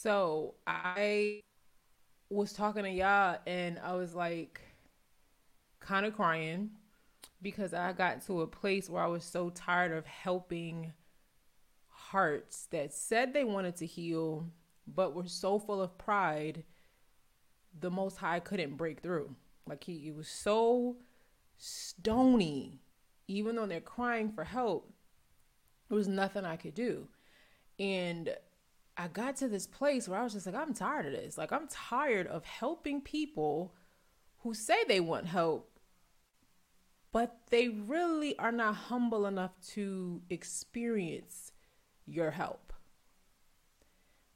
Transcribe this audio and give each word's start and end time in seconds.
So 0.00 0.54
I 0.64 1.40
was 2.30 2.52
talking 2.52 2.84
to 2.84 2.90
y'all 2.90 3.38
and 3.48 3.80
I 3.82 3.94
was 3.96 4.14
like 4.14 4.60
kind 5.80 6.06
of 6.06 6.14
crying 6.14 6.70
because 7.42 7.74
I 7.74 7.92
got 7.94 8.24
to 8.26 8.42
a 8.42 8.46
place 8.46 8.88
where 8.88 9.02
I 9.02 9.08
was 9.08 9.24
so 9.24 9.50
tired 9.50 9.90
of 9.90 10.06
helping 10.06 10.92
hearts 11.88 12.66
that 12.70 12.94
said 12.94 13.34
they 13.34 13.42
wanted 13.42 13.74
to 13.76 13.86
heal 13.86 14.46
but 14.86 15.16
were 15.16 15.26
so 15.26 15.58
full 15.58 15.82
of 15.82 15.98
pride 15.98 16.62
the 17.80 17.90
most 17.90 18.18
high 18.18 18.38
couldn't 18.38 18.76
break 18.76 19.00
through. 19.00 19.34
Like 19.66 19.82
he, 19.82 19.98
he 19.98 20.12
was 20.12 20.28
so 20.28 20.98
stony 21.56 22.78
even 23.26 23.56
though 23.56 23.66
they're 23.66 23.80
crying 23.80 24.30
for 24.30 24.44
help 24.44 24.92
there 25.88 25.96
was 25.96 26.06
nothing 26.06 26.44
i 26.44 26.54
could 26.54 26.76
do. 26.76 27.08
And 27.80 28.30
I 29.00 29.06
got 29.06 29.36
to 29.36 29.48
this 29.48 29.66
place 29.66 30.08
where 30.08 30.18
I 30.18 30.24
was 30.24 30.32
just 30.32 30.44
like, 30.44 30.56
I'm 30.56 30.74
tired 30.74 31.06
of 31.06 31.12
this. 31.12 31.38
Like, 31.38 31.52
I'm 31.52 31.68
tired 31.68 32.26
of 32.26 32.44
helping 32.44 33.00
people 33.00 33.72
who 34.38 34.54
say 34.54 34.82
they 34.86 34.98
want 34.98 35.26
help, 35.26 35.78
but 37.12 37.38
they 37.50 37.68
really 37.68 38.36
are 38.38 38.50
not 38.50 38.74
humble 38.74 39.24
enough 39.26 39.52
to 39.74 40.20
experience 40.28 41.52
your 42.06 42.32
help. 42.32 42.72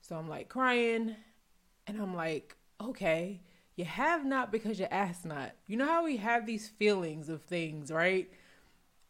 So 0.00 0.14
I'm 0.16 0.28
like 0.28 0.48
crying, 0.48 1.16
and 1.86 2.00
I'm 2.00 2.14
like, 2.14 2.56
okay, 2.80 3.42
you 3.74 3.84
have 3.84 4.24
not 4.24 4.52
because 4.52 4.78
you 4.78 4.86
ask 4.90 5.24
not. 5.24 5.52
You 5.66 5.76
know 5.76 5.86
how 5.86 6.04
we 6.04 6.18
have 6.18 6.46
these 6.46 6.68
feelings 6.68 7.28
of 7.28 7.42
things, 7.42 7.90
right? 7.90 8.30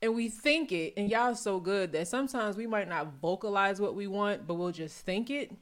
And 0.02 0.16
we 0.16 0.29
think 0.29 0.73
it 0.73 0.95
and 0.97 1.09
y'all 1.09 1.34
so 1.34 1.61
good 1.61 1.92
that 1.92 2.09
sometimes 2.09 2.56
we 2.56 2.66
might 2.66 2.88
not 2.88 3.15
vocalize 3.23 3.80
what 3.80 3.95
we 3.95 4.09
want 4.09 4.47
but 4.47 4.55
we'll 4.55 4.73
just 4.73 4.98
think 5.06 5.30
it. 5.30 5.52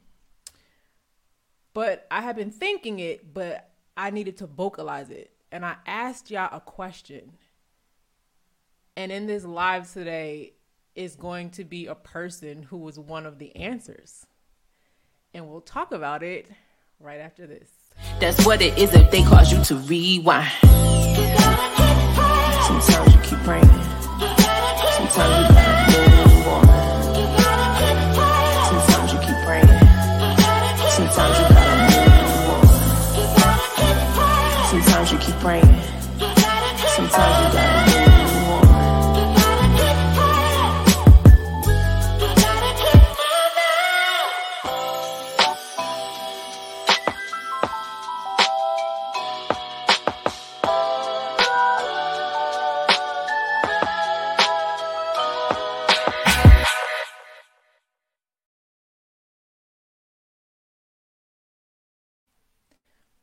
But 1.75 2.07
i 2.11 2.23
have 2.23 2.35
been 2.35 2.51
thinking 2.51 2.99
it 2.99 3.33
but 3.33 3.71
i 3.97 4.11
needed 4.11 4.39
to 4.39 4.47
vocalize 4.47 5.11
it. 5.11 5.31
And 5.53 5.65
i 5.65 5.77
asked 5.87 6.31
y'all 6.31 6.49
a 6.51 6.61
question. 6.61 7.33
And 8.97 9.13
in 9.13 9.27
this 9.27 9.45
live 9.45 9.93
today 9.93 10.55
is 10.95 11.15
going 11.15 11.51
to 11.51 11.65
be 11.65 11.87
a 11.87 11.95
person 11.95 12.63
who 12.63 12.79
was 12.79 12.99
one 12.99 13.27
of 13.27 13.39
the 13.39 13.55
answers. 13.55 14.27
And 15.33 15.49
we'll 15.49 15.61
talk 15.61 15.93
about 15.93 16.23
it 16.23 16.51
right 16.99 17.21
after 17.21 17.47
this. 17.47 17.71
That's 18.19 18.45
what 18.45 18.61
it 18.63 18.77
is 18.77 18.93
if 18.95 19.11
they 19.11 19.23
cause 19.23 19.53
you 19.53 19.63
to 19.65 19.77
rewind. 19.77 20.51
Sometimes 22.67 23.15
you 23.15 23.21
keep 23.23 23.39
praying 23.45 24.30
Sometimes 25.13 25.49
you 25.49 25.99
gotta 25.99 26.29
move 26.29 26.47
on. 26.47 26.70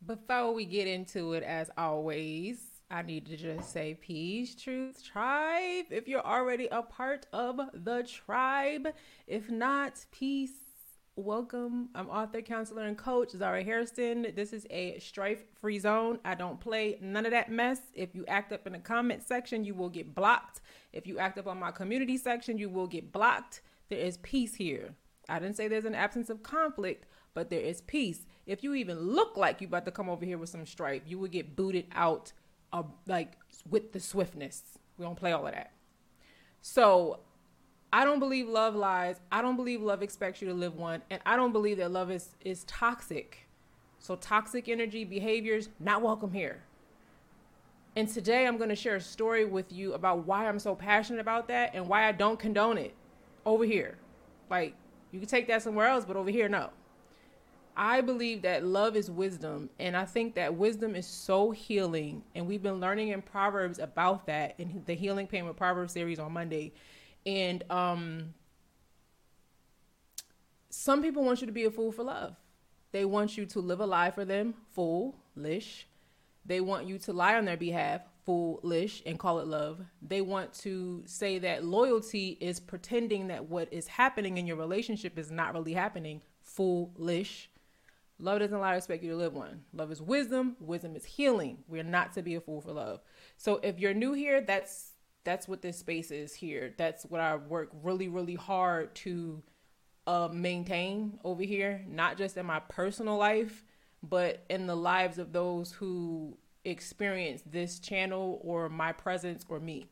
Before 0.08 0.54
we 0.54 0.64
get 0.64 0.88
into 0.88 1.34
it, 1.34 1.44
as 1.44 1.70
always, 1.78 2.60
I 2.90 3.02
need 3.02 3.26
to 3.26 3.36
just 3.36 3.74
say 3.74 3.94
peace, 3.94 4.56
truth, 4.56 5.04
tribe. 5.04 5.88
If 5.90 6.08
you're 6.08 6.26
already 6.26 6.70
a 6.72 6.82
part 6.82 7.26
of 7.34 7.60
the 7.74 8.04
tribe, 8.04 8.88
if 9.28 9.50
not, 9.50 10.06
peace. 10.12 10.54
Welcome. 11.18 11.90
I'm 11.94 12.08
author, 12.10 12.42
counselor, 12.42 12.84
and 12.84 12.98
coach 12.98 13.32
Zara 13.32 13.66
Hairston. 13.66 14.28
This 14.34 14.54
is 14.54 14.66
a 14.70 14.98
strife 15.00 15.44
free 15.60 15.78
zone. 15.78 16.20
I 16.24 16.36
don't 16.36 16.62
play 16.62 16.98
none 17.02 17.26
of 17.26 17.32
that 17.32 17.52
mess. 17.52 17.82
If 17.94 18.16
you 18.16 18.26
act 18.28 18.54
up 18.54 18.66
in 18.66 18.74
the 18.74 18.80
comment 18.80 19.28
section, 19.28 19.66
you 19.66 19.74
will 19.74 19.90
get 19.90 20.16
blocked. 20.16 20.62
If 20.94 21.06
you 21.06 21.20
act 21.20 21.38
up 21.38 21.48
on 21.48 21.60
my 21.60 21.72
community 21.72 22.16
section, 22.16 22.58
you 22.58 22.70
will 22.70 22.88
get 22.88 23.12
blocked. 23.12 23.62
There 23.90 24.00
is 24.00 24.20
peace 24.20 24.56
here. 24.56 24.96
I 25.28 25.40
didn't 25.40 25.58
say 25.58 25.68
there's 25.68 25.84
an 25.84 25.96
absence 25.96 26.30
of 26.30 26.44
conflict, 26.44 27.08
but 27.34 27.50
there 27.50 27.60
is 27.60 27.82
peace 27.82 28.26
if 28.48 28.64
you 28.64 28.74
even 28.74 28.98
look 29.00 29.38
like 29.38 29.62
you 29.62 29.68
about 29.68 29.86
to 29.86 29.92
come 29.92 30.10
over 30.10 30.26
here 30.26 30.38
with 30.38 30.50
some 30.50 30.66
stripe, 30.66 31.04
you 31.06 31.20
would 31.20 31.32
get 31.32 31.56
booted 31.56 31.86
out 31.94 32.32
of 32.74 32.90
like 33.06 33.34
with 33.70 33.92
the 33.92 34.00
swiftness. 34.00 34.64
We 34.98 35.06
don't 35.06 35.16
play 35.18 35.34
all 35.34 35.46
of 35.46 35.54
that. 35.54 35.74
So 36.62 37.20
I 37.92 38.06
don't 38.06 38.20
believe 38.20 38.48
love 38.48 38.74
lies. 38.74 39.20
I 39.32 39.42
don't 39.42 39.58
believe 39.58 39.82
love 39.82 40.02
expects 40.02 40.42
you 40.42 40.48
to 40.48 40.54
live 40.54 40.76
one. 40.76 41.02
And 41.10 41.22
I 41.26 41.36
don't 41.36 41.52
believe 41.52 41.78
that 41.78 41.92
love 41.92 42.10
is, 42.10 42.30
is 42.42 42.64
toxic. 42.64 43.48
So 44.00 44.16
toxic 44.16 44.70
energy 44.70 45.04
behaviors, 45.04 45.70
not 45.80 46.02
welcome 46.02 46.32
here. 46.32 46.64
And 47.96 48.08
today 48.08 48.46
I'm 48.46 48.58
going 48.58 48.70
to 48.70 48.76
share 48.76 48.96
a 48.96 49.02
story 49.02 49.44
with 49.44 49.72
you 49.72 49.94
about 49.94 50.26
why 50.26 50.48
I'm 50.48 50.60
so 50.60 50.76
passionate 50.76 51.20
about 51.20 51.48
that 51.48 51.72
and 51.74 51.88
why 51.88 52.08
I 52.08 52.12
don't 52.12 52.40
condone 52.40 52.78
it 52.78 52.94
over 53.46 53.66
here. 53.66 53.98
Like, 54.50 54.76
you 55.12 55.20
can 55.20 55.28
take 55.28 55.48
that 55.48 55.64
somewhere 55.64 55.88
else, 55.88 56.06
but 56.06 56.16
over 56.16 56.30
here, 56.30 56.48
no. 56.48 56.70
I 57.80 58.02
believe 58.02 58.42
that 58.42 58.66
love 58.66 58.96
is 58.96 59.12
wisdom, 59.12 59.70
and 59.78 59.96
I 59.96 60.06
think 60.06 60.34
that 60.34 60.56
wisdom 60.56 60.96
is 60.96 61.06
so 61.06 61.52
healing. 61.52 62.24
And 62.34 62.48
we've 62.48 62.64
been 62.64 62.80
learning 62.80 63.10
in 63.10 63.22
Proverbs 63.22 63.78
about 63.78 64.26
that 64.26 64.56
in 64.58 64.82
the 64.88 64.96
Healing 64.96 65.28
Pain 65.28 65.46
with 65.46 65.56
Proverbs 65.56 65.94
series 65.94 66.18
on 66.18 66.32
Monday. 66.34 66.74
And 67.28 67.64
um, 67.70 68.34
some 70.72 71.04
people 71.04 71.24
want 71.24 71.42
you 71.42 71.46
to 71.46 71.54
be 71.54 71.66
a 71.66 71.72
fool 71.72 71.92
for 71.92 72.04
love. 72.04 72.36
They 72.92 73.06
want 73.06 73.38
you 73.38 73.46
to 73.46 73.60
live 73.60 73.80
a 73.80 73.86
lie 73.86 74.10
for 74.10 74.26
them, 74.26 74.56
foolish. 74.72 75.88
They 76.48 76.62
want 76.62 76.88
you 76.88 76.98
to 77.00 77.14
lie 77.14 77.36
on 77.36 77.46
their 77.46 77.58
behalf, 77.58 78.02
foolish, 78.26 79.04
and 79.06 79.20
call 79.20 79.40
it 79.40 79.46
love. 79.46 79.82
They 80.02 80.22
want 80.22 80.52
to 80.62 81.04
say 81.06 81.38
that 81.40 81.64
loyalty 81.64 82.38
is 82.42 82.60
pretending 82.60 83.28
that 83.28 83.50
what 83.50 83.72
is 83.72 83.86
happening 83.86 84.40
in 84.40 84.48
your 84.48 84.56
relationship 84.56 85.20
is 85.20 85.30
not 85.30 85.54
really 85.54 85.74
happening, 85.74 86.22
foolish. 86.42 87.50
Love 88.20 88.40
doesn't 88.40 88.58
allow 88.58 88.74
expect 88.74 89.04
you 89.04 89.12
to 89.12 89.18
live 89.18 89.34
one. 89.34 89.64
Love 89.74 89.92
is 89.92 90.02
wisdom. 90.02 90.56
Wisdom 90.60 90.96
is 90.96 91.06
healing. 91.06 91.60
We're 91.68 91.84
not 91.84 92.14
to 92.14 92.22
be 92.22 92.36
a 92.36 92.42
fool 92.42 92.62
for 92.62 92.72
love. 92.72 93.02
So 93.38 93.60
if 93.62 93.80
you're 93.80 93.94
new 93.94 94.14
here, 94.14 94.42
that's 94.42 94.94
that's 95.24 95.48
what 95.48 95.62
this 95.62 95.78
space 95.78 96.10
is 96.10 96.34
here. 96.34 96.74
That's 96.78 97.04
what 97.04 97.20
I 97.20 97.36
work 97.36 97.70
really, 97.84 98.08
really 98.08 98.36
hard 98.36 98.96
to 98.96 99.44
uh, 100.08 100.30
maintain 100.32 101.20
over 101.24 101.44
here, 101.44 101.84
not 101.88 102.18
just 102.18 102.38
in 102.38 102.46
my 102.46 102.62
personal 102.62 103.18
life, 103.18 103.66
but 104.02 104.46
in 104.50 104.68
the 104.68 104.76
lives 104.76 105.18
of 105.20 105.34
those 105.34 105.74
who 105.74 106.38
experience 106.64 107.44
this 107.46 107.80
channel 107.80 108.40
or 108.42 108.70
my 108.70 108.94
presence 108.94 109.46
or 109.50 109.60
me. 109.60 109.88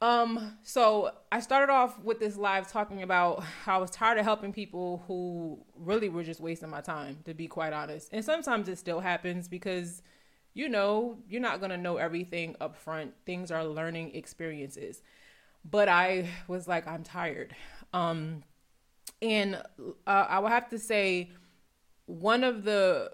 Um, 0.00 0.58
so 0.62 1.12
I 1.32 1.40
started 1.40 1.72
off 1.72 1.98
with 2.00 2.20
this 2.20 2.36
live 2.36 2.70
talking 2.70 3.02
about 3.02 3.42
how 3.42 3.76
I 3.76 3.80
was 3.80 3.90
tired 3.90 4.18
of 4.18 4.24
helping 4.24 4.52
people 4.52 5.02
who 5.06 5.64
really 5.76 6.08
were 6.08 6.24
just 6.24 6.40
wasting 6.40 6.68
my 6.68 6.80
time, 6.80 7.20
to 7.24 7.32
be 7.32 7.46
quite 7.46 7.72
honest. 7.72 8.10
And 8.12 8.24
sometimes 8.24 8.68
it 8.68 8.76
still 8.76 9.00
happens 9.00 9.48
because, 9.48 10.02
you 10.52 10.68
know, 10.68 11.18
you're 11.28 11.40
not 11.40 11.60
gonna 11.60 11.78
know 11.78 11.96
everything 11.96 12.54
up 12.60 12.76
front. 12.76 13.14
Things 13.24 13.50
are 13.50 13.64
learning 13.64 14.14
experiences. 14.14 15.02
But 15.64 15.88
I 15.88 16.28
was 16.48 16.68
like, 16.68 16.86
I'm 16.86 17.02
tired. 17.02 17.56
Um, 17.94 18.42
and 19.22 19.54
uh, 20.06 20.26
I 20.28 20.38
will 20.40 20.48
have 20.48 20.68
to 20.70 20.78
say, 20.78 21.30
one 22.06 22.44
of 22.44 22.64
the 22.64 23.10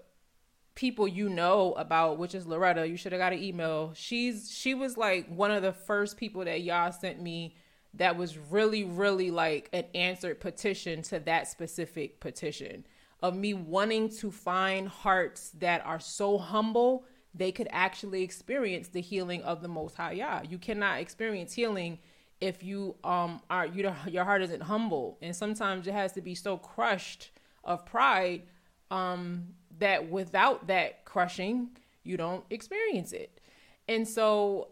people 0.81 1.07
you 1.07 1.29
know 1.29 1.73
about, 1.73 2.17
which 2.17 2.33
is 2.33 2.47
Loretta. 2.47 2.87
You 2.87 2.97
should 2.97 3.11
have 3.11 3.19
got 3.19 3.33
an 3.33 3.43
email. 3.43 3.91
She's 3.93 4.51
she 4.51 4.73
was 4.73 4.97
like 4.97 5.27
one 5.27 5.51
of 5.51 5.61
the 5.61 5.71
first 5.71 6.17
people 6.17 6.43
that 6.45 6.63
y'all 6.63 6.91
sent 6.91 7.21
me 7.21 7.55
that 7.93 8.17
was 8.17 8.35
really, 8.35 8.83
really 8.83 9.29
like 9.29 9.69
an 9.73 9.85
answered 9.93 10.39
petition 10.39 11.03
to 11.03 11.19
that 11.19 11.47
specific 11.47 12.19
petition 12.19 12.83
of 13.21 13.35
me 13.35 13.53
wanting 13.53 14.09
to 14.09 14.31
find 14.31 14.87
hearts 14.87 15.51
that 15.59 15.85
are 15.85 15.99
so 15.99 16.39
humble 16.39 17.05
they 17.35 17.51
could 17.51 17.67
actually 17.69 18.23
experience 18.23 18.87
the 18.87 19.01
healing 19.01 19.43
of 19.43 19.61
the 19.61 19.67
Most 19.67 19.95
High 19.95 20.13
Yah. 20.13 20.41
You 20.49 20.57
cannot 20.57 20.99
experience 20.99 21.53
healing 21.53 21.99
if 22.41 22.63
you 22.63 22.95
um 23.03 23.39
are 23.51 23.67
you 23.67 23.93
your 24.07 24.25
heart 24.25 24.41
isn't 24.41 24.63
humble, 24.63 25.19
and 25.21 25.35
sometimes 25.35 25.85
it 25.85 25.93
has 25.93 26.11
to 26.13 26.21
be 26.21 26.33
so 26.33 26.57
crushed 26.57 27.29
of 27.63 27.85
pride 27.85 28.41
um 28.89 29.53
that 29.81 30.09
without 30.09 30.67
that 30.67 31.05
crushing, 31.05 31.69
you 32.03 32.17
don't 32.17 32.43
experience 32.49 33.11
it. 33.11 33.39
And 33.87 34.07
so 34.07 34.69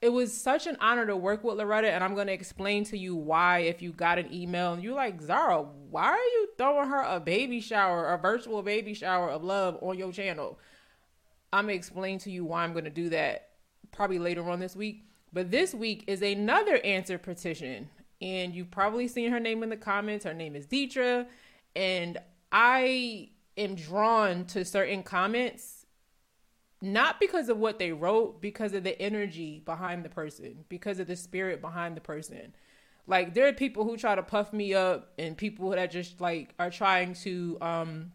it 0.00 0.10
was 0.10 0.32
such 0.32 0.66
an 0.66 0.76
honor 0.80 1.06
to 1.06 1.16
work 1.16 1.42
with 1.42 1.56
Loretta, 1.56 1.90
and 1.90 2.04
I'm 2.04 2.14
going 2.14 2.26
to 2.28 2.32
explain 2.32 2.84
to 2.84 2.98
you 2.98 3.16
why. 3.16 3.60
If 3.60 3.82
you 3.82 3.92
got 3.92 4.18
an 4.18 4.32
email 4.32 4.74
and 4.74 4.82
you're 4.82 4.94
like, 4.94 5.20
Zara, 5.20 5.62
why 5.62 6.04
are 6.04 6.16
you 6.16 6.48
throwing 6.56 6.88
her 6.88 7.02
a 7.02 7.18
baby 7.18 7.60
shower, 7.60 8.12
a 8.12 8.18
virtual 8.18 8.62
baby 8.62 8.94
shower 8.94 9.30
of 9.30 9.42
love 9.42 9.78
on 9.82 9.98
your 9.98 10.12
channel? 10.12 10.58
I'm 11.52 11.64
going 11.64 11.74
to 11.74 11.78
explain 11.78 12.18
to 12.20 12.30
you 12.30 12.44
why 12.44 12.62
I'm 12.62 12.72
going 12.72 12.84
to 12.84 12.90
do 12.90 13.08
that 13.10 13.48
probably 13.92 14.18
later 14.18 14.48
on 14.48 14.60
this 14.60 14.76
week. 14.76 15.04
But 15.32 15.50
this 15.50 15.74
week 15.74 16.04
is 16.06 16.22
another 16.22 16.78
answer 16.84 17.18
petition, 17.18 17.88
and 18.20 18.54
you've 18.54 18.70
probably 18.70 19.08
seen 19.08 19.30
her 19.30 19.40
name 19.40 19.62
in 19.62 19.70
the 19.70 19.76
comments. 19.76 20.24
Her 20.24 20.34
name 20.34 20.54
is 20.54 20.66
Detra, 20.66 21.26
and 21.74 22.18
I 22.52 23.30
am 23.56 23.74
drawn 23.74 24.44
to 24.46 24.64
certain 24.64 25.02
comments 25.02 25.86
not 26.82 27.18
because 27.18 27.48
of 27.48 27.56
what 27.58 27.78
they 27.78 27.92
wrote, 27.92 28.40
because 28.40 28.74
of 28.74 28.84
the 28.84 29.00
energy 29.00 29.62
behind 29.64 30.04
the 30.04 30.08
person, 30.08 30.64
because 30.68 30.98
of 30.98 31.06
the 31.06 31.16
spirit 31.16 31.60
behind 31.60 31.96
the 31.96 32.00
person. 32.00 32.54
Like 33.06 33.34
there 33.34 33.48
are 33.48 33.52
people 33.52 33.84
who 33.84 33.96
try 33.96 34.14
to 34.14 34.22
puff 34.22 34.52
me 34.52 34.74
up 34.74 35.12
and 35.18 35.36
people 35.36 35.70
that 35.70 35.90
just 35.90 36.20
like 36.20 36.54
are 36.58 36.70
trying 36.70 37.14
to 37.14 37.56
um 37.60 38.12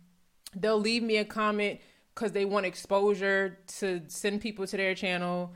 they'll 0.53 0.79
leave 0.79 1.01
me 1.01 1.17
a 1.17 1.25
comment 1.25 1.79
cuz 2.13 2.33
they 2.33 2.43
want 2.43 2.65
exposure 2.65 3.57
to 3.79 4.01
send 4.07 4.41
people 4.41 4.67
to 4.67 4.77
their 4.77 4.93
channel. 4.93 5.53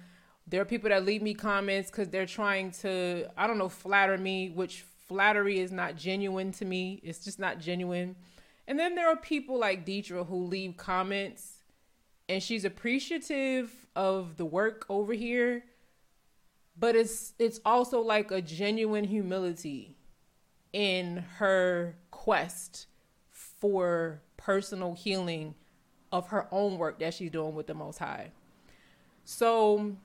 There 0.48 0.62
are 0.62 0.66
people 0.66 0.90
that 0.90 1.06
leave 1.06 1.22
me 1.22 1.34
comments 1.34 1.92
cuz 1.92 2.08
they're 2.08 2.26
trying 2.26 2.72
to 2.84 3.30
I 3.38 3.46
don't 3.46 3.58
know 3.58 3.70
flatter 3.70 4.18
me, 4.18 4.50
which 4.50 4.86
flattery 5.08 5.60
is 5.60 5.72
not 5.72 5.96
genuine 5.98 6.54
to 6.54 6.66
me. 6.66 7.02
It's 7.04 7.24
just 7.24 7.38
not 7.38 7.60
genuine. 7.60 8.16
And 8.68 8.80
then 8.80 8.96
there 8.96 9.08
are 9.08 9.16
people 9.16 9.60
like 9.60 9.86
Detra 9.86 10.28
who 10.28 10.46
leave 10.46 10.78
comments 10.78 11.64
and 12.28 12.42
she's 12.42 12.66
appreciative 12.66 13.86
of 13.96 14.38
the 14.38 14.46
work 14.46 14.86
over 14.90 15.14
here 15.14 15.64
but 16.78 16.96
it's 16.96 17.34
it's 17.40 17.60
also 17.66 18.02
like 18.02 18.32
a 18.32 18.42
genuine 18.42 19.06
humility 19.06 19.96
in 20.74 21.18
her 21.38 21.96
quest 22.12 22.88
for 23.32 24.22
personal 24.38 24.94
healing 24.94 25.56
of 26.12 26.28
her 26.28 26.48
own 26.52 26.78
work 26.78 27.00
that 27.00 27.14
she's 27.14 27.32
doing 27.32 27.56
with 27.56 27.68
the 27.68 27.74
most 27.74 28.00
high. 28.00 28.32
So 29.24 29.96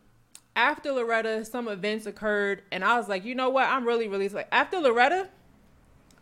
after 0.56 0.92
loretta 0.92 1.44
some 1.44 1.68
events 1.68 2.06
occurred 2.06 2.62
and 2.72 2.84
i 2.84 2.96
was 2.96 3.08
like 3.08 3.24
you 3.24 3.36
know 3.36 3.48
what? 3.50 3.66
I'm 3.68 3.86
really 3.86 4.08
really 4.08 4.28
like 4.28 4.48
after 4.50 4.78
loretta 4.78 5.28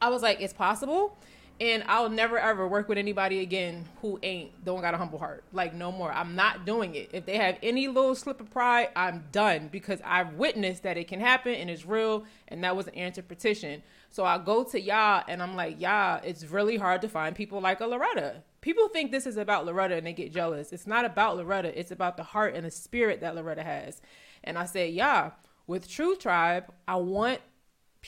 i 0.03 0.11
was 0.11 0.21
like 0.21 0.43
it's 0.43 0.53
possible 0.53 1.17
and 1.61 1.83
I'll 1.89 2.09
never 2.09 2.39
ever 2.39 2.69
work 2.69 2.89
with 2.89 2.99
anybody 2.99 3.41
again 3.41 3.85
who 4.01 4.19
ain't 4.23 4.65
don't 4.65 4.81
got 4.81 4.95
a 4.95 4.97
humble 4.97 5.19
heart. 5.19 5.45
Like 5.53 5.75
no 5.75 5.91
more. 5.91 6.13
I'm 6.13 6.37
not 6.37 6.65
doing 6.65 6.95
it. 6.95 7.11
If 7.13 7.27
they 7.27 7.37
have 7.37 7.59
any 7.63 7.89
little 7.89 8.15
slip 8.15 8.41
of 8.41 8.51
pride, 8.51 8.91
I'm 8.95 9.25
done 9.33 9.69
because 9.73 10.01
I've 10.05 10.35
witnessed 10.35 10.85
that 10.85 10.97
it 10.97 11.09
can 11.09 11.21
happen 11.21 11.55
and 11.55 11.69
it's 11.69 11.85
real 11.85 12.25
and 12.49 12.63
that 12.63 12.77
was 12.77 12.87
an 12.87 12.95
answer 12.95 13.23
petition. 13.23 13.83
So 14.11 14.25
I 14.25 14.39
go 14.39 14.65
to 14.65 14.81
y'all 14.81 15.25
and 15.29 15.43
I'm 15.43 15.57
like, 15.57 15.81
y'all, 15.81 16.21
it's 16.25 16.45
really 16.45 16.77
hard 16.77 17.03
to 17.03 17.09
find 17.09 17.35
people 17.35 17.61
like 17.61 17.81
a 17.81 17.87
Loretta. 17.87 18.43
People 18.61 18.89
think 18.89 19.11
this 19.11 19.27
is 19.27 19.37
about 19.37 19.67
Loretta 19.67 19.97
and 19.97 20.07
they 20.07 20.13
get 20.13 20.33
jealous. 20.33 20.73
It's 20.73 20.87
not 20.87 21.05
about 21.05 21.37
Loretta. 21.37 21.79
It's 21.79 21.91
about 21.91 22.17
the 22.17 22.23
heart 22.23 22.55
and 22.55 22.65
the 22.65 22.71
spirit 22.71 23.21
that 23.21 23.35
Loretta 23.35 23.63
has. 23.63 24.01
And 24.45 24.57
I 24.59 24.65
say, 24.65 24.89
yeah, 24.89 25.33
with 25.67 25.89
Truth 25.89 26.21
Tribe, 26.21 26.73
I 26.87 26.97
want 26.97 27.41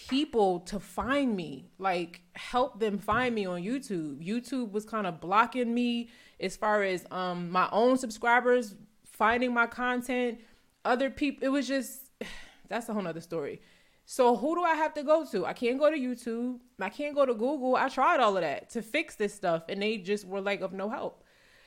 people 0.09 0.61
to 0.61 0.81
find 0.81 1.37
me 1.37 1.71
like 1.79 2.23
help 2.35 2.81
them 2.81 2.99
find 2.99 3.35
me 3.35 3.47
on 3.47 3.63
youtube. 3.63 4.25
Youtube 4.25 4.73
was 4.73 4.85
kind 4.85 5.07
of 5.07 5.21
blocking 5.21 5.73
me 5.73 6.09
as 6.39 6.57
far 6.57 6.83
as 6.83 7.07
um 7.11 7.51
my 7.51 7.69
own 7.73 7.97
subscribers 7.97 8.75
finding 9.05 9.53
my 9.53 9.67
content. 9.67 10.39
Other 10.85 11.11
people 11.11 11.45
it 11.45 11.51
was 11.51 11.67
just 11.69 12.11
that's 12.69 12.89
a 12.89 12.93
whole 12.93 13.03
nother 13.03 13.21
story. 13.21 13.61
So 14.07 14.37
who 14.37 14.55
do 14.57 14.63
i 14.63 14.75
have 14.75 14.95
to 14.95 15.03
go 15.03 15.25
to? 15.27 15.47
I 15.47 15.53
can't 15.53 15.79
go 15.79 15.91
to 15.91 15.97
youtube. 15.97 16.59
I 16.81 16.89
can't 16.89 17.15
go 17.15 17.27
to 17.27 17.35
google. 17.35 17.77
I 17.77 17.89
tried 17.89 18.21
all 18.21 18.37
of 18.37 18.43
that 18.43 18.71
to 18.71 18.83
fix 18.83 19.17
this 19.17 19.35
stuff 19.35 19.65
and 19.69 19.83
they 19.83 19.99
just 19.99 20.27
were 20.27 20.41
like 20.41 20.61
of 20.61 20.73
no 20.73 20.89
help. 20.89 21.25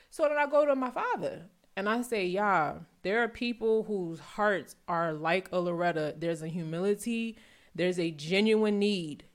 So 0.09 0.24
then 0.24 0.38
i 0.38 0.45
go 0.45 0.65
to 0.65 0.75
my 0.75 0.91
father 0.91 1.44
and 1.75 1.89
i 1.89 2.01
say 2.01 2.25
Yah 2.25 2.75
there 3.03 3.21
are 3.21 3.27
people 3.27 3.83
whose 3.83 4.19
hearts 4.19 4.75
are 4.88 5.13
like 5.13 5.50
a 5.51 5.59
loretta. 5.59 6.15
There's 6.18 6.41
a 6.41 6.47
humility 6.47 7.38
there's 7.75 7.99
a 7.99 8.11
genuine 8.11 8.79
need 8.79 9.25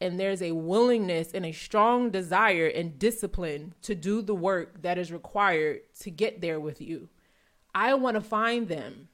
and 0.00 0.18
there's 0.18 0.42
a 0.42 0.52
willingness 0.52 1.32
and 1.32 1.44
a 1.44 1.52
strong 1.52 2.10
desire 2.10 2.66
and 2.66 2.98
discipline 2.98 3.74
to 3.82 3.94
do 3.94 4.22
the 4.22 4.34
work 4.34 4.82
that 4.82 4.98
is 4.98 5.12
required 5.12 5.80
to 6.00 6.10
get 6.10 6.40
there 6.40 6.60
with 6.60 6.80
you. 6.80 7.08
I 7.74 7.94
want 7.94 8.14
to 8.14 8.20
find 8.20 8.68
them. 8.68 9.08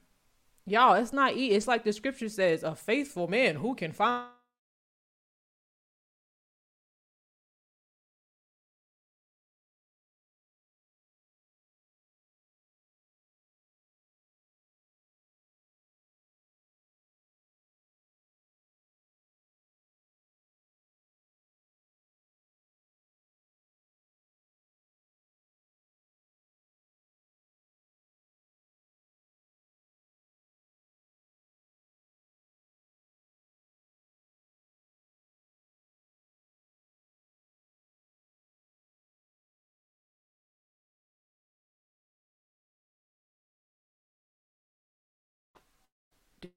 Y'all, 0.67 0.95
it's 0.95 1.13
not 1.13 1.35
easy. 1.35 1.55
It's 1.55 1.69
like 1.69 1.85
the 1.85 1.93
scripture 1.93 2.29
says, 2.29 2.63
a 2.63 2.75
faithful 2.75 3.29
man 3.29 3.57
who 3.57 3.75
can 3.75 3.93
find 3.93 4.29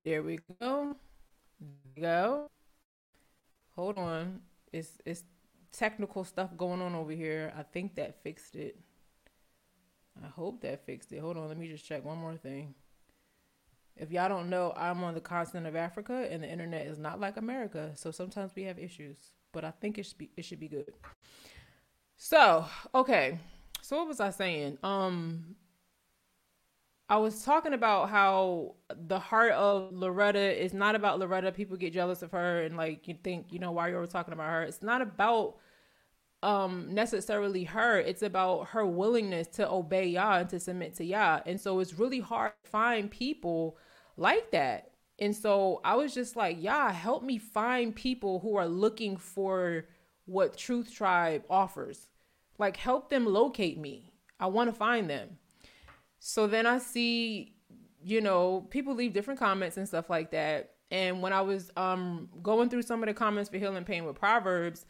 There 0.08 0.24
we 0.24 0.40
go. 0.62 0.96
go. 2.00 2.50
Hold 3.76 3.98
on. 3.98 4.40
It's 4.72 5.00
it's 5.06 5.26
technical 5.74 6.24
stuff 6.24 6.56
going 6.56 6.82
on 6.82 6.96
over 6.96 7.12
here. 7.12 7.52
I 7.58 7.64
think 7.64 7.96
that 7.96 8.24
fixed 8.24 8.56
it. 8.56 8.80
I 10.24 10.28
hope 10.28 10.62
that 10.62 10.86
fixed 10.86 11.12
it. 11.12 11.20
Hold 11.20 11.36
on, 11.36 11.50
let 11.50 11.58
me 11.58 11.68
just 11.68 11.84
check 11.84 12.06
one 12.06 12.20
more 12.20 12.38
thing. 12.38 12.74
If 13.98 14.10
y'all 14.10 14.30
don't 14.30 14.50
know, 14.50 14.74
I'm 14.78 15.04
on 15.04 15.14
the 15.14 15.20
continent 15.20 15.68
of 15.68 15.76
Africa 15.76 16.26
and 16.32 16.42
the 16.42 16.50
internet 16.50 16.88
is 16.88 16.98
not 16.98 17.20
like 17.20 17.36
America, 17.36 17.92
so 17.96 18.10
sometimes 18.10 18.54
we 18.56 18.64
have 18.64 18.80
issues. 18.80 19.34
But 19.52 19.66
I 19.66 19.72
think 19.72 19.98
it 19.98 20.06
should 20.06 20.20
be 20.20 20.30
it 20.38 20.46
should 20.46 20.62
be 20.62 20.70
good. 20.70 20.94
So, 22.16 22.64
okay. 22.96 23.40
So 23.82 23.98
what 23.98 24.08
was 24.08 24.22
I 24.22 24.30
saying? 24.30 24.78
Um 24.84 25.58
I 27.10 27.18
was 27.18 27.44
talking 27.44 27.74
about 27.74 28.10
how 28.10 28.76
the 28.90 29.20
heart 29.20 29.54
of 29.54 29.94
Loretta 29.94 30.62
is 30.64 30.74
not 30.74 30.96
about 30.96 31.20
Loretta. 31.20 31.52
People 31.54 31.78
get 31.78 31.94
jealous 31.94 32.22
of 32.22 32.32
her 32.32 32.64
and 32.64 32.76
like 32.76 33.08
you 33.08 33.16
think, 33.24 33.54
you 33.54 33.60
know, 33.60 33.72
why 33.72 33.90
you 33.90 33.96
were 33.96 34.08
talking 34.08 34.34
about 34.34 34.50
her. 34.50 34.64
It's 34.64 34.82
not 34.84 35.02
about 35.02 35.56
um 36.44 36.94
necessarily 36.94 37.64
her. 37.66 38.00
It's 38.00 38.24
about 38.24 38.70
her 38.70 38.86
willingness 38.86 39.48
to 39.50 39.70
obey 39.70 40.08
Yah 40.10 40.40
and 40.40 40.50
to 40.50 40.60
submit 40.60 40.96
to 40.96 41.06
Yah. 41.06 41.42
And 41.46 41.60
so 41.62 41.80
it's 41.80 41.94
really 42.00 42.20
hard 42.20 42.54
to 42.64 42.70
find 42.72 43.10
people 43.12 43.78
like 44.18 44.52
that. 44.52 44.92
And 45.20 45.36
so 45.36 45.82
I 45.86 45.96
was 45.96 46.14
just 46.14 46.36
like, 46.36 46.62
Yah, 46.62 46.92
help 46.92 47.24
me 47.24 47.38
find 47.40 47.96
people 47.96 48.40
who 48.42 48.56
are 48.58 48.68
looking 48.68 49.18
for 49.18 49.86
what 50.26 50.58
Truth 50.58 50.94
Tribe 50.94 51.46
offers. 51.50 52.10
Like 52.60 52.78
help 52.78 53.10
them 53.10 53.26
locate 53.26 53.80
me. 53.80 54.14
I 54.40 54.48
want 54.48 54.70
to 54.70 54.76
find 54.76 55.10
them. 55.10 55.38
So 56.20 56.48
then 56.48 56.66
I 56.66 56.80
see, 56.80 57.56
you 58.04 58.22
know, 58.22 58.68
people 58.70 58.96
leave 58.96 59.14
different 59.14 59.40
comments 59.40 59.78
and 59.78 59.88
stuff 59.88 60.10
like 60.10 60.32
that. 60.32 60.72
And 60.90 61.22
when 61.22 61.34
I 61.34 61.42
was 61.42 61.72
um 61.76 62.30
going 62.42 62.70
through 62.70 62.84
some 62.84 63.04
of 63.04 63.08
the 63.08 63.14
comments 63.14 63.50
for 63.50 63.58
healing 63.58 63.84
pain 63.84 64.06
with 64.06 64.16
proverbs, 64.16 64.86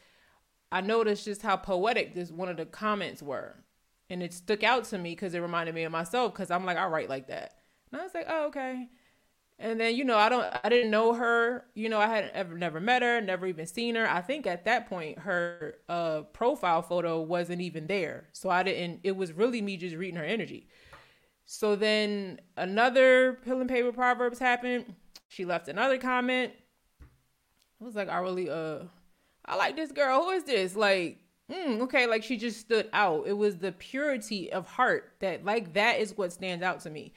I 0.70 0.80
noticed 0.80 1.24
just 1.24 1.42
how 1.42 1.56
poetic 1.56 2.14
this 2.14 2.30
one 2.30 2.48
of 2.48 2.56
the 2.56 2.66
comments 2.66 3.22
were. 3.22 3.56
And 4.10 4.22
it 4.22 4.32
stuck 4.32 4.62
out 4.62 4.84
to 4.84 4.98
me 4.98 5.10
because 5.10 5.34
it 5.34 5.40
reminded 5.40 5.74
me 5.74 5.84
of 5.84 5.92
myself 5.92 6.32
because 6.32 6.50
I'm 6.50 6.64
like, 6.64 6.78
I 6.78 6.86
write 6.86 7.08
like 7.08 7.28
that. 7.28 7.54
And 7.92 8.00
I 8.00 8.04
was 8.04 8.14
like, 8.14 8.26
oh, 8.28 8.46
okay. 8.46 8.88
And 9.58 9.80
then, 9.80 9.96
you 9.96 10.04
know, 10.04 10.16
I 10.16 10.28
don't 10.28 10.46
I 10.62 10.68
didn't 10.68 10.90
know 10.92 11.14
her. 11.14 11.64
You 11.74 11.88
know, 11.88 11.98
I 11.98 12.06
had 12.06 12.30
ever 12.32 12.56
never 12.56 12.80
met 12.80 13.02
her, 13.02 13.20
never 13.20 13.46
even 13.46 13.66
seen 13.66 13.96
her. 13.96 14.08
I 14.08 14.20
think 14.20 14.46
at 14.46 14.64
that 14.66 14.88
point 14.88 15.18
her 15.20 15.78
uh 15.88 16.22
profile 16.32 16.82
photo 16.82 17.20
wasn't 17.20 17.60
even 17.60 17.86
there. 17.88 18.28
So 18.32 18.50
I 18.50 18.62
didn't 18.62 19.00
it 19.02 19.16
was 19.16 19.32
really 19.32 19.60
me 19.60 19.76
just 19.76 19.96
reading 19.96 20.16
her 20.16 20.24
energy. 20.24 20.68
So 21.50 21.76
then 21.76 22.42
another 22.58 23.38
pill 23.42 23.58
and 23.60 23.70
paper 23.70 23.90
proverbs 23.90 24.38
happened. 24.38 24.94
She 25.28 25.46
left 25.46 25.66
another 25.68 25.96
comment. 25.96 26.52
I 27.80 27.84
was 27.84 27.96
like, 27.96 28.10
I 28.10 28.18
really 28.18 28.50
uh 28.50 28.80
I 29.46 29.56
like 29.56 29.74
this 29.74 29.90
girl. 29.90 30.24
Who 30.24 30.30
is 30.32 30.44
this? 30.44 30.76
Like, 30.76 31.20
mm, 31.50 31.80
okay, 31.80 32.06
like 32.06 32.22
she 32.22 32.36
just 32.36 32.60
stood 32.60 32.90
out. 32.92 33.26
It 33.26 33.32
was 33.32 33.56
the 33.56 33.72
purity 33.72 34.52
of 34.52 34.66
heart 34.66 35.14
that 35.20 35.42
like 35.42 35.72
that 35.72 36.00
is 36.00 36.18
what 36.18 36.34
stands 36.34 36.62
out 36.62 36.80
to 36.80 36.90
me. 36.90 37.14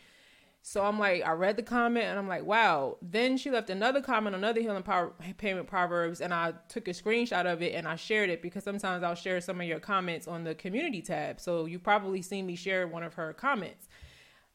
So 0.62 0.86
I'm 0.86 0.98
like, 0.98 1.24
I 1.26 1.34
read 1.34 1.58
the 1.58 1.64
comment 1.64 2.06
and 2.06 2.18
I'm 2.18 2.30
like, 2.30 2.46
wow. 2.46 2.96
Then 3.02 3.36
she 3.36 3.52
left 3.52 3.70
another 3.70 4.00
comment, 4.00 4.34
another 4.34 4.62
healing 4.62 4.84
power 4.84 5.12
payment 5.40 5.68
proverbs, 5.68 6.22
and 6.22 6.34
I 6.34 6.54
took 6.70 6.88
a 6.88 6.92
screenshot 6.92 7.52
of 7.52 7.62
it 7.62 7.76
and 7.76 7.86
I 7.86 7.98
shared 7.98 8.30
it 8.30 8.42
because 8.42 8.64
sometimes 8.64 9.04
I'll 9.04 9.14
share 9.14 9.42
some 9.42 9.60
of 9.60 9.68
your 9.68 9.82
comments 9.82 10.26
on 10.26 10.46
the 10.46 10.56
community 10.56 11.02
tab. 11.02 11.42
So 11.42 11.66
you've 11.66 11.84
probably 11.84 12.22
seen 12.22 12.46
me 12.46 12.56
share 12.56 12.88
one 12.88 13.04
of 13.04 13.16
her 13.16 13.34
comments. 13.34 13.90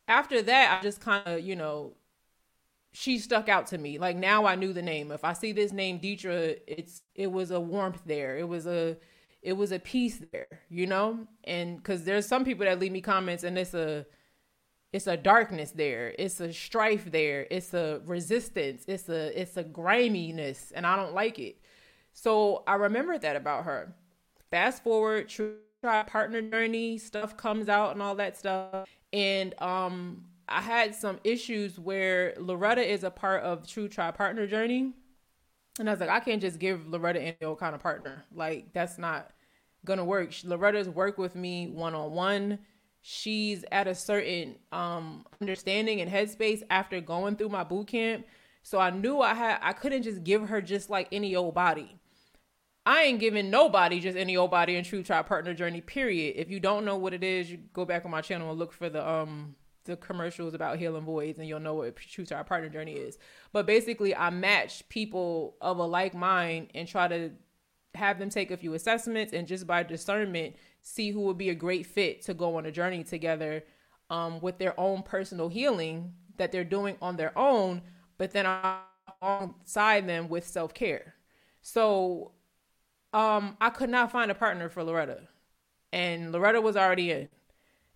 After 0.08 0.42
that, 0.42 0.78
I 0.78 0.82
just 0.82 1.00
kind 1.00 1.26
of, 1.26 1.40
you 1.40 1.56
know, 1.56 1.94
she 2.92 3.18
stuck 3.18 3.48
out 3.48 3.66
to 3.68 3.78
me. 3.78 3.98
Like 3.98 4.16
now 4.16 4.46
I 4.46 4.54
knew 4.54 4.72
the 4.72 4.82
name. 4.82 5.10
If 5.12 5.24
I 5.24 5.32
see 5.32 5.52
this 5.52 5.72
name 5.72 6.00
Detra, 6.00 6.58
it's 6.66 7.02
it 7.14 7.30
was 7.30 7.50
a 7.50 7.60
warmth 7.60 8.02
there. 8.06 8.38
It 8.38 8.48
was 8.48 8.66
a 8.66 8.96
it 9.42 9.52
was 9.52 9.72
a 9.72 9.78
peace 9.78 10.22
there, 10.32 10.60
you 10.70 10.86
know? 10.86 11.26
And 11.44 11.82
cuz 11.84 12.04
there's 12.04 12.26
some 12.26 12.44
people 12.44 12.64
that 12.64 12.78
leave 12.78 12.92
me 12.92 13.00
comments 13.00 13.44
and 13.44 13.58
it's 13.58 13.74
a 13.74 14.06
it's 14.92 15.06
a 15.06 15.16
darkness 15.16 15.72
there 15.72 16.14
it's 16.18 16.40
a 16.40 16.52
strife 16.52 17.10
there 17.10 17.46
it's 17.50 17.74
a 17.74 18.00
resistance 18.06 18.84
it's 18.88 19.08
a 19.08 19.38
it's 19.40 19.56
a 19.56 19.62
griminess 19.62 20.72
and 20.74 20.86
i 20.86 20.96
don't 20.96 21.14
like 21.14 21.38
it 21.38 21.60
so 22.12 22.62
i 22.66 22.74
remembered 22.74 23.20
that 23.20 23.36
about 23.36 23.64
her 23.64 23.94
fast 24.50 24.82
forward 24.82 25.28
true 25.28 25.56
partner 25.82 26.40
journey 26.40 26.98
stuff 26.98 27.36
comes 27.36 27.68
out 27.68 27.92
and 27.92 28.00
all 28.00 28.14
that 28.14 28.36
stuff 28.36 28.86
and 29.12 29.60
um 29.60 30.24
i 30.48 30.60
had 30.60 30.94
some 30.94 31.18
issues 31.24 31.78
where 31.78 32.34
loretta 32.38 32.82
is 32.82 33.04
a 33.04 33.10
part 33.10 33.42
of 33.42 33.66
truth 33.66 33.90
tribe 33.90 34.16
partner 34.16 34.46
journey 34.46 34.92
and 35.78 35.88
i 35.88 35.92
was 35.92 36.00
like 36.00 36.10
i 36.10 36.20
can't 36.20 36.42
just 36.42 36.58
give 36.58 36.86
loretta 36.88 37.20
any 37.20 37.36
old 37.42 37.58
kind 37.58 37.74
of 37.74 37.80
partner 37.80 38.24
like 38.34 38.72
that's 38.72 38.98
not 38.98 39.30
gonna 39.84 40.04
work 40.04 40.32
loretta's 40.44 40.88
worked 40.88 41.18
with 41.18 41.34
me 41.34 41.68
one-on-one 41.68 42.58
she's 43.08 43.64
at 43.70 43.86
a 43.86 43.94
certain 43.94 44.56
um 44.72 45.24
understanding 45.40 46.00
and 46.00 46.10
headspace 46.10 46.64
after 46.70 47.00
going 47.00 47.36
through 47.36 47.48
my 47.48 47.62
boot 47.62 47.86
camp. 47.86 48.26
So 48.64 48.80
I 48.80 48.90
knew 48.90 49.20
I 49.20 49.32
had 49.32 49.58
I 49.62 49.74
couldn't 49.74 50.02
just 50.02 50.24
give 50.24 50.48
her 50.48 50.60
just 50.60 50.90
like 50.90 51.06
any 51.12 51.36
old 51.36 51.54
body. 51.54 52.00
I 52.86 53.02
ain't 53.02 53.18
giving 53.18 53.50
nobody 53.50 53.98
just 53.98 54.16
any 54.16 54.36
old 54.36 54.52
body 54.52 54.76
and 54.76 54.86
Truth 54.86 55.08
Tribe 55.08 55.26
Partner 55.26 55.52
Journey. 55.52 55.80
Period. 55.80 56.34
If 56.36 56.50
you 56.50 56.60
don't 56.60 56.84
know 56.84 56.96
what 56.96 57.12
it 57.12 57.24
is, 57.24 57.50
you 57.50 57.58
go 57.72 57.84
back 57.84 58.04
on 58.04 58.12
my 58.12 58.20
channel 58.20 58.50
and 58.50 58.58
look 58.58 58.72
for 58.72 58.88
the 58.88 59.06
um 59.06 59.56
the 59.84 59.96
commercials 59.96 60.54
about 60.54 60.78
healing 60.78 61.04
voids, 61.04 61.38
and 61.38 61.48
you'll 61.48 61.60
know 61.60 61.74
what 61.74 61.96
Truth 61.96 62.28
Tribe 62.28 62.46
Partner 62.46 62.68
Journey 62.68 62.94
is. 62.94 63.18
But 63.52 63.66
basically, 63.66 64.14
I 64.14 64.30
match 64.30 64.88
people 64.88 65.56
of 65.60 65.78
a 65.78 65.84
like 65.84 66.14
mind 66.14 66.68
and 66.74 66.86
try 66.86 67.08
to 67.08 67.30
have 67.94 68.18
them 68.18 68.30
take 68.30 68.50
a 68.52 68.56
few 68.56 68.74
assessments, 68.74 69.32
and 69.32 69.48
just 69.48 69.66
by 69.66 69.82
discernment, 69.82 70.54
see 70.82 71.10
who 71.10 71.22
would 71.22 71.38
be 71.38 71.50
a 71.50 71.54
great 71.54 71.86
fit 71.86 72.22
to 72.22 72.34
go 72.34 72.56
on 72.56 72.66
a 72.66 72.72
journey 72.72 73.02
together 73.02 73.64
um, 74.10 74.40
with 74.40 74.58
their 74.58 74.78
own 74.78 75.02
personal 75.02 75.48
healing 75.48 76.12
that 76.36 76.52
they're 76.52 76.64
doing 76.64 76.96
on 77.02 77.16
their 77.16 77.36
own, 77.36 77.82
but 78.18 78.30
then 78.30 78.46
alongside 79.22 80.08
them 80.08 80.28
with 80.28 80.46
self 80.46 80.72
care. 80.72 81.14
So 81.62 82.32
um, 83.16 83.56
I 83.60 83.70
could 83.70 83.88
not 83.88 84.12
find 84.12 84.30
a 84.30 84.34
partner 84.34 84.68
for 84.68 84.84
Loretta, 84.84 85.22
and 85.92 86.32
Loretta 86.32 86.60
was 86.60 86.76
already 86.76 87.10
in. 87.10 87.28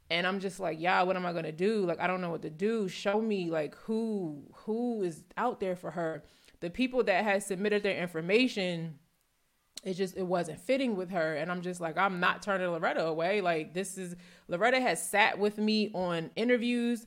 And 0.08 0.26
I'm 0.26 0.40
just 0.40 0.58
like, 0.58 0.80
Yah, 0.80 1.04
what 1.04 1.14
am 1.14 1.24
I 1.24 1.32
gonna 1.32 1.52
do? 1.52 1.84
Like, 1.84 2.00
I 2.00 2.06
don't 2.06 2.20
know 2.20 2.30
what 2.30 2.42
to 2.42 2.50
do. 2.50 2.88
Show 2.88 3.20
me 3.20 3.50
like 3.50 3.76
who 3.76 4.42
who 4.64 5.02
is 5.02 5.22
out 5.36 5.60
there 5.60 5.76
for 5.76 5.92
her. 5.92 6.24
The 6.60 6.70
people 6.70 7.04
that 7.04 7.22
had 7.22 7.42
submitted 7.42 7.82
their 7.82 7.96
information 7.96 8.98
it 9.82 9.94
just 9.94 10.16
it 10.16 10.26
wasn't 10.26 10.60
fitting 10.60 10.94
with 10.94 11.10
her 11.10 11.36
and 11.36 11.50
i'm 11.50 11.62
just 11.62 11.80
like 11.80 11.96
i'm 11.96 12.20
not 12.20 12.42
turning 12.42 12.68
loretta 12.68 13.04
away 13.04 13.40
like 13.40 13.72
this 13.72 13.96
is 13.96 14.14
loretta 14.48 14.80
has 14.80 15.02
sat 15.08 15.38
with 15.38 15.58
me 15.58 15.90
on 15.94 16.30
interviews 16.36 17.06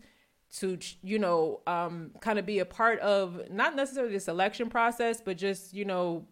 to 0.52 0.78
you 1.02 1.20
know 1.20 1.62
um 1.68 2.12
kind 2.20 2.40
of 2.40 2.46
be 2.46 2.60
a 2.60 2.66
part 2.66 3.00
of 3.00 3.42
not 3.50 3.76
necessarily 3.76 4.14
the 4.14 4.20
selection 4.20 4.70
process 4.70 5.22
but 5.22 5.38
just 5.38 5.74
you 5.74 5.86
know 5.86 6.26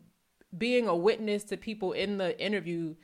being 0.58 0.88
a 0.88 0.96
witness 0.96 1.44
to 1.46 1.58
people 1.58 1.94
in 1.94 2.18
the 2.18 2.40
interview 2.44 2.96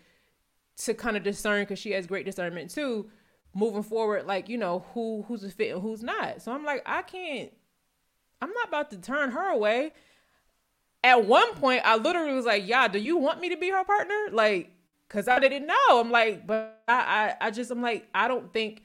to 0.78 0.94
kind 0.94 1.18
of 1.18 1.24
discern 1.24 1.64
because 1.64 1.80
she 1.80 1.92
has 1.92 2.06
great 2.06 2.26
discernment 2.26 2.70
too 2.70 3.10
moving 3.54 3.84
forward 3.84 4.26
like 4.26 4.50
you 4.50 4.58
know 4.58 4.86
who 4.94 5.24
who's 5.28 5.44
a 5.44 5.50
fit 5.50 5.74
and 5.74 5.82
who's 5.82 6.04
not 6.04 6.42
so 6.42 6.52
i'm 6.52 6.64
like 6.64 6.84
i 6.86 7.02
can't 7.02 7.52
i'm 8.42 8.52
not 8.52 8.68
about 8.68 8.92
to 8.92 8.98
turn 8.98 9.32
her 9.32 9.50
away 9.52 9.92
at 11.04 11.26
one 11.26 11.54
point 11.56 11.82
I 11.86 11.96
literally 11.98 12.34
was 12.34 12.46
like, 12.46 12.68
"Yah, 12.68 12.88
do 12.88 13.00
you 13.00 13.18
want 13.18 13.40
me 13.40 13.50
to 13.50 13.58
be 13.58 13.70
her 13.70 13.84
partner?" 13.84 14.16
Like, 14.32 14.72
cause 15.10 15.28
I 15.28 15.40
didn't 15.40 15.66
know. 15.66 15.76
I'm 15.90 16.12
like, 16.12 16.46
but 16.46 16.82
I, 16.88 17.36
I, 17.42 17.48
I 17.48 17.52
just, 17.52 17.72
I'm 17.72 17.82
like, 17.82 18.08
I 18.14 18.28
don't 18.28 18.52
think 18.52 18.84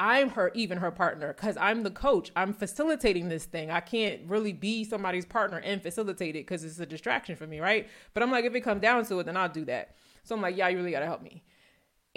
I'm 0.00 0.30
her, 0.30 0.50
even 0.54 0.78
her 0.78 0.90
partner, 0.90 1.32
cause 1.34 1.58
I'm 1.60 1.82
the 1.82 1.90
coach. 1.90 2.32
I'm 2.34 2.54
facilitating 2.54 3.28
this 3.28 3.44
thing. 3.44 3.70
I 3.70 3.80
can't 3.80 4.22
really 4.26 4.54
be 4.54 4.82
somebody's 4.82 5.26
partner 5.26 5.58
and 5.58 5.82
facilitate 5.82 6.36
it, 6.36 6.44
cause 6.44 6.64
it's 6.64 6.80
a 6.80 6.86
distraction 6.86 7.36
for 7.36 7.46
me, 7.46 7.60
right? 7.60 7.86
But 8.14 8.22
I'm 8.22 8.30
like, 8.30 8.46
if 8.46 8.54
it 8.54 8.62
comes 8.62 8.80
down 8.80 9.04
to 9.04 9.20
it, 9.20 9.26
then 9.26 9.36
I'll 9.36 9.50
do 9.50 9.66
that. 9.66 9.94
So 10.24 10.34
I'm 10.34 10.40
like, 10.40 10.56
Yah, 10.56 10.68
you 10.68 10.78
really 10.78 10.90
gotta 10.90 11.04
help 11.04 11.22
me. 11.22 11.44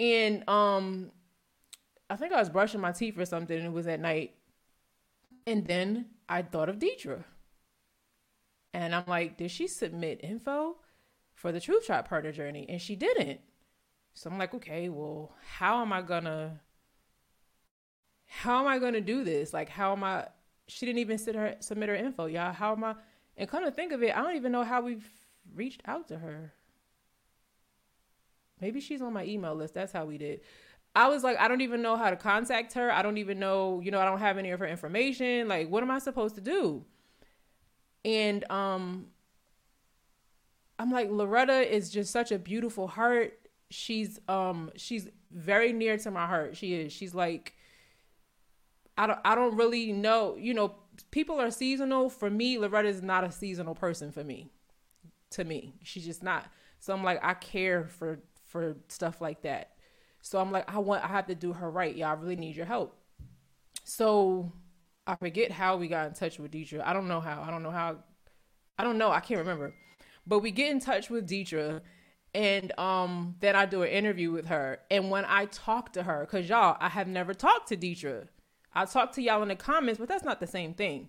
And 0.00 0.48
um, 0.48 1.12
I 2.08 2.16
think 2.16 2.32
I 2.32 2.40
was 2.40 2.48
brushing 2.48 2.80
my 2.80 2.92
teeth 2.92 3.18
or 3.18 3.26
something, 3.26 3.56
and 3.56 3.66
it 3.66 3.72
was 3.72 3.86
at 3.86 4.00
night. 4.00 4.34
And 5.46 5.66
then 5.66 6.06
I 6.26 6.40
thought 6.40 6.70
of 6.70 6.78
Detra. 6.78 7.24
And 8.72 8.94
I'm 8.94 9.04
like, 9.06 9.36
did 9.36 9.50
she 9.50 9.68
submit 9.68 10.20
info 10.22 10.78
for 11.34 11.52
the 11.52 11.60
Truth 11.60 11.86
Tribe 11.86 12.08
Partner 12.08 12.32
Journey? 12.32 12.66
And 12.68 12.80
she 12.80 12.96
didn't. 12.96 13.40
So 14.14 14.30
I'm 14.30 14.38
like, 14.38 14.54
okay, 14.54 14.88
well, 14.88 15.34
how 15.58 15.82
am 15.82 15.92
I 15.92 16.00
gonna 16.00 16.60
how 18.40 18.60
am 18.60 18.66
I 18.66 18.78
gonna 18.78 19.00
do 19.00 19.24
this? 19.24 19.52
Like 19.52 19.68
how 19.68 19.92
am 19.92 20.04
I 20.04 20.26
she 20.66 20.86
didn't 20.86 20.98
even 20.98 21.18
her 21.34 21.56
submit 21.60 21.88
her 21.88 21.94
info, 21.94 22.26
y'all. 22.26 22.52
How 22.52 22.72
am 22.72 22.84
I 22.84 22.94
and 23.36 23.48
come 23.48 23.64
to 23.64 23.70
think 23.70 23.92
of 23.92 24.02
it, 24.02 24.16
I 24.16 24.22
don't 24.22 24.36
even 24.36 24.52
know 24.52 24.64
how 24.64 24.82
we've 24.82 25.08
reached 25.54 25.82
out 25.86 26.08
to 26.08 26.18
her. 26.18 26.52
Maybe 28.60 28.80
she's 28.80 29.02
on 29.02 29.12
my 29.12 29.24
email 29.24 29.54
list. 29.54 29.74
That's 29.74 29.92
how 29.92 30.04
we 30.04 30.18
did. 30.18 30.40
I 30.96 31.08
was 31.08 31.24
like, 31.24 31.38
I 31.38 31.48
don't 31.48 31.60
even 31.60 31.82
know 31.82 31.96
how 31.96 32.10
to 32.10 32.16
contact 32.16 32.74
her. 32.74 32.90
I 32.92 33.02
don't 33.02 33.18
even 33.18 33.40
know, 33.40 33.80
you 33.80 33.90
know, 33.90 34.00
I 34.00 34.04
don't 34.04 34.20
have 34.20 34.38
any 34.38 34.50
of 34.50 34.60
her 34.60 34.66
information. 34.66 35.48
Like, 35.48 35.68
what 35.68 35.82
am 35.82 35.90
I 35.90 35.98
supposed 35.98 36.36
to 36.36 36.40
do? 36.40 36.84
And 38.04 38.48
um 38.50 39.06
I'm 40.78 40.90
like 40.90 41.10
Loretta 41.10 41.74
is 41.74 41.90
just 41.90 42.12
such 42.12 42.32
a 42.32 42.38
beautiful 42.38 42.86
heart. 42.86 43.38
She's 43.70 44.20
um 44.28 44.70
she's 44.76 45.08
very 45.32 45.72
near 45.72 45.96
to 45.98 46.10
my 46.10 46.26
heart. 46.26 46.56
She 46.56 46.74
is. 46.74 46.92
She's 46.92 47.14
like 47.14 47.56
I 48.96 49.06
don't 49.06 49.18
I 49.24 49.34
don't 49.34 49.56
really 49.56 49.92
know, 49.92 50.36
you 50.36 50.54
know, 50.54 50.74
people 51.10 51.40
are 51.40 51.50
seasonal. 51.50 52.08
For 52.08 52.30
me, 52.30 52.58
Loretta 52.58 52.88
is 52.88 53.02
not 53.02 53.24
a 53.24 53.32
seasonal 53.32 53.74
person 53.74 54.12
for 54.12 54.22
me. 54.22 54.50
To 55.32 55.44
me. 55.44 55.74
She's 55.82 56.04
just 56.04 56.22
not. 56.22 56.46
So 56.78 56.92
I'm 56.92 57.02
like 57.02 57.20
I 57.22 57.34
care 57.34 57.88
for 57.88 58.20
for 58.48 58.76
stuff 58.88 59.20
like 59.20 59.42
that. 59.42 59.72
So 60.20 60.38
I'm 60.38 60.52
like 60.52 60.72
I 60.72 60.78
want 60.78 61.04
I 61.04 61.08
have 61.08 61.26
to 61.26 61.34
do 61.34 61.52
her 61.52 61.70
right. 61.70 62.00
I 62.02 62.12
really 62.12 62.36
need 62.36 62.56
your 62.56 62.66
help. 62.66 62.96
So 63.84 64.52
I 65.06 65.16
forget 65.16 65.50
how 65.50 65.76
we 65.76 65.88
got 65.88 66.08
in 66.08 66.14
touch 66.14 66.38
with 66.38 66.52
Detra. 66.52 66.82
I 66.84 66.92
don't 66.92 67.08
know 67.08 67.20
how. 67.20 67.42
I 67.42 67.50
don't 67.50 67.62
know 67.62 67.70
how. 67.70 67.96
I 68.78 68.84
don't 68.84 68.98
know. 68.98 69.10
I 69.10 69.20
can't 69.20 69.38
remember. 69.38 69.74
But 70.26 70.38
we 70.38 70.50
get 70.50 70.70
in 70.70 70.80
touch 70.80 71.10
with 71.10 71.28
Detra, 71.28 71.82
and 72.34 72.76
um, 72.78 73.36
then 73.40 73.54
I 73.54 73.66
do 73.66 73.82
an 73.82 73.90
interview 73.90 74.32
with 74.32 74.46
her. 74.46 74.78
And 74.90 75.10
when 75.10 75.26
I 75.26 75.44
talk 75.46 75.92
to 75.92 76.02
her, 76.02 76.26
cause 76.26 76.48
y'all, 76.48 76.76
I 76.80 76.88
have 76.88 77.06
never 77.06 77.34
talked 77.34 77.68
to 77.68 77.76
Detra. 77.76 78.28
I 78.74 78.84
talked 78.84 79.14
to 79.14 79.22
y'all 79.22 79.42
in 79.42 79.48
the 79.48 79.56
comments, 79.56 79.98
but 79.98 80.08
that's 80.08 80.24
not 80.24 80.40
the 80.40 80.46
same 80.46 80.74
thing. 80.74 81.08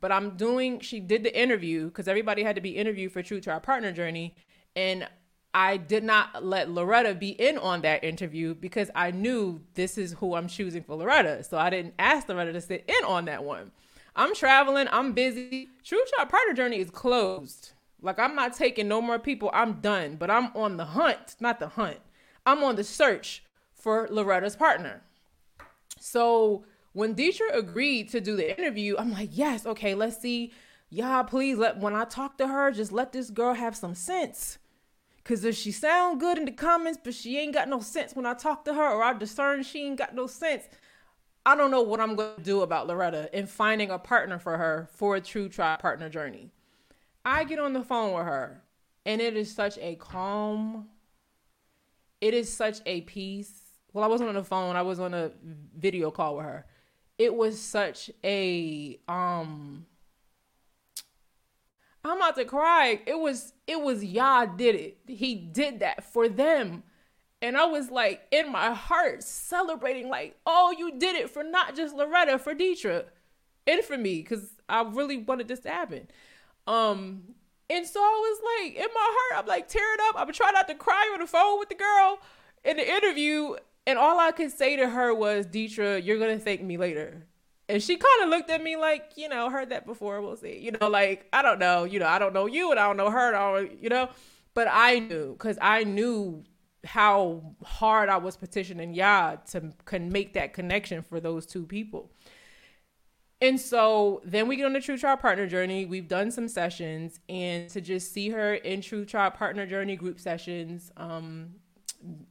But 0.00 0.12
I'm 0.12 0.36
doing. 0.36 0.80
She 0.80 1.00
did 1.00 1.24
the 1.24 1.38
interview 1.38 1.86
because 1.86 2.08
everybody 2.08 2.42
had 2.42 2.56
to 2.56 2.60
be 2.60 2.76
interviewed 2.76 3.12
for 3.12 3.22
Truth 3.22 3.44
Tribe 3.44 3.62
Partner 3.62 3.92
Journey, 3.92 4.36
and 4.74 5.08
I 5.54 5.78
did 5.78 6.04
not 6.04 6.44
let 6.44 6.70
Loretta 6.70 7.14
be 7.14 7.30
in 7.30 7.56
on 7.56 7.80
that 7.80 8.04
interview 8.04 8.54
because 8.54 8.90
I 8.94 9.10
knew 9.10 9.62
this 9.72 9.96
is 9.96 10.12
who 10.12 10.34
I'm 10.34 10.48
choosing 10.48 10.82
for 10.82 10.96
Loretta. 10.96 11.42
So 11.44 11.56
I 11.56 11.70
didn't 11.70 11.94
ask 11.98 12.28
Loretta 12.28 12.52
to 12.52 12.60
sit 12.60 12.84
in 12.86 13.04
on 13.06 13.24
that 13.24 13.42
one. 13.42 13.72
I'm 14.14 14.34
traveling, 14.34 14.86
I'm 14.92 15.14
busy. 15.14 15.70
Truth 15.82 16.10
Tribe 16.14 16.28
Partner 16.28 16.52
Journey 16.52 16.78
is 16.78 16.90
closed. 16.90 17.72
Like 18.02 18.18
I'm 18.18 18.34
not 18.34 18.54
taking 18.54 18.86
no 18.86 19.00
more 19.00 19.18
people. 19.18 19.50
I'm 19.54 19.80
done. 19.80 20.16
But 20.16 20.30
I'm 20.30 20.54
on 20.54 20.76
the 20.76 20.84
hunt, 20.84 21.36
not 21.40 21.58
the 21.58 21.68
hunt. 21.68 22.00
I'm 22.44 22.62
on 22.62 22.76
the 22.76 22.84
search 22.84 23.42
for 23.72 24.08
Loretta's 24.10 24.56
partner. 24.56 25.02
So 25.98 26.66
when 26.96 27.14
Detra 27.14 27.54
agreed 27.54 28.08
to 28.08 28.22
do 28.22 28.36
the 28.36 28.58
interview, 28.58 28.96
I'm 28.96 29.12
like, 29.12 29.28
yes, 29.30 29.66
okay, 29.66 29.94
let's 29.94 30.18
see. 30.18 30.54
Y'all, 30.88 31.24
please 31.24 31.58
let 31.58 31.76
when 31.76 31.94
I 31.94 32.06
talk 32.06 32.38
to 32.38 32.46
her, 32.46 32.72
just 32.72 32.90
let 32.90 33.12
this 33.12 33.28
girl 33.28 33.52
have 33.52 33.76
some 33.76 33.94
sense. 33.94 34.56
Cause 35.22 35.44
if 35.44 35.54
she 35.56 35.72
sound 35.72 36.20
good 36.20 36.38
in 36.38 36.46
the 36.46 36.52
comments, 36.52 36.98
but 37.04 37.12
she 37.12 37.36
ain't 37.36 37.52
got 37.52 37.68
no 37.68 37.80
sense 37.80 38.16
when 38.16 38.24
I 38.24 38.32
talk 38.32 38.64
to 38.64 38.72
her, 38.72 38.88
or 38.88 39.02
I 39.02 39.12
discern 39.12 39.62
she 39.62 39.84
ain't 39.84 39.98
got 39.98 40.14
no 40.14 40.26
sense, 40.26 40.64
I 41.44 41.54
don't 41.54 41.70
know 41.70 41.82
what 41.82 42.00
I'm 42.00 42.16
gonna 42.16 42.40
do 42.42 42.62
about 42.62 42.86
Loretta 42.86 43.28
and 43.34 43.46
finding 43.46 43.90
a 43.90 43.98
partner 43.98 44.38
for 44.38 44.56
her 44.56 44.88
for 44.90 45.16
a 45.16 45.20
truth 45.20 45.52
tribe 45.52 45.80
partner 45.80 46.08
journey. 46.08 46.50
I 47.26 47.44
get 47.44 47.58
on 47.58 47.74
the 47.74 47.82
phone 47.82 48.14
with 48.14 48.24
her, 48.24 48.62
and 49.04 49.20
it 49.20 49.36
is 49.36 49.54
such 49.54 49.76
a 49.82 49.96
calm. 49.96 50.88
It 52.22 52.32
is 52.32 52.50
such 52.50 52.78
a 52.86 53.02
peace. 53.02 53.52
Well, 53.92 54.02
I 54.02 54.06
wasn't 54.06 54.30
on 54.30 54.34
the 54.34 54.44
phone. 54.44 54.76
I 54.76 54.82
was 54.82 54.98
on 54.98 55.12
a 55.12 55.32
video 55.76 56.10
call 56.10 56.36
with 56.36 56.46
her. 56.46 56.64
It 57.18 57.34
was 57.34 57.60
such 57.60 58.10
a 58.22 58.98
um 59.08 59.86
I'm 62.04 62.18
about 62.18 62.36
to 62.36 62.44
cry. 62.44 63.00
It 63.06 63.18
was 63.18 63.52
it 63.66 63.80
was 63.80 64.04
Yah 64.04 64.46
did 64.46 64.74
it. 64.74 64.98
He 65.06 65.34
did 65.34 65.80
that 65.80 66.04
for 66.04 66.28
them. 66.28 66.84
And 67.42 67.56
I 67.56 67.66
was 67.66 67.90
like 67.90 68.26
in 68.30 68.50
my 68.50 68.72
heart 68.72 69.22
celebrating, 69.22 70.08
like, 70.08 70.36
oh, 70.46 70.74
you 70.76 70.98
did 70.98 71.16
it 71.16 71.30
for 71.30 71.42
not 71.42 71.76
just 71.76 71.94
Loretta, 71.94 72.38
for 72.38 72.54
Detra 72.54 73.04
and 73.66 73.84
for 73.84 73.98
me, 73.98 74.22
because 74.22 74.48
I 74.68 74.82
really 74.82 75.18
wanted 75.18 75.48
this 75.48 75.60
to 75.60 75.68
happen. 75.68 76.08
Um, 76.66 77.34
and 77.68 77.86
so 77.86 78.00
I 78.00 78.02
was 78.02 78.40
like, 78.60 78.74
in 78.76 78.88
my 78.94 79.08
heart, 79.12 79.42
I'm 79.42 79.46
like 79.48 79.68
tearing 79.68 79.98
up. 80.08 80.14
I'm 80.16 80.32
trying 80.32 80.54
not 80.54 80.68
to 80.68 80.74
cry 80.74 81.10
on 81.12 81.20
the 81.20 81.26
phone 81.26 81.58
with 81.58 81.68
the 81.68 81.74
girl 81.74 82.18
in 82.64 82.76
the 82.76 82.88
interview. 82.88 83.56
And 83.86 83.98
all 83.98 84.18
I 84.18 84.32
could 84.32 84.50
say 84.50 84.76
to 84.76 84.88
her 84.88 85.14
was, 85.14 85.46
Detra, 85.46 86.04
you're 86.04 86.18
gonna 86.18 86.38
thank 86.38 86.62
me 86.62 86.76
later. 86.76 87.26
And 87.68 87.82
she 87.82 87.96
kind 87.96 88.22
of 88.22 88.28
looked 88.28 88.50
at 88.50 88.62
me 88.62 88.76
like, 88.76 89.12
you 89.16 89.28
know, 89.28 89.50
heard 89.50 89.70
that 89.70 89.86
before. 89.86 90.20
We'll 90.20 90.36
see. 90.36 90.58
You 90.58 90.72
know, 90.72 90.88
like, 90.88 91.26
I 91.32 91.42
don't 91.42 91.58
know. 91.58 91.84
You 91.84 91.98
know, 91.98 92.06
I 92.06 92.18
don't 92.18 92.32
know 92.32 92.46
you 92.46 92.70
and 92.70 92.78
I 92.78 92.86
don't 92.86 92.96
know 92.96 93.10
her. 93.10 93.34
I 93.34 93.60
don't, 93.60 93.82
you 93.82 93.88
know, 93.88 94.08
but 94.54 94.68
I 94.70 95.00
knew 95.00 95.32
because 95.32 95.58
I 95.60 95.84
knew 95.84 96.44
how 96.84 97.54
hard 97.64 98.08
I 98.08 98.18
was 98.18 98.36
petitioning 98.36 98.94
Yah 98.94 99.36
to 99.50 99.72
can 99.84 100.10
make 100.10 100.34
that 100.34 100.52
connection 100.52 101.02
for 101.02 101.20
those 101.20 101.44
two 101.44 101.66
people. 101.66 102.12
And 103.40 103.60
so 103.60 104.22
then 104.24 104.48
we 104.48 104.56
get 104.56 104.64
on 104.64 104.72
the 104.72 104.80
Truth 104.80 105.00
Tribe 105.00 105.20
Partner 105.20 105.46
Journey. 105.46 105.84
We've 105.84 106.08
done 106.08 106.30
some 106.30 106.48
sessions, 106.48 107.20
and 107.28 107.68
to 107.70 107.82
just 107.82 108.12
see 108.12 108.30
her 108.30 108.54
in 108.54 108.80
Truth 108.80 109.08
Tribe 109.08 109.34
Partner 109.34 109.66
Journey 109.66 109.94
group 109.96 110.18
sessions, 110.18 110.90
um, 110.96 111.56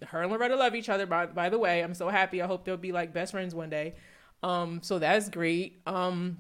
her 0.07 0.21
and 0.21 0.31
Loretta 0.31 0.55
love 0.55 0.75
each 0.75 0.89
other. 0.89 1.05
By 1.05 1.25
by 1.25 1.49
the 1.49 1.59
way, 1.59 1.81
I'm 1.81 1.93
so 1.93 2.09
happy. 2.09 2.41
I 2.41 2.47
hope 2.47 2.65
they'll 2.65 2.77
be 2.77 2.91
like 2.91 3.13
best 3.13 3.31
friends 3.31 3.53
one 3.55 3.69
day. 3.69 3.95
Um, 4.43 4.81
so 4.83 4.99
that's 4.99 5.29
great. 5.29 5.81
Um, 5.85 6.37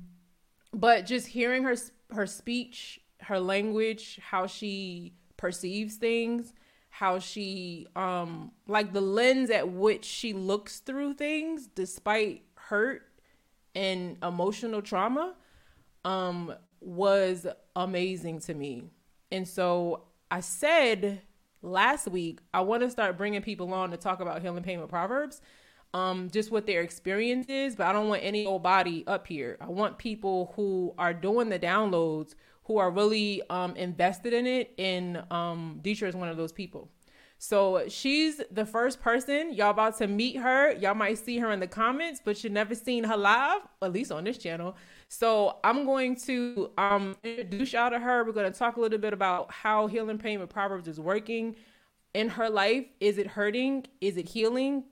but 0.73 1.05
just 1.05 1.27
hearing 1.27 1.63
her 1.63 1.75
her 2.11 2.27
speech, 2.27 3.01
her 3.21 3.39
language, 3.39 4.19
how 4.21 4.47
she 4.47 5.13
perceives 5.37 5.95
things, 5.95 6.53
how 6.89 7.19
she 7.19 7.87
um 7.95 8.51
like 8.67 8.93
the 8.93 9.01
lens 9.01 9.49
at 9.49 9.67
which 9.69 10.05
she 10.05 10.33
looks 10.33 10.79
through 10.79 11.13
things 11.13 11.67
despite 11.67 12.43
hurt 12.55 13.03
and 13.75 14.17
emotional 14.23 14.81
trauma 14.81 15.35
um 16.05 16.53
was 16.79 17.45
amazing 17.75 18.39
to 18.39 18.53
me. 18.53 18.83
And 19.31 19.47
so 19.47 20.03
I 20.31 20.39
said 20.39 21.21
last 21.65 22.07
week 22.07 22.39
I 22.53 22.61
want 22.61 22.83
to 22.83 22.89
start 22.89 23.17
bringing 23.17 23.41
people 23.41 23.73
on 23.73 23.91
to 23.91 23.97
talk 23.97 24.19
about 24.19 24.41
healing 24.41 24.63
pain 24.63 24.79
with 24.79 24.89
proverbs. 24.89 25.41
Um, 25.93 26.29
just 26.29 26.51
what 26.51 26.65
their 26.65 26.81
experience 26.81 27.47
is, 27.47 27.75
but 27.75 27.87
I 27.87 27.93
don't 27.93 28.09
want 28.09 28.21
any 28.21 28.45
old 28.45 28.63
body 28.63 29.05
up 29.07 29.27
here. 29.27 29.57
I 29.61 29.67
want 29.67 29.97
people 29.97 30.51
who 30.55 30.93
are 30.97 31.13
doing 31.13 31.47
the 31.47 31.59
downloads 31.59 32.35
who 32.65 32.77
are 32.77 32.91
really 32.91 33.41
um, 33.49 33.75
invested 33.75 34.33
in 34.33 34.45
it. 34.45 34.73
And 34.77 35.23
um, 35.31 35.79
Detra 35.81 36.09
is 36.09 36.15
one 36.15 36.27
of 36.27 36.35
those 36.35 36.51
people. 36.51 36.89
So 37.37 37.83
she's 37.87 38.41
the 38.51 38.65
first 38.65 39.01
person 39.01 39.53
y'all 39.53 39.69
about 39.69 39.97
to 39.99 40.07
meet 40.07 40.37
her. 40.37 40.73
Y'all 40.73 40.95
might 40.95 41.17
see 41.17 41.37
her 41.39 41.51
in 41.51 41.59
the 41.59 41.67
comments, 41.67 42.21
but 42.23 42.43
you've 42.43 42.53
never 42.53 42.73
seen 42.75 43.03
her 43.03 43.17
live, 43.17 43.61
at 43.81 43.93
least 43.93 44.11
on 44.11 44.23
this 44.23 44.37
channel. 44.37 44.75
So 45.17 45.59
I'm 45.63 45.85
going 45.85 46.17
to 46.17 46.71
um, 46.77 47.15
introduce 47.23 47.71
y'all 47.71 47.89
to 47.89 47.99
her. 47.99 48.25
We're 48.25 48.33
going 48.33 48.51
to 48.51 48.57
talk 48.57 48.75
a 48.75 48.81
little 48.81 48.97
bit 48.97 49.13
about 49.13 49.49
how 49.49 49.87
healing 49.87 50.17
pain 50.17 50.41
with 50.41 50.49
proverbs 50.49 50.89
is 50.89 50.99
working 50.99 51.55
in 52.13 52.27
her 52.27 52.49
life. 52.49 52.85
Is 52.99 53.17
it 53.17 53.27
hurting? 53.27 53.85
Is 54.01 54.17
it 54.17 54.27
healing? 54.27 54.83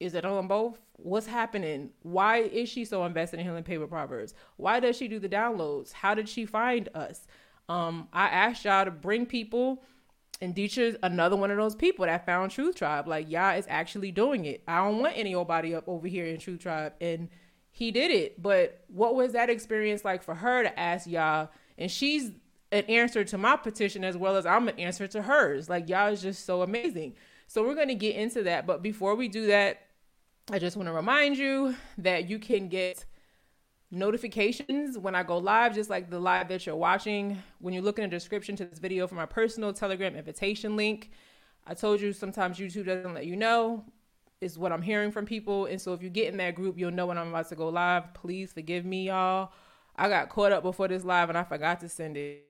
Is 0.00 0.14
it 0.14 0.24
on 0.24 0.48
both? 0.48 0.80
What's 0.94 1.28
happening? 1.28 1.90
Why 2.02 2.38
is 2.38 2.68
she 2.68 2.84
so 2.84 3.04
invested 3.04 3.38
in 3.38 3.46
healing 3.46 3.62
pain 3.62 3.78
with 3.78 3.88
proverbs? 3.88 4.34
Why 4.56 4.80
does 4.80 4.96
she 4.96 5.06
do 5.06 5.20
the 5.20 5.28
downloads? 5.28 5.92
How 5.92 6.12
did 6.12 6.28
she 6.28 6.44
find 6.44 6.88
us? 6.96 7.28
Um, 7.68 8.08
I 8.12 8.26
asked 8.30 8.64
y'all 8.64 8.84
to 8.84 8.90
bring 8.90 9.26
people 9.26 9.84
and 10.40 10.56
Detra's 10.56 10.96
another 11.04 11.36
one 11.36 11.52
of 11.52 11.56
those 11.56 11.76
people 11.76 12.04
that 12.04 12.26
found 12.26 12.50
Truth 12.50 12.76
Tribe. 12.76 13.06
Like, 13.06 13.30
Yah 13.30 13.52
is 13.52 13.66
actually 13.68 14.10
doing 14.10 14.44
it. 14.44 14.62
I 14.66 14.78
don't 14.78 14.98
want 14.98 15.16
any 15.16 15.36
old 15.36 15.48
body 15.48 15.74
up 15.74 15.88
over 15.88 16.08
here 16.08 16.26
in 16.26 16.38
Truth 16.38 16.60
Tribe. 16.60 16.94
And 17.00 17.28
he 17.78 17.92
did 17.92 18.10
it. 18.10 18.42
But 18.42 18.82
what 18.88 19.14
was 19.14 19.34
that 19.34 19.48
experience 19.48 20.04
like 20.04 20.24
for 20.24 20.34
her 20.34 20.64
to 20.64 20.80
ask 20.80 21.06
y'all? 21.06 21.48
And 21.78 21.88
she's 21.88 22.32
an 22.72 22.82
answer 22.86 23.22
to 23.22 23.38
my 23.38 23.54
petition 23.54 24.02
as 24.02 24.16
well 24.16 24.34
as 24.34 24.46
I'm 24.46 24.66
an 24.66 24.76
answer 24.80 25.06
to 25.06 25.22
hers. 25.22 25.68
Like, 25.68 25.88
y'all 25.88 26.12
is 26.12 26.20
just 26.20 26.44
so 26.44 26.62
amazing. 26.62 27.14
So 27.46 27.62
we're 27.62 27.76
going 27.76 27.86
to 27.86 27.94
get 27.94 28.16
into 28.16 28.42
that. 28.42 28.66
But 28.66 28.82
before 28.82 29.14
we 29.14 29.28
do 29.28 29.46
that, 29.46 29.82
I 30.50 30.58
just 30.58 30.76
want 30.76 30.88
to 30.88 30.92
remind 30.92 31.38
you 31.38 31.76
that 31.98 32.28
you 32.28 32.40
can 32.40 32.66
get 32.66 33.04
notifications 33.92 34.98
when 34.98 35.14
I 35.14 35.22
go 35.22 35.38
live, 35.38 35.72
just 35.72 35.88
like 35.88 36.10
the 36.10 36.18
live 36.18 36.48
that 36.48 36.66
you're 36.66 36.74
watching. 36.74 37.40
When 37.60 37.74
you 37.74 37.80
look 37.80 38.00
in 38.00 38.02
the 38.02 38.08
description 38.08 38.56
to 38.56 38.64
this 38.64 38.80
video 38.80 39.06
for 39.06 39.14
my 39.14 39.26
personal 39.26 39.72
Telegram 39.72 40.16
invitation 40.16 40.74
link, 40.74 41.12
I 41.64 41.74
told 41.74 42.00
you 42.00 42.12
sometimes 42.12 42.58
YouTube 42.58 42.86
doesn't 42.86 43.14
let 43.14 43.26
you 43.26 43.36
know. 43.36 43.84
Is 44.40 44.56
what 44.56 44.70
I'm 44.70 44.82
hearing 44.82 45.10
from 45.10 45.26
people. 45.26 45.66
And 45.66 45.80
so 45.80 45.94
if 45.94 46.02
you 46.02 46.10
get 46.10 46.28
in 46.28 46.36
that 46.36 46.54
group, 46.54 46.78
you'll 46.78 46.92
know 46.92 47.06
when 47.06 47.18
I'm 47.18 47.28
about 47.28 47.48
to 47.48 47.56
go 47.56 47.68
live. 47.68 48.14
Please 48.14 48.52
forgive 48.52 48.84
me, 48.84 49.08
y'all. 49.08 49.50
I 49.96 50.08
got 50.08 50.28
caught 50.28 50.52
up 50.52 50.62
before 50.62 50.86
this 50.86 51.04
live 51.04 51.28
and 51.28 51.36
I 51.36 51.42
forgot 51.42 51.80
to 51.80 51.88
send 51.88 52.16
it. 52.16 52.47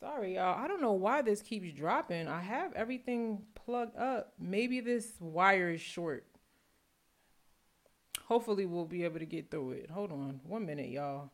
Sorry, 0.00 0.36
y'all. 0.36 0.62
I 0.62 0.68
don't 0.68 0.80
know 0.80 0.92
why 0.92 1.22
this 1.22 1.42
keeps 1.42 1.72
dropping. 1.72 2.28
I 2.28 2.40
have 2.40 2.72
everything 2.74 3.42
plugged 3.54 3.96
up. 3.96 4.32
Maybe 4.38 4.80
this 4.80 5.12
wire 5.20 5.70
is 5.70 5.80
short. 5.80 6.24
Hopefully, 8.26 8.64
we'll 8.66 8.84
be 8.84 9.04
able 9.04 9.18
to 9.18 9.26
get 9.26 9.50
through 9.50 9.72
it. 9.72 9.90
Hold 9.90 10.12
on 10.12 10.40
one 10.44 10.66
minute, 10.66 10.90
y'all. 10.90 11.30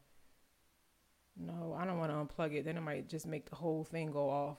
No, 1.37 1.77
I 1.79 1.85
don't 1.85 1.99
want 1.99 2.13
to 2.13 2.17
unplug 2.17 2.55
it. 2.55 2.65
Then 2.65 2.77
it 2.77 2.81
might 2.81 3.09
just 3.09 3.27
make 3.27 3.51
the 3.51 3.57
whole 3.57 3.85
thing 3.85 4.13
go 4.13 4.31
off. 4.31 4.59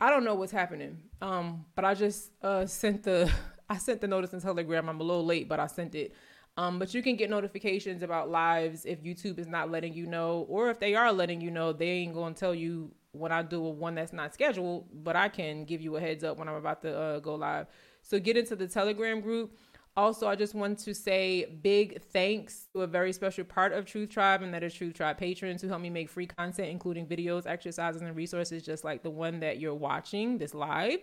I 0.00 0.10
don't 0.10 0.24
know 0.24 0.34
what's 0.34 0.52
happening. 0.52 1.04
Um, 1.22 1.64
but 1.74 1.84
I 1.84 1.94
just 1.94 2.32
uh 2.42 2.66
sent 2.66 3.04
the 3.04 3.32
I 3.70 3.78
sent 3.78 4.00
the 4.02 4.08
notice 4.08 4.32
in 4.34 4.40
Telegram. 4.40 4.88
I'm 4.88 5.00
a 5.00 5.04
little 5.04 5.24
late, 5.24 5.48
but 5.48 5.58
I 5.58 5.68
sent 5.68 5.94
it. 5.94 6.14
Um, 6.56 6.78
but 6.78 6.94
you 6.94 7.02
can 7.02 7.16
get 7.16 7.30
notifications 7.30 8.02
about 8.02 8.30
lives 8.30 8.84
if 8.84 9.02
YouTube 9.02 9.38
is 9.38 9.48
not 9.48 9.70
letting 9.70 9.92
you 9.92 10.06
know, 10.06 10.46
or 10.48 10.70
if 10.70 10.78
they 10.78 10.94
are 10.94 11.12
letting 11.12 11.40
you 11.40 11.50
know, 11.50 11.72
they 11.72 11.88
ain't 11.88 12.14
gonna 12.14 12.34
tell 12.34 12.54
you 12.54 12.92
when 13.10 13.32
I 13.32 13.42
do 13.42 13.64
a 13.64 13.70
one 13.70 13.94
that's 13.94 14.12
not 14.12 14.34
scheduled, 14.34 14.86
but 15.04 15.16
I 15.16 15.28
can 15.28 15.64
give 15.64 15.80
you 15.80 15.96
a 15.96 16.00
heads 16.00 16.22
up 16.22 16.36
when 16.36 16.48
I'm 16.48 16.54
about 16.54 16.82
to 16.82 16.96
uh, 16.96 17.18
go 17.20 17.34
live. 17.34 17.66
So 18.02 18.18
get 18.18 18.36
into 18.36 18.54
the 18.54 18.68
Telegram 18.68 19.20
group. 19.20 19.56
Also, 19.96 20.26
I 20.26 20.34
just 20.34 20.54
want 20.56 20.80
to 20.80 20.92
say 20.92 21.44
big 21.62 22.02
thanks 22.02 22.66
to 22.72 22.82
a 22.82 22.86
very 22.86 23.12
special 23.12 23.44
part 23.44 23.72
of 23.72 23.86
Truth 23.86 24.10
Tribe, 24.10 24.42
and 24.42 24.52
that 24.52 24.64
is 24.64 24.74
Truth 24.74 24.94
Tribe 24.94 25.16
patrons 25.16 25.62
who 25.62 25.68
help 25.68 25.80
me 25.80 25.88
make 25.88 26.10
free 26.10 26.26
content, 26.26 26.68
including 26.68 27.06
videos, 27.06 27.46
exercises, 27.46 28.02
and 28.02 28.16
resources 28.16 28.64
just 28.64 28.82
like 28.82 29.04
the 29.04 29.10
one 29.10 29.38
that 29.38 29.60
you're 29.60 29.72
watching 29.72 30.36
this 30.36 30.52
live. 30.52 30.98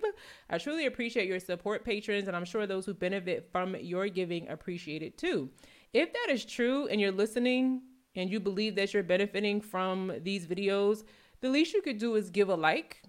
I 0.49 0.58
truly 0.58 0.88
appreciate 0.88 1.27
your 1.27 1.39
support, 1.39 1.86
patrons, 1.86 2.27
and 2.27 2.36
I'm 2.36 2.43
sure 2.43 2.67
those 2.67 2.86
who 2.86 2.93
benefit 2.93 3.47
from 3.49 3.77
your 3.77 4.10
giving 4.10 4.49
appreciate 4.49 5.04
it 5.04 5.17
too. 5.17 5.49
If 5.93 6.12
that 6.12 6.27
is 6.30 6.43
true 6.43 6.88
and 6.88 6.99
you're 6.99 7.13
listening 7.13 7.84
and 8.15 8.30
you 8.30 8.41
believe 8.41 8.75
that 8.75 8.93
you're 8.93 9.04
benefiting 9.04 9.62
from 9.62 10.12
these 10.21 10.45
videos, 10.45 11.06
the 11.39 11.49
least 11.49 11.73
you 11.73 11.82
could 11.82 11.97
do 11.97 12.15
is 12.15 12.30
give 12.30 12.49
a 12.49 12.56
like 12.56 13.04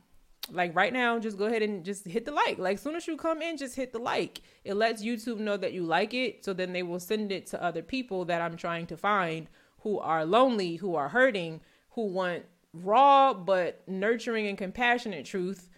like 0.53 0.75
right 0.77 0.93
now 0.93 1.19
just 1.19 1.39
go 1.39 1.47
ahead 1.47 1.63
and 1.63 1.85
just 1.85 2.07
hit 2.07 2.25
the 2.25 2.33
like. 2.33 2.59
Like 2.59 2.75
as 2.75 2.83
soon 2.83 2.95
as 2.95 3.07
you 3.07 3.17
come 3.17 3.43
in 3.43 3.57
just 3.57 3.75
hit 3.75 3.93
the 3.93 3.99
like. 3.99 4.43
It 4.65 4.75
lets 4.75 5.03
youtube 5.03 5.39
know 5.39 5.57
that 5.57 5.73
you 5.73 5.83
like 5.83 6.15
it 6.15 6.45
so 6.45 6.53
then 6.53 6.73
they 6.73 6.83
will 6.83 7.01
send 7.01 7.33
it 7.33 7.47
to 7.49 7.63
other 7.63 7.83
people 7.83 8.25
that 8.27 8.41
i'm 8.41 8.57
trying 8.57 8.87
to 8.87 8.97
find 8.97 9.49
who 9.81 9.99
are 9.99 10.25
lonely 10.25 10.77
who 10.77 10.95
are 10.95 11.09
hurting 11.09 11.61
who 11.91 12.07
want 12.07 12.45
raw 12.73 13.35
but 13.35 13.83
nurturing 13.89 14.47
and 14.47 14.57
compassionate 14.57 15.25
truth 15.25 15.69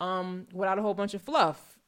um 0.00 0.46
without 0.52 0.78
a 0.78 0.82
whole 0.82 0.94
bunch 0.94 1.14
of 1.14 1.22
fluff. 1.22 1.78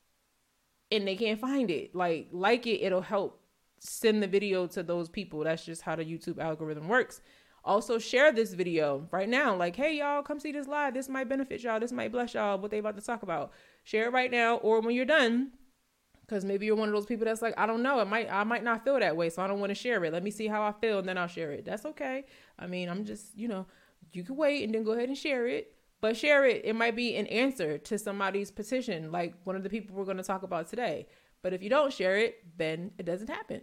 And 0.93 1.07
they 1.07 1.17
can't 1.17 1.41
find 1.41 1.71
it. 1.71 1.95
Like 1.95 2.29
like 2.33 2.67
it 2.67 2.83
it'll 2.83 3.01
help 3.01 3.41
send 3.81 4.23
the 4.23 4.29
video 4.29 4.67
to 4.69 4.83
those 4.83 5.09
people. 5.09 5.45
That's 5.45 5.65
just 5.65 5.83
how 5.83 5.97
the 5.97 6.05
youtube 6.05 6.39
algorithm 6.39 6.89
works 6.89 7.21
Also, 7.67 7.99
share 7.99 8.31
this 8.31 8.55
video 8.55 9.09
right 9.11 9.29
now. 9.29 9.55
Like, 9.55 9.75
hey, 9.75 9.99
y'all, 9.99 10.23
come 10.23 10.39
see 10.39 10.53
this 10.53 10.69
live. 10.69 10.95
This 10.95 11.09
might 11.09 11.29
benefit 11.29 11.63
y'all. 11.63 11.81
This 11.81 11.91
might 11.91 12.13
bless 12.13 12.33
y'all. 12.35 12.59
What 12.59 12.71
they 12.71 12.79
about 12.79 12.97
to 12.97 13.03
talk 13.03 13.25
about. 13.25 13.53
Share 13.83 14.07
it 14.07 14.13
right 14.13 14.31
now, 14.31 14.57
or 14.59 14.81
when 14.81 14.95
you're 14.95 15.05
done, 15.05 15.51
because 16.21 16.45
maybe 16.45 16.67
you're 16.67 16.77
one 16.77 16.89
of 16.89 16.95
those 16.95 17.07
people 17.07 17.25
that's 17.25 17.43
like, 17.43 17.55
I 17.59 17.67
don't 17.67 17.83
know. 17.83 17.99
It 18.01 18.07
might, 18.07 18.33
I 18.33 18.45
might 18.45 18.63
not 18.63 18.85
feel 18.85 19.01
that 19.01 19.17
way, 19.17 19.31
so 19.31 19.43
I 19.43 19.49
don't 19.49 19.59
want 19.59 19.71
to 19.71 19.75
share 19.75 20.03
it. 20.05 20.13
Let 20.13 20.23
me 20.23 20.31
see 20.31 20.47
how 20.47 20.63
I 20.63 20.73
feel, 20.81 21.01
and 21.01 21.09
then 21.09 21.19
I'll 21.19 21.27
share 21.27 21.51
it. 21.51 21.65
That's 21.65 21.85
okay. 21.85 22.25
I 22.57 22.69
mean, 22.69 22.89
I'm 22.89 23.05
just, 23.05 23.37
you 23.37 23.49
know, 23.49 23.67
you 24.13 24.23
can 24.23 24.37
wait 24.37 24.63
and 24.63 24.73
then 24.73 24.85
go 24.85 24.93
ahead 24.93 25.09
and 25.09 25.19
share 25.19 25.49
it. 25.49 25.73
But 26.01 26.17
share 26.17 26.45
it. 26.45 26.61
It 26.65 26.75
might 26.75 26.95
be 26.95 27.17
an 27.17 27.27
answer 27.27 27.79
to 27.79 27.99
somebody's 27.99 28.51
petition, 28.51 29.11
like 29.11 29.35
one 29.45 29.57
of 29.57 29.63
the 29.63 29.71
people 29.71 29.97
we're 29.97 30.05
going 30.05 30.19
to 30.19 30.23
talk 30.23 30.43
about 30.43 30.69
today. 30.69 31.09
But 31.43 31.53
if 31.53 31.63
you 31.63 31.71
don't 31.71 31.93
share 31.93 32.17
it, 32.19 32.45
then 32.59 32.93
it 32.99 33.07
doesn't 33.07 33.31
happen. 33.31 33.63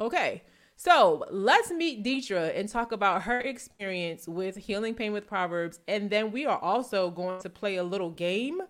Okay. 0.00 0.42
So 0.80 1.24
let's 1.32 1.72
meet 1.72 2.04
Detra 2.04 2.56
and 2.56 2.68
talk 2.68 2.92
about 2.92 3.22
her 3.22 3.40
experience 3.40 4.28
with 4.28 4.56
healing 4.56 4.94
pain 4.94 5.12
with 5.12 5.26
Proverbs. 5.26 5.80
And 5.88 6.08
then 6.08 6.30
we 6.30 6.46
are 6.46 6.56
also 6.56 7.10
going 7.10 7.40
to 7.40 7.50
play 7.50 7.76
a 7.76 7.82
little 7.82 8.12
game 8.12 8.60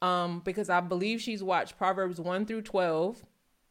um, 0.00 0.42
because 0.44 0.70
I 0.70 0.80
believe 0.80 1.20
she's 1.20 1.42
watched 1.42 1.76
Proverbs 1.76 2.20
1 2.20 2.46
through 2.46 2.62
12 2.62 3.20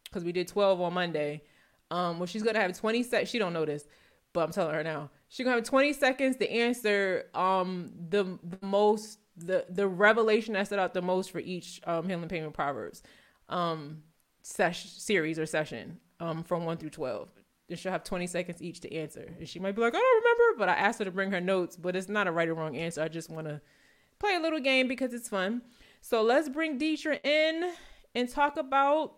because 0.04 0.26
we 0.26 0.34
did 0.34 0.50
12 0.50 0.82
on 0.82 0.94
Monday. 0.94 1.44
Um, 1.90 2.20
well, 2.20 2.26
she's 2.26 2.44
going 2.44 2.56
to 2.56 2.60
have 2.60 2.78
20 2.78 3.02
seconds. 3.02 3.30
She 3.30 3.40
don't 3.40 3.54
know 3.54 3.64
this, 3.64 3.88
but 4.34 4.42
I'm 4.42 4.52
telling 4.52 4.76
her 4.76 4.84
now. 4.84 5.10
She's 5.30 5.46
going 5.46 5.56
to 5.56 5.62
have 5.62 5.70
20 5.70 5.94
seconds 5.94 6.36
to 6.36 6.52
answer 6.52 7.28
um, 7.34 7.94
the, 8.10 8.26
the 8.44 8.60
most, 8.62 9.20
the, 9.38 9.66
the 9.70 9.88
revelation 9.88 10.56
that 10.56 10.66
stood 10.66 10.80
out 10.80 10.94
the 10.94 11.02
most 11.02 11.32
for 11.32 11.40
each 11.40 11.80
um, 11.86 12.10
healing 12.10 12.28
pain 12.28 12.44
with 12.44 12.54
Proverbs 12.54 13.04
um, 13.48 14.04
series 14.42 15.40
or 15.40 15.46
session 15.46 16.02
um, 16.20 16.44
from 16.44 16.66
1 16.66 16.76
through 16.76 16.90
12 16.90 17.30
and 17.70 17.80
she'll 17.80 17.92
have 17.92 18.04
20 18.04 18.28
seconds 18.28 18.62
each 18.62 18.82
to 18.82 18.94
answer. 18.94 19.34
And 19.40 19.48
she 19.48 19.60
might 19.60 19.76
be 19.76 19.82
like, 19.82 19.96
I 19.96 20.00
don't 20.00 20.24
remember, 20.24 20.60
but 20.60 20.70
I 20.70 20.74
asked 20.74 21.00
her 21.00 21.06
to 21.06 21.12
bring 21.12 21.32
her 21.32 21.42
notes, 21.42 21.76
but 21.76 21.96
it's 21.96 22.10
not 22.10 22.28
a 22.28 22.32
right 22.32 22.48
or 22.48 22.54
wrong 22.54 22.76
answer. 22.76 23.02
I 23.02 23.08
just 23.08 23.30
want 23.30 23.48
to 23.48 23.62
play 24.20 24.36
a 24.36 24.40
little 24.40 24.60
game 24.60 24.88
because 24.88 25.14
it's 25.14 25.30
fun. 25.30 25.62
So 26.02 26.22
let's 26.22 26.50
bring 26.50 26.80
Detra 26.80 27.26
in 27.26 27.72
and 28.14 28.30
talk 28.30 28.58
about 28.58 29.16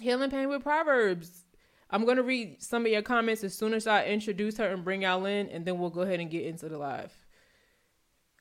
healing 0.00 0.30
pain 0.30 0.48
with 0.48 0.62
Proverbs. 0.62 1.44
I'm 1.90 2.04
going 2.04 2.16
to 2.16 2.22
read 2.22 2.62
some 2.62 2.84
of 2.86 2.92
your 2.92 3.02
comments 3.02 3.44
as 3.44 3.54
soon 3.54 3.72
as 3.72 3.86
I 3.86 4.04
introduce 4.06 4.56
her 4.58 4.68
and 4.68 4.84
bring 4.84 5.02
y'all 5.02 5.24
in, 5.26 5.48
and 5.48 5.64
then 5.64 5.78
we'll 5.78 5.90
go 5.90 6.00
ahead 6.00 6.20
and 6.20 6.30
get 6.30 6.44
into 6.44 6.68
the 6.68 6.78
live. 6.78 7.12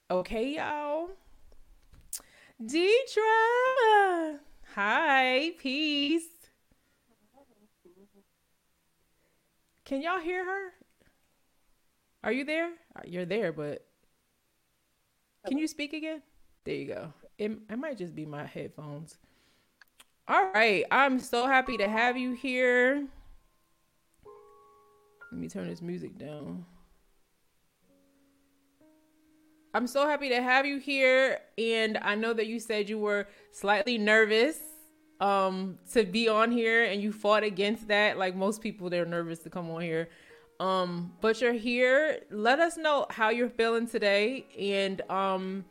Okay, 0.10 0.56
y'all. 0.56 1.10
Detra. 2.62 4.40
Hi, 4.76 5.52
peace. 5.60 6.33
Can 9.86 10.02
y'all 10.02 10.20
hear 10.20 10.46
her? 10.46 10.74
Are 12.24 12.32
you 12.32 12.46
there? 12.46 12.70
Uh, 12.96 13.02
you're 13.06 13.26
there, 13.26 13.52
but 13.52 13.86
can 15.48 15.58
you 15.58 15.68
speak 15.68 15.92
again? 15.94 16.22
There 16.64 16.76
you 16.76 16.88
go. 16.88 17.14
It, 17.38 17.52
it 17.70 17.78
might 17.78 17.98
just 17.98 18.16
be 18.16 18.26
my 18.26 18.46
headphones. 18.46 19.18
All 20.28 20.52
right. 20.54 20.86
I'm 20.90 21.20
so 21.20 21.48
happy 21.48 21.76
to 21.78 21.90
have 21.90 22.16
you 22.16 22.32
here. 22.32 23.06
Let 25.32 25.42
me 25.42 25.50
turn 25.50 25.68
this 25.68 25.82
music 25.82 26.18
down. 26.18 26.66
I'm 29.74 29.88
so 29.88 30.08
happy 30.08 30.30
to 30.30 30.42
have 30.42 30.66
you 30.66 30.78
here. 30.78 31.40
And 31.58 31.98
I 31.98 32.16
know 32.16 32.32
that 32.34 32.48
you 32.48 32.60
said 32.60 32.88
you 32.88 33.00
were 33.00 33.28
slightly 33.52 33.98
nervous 33.98 34.60
um 35.20 35.78
to 35.92 36.04
be 36.04 36.28
on 36.28 36.52
here 36.52 36.84
and 36.84 37.02
you 37.02 37.12
fought 37.12 37.44
against 37.44 37.88
that 37.88 38.18
like 38.18 38.36
most 38.36 38.62
people 38.62 38.90
they're 38.90 39.06
nervous 39.06 39.40
to 39.40 39.50
come 39.50 39.70
on 39.70 39.82
here. 39.82 40.10
Um 40.60 41.14
but 41.22 41.42
you're 41.42 41.54
here. 41.54 42.20
Let 42.30 42.60
us 42.60 42.78
know 42.78 43.06
how 43.10 43.30
you're 43.30 43.50
feeling 43.50 43.88
today 43.88 44.46
and 44.60 45.02
um 45.10 45.66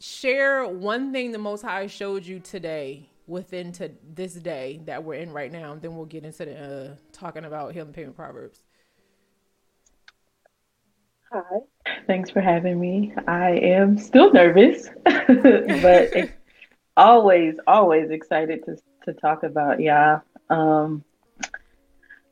share 0.00 0.66
one 0.66 1.12
thing 1.12 1.32
the 1.32 1.38
most 1.38 1.62
high 1.62 1.86
showed 1.86 2.26
you 2.26 2.40
today 2.40 3.08
within 3.26 3.72
to 3.72 3.90
this 4.14 4.34
day 4.34 4.80
that 4.84 5.02
we're 5.02 5.14
in 5.14 5.32
right 5.32 5.50
now. 5.50 5.72
And 5.72 5.82
then 5.82 5.96
we'll 5.96 6.06
get 6.06 6.24
into 6.24 6.44
the 6.44 6.90
uh, 6.90 6.94
talking 7.12 7.44
about 7.44 7.72
healing 7.72 7.92
pain 7.92 8.08
with 8.08 8.16
proverbs. 8.16 8.60
Hi. 11.32 11.60
Thanks 12.06 12.30
for 12.30 12.40
having 12.40 12.78
me. 12.78 13.12
I 13.26 13.52
am 13.52 13.98
still 13.98 14.32
nervous 14.32 14.88
but 15.04 16.12
always, 16.96 17.56
always 17.66 18.10
excited 18.10 18.64
to 18.66 18.76
to 19.04 19.12
talk 19.12 19.42
about. 19.42 19.80
Yeah. 19.80 20.20
Um, 20.50 21.04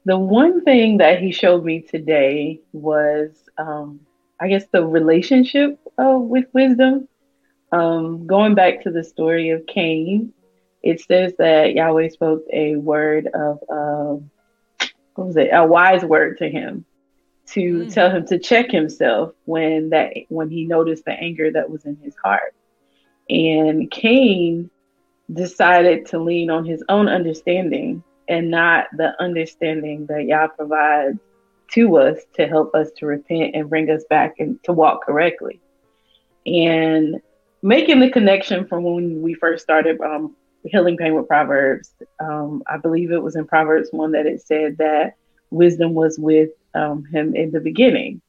the 0.05 0.19
one 0.19 0.65
thing 0.65 0.99
that 0.99 1.21
he 1.21 1.31
showed 1.31 1.65
me 1.65 1.81
today 1.81 2.61
was, 2.73 3.31
um, 3.57 4.01
I 4.41 4.49
guess, 4.49 4.65
the 4.73 4.85
relationship 4.85 5.79
uh, 5.99 6.19
with 6.19 6.47
wisdom. 6.53 7.09
Um, 7.71 8.27
going 8.27 8.55
back 8.55 8.83
to 8.83 8.91
the 8.91 9.05
story 9.05 9.51
of 9.51 9.67
Cain, 9.67 10.33
it 10.83 11.01
says 11.01 11.35
that 11.39 11.75
Yahweh 11.75 12.09
spoke 12.09 12.45
a 12.53 12.77
word 12.77 13.29
of, 13.29 13.59
uh, 13.71 14.87
what 15.15 15.27
was 15.27 15.37
it, 15.37 15.51
a 15.53 15.65
wise 15.65 16.05
word 16.05 16.39
to 16.39 16.51
him 16.51 16.85
to 17.47 17.61
mm. 17.61 17.93
tell 17.93 18.11
him 18.11 18.27
to 18.27 18.39
check 18.39 18.71
himself 18.71 19.35
when 19.45 19.91
that 19.91 20.13
when 20.29 20.51
he 20.51 20.65
noticed 20.65 21.05
the 21.05 21.13
anger 21.13 21.51
that 21.51 21.71
was 21.71 21.85
in 21.85 21.97
his 21.97 22.15
heart. 22.23 22.55
And 23.33 23.91
Cain 23.91 24.71
decided 25.33 26.07
to 26.07 26.19
lean 26.19 26.51
on 26.51 26.67
his 26.67 26.85
own 26.91 27.09
understanding 27.09 28.05
and 28.29 28.51
not 28.51 28.89
the 28.95 29.15
understanding 29.21 30.05
that 30.07 30.27
Yah 30.27 30.49
provides 30.49 31.19
to 31.73 31.97
us 31.97 32.19
to 32.35 32.47
help 32.47 32.75
us 32.75 32.91
to 32.99 33.07
repent 33.07 33.55
and 33.55 33.71
bring 33.71 33.89
us 33.91 34.05
back 34.11 34.35
and 34.39 34.63
to 34.65 34.73
walk 34.75 35.07
correctly. 35.07 35.61
And 36.45 37.23
making 37.63 38.01
the 38.01 38.11
connection 38.11 38.67
from 38.67 38.83
when 38.83 39.23
we 39.23 39.33
first 39.33 39.63
started 39.63 39.99
um, 40.03 40.37
healing 40.65 40.99
pain 40.99 41.15
with 41.15 41.27
Proverbs, 41.27 41.91
um, 42.21 42.63
I 42.67 42.77
believe 42.77 43.13
it 43.13 43.23
was 43.23 43.37
in 43.37 43.47
Proverbs 43.47 43.89
1 43.93 44.13
that 44.13 44.27
it 44.27 44.43
said 44.43 44.77
that 44.77 45.15
wisdom 45.51 45.95
was 45.95 46.19
with 46.19 46.51
um, 46.75 47.07
him 47.07 47.35
in 47.35 47.51
the 47.51 47.61
beginning. 47.61 48.21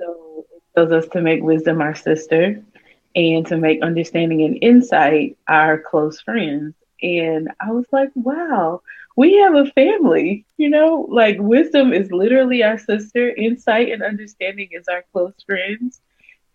So 0.00 0.44
it 0.56 0.62
tells 0.74 0.90
us 0.90 1.08
to 1.12 1.20
make 1.20 1.40
wisdom 1.40 1.80
our 1.80 1.94
sister 1.94 2.64
and 3.14 3.46
to 3.46 3.56
make 3.56 3.82
understanding 3.82 4.42
and 4.42 4.58
insight 4.62 5.36
our 5.48 5.78
close 5.78 6.20
friends. 6.20 6.74
And 7.02 7.48
I 7.60 7.72
was 7.72 7.86
like, 7.92 8.10
wow, 8.14 8.82
we 9.16 9.36
have 9.38 9.54
a 9.54 9.66
family, 9.72 10.44
you 10.56 10.68
know, 10.70 11.06
like 11.10 11.36
wisdom 11.38 11.92
is 11.92 12.10
literally 12.10 12.62
our 12.62 12.78
sister, 12.78 13.28
insight 13.30 13.90
and 13.90 14.02
understanding 14.02 14.68
is 14.72 14.88
our 14.88 15.04
close 15.12 15.34
friends. 15.46 16.00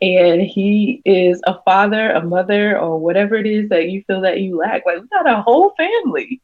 And 0.01 0.41
he 0.41 1.01
is 1.05 1.41
a 1.45 1.61
father, 1.63 2.11
a 2.11 2.23
mother, 2.23 2.77
or 2.77 2.99
whatever 2.99 3.35
it 3.35 3.45
is 3.47 3.69
that 3.69 3.89
you 3.89 4.03
feel 4.07 4.21
that 4.21 4.41
you 4.41 4.57
lack. 4.57 4.85
Like 4.85 5.01
we 5.01 5.07
got 5.07 5.29
a 5.29 5.41
whole 5.41 5.73
family, 5.77 6.41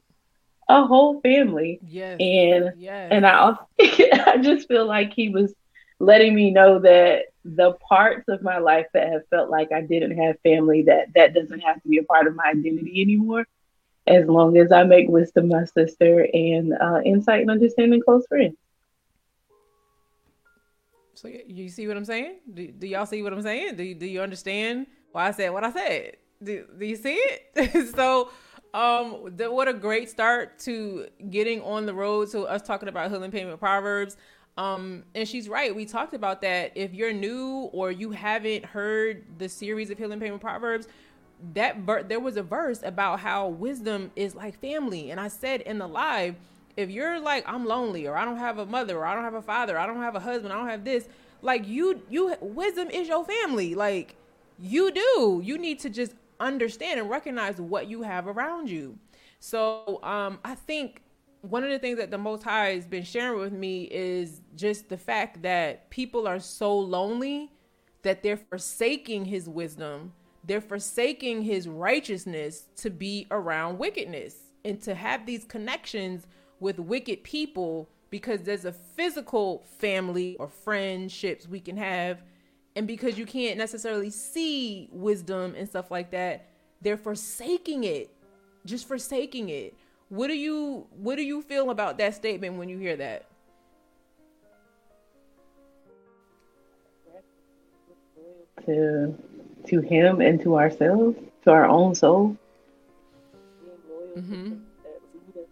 a 0.70 0.86
whole 0.86 1.20
family. 1.22 1.82
Yes. 1.82 2.20
And 2.20 2.72
yes. 2.76 3.08
and 3.12 3.26
I 3.26 3.56
I 3.82 4.38
just 4.42 4.68
feel 4.68 4.86
like 4.86 5.14
he 5.14 5.30
was 5.30 5.54
letting 6.00 6.34
me 6.34 6.52
know 6.52 6.80
that 6.80 7.26
the 7.44 7.74
parts 7.88 8.28
of 8.28 8.42
my 8.42 8.58
life 8.58 8.88
that 8.94 9.12
have 9.12 9.28
felt 9.30 9.50
like 9.50 9.72
I 9.72 9.82
didn't 9.82 10.18
have 10.18 10.40
family, 10.42 10.84
that 10.84 11.08
that 11.16 11.34
doesn't 11.34 11.60
have 11.60 11.82
to 11.82 11.90
be 11.90 11.98
a 11.98 12.04
part 12.04 12.28
of 12.28 12.36
my 12.36 12.46
identity 12.46 13.02
anymore. 13.02 13.46
As 14.08 14.26
long 14.26 14.58
as 14.58 14.72
I 14.72 14.84
make 14.84 15.08
wisdom 15.08 15.50
my 15.50 15.66
sister 15.66 16.28
and 16.34 16.74
uh, 16.74 17.02
insight 17.06 17.42
and 17.42 17.52
understanding 17.52 18.02
close 18.02 18.26
friends. 18.28 18.56
So 21.14 21.28
you 21.28 21.70
see 21.70 21.86
what 21.88 21.98
I'm 21.98 22.06
saying? 22.06 22.38
Do, 22.52 22.68
do 22.72 22.88
y'all 22.88 23.06
see 23.06 23.22
what 23.22 23.34
I'm 23.34 23.42
saying? 23.42 23.76
Do, 23.76 23.94
do 23.94 24.06
you 24.06 24.22
understand 24.22 24.88
why 25.12 25.28
I 25.28 25.32
said 25.32 25.50
what 25.50 25.66
I 25.66 25.72
said? 25.72 26.18
Do, 26.42 26.66
do 26.78 26.86
you 26.86 26.96
see 26.96 27.16
it? 27.16 27.90
so 27.96 28.32
um 28.74 29.36
what 29.36 29.68
a 29.68 29.74
great 29.74 30.10
start 30.10 30.60
to 30.60 31.08
getting 31.30 31.60
on 31.62 31.86
the 31.86 31.94
road 31.94 32.30
to 32.32 32.44
us 32.44 32.62
talking 32.62 32.88
about 32.88 33.10
healing 33.10 33.32
pain 33.32 33.48
with 33.48 33.60
proverbs 33.60 34.16
um, 34.60 35.06
and 35.16 35.26
she's 35.26 35.48
right. 35.48 35.74
We 35.74 35.86
talked 35.86 36.14
about 36.14 36.42
that. 36.42 36.74
If 36.76 36.94
you're 36.94 37.14
new 37.14 37.70
or 37.72 37.92
you 37.92 38.12
haven't 38.12 38.66
heard 38.66 39.24
the 39.38 39.48
series 39.48 39.90
of 39.90 39.98
Healing 39.98 40.20
Pain 40.20 40.34
with 40.34 40.42
Proverbs, 40.42 40.90
that 41.54 41.78
ver- 41.78 42.04
there 42.04 42.20
was 42.20 42.36
a 42.36 42.44
verse 42.44 42.82
about 42.84 43.22
how 43.22 43.48
wisdom 43.48 44.12
is 44.18 44.36
like 44.36 44.60
family. 44.60 45.12
And 45.12 45.20
I 45.20 45.30
said 45.30 45.62
in 45.62 45.78
the 45.78 45.88
live, 45.88 46.36
if 46.76 46.90
you're 46.90 47.22
like 47.22 47.46
I'm 47.48 47.66
lonely 47.66 48.06
or 48.06 48.18
I 48.18 48.26
don't 48.26 48.36
have 48.36 48.58
a 48.58 48.66
mother 48.66 48.98
or 48.98 49.06
I 49.06 49.16
don't 49.16 49.24
have 49.24 49.34
a 49.34 49.42
father, 49.42 49.80
I 49.80 49.88
don't 49.88 50.02
have 50.02 50.16
a 50.16 50.20
husband, 50.20 50.52
I 50.52 50.58
don't 50.58 50.68
have 50.68 50.84
this, 50.84 51.08
like 51.42 51.66
you 51.66 52.02
you 52.10 52.36
wisdom 52.42 52.90
is 52.90 53.08
your 53.08 53.24
family. 53.24 53.76
Like 53.76 54.18
you 54.60 54.92
do. 54.92 55.42
You 55.42 55.58
need 55.58 55.80
to 55.80 55.90
just 55.90 56.16
understand 56.38 57.00
and 57.00 57.10
recognize 57.10 57.62
what 57.62 57.88
you 57.88 58.02
have 58.02 58.28
around 58.28 58.70
you. 58.70 58.98
So 59.40 60.02
um 60.04 60.40
I 60.44 60.56
think 60.56 61.02
one 61.42 61.64
of 61.64 61.70
the 61.70 61.80
things 61.80 61.98
that 61.98 62.12
the 62.12 62.18
Most 62.18 62.44
High 62.44 62.72
has 62.72 62.86
been 62.86 63.04
sharing 63.04 63.40
with 63.40 63.54
me 63.54 63.84
is 63.84 64.42
just 64.56 64.90
the 64.90 64.98
fact 64.98 65.42
that 65.42 65.90
people 65.90 66.28
are 66.28 66.40
so 66.40 66.78
lonely 66.78 67.52
that 68.02 68.24
they're 68.24 68.38
forsaking 68.38 69.26
His 69.26 69.48
wisdom, 69.48 70.14
they're 70.44 70.62
forsaking 70.62 71.44
His 71.44 71.68
righteousness 71.68 72.68
to 72.78 72.90
be 72.90 73.28
around 73.32 73.78
wickedness 73.78 74.36
and 74.66 74.82
to 74.82 74.96
have 74.96 75.26
these 75.26 75.46
connections 75.46 76.28
with 76.60 76.80
wicked 76.80 77.24
people 77.24 77.90
because 78.10 78.42
there's 78.42 78.66
a 78.66 78.74
physical 78.74 79.64
family 79.78 80.36
or 80.38 80.48
friendships 80.48 81.48
we 81.48 81.60
can 81.60 81.78
have. 81.78 82.22
And 82.76 82.88
because 82.88 83.18
you 83.18 83.26
can't 83.26 83.58
necessarily 83.58 84.10
see 84.10 84.90
wisdom 84.92 85.54
and 85.58 85.68
stuff 85.68 85.92
like 85.92 86.12
that 86.12 86.50
they're 86.82 86.98
forsaking 86.98 87.84
it 87.84 88.10
just 88.66 88.88
forsaking 88.88 89.50
it 89.50 89.74
what 90.10 90.28
do 90.28 90.34
you 90.34 90.88
what 90.98 91.16
do 91.16 91.24
you 91.24 91.42
feel 91.42 91.70
about 91.70 91.98
that 92.00 92.16
statement 92.16 92.58
when 92.58 92.68
you 92.68 92.78
hear 92.78 92.98
that? 92.98 93.26
To 98.66 99.16
to 99.68 99.80
him 99.82 100.22
and 100.22 100.42
to 100.42 100.58
ourselves 100.58 101.18
to 101.44 101.52
our 101.52 101.66
own 101.66 101.96
soul. 101.96 102.36
Mm-hmm. 104.18 104.56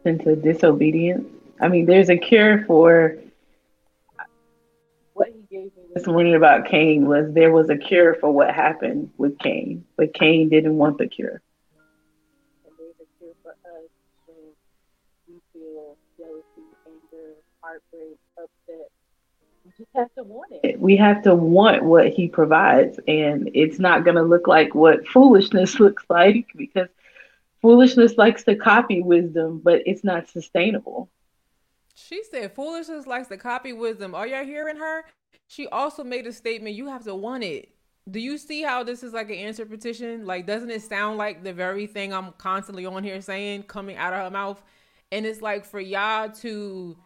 into 0.03 0.35
disobedience. 0.35 1.27
I 1.61 1.67
mean 1.67 1.85
there's 1.85 2.09
a 2.09 2.17
cure 2.17 2.65
for 2.65 3.17
what 5.13 5.27
he 5.27 5.55
gave 5.55 5.65
me 5.65 5.83
this 5.93 6.07
morning 6.07 6.35
about 6.35 6.65
cain 6.65 7.07
was 7.07 7.31
there 7.33 7.51
was 7.51 7.69
a 7.69 7.77
cure 7.77 8.15
for 8.15 8.31
what 8.31 8.53
happened 8.53 9.11
with 9.17 9.37
cain 9.39 9.85
but 9.95 10.13
cain 10.13 10.49
didn't 10.49 10.77
want 10.77 10.97
the 10.97 11.07
cure 11.07 11.41
heartbreak, 17.67 18.17
upset. 18.37 18.91
We 19.65 19.71
just 19.77 19.89
have 19.95 20.13
to 20.15 20.23
want 20.23 20.51
it. 20.63 20.79
We 20.79 20.95
have 20.97 21.23
to 21.23 21.35
want 21.35 21.83
what 21.83 22.09
he 22.09 22.27
provides, 22.27 22.99
and 23.07 23.49
it's 23.53 23.79
not 23.79 24.05
going 24.05 24.15
to 24.15 24.23
look 24.23 24.47
like 24.47 24.73
what 24.73 25.07
foolishness 25.07 25.79
looks 25.79 26.03
like 26.09 26.47
because 26.55 26.87
foolishness 27.61 28.17
likes 28.17 28.43
to 28.45 28.55
copy 28.55 29.01
wisdom, 29.01 29.61
but 29.63 29.81
it's 29.85 30.03
not 30.03 30.29
sustainable. 30.29 31.09
She 31.95 32.23
said 32.23 32.53
foolishness 32.53 33.07
likes 33.07 33.27
to 33.29 33.37
copy 33.37 33.73
wisdom. 33.73 34.13
Are 34.13 34.27
y'all 34.27 34.45
hearing 34.45 34.77
her? 34.77 35.03
She 35.47 35.67
also 35.67 36.03
made 36.03 36.27
a 36.27 36.31
statement 36.31 36.75
you 36.75 36.87
have 36.87 37.03
to 37.05 37.15
want 37.15 37.43
it. 37.43 37.69
Do 38.09 38.19
you 38.19 38.37
see 38.37 38.61
how 38.61 38.83
this 38.83 39.03
is 39.03 39.13
like 39.13 39.29
an 39.29 39.35
answer 39.35 39.65
petition? 39.65 40.25
Like, 40.25 40.45
doesn't 40.45 40.69
it 40.69 40.83
sound 40.83 41.17
like 41.17 41.43
the 41.43 41.51
very 41.51 41.87
thing 41.87 42.13
I'm 42.13 42.31
constantly 42.37 42.85
on 42.85 43.03
here 43.03 43.19
saying 43.19 43.63
coming 43.63 43.97
out 43.97 44.13
of 44.13 44.19
her 44.19 44.29
mouth? 44.29 44.61
And 45.11 45.25
it's 45.25 45.41
like 45.41 45.65
for 45.65 45.79
y'all 45.79 46.29
to 46.29 46.97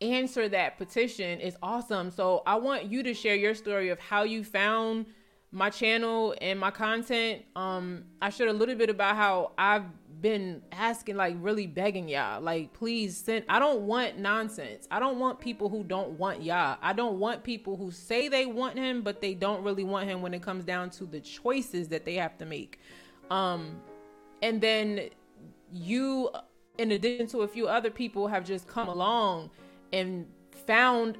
answer 0.00 0.48
that 0.48 0.78
petition 0.78 1.40
is 1.40 1.56
awesome. 1.62 2.10
So 2.10 2.42
I 2.46 2.56
want 2.56 2.84
you 2.84 3.02
to 3.02 3.14
share 3.14 3.34
your 3.34 3.54
story 3.54 3.88
of 3.88 3.98
how 3.98 4.24
you 4.24 4.44
found 4.44 5.06
my 5.52 5.70
channel 5.70 6.34
and 6.40 6.58
my 6.60 6.70
content. 6.70 7.42
Um, 7.54 8.04
I 8.20 8.30
shared 8.30 8.50
a 8.50 8.52
little 8.52 8.74
bit 8.74 8.90
about 8.90 9.16
how 9.16 9.52
I've 9.56 9.84
been 10.20 10.62
asking, 10.72 11.16
like 11.16 11.36
really 11.40 11.66
begging 11.66 12.08
y'all, 12.08 12.40
like 12.40 12.72
please 12.72 13.16
send. 13.16 13.44
I 13.48 13.58
don't 13.58 13.82
want 13.82 14.18
nonsense. 14.18 14.86
I 14.90 14.98
don't 14.98 15.18
want 15.18 15.40
people 15.40 15.68
who 15.68 15.82
don't 15.82 16.18
want 16.18 16.42
y'all. 16.42 16.78
I 16.82 16.92
don't 16.92 17.18
want 17.18 17.42
people 17.42 17.76
who 17.76 17.90
say 17.90 18.28
they 18.28 18.46
want 18.46 18.78
him, 18.78 19.02
but 19.02 19.20
they 19.20 19.34
don't 19.34 19.62
really 19.62 19.84
want 19.84 20.08
him 20.08 20.22
when 20.22 20.34
it 20.34 20.42
comes 20.42 20.64
down 20.64 20.90
to 20.90 21.04
the 21.04 21.20
choices 21.20 21.88
that 21.88 22.04
they 22.04 22.14
have 22.14 22.36
to 22.38 22.44
make. 22.44 22.80
Um, 23.30 23.80
and 24.42 24.60
then 24.60 25.08
you, 25.72 26.30
in 26.78 26.92
addition 26.92 27.26
to 27.28 27.42
a 27.42 27.48
few 27.48 27.66
other 27.66 27.90
people, 27.90 28.28
have 28.28 28.44
just 28.44 28.66
come 28.66 28.88
along 28.88 29.50
and 29.96 30.26
found 30.66 31.18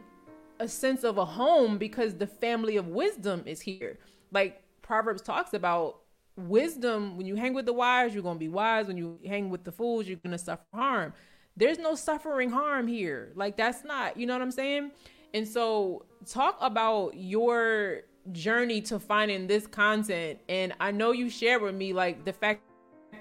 a 0.61 0.69
sense 0.69 1.05
of 1.05 1.19
a 1.19 1.25
home 1.25 1.79
because 1.79 2.15
the 2.15 2.27
family 2.27 2.77
of 2.77 2.89
wisdom 2.89 3.43
is 3.47 3.61
here. 3.61 3.99
Like 4.33 4.63
Proverbs 4.83 5.23
talks 5.23 5.55
about 5.55 6.01
wisdom, 6.37 7.17
when 7.17 7.27
you 7.27 7.37
hang 7.37 7.55
with 7.55 7.67
the 7.67 7.73
wise, 7.73 8.13
you're 8.13 8.23
going 8.23 8.37
to 8.37 8.41
be 8.41 8.49
wise. 8.49 8.87
When 8.87 8.97
you 8.97 9.19
hang 9.27 9.49
with 9.51 9.65
the 9.65 9.73
fools, 9.73 10.07
you're 10.07 10.19
going 10.19 10.33
to 10.33 10.39
suffer 10.39 10.65
harm. 10.75 11.15
There's 11.57 11.79
no 11.79 11.95
suffering 11.95 12.51
harm 12.51 12.87
here. 12.87 13.33
Like 13.35 13.57
that's 13.57 13.83
not, 13.85 14.19
you 14.19 14.27
know 14.27 14.35
what 14.35 14.43
I'm 14.43 14.51
saying? 14.51 14.91
And 15.33 15.49
so 15.49 16.05
talk 16.27 16.59
about 16.61 17.13
your 17.17 18.03
journey 18.33 18.81
to 18.83 18.99
finding 18.99 19.47
this 19.47 19.67
content 19.67 20.41
and 20.49 20.75
I 20.81 20.91
know 20.91 21.13
you 21.13 21.31
shared 21.31 21.63
with 21.63 21.77
me 21.77 21.93
like 21.93 22.25
the 22.25 22.33
fact 22.33 22.61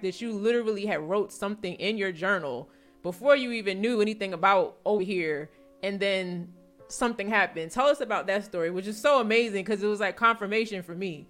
that 0.02 0.20
you 0.20 0.34
literally 0.34 0.86
had 0.86 1.00
wrote 1.00 1.32
something 1.32 1.76
in 1.76 1.98
your 1.98 2.12
journal 2.12 2.70
before 3.06 3.36
you 3.36 3.52
even 3.52 3.80
knew 3.82 4.02
anything 4.02 4.34
about 4.34 4.78
over 4.84 5.04
here 5.04 5.48
and 5.84 6.00
then 6.00 6.52
something 6.88 7.30
happened. 7.30 7.70
Tell 7.70 7.86
us 7.86 8.02
about 8.02 8.26
that 8.26 8.44
story 8.44 8.72
which 8.72 8.88
is 8.88 9.00
so 9.00 9.22
amazing 9.22 9.64
because 9.64 9.84
it 9.84 9.86
was 9.86 10.00
like 10.00 10.18
confirmation 10.18 10.82
for 10.82 10.96
me. 10.96 11.28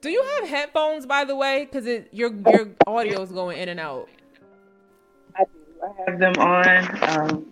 Do 0.00 0.10
you 0.10 0.24
have 0.24 0.48
headphones 0.48 1.06
by 1.06 1.24
the 1.24 1.36
way? 1.36 1.68
Because 1.70 1.86
your 2.10 2.34
your 2.34 2.70
audio 2.84 3.22
is 3.22 3.30
going 3.30 3.58
in 3.58 3.68
and 3.68 3.78
out. 3.78 4.08
I 5.36 5.44
do. 5.44 5.50
I 5.84 6.10
have 6.10 6.18
them 6.18 6.34
on 6.36 7.28
um 7.28 7.46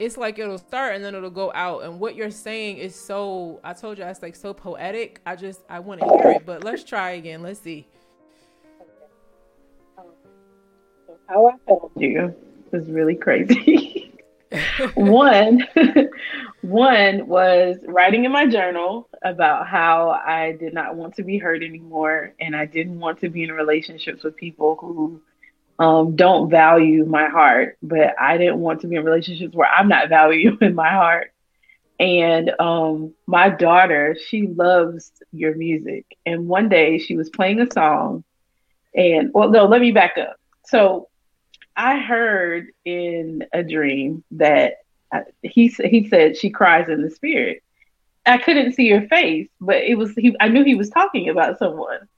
it's 0.00 0.16
like 0.16 0.40
it'll 0.40 0.58
start 0.58 0.96
and 0.96 1.04
then 1.04 1.14
it'll 1.14 1.30
go 1.30 1.52
out 1.54 1.84
and 1.84 2.00
what 2.00 2.16
you're 2.16 2.32
saying 2.32 2.78
is 2.78 2.96
so 2.96 3.60
i 3.62 3.72
told 3.72 3.96
you 3.96 4.02
it's 4.04 4.22
like 4.22 4.34
so 4.34 4.52
poetic. 4.52 5.20
I 5.24 5.36
just 5.36 5.60
i 5.68 5.78
want 5.78 6.00
to 6.00 6.06
hear 6.08 6.30
it 6.32 6.44
but 6.44 6.64
let's 6.64 6.82
try 6.82 7.12
again. 7.12 7.42
Let's 7.42 7.60
see 7.60 7.86
how 11.28 11.48
I 11.48 11.52
found 11.66 11.90
you 11.96 12.34
was 12.70 12.86
really 12.86 13.14
crazy. 13.14 14.12
one, 14.94 15.66
one 16.60 17.26
was 17.26 17.76
writing 17.86 18.24
in 18.24 18.32
my 18.32 18.46
journal 18.46 19.08
about 19.22 19.66
how 19.66 20.10
I 20.10 20.52
did 20.52 20.74
not 20.74 20.96
want 20.96 21.16
to 21.16 21.24
be 21.24 21.38
hurt 21.38 21.62
anymore, 21.62 22.34
and 22.40 22.54
I 22.54 22.66
didn't 22.66 23.00
want 23.00 23.20
to 23.20 23.28
be 23.28 23.42
in 23.42 23.52
relationships 23.52 24.22
with 24.22 24.36
people 24.36 24.76
who 24.80 25.22
um, 25.78 26.14
don't 26.14 26.50
value 26.50 27.04
my 27.04 27.28
heart. 27.28 27.78
But 27.82 28.14
I 28.20 28.38
didn't 28.38 28.58
want 28.58 28.80
to 28.82 28.86
be 28.86 28.96
in 28.96 29.04
relationships 29.04 29.54
where 29.54 29.68
I'm 29.68 29.88
not 29.88 30.08
valuing 30.10 30.74
my 30.74 30.90
heart. 30.90 31.32
And 32.00 32.50
um, 32.58 33.14
my 33.26 33.48
daughter, 33.48 34.16
she 34.26 34.48
loves 34.48 35.12
your 35.32 35.54
music. 35.54 36.06
And 36.26 36.48
one 36.48 36.68
day 36.68 36.98
she 36.98 37.16
was 37.16 37.30
playing 37.30 37.60
a 37.60 37.70
song, 37.72 38.24
and 38.94 39.30
well, 39.34 39.50
no, 39.50 39.66
let 39.66 39.80
me 39.80 39.92
back 39.92 40.16
up. 40.18 40.36
So 40.64 41.08
I 41.76 41.98
heard 41.98 42.68
in 42.84 43.44
a 43.52 43.62
dream 43.62 44.24
that 44.32 44.78
uh, 45.12 45.20
he 45.42 45.68
he 45.68 46.08
said 46.08 46.36
she 46.36 46.50
cries 46.50 46.88
in 46.88 47.02
the 47.02 47.10
spirit. 47.10 47.62
I 48.26 48.38
couldn't 48.38 48.72
see 48.72 48.88
her 48.90 49.06
face, 49.08 49.48
but 49.60 49.76
it 49.76 49.96
was 49.96 50.12
he. 50.14 50.34
I 50.40 50.48
knew 50.48 50.64
he 50.64 50.74
was 50.74 50.90
talking 50.90 51.28
about 51.28 51.58
someone, 51.58 52.08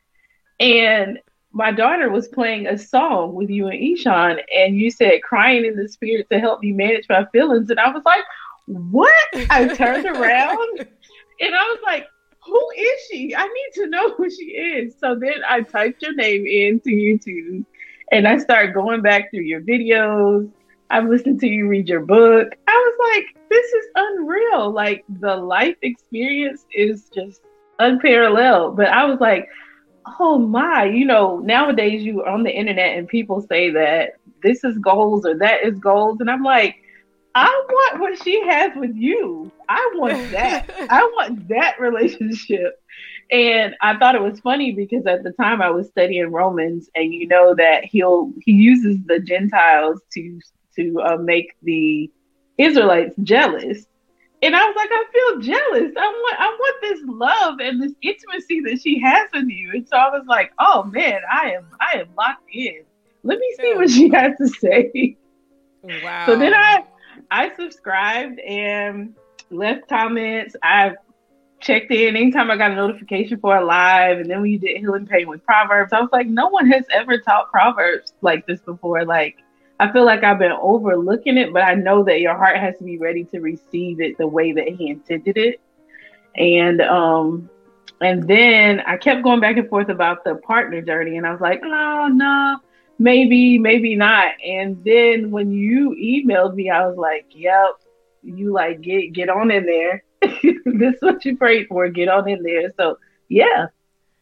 and 0.60 1.18
my 1.52 1.72
daughter 1.72 2.10
was 2.10 2.28
playing 2.28 2.66
a 2.66 2.78
song 2.78 3.34
with 3.34 3.48
you 3.50 3.66
and 3.68 3.82
Ishan, 3.82 4.40
and 4.54 4.76
you 4.76 4.90
said 4.90 5.22
crying 5.22 5.64
in 5.64 5.76
the 5.76 5.88
spirit 5.88 6.28
to 6.30 6.38
help 6.38 6.60
me 6.60 6.72
manage 6.72 7.08
my 7.08 7.24
feelings, 7.32 7.70
and 7.70 7.80
I 7.80 7.90
was 7.90 8.02
like, 8.04 8.24
"What?" 8.66 9.12
I 9.50 9.68
turned 9.74 10.06
around, 10.06 10.78
and 11.40 11.54
I 11.54 11.64
was 11.64 11.78
like, 11.84 12.06
"Who 12.46 12.70
is 12.76 13.00
she? 13.10 13.34
I 13.34 13.46
need 13.46 13.70
to 13.74 13.86
know 13.88 14.12
who 14.14 14.30
she 14.30 14.44
is." 14.44 14.94
So 14.98 15.14
then 15.14 15.42
I 15.48 15.62
typed 15.62 16.02
your 16.02 16.14
name 16.14 16.46
into 16.46 16.90
YouTube 16.90 17.64
and 18.12 18.26
I 18.26 18.38
started 18.38 18.74
going 18.74 19.02
back 19.02 19.30
through 19.30 19.40
your 19.40 19.60
videos. 19.60 20.50
I've 20.90 21.08
listened 21.08 21.40
to 21.40 21.48
you 21.48 21.66
read 21.68 21.88
your 21.88 22.00
book. 22.00 22.54
I 22.68 22.72
was 22.72 23.12
like, 23.14 23.36
this 23.50 23.72
is 23.72 23.86
unreal. 23.96 24.70
Like 24.70 25.04
the 25.08 25.36
life 25.36 25.76
experience 25.82 26.64
is 26.72 27.10
just 27.12 27.40
unparalleled. 27.78 28.76
But 28.76 28.88
I 28.88 29.04
was 29.04 29.20
like, 29.20 29.48
oh 30.20 30.38
my, 30.38 30.84
you 30.84 31.04
know, 31.04 31.38
nowadays 31.38 32.02
you 32.02 32.22
are 32.22 32.28
on 32.28 32.44
the 32.44 32.50
internet 32.50 32.96
and 32.96 33.08
people 33.08 33.40
say 33.40 33.70
that 33.70 34.12
this 34.42 34.62
is 34.62 34.78
goals 34.78 35.26
or 35.26 35.36
that 35.38 35.64
is 35.64 35.78
goals. 35.78 36.18
And 36.20 36.30
I'm 36.30 36.44
like, 36.44 36.76
I 37.36 37.64
want 37.68 38.00
what 38.00 38.22
she 38.22 38.40
has 38.46 38.72
with 38.76 38.96
you. 38.96 39.52
I 39.68 39.92
want 39.96 40.30
that. 40.30 40.70
I 40.90 41.02
want 41.02 41.48
that 41.48 41.78
relationship. 41.78 42.82
And 43.30 43.74
I 43.82 43.98
thought 43.98 44.14
it 44.14 44.22
was 44.22 44.40
funny 44.40 44.72
because 44.72 45.04
at 45.04 45.22
the 45.22 45.32
time 45.32 45.60
I 45.60 45.68
was 45.68 45.86
studying 45.88 46.32
Romans, 46.32 46.88
and 46.94 47.12
you 47.12 47.28
know 47.28 47.54
that 47.54 47.84
he'll 47.84 48.32
he 48.40 48.52
uses 48.52 48.96
the 49.04 49.20
Gentiles 49.20 50.00
to 50.14 50.40
to 50.76 51.00
uh, 51.02 51.16
make 51.18 51.54
the 51.62 52.10
Israelites 52.56 53.14
jealous. 53.22 53.86
And 54.40 54.56
I 54.56 54.64
was 54.64 54.74
like, 54.74 54.88
I 54.90 55.04
feel 55.12 55.40
jealous. 55.40 55.92
I 55.94 56.06
want 56.06 56.40
I 56.40 56.46
want 56.46 56.76
this 56.80 57.00
love 57.04 57.58
and 57.60 57.82
this 57.82 57.92
intimacy 58.00 58.60
that 58.60 58.80
she 58.82 58.98
has 59.00 59.28
with 59.34 59.48
you. 59.48 59.72
And 59.74 59.86
so 59.86 59.98
I 59.98 60.08
was 60.08 60.24
like, 60.26 60.52
oh 60.58 60.84
man, 60.84 61.20
I 61.30 61.50
am 61.50 61.66
I 61.80 61.98
am 61.98 62.08
locked 62.16 62.48
in. 62.50 62.82
Let 63.24 63.38
me 63.38 63.56
see 63.60 63.74
what 63.74 63.90
she 63.90 64.08
has 64.08 64.38
to 64.38 64.48
say. 64.48 65.18
Wow. 65.82 66.26
So 66.26 66.36
then 66.36 66.54
I 66.54 66.84
I 67.30 67.54
subscribed 67.54 68.40
and 68.40 69.14
left 69.50 69.88
comments. 69.88 70.56
I've 70.62 70.96
checked 71.60 71.90
in 71.90 72.16
anytime 72.16 72.50
I 72.50 72.56
got 72.56 72.72
a 72.72 72.74
notification 72.74 73.38
for 73.40 73.56
a 73.56 73.64
live, 73.64 74.18
and 74.18 74.30
then 74.30 74.42
when 74.42 74.50
you 74.50 74.58
did 74.58 74.76
healing 74.78 75.06
pain 75.06 75.28
with 75.28 75.44
Proverbs, 75.44 75.92
I 75.92 76.00
was 76.00 76.10
like, 76.12 76.26
no 76.26 76.48
one 76.48 76.66
has 76.70 76.84
ever 76.92 77.18
taught 77.18 77.50
Proverbs 77.50 78.12
like 78.20 78.46
this 78.46 78.60
before. 78.60 79.04
Like, 79.04 79.36
I 79.80 79.92
feel 79.92 80.04
like 80.04 80.24
I've 80.24 80.38
been 80.38 80.52
overlooking 80.52 81.36
it, 81.36 81.52
but 81.52 81.62
I 81.62 81.74
know 81.74 82.02
that 82.04 82.20
your 82.20 82.36
heart 82.36 82.56
has 82.58 82.78
to 82.78 82.84
be 82.84 82.98
ready 82.98 83.24
to 83.24 83.40
receive 83.40 84.00
it 84.00 84.18
the 84.18 84.26
way 84.26 84.52
that 84.52 84.68
He 84.68 84.90
intended 84.90 85.36
it. 85.36 85.60
And 86.36 86.80
um, 86.82 87.48
and 88.00 88.28
then 88.28 88.80
I 88.80 88.96
kept 88.98 89.22
going 89.22 89.40
back 89.40 89.56
and 89.56 89.68
forth 89.68 89.88
about 89.88 90.24
the 90.24 90.36
partner 90.36 90.82
journey, 90.82 91.16
and 91.16 91.26
I 91.26 91.32
was 91.32 91.40
like, 91.40 91.62
no, 91.62 92.08
no, 92.08 92.58
maybe, 92.98 93.58
maybe 93.58 93.94
not. 93.94 94.32
And 94.44 94.82
then 94.84 95.30
when 95.30 95.52
you 95.52 95.90
emailed 95.90 96.54
me, 96.54 96.70
I 96.70 96.86
was 96.86 96.96
like, 96.96 97.26
yep, 97.30 97.74
you 98.22 98.52
like 98.52 98.80
get 98.80 99.12
get 99.12 99.28
on 99.28 99.50
in 99.50 99.66
there. 99.66 100.02
this 100.22 100.94
is 100.94 101.02
what 101.02 101.24
you 101.24 101.36
prayed 101.36 101.68
for. 101.68 101.88
Get 101.88 102.08
on 102.08 102.28
in 102.28 102.42
there. 102.42 102.72
So 102.76 102.98
yeah, 103.28 103.66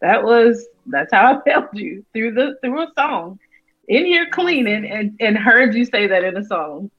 that 0.00 0.24
was 0.24 0.66
that's 0.86 1.12
how 1.12 1.34
I 1.38 1.42
felt 1.42 1.74
you 1.74 2.04
through 2.12 2.32
the 2.32 2.56
through 2.62 2.82
a 2.82 2.92
song. 2.96 3.38
In 3.86 4.06
here 4.06 4.30
cleaning 4.30 4.90
and, 4.90 5.14
and 5.20 5.36
heard 5.36 5.74
you 5.74 5.84
say 5.84 6.06
that 6.06 6.24
in 6.24 6.38
a 6.38 6.44
song. 6.44 6.90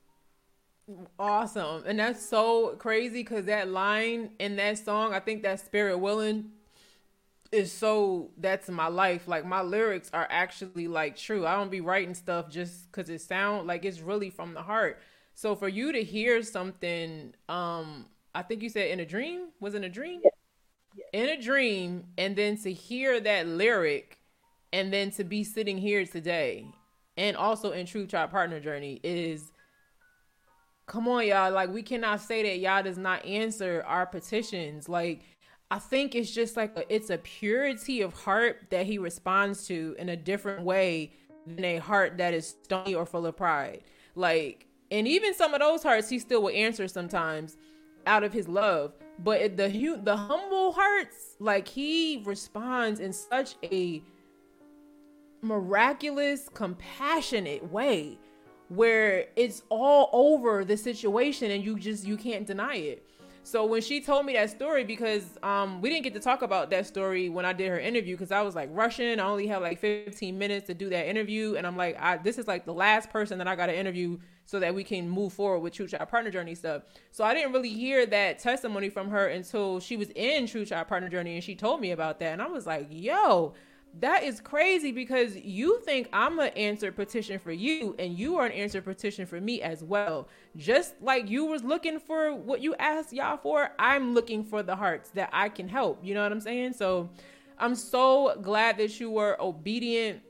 Awesome. 1.18 1.84
And 1.88 1.98
that's 1.98 2.24
so 2.24 2.76
crazy 2.78 3.24
because 3.24 3.46
that 3.46 3.70
line 3.70 4.30
in 4.38 4.56
that 4.58 4.78
song, 4.78 5.12
I 5.12 5.20
think 5.20 5.42
that 5.44 5.60
spirit 5.62 5.98
willing 5.98 6.52
is 7.52 7.72
so 7.72 8.32
that's 8.38 8.70
my 8.70 8.88
life. 8.88 9.28
Like 9.28 9.46
my 9.46 9.62
lyrics 9.62 10.10
are 10.14 10.28
actually 10.30 10.88
like 10.88 11.16
true. 11.16 11.46
I 11.46 11.56
don't 11.56 11.72
be 11.72 11.82
writing 11.82 12.14
stuff 12.14 12.50
just 12.50 12.92
because 12.92 13.10
it 13.10 13.22
sound 13.22 13.68
like 13.68 13.86
it's 13.86 14.02
really 14.02 14.30
from 14.30 14.54
the 14.54 14.62
heart. 14.62 15.00
So 15.34 15.56
for 15.56 15.68
you 15.68 15.92
to 15.92 16.04
hear 16.04 16.42
something, 16.44 17.34
um, 17.50 18.06
I 18.34 18.42
think 18.42 18.62
you 18.64 18.70
said 18.70 18.90
in 18.90 19.00
a 19.00 19.06
dream, 19.06 19.50
was 19.60 19.76
in 19.76 19.84
a 19.84 19.90
dream? 19.90 20.22
Yeah. 20.24 20.30
Yeah. 21.14 21.22
In 21.22 21.30
a 21.30 21.42
dream, 21.42 22.06
and 22.18 22.36
then 22.36 22.58
to 22.60 22.72
hear 22.72 23.20
that 23.20 23.48
lyric 23.48 24.20
and 24.72 24.92
then 24.92 25.12
to 25.12 25.24
be 25.24 25.44
sitting 25.44 25.78
here 25.78 26.06
today 26.06 26.68
and 27.18 27.38
also 27.38 27.72
in 27.72 27.86
Truth 27.86 28.10
Tribe 28.10 28.32
Partner 28.32 28.60
Journey 28.60 29.00
is 29.04 29.52
come 30.86 31.08
on 31.08 31.26
y'all 31.26 31.52
like 31.52 31.74
we 31.74 31.82
cannot 31.82 32.22
say 32.22 32.44
that 32.44 32.60
Yah 32.60 32.82
does 32.82 32.98
not 32.98 33.26
answer 33.26 33.84
our 33.88 34.06
petitions 34.06 34.88
like 34.88 35.22
i 35.72 35.80
think 35.80 36.16
it's 36.16 36.32
just 36.32 36.56
like 36.58 36.76
a, 36.78 36.94
it's 36.94 37.10
a 37.10 37.18
purity 37.18 38.02
of 38.02 38.14
heart 38.14 38.68
that 38.70 38.86
he 38.86 38.98
responds 38.98 39.68
to 39.68 39.96
in 39.98 40.10
a 40.10 40.16
different 40.16 40.64
way 40.64 41.12
than 41.46 41.64
a 41.64 41.78
heart 41.78 42.18
that 42.18 42.34
is 42.34 42.56
stony 42.64 42.96
or 42.96 43.06
full 43.06 43.26
of 43.26 43.36
pride 43.36 43.84
like 44.16 44.68
and 44.92 45.08
even 45.08 45.34
some 45.34 45.54
of 45.54 45.60
those 45.60 45.84
hearts 45.84 46.10
he 46.10 46.20
still 46.20 46.42
will 46.44 46.50
answer 46.50 46.88
sometimes 46.88 47.58
out 48.08 48.24
of 48.24 48.34
his 48.34 48.48
love 48.48 48.94
but 49.20 49.58
the 49.58 50.00
the 50.04 50.16
humble 50.16 50.72
hearts 50.74 51.36
like 51.40 51.68
he 51.68 52.22
responds 52.26 53.00
in 53.00 53.14
such 53.14 53.56
a 53.64 54.04
miraculous 55.42 56.50
compassionate 56.54 57.72
way 57.72 58.18
where 58.70 59.28
it's 59.36 59.64
all 59.70 60.10
over 60.12 60.66
the 60.66 60.76
situation 60.76 61.52
and 61.52 61.64
you 61.64 61.78
just 61.78 62.04
you 62.04 62.18
can't 62.18 62.48
deny 62.48 62.76
it. 62.76 63.08
So 63.46 63.64
when 63.64 63.84
she 63.84 64.02
told 64.02 64.26
me 64.26 64.34
that 64.34 64.50
story, 64.50 64.84
because 64.84 65.24
um, 65.44 65.80
we 65.80 65.90
didn't 65.92 66.04
get 66.04 66.16
to 66.16 66.20
talk 66.20 66.42
about 66.42 66.72
that 66.72 66.88
story 66.88 67.30
when 67.30 67.46
I 67.46 67.54
did 67.54 67.70
her 67.70 67.80
interview, 67.80 68.16
because 68.16 68.32
I 68.32 68.42
was 68.42 68.56
like 68.56 68.70
rushing. 68.72 69.20
I 69.20 69.24
only 69.24 69.46
had 69.46 69.58
like 69.58 69.78
15 69.78 70.36
minutes 70.36 70.66
to 70.66 70.74
do 70.74 70.90
that 70.90 71.08
interview, 71.08 71.54
and 71.56 71.68
I'm 71.68 71.78
like, 71.78 71.96
I, 72.02 72.18
this 72.18 72.40
is 72.40 72.48
like 72.48 72.66
the 72.66 72.74
last 72.74 73.12
person 73.12 73.38
that 73.38 73.48
I 73.48 73.56
got 73.56 73.68
to 73.68 73.78
interview 73.78 74.18
so 74.46 74.60
that 74.60 74.74
we 74.74 74.84
can 74.84 75.08
move 75.08 75.32
forward 75.32 75.60
with 75.60 75.74
Truth 75.74 75.92
Tribe 75.92 76.10
Partner 76.10 76.32
Journey 76.32 76.56
stuff. 76.56 76.82
So 77.12 77.24
I 77.24 77.36
didn't 77.36 77.54
really 77.54 77.70
hear 77.70 78.08
that 78.08 78.40
testimony 78.40 78.90
from 78.90 79.10
her 79.10 79.28
until 79.28 79.80
she 79.80 79.96
was 79.96 80.10
in 80.16 80.48
Truth 80.48 80.70
Tribe 80.70 80.88
Partner 80.88 81.10
Journey, 81.10 81.36
and 81.36 81.44
she 81.44 81.54
told 81.54 81.82
me 81.82 81.92
about 81.92 82.20
that, 82.22 82.34
and 82.34 82.42
I 82.42 82.48
was 82.48 82.66
like, 82.66 82.88
yo, 82.90 83.54
that 84.00 84.24
is 84.24 84.42
crazy 84.42 84.92
because 84.92 85.38
you 85.38 85.80
think 85.82 86.10
I'm 86.12 86.40
an 86.40 86.50
answer 86.50 86.92
petition 86.92 87.40
for 87.40 87.52
you 87.52 87.96
and 87.98 88.18
you 88.18 88.38
are 88.38 88.46
an 88.46 88.52
answer 88.52 88.82
petition 88.82 89.26
for 89.26 89.40
me 89.40 89.62
as 89.62 89.84
well. 89.84 90.28
Just 90.58 90.96
like 91.02 91.30
you 91.30 91.46
was 91.46 91.64
looking 91.64 92.00
for 92.00 92.36
what 92.36 92.62
you 92.62 92.76
asked 92.76 93.14
Yah 93.14 93.38
for, 93.38 93.72
I'm 93.80 94.14
looking 94.14 94.44
for 94.44 94.64
the 94.64 94.76
hearts 94.76 95.12
that 95.12 95.30
I 95.32 95.50
can 95.50 95.70
help. 95.70 96.04
You 96.04 96.14
know 96.14 96.24
what 96.24 96.32
I'm 96.32 96.42
saying? 96.42 96.74
So 96.74 97.10
I'm 97.58 97.76
so 97.76 98.38
glad 98.42 98.78
that 98.78 99.00
you 99.00 99.10
were 99.12 99.38
obedient 99.40 100.22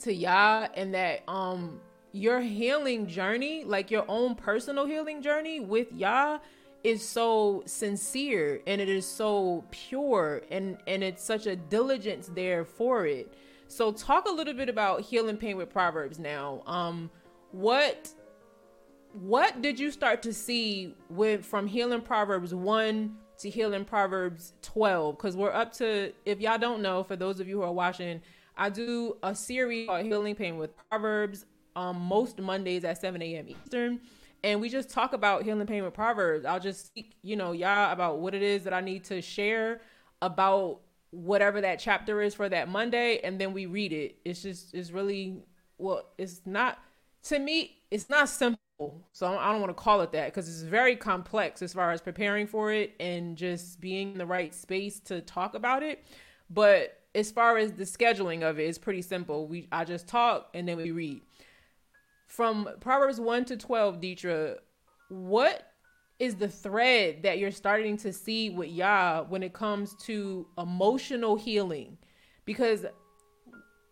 to 0.00 0.12
Yah 0.12 0.68
and 0.74 0.94
that 0.94 1.22
um 1.28 1.80
your 2.12 2.40
healing 2.40 3.06
journey, 3.06 3.64
like 3.64 3.90
your 3.90 4.04
own 4.06 4.34
personal 4.34 4.84
healing 4.84 5.22
journey 5.22 5.60
with 5.60 5.90
Yah 5.92 6.38
is 6.84 7.06
so 7.06 7.62
sincere 7.66 8.60
and 8.66 8.80
it 8.80 8.88
is 8.88 9.06
so 9.06 9.64
pure 9.70 10.42
and 10.50 10.78
and 10.86 11.02
it's 11.02 11.22
such 11.22 11.46
a 11.46 11.56
diligence 11.56 12.30
there 12.34 12.64
for 12.64 13.06
it. 13.06 13.34
So 13.68 13.92
talk 13.92 14.26
a 14.26 14.32
little 14.32 14.54
bit 14.54 14.68
about 14.68 15.02
healing 15.02 15.36
pain 15.36 15.56
with 15.56 15.70
proverbs 15.70 16.18
now. 16.18 16.62
Um 16.66 17.10
what 17.52 18.08
what 19.12 19.60
did 19.60 19.78
you 19.78 19.90
start 19.90 20.22
to 20.22 20.32
see 20.32 20.94
with 21.10 21.44
from 21.44 21.66
healing 21.66 22.00
proverbs 22.00 22.54
1 22.54 23.14
to 23.38 23.50
healing 23.50 23.84
proverbs 23.84 24.54
12 24.62 25.16
because 25.16 25.36
we're 25.36 25.52
up 25.52 25.72
to 25.72 26.12
if 26.24 26.40
y'all 26.40 26.58
don't 26.58 26.80
know 26.80 27.02
for 27.04 27.14
those 27.16 27.38
of 27.38 27.46
you 27.46 27.56
who 27.56 27.62
are 27.62 27.72
watching 27.72 28.22
i 28.56 28.70
do 28.70 29.16
a 29.22 29.34
series 29.34 29.86
called 29.86 30.04
healing 30.06 30.34
pain 30.34 30.56
with 30.56 30.70
proverbs 30.88 31.44
um 31.76 32.00
most 32.00 32.38
mondays 32.38 32.84
at 32.84 32.98
7 32.98 33.20
a.m 33.20 33.48
eastern 33.48 34.00
and 34.44 34.60
we 34.60 34.68
just 34.68 34.90
talk 34.90 35.12
about 35.12 35.42
healing 35.44 35.66
pain 35.66 35.84
with 35.84 35.94
proverbs. 35.94 36.44
I'll 36.44 36.60
just 36.60 36.86
speak 36.86 37.14
you 37.22 37.36
know 37.36 37.52
y'all 37.52 37.92
about 37.92 38.18
what 38.18 38.34
it 38.34 38.42
is 38.42 38.64
that 38.64 38.72
i 38.72 38.80
need 38.80 39.04
to 39.04 39.22
share 39.22 39.80
about 40.20 40.80
whatever 41.10 41.60
that 41.60 41.78
chapter 41.78 42.22
is 42.22 42.34
for 42.34 42.48
that 42.48 42.68
monday 42.68 43.20
and 43.22 43.38
then 43.40 43.52
we 43.52 43.66
read 43.66 43.92
it. 43.92 44.16
It's 44.24 44.42
just 44.42 44.74
it's 44.74 44.90
really 44.90 45.42
well 45.78 46.04
it's 46.18 46.40
not 46.44 46.78
to 47.24 47.38
me 47.38 47.76
it's 47.90 48.08
not 48.08 48.28
simple. 48.28 48.58
So 49.12 49.26
i 49.38 49.52
don't 49.52 49.60
want 49.60 49.70
to 49.70 49.80
call 49.80 50.00
it 50.00 50.12
that 50.12 50.26
because 50.26 50.48
it's 50.48 50.62
very 50.62 50.96
complex 50.96 51.62
as 51.62 51.72
far 51.72 51.92
as 51.92 52.00
preparing 52.00 52.46
for 52.46 52.72
it 52.72 52.94
and 52.98 53.36
just 53.36 53.80
being 53.80 54.12
in 54.12 54.18
the 54.18 54.26
right 54.26 54.54
space 54.54 54.98
to 55.00 55.20
talk 55.20 55.54
about 55.54 55.82
it. 55.82 56.04
But 56.50 56.98
as 57.14 57.30
far 57.30 57.58
as 57.58 57.72
the 57.72 57.84
scheduling 57.84 58.42
of 58.42 58.58
it 58.58 58.64
it's 58.64 58.78
pretty 58.78 59.02
simple. 59.02 59.46
We 59.46 59.68
i 59.70 59.84
just 59.84 60.08
talk 60.08 60.48
and 60.54 60.66
then 60.66 60.78
we 60.78 60.90
read 60.90 61.20
from 62.32 62.66
Proverbs 62.80 63.20
1 63.20 63.44
to 63.46 63.58
12, 63.58 64.00
Detra, 64.00 64.56
what 65.10 65.70
is 66.18 66.34
the 66.36 66.48
thread 66.48 67.22
that 67.24 67.38
you're 67.38 67.50
starting 67.50 67.98
to 67.98 68.10
see 68.10 68.48
with 68.48 68.70
Yah 68.70 69.24
when 69.28 69.42
it 69.42 69.52
comes 69.52 69.94
to 70.06 70.46
emotional 70.56 71.36
healing? 71.36 71.98
Because 72.46 72.86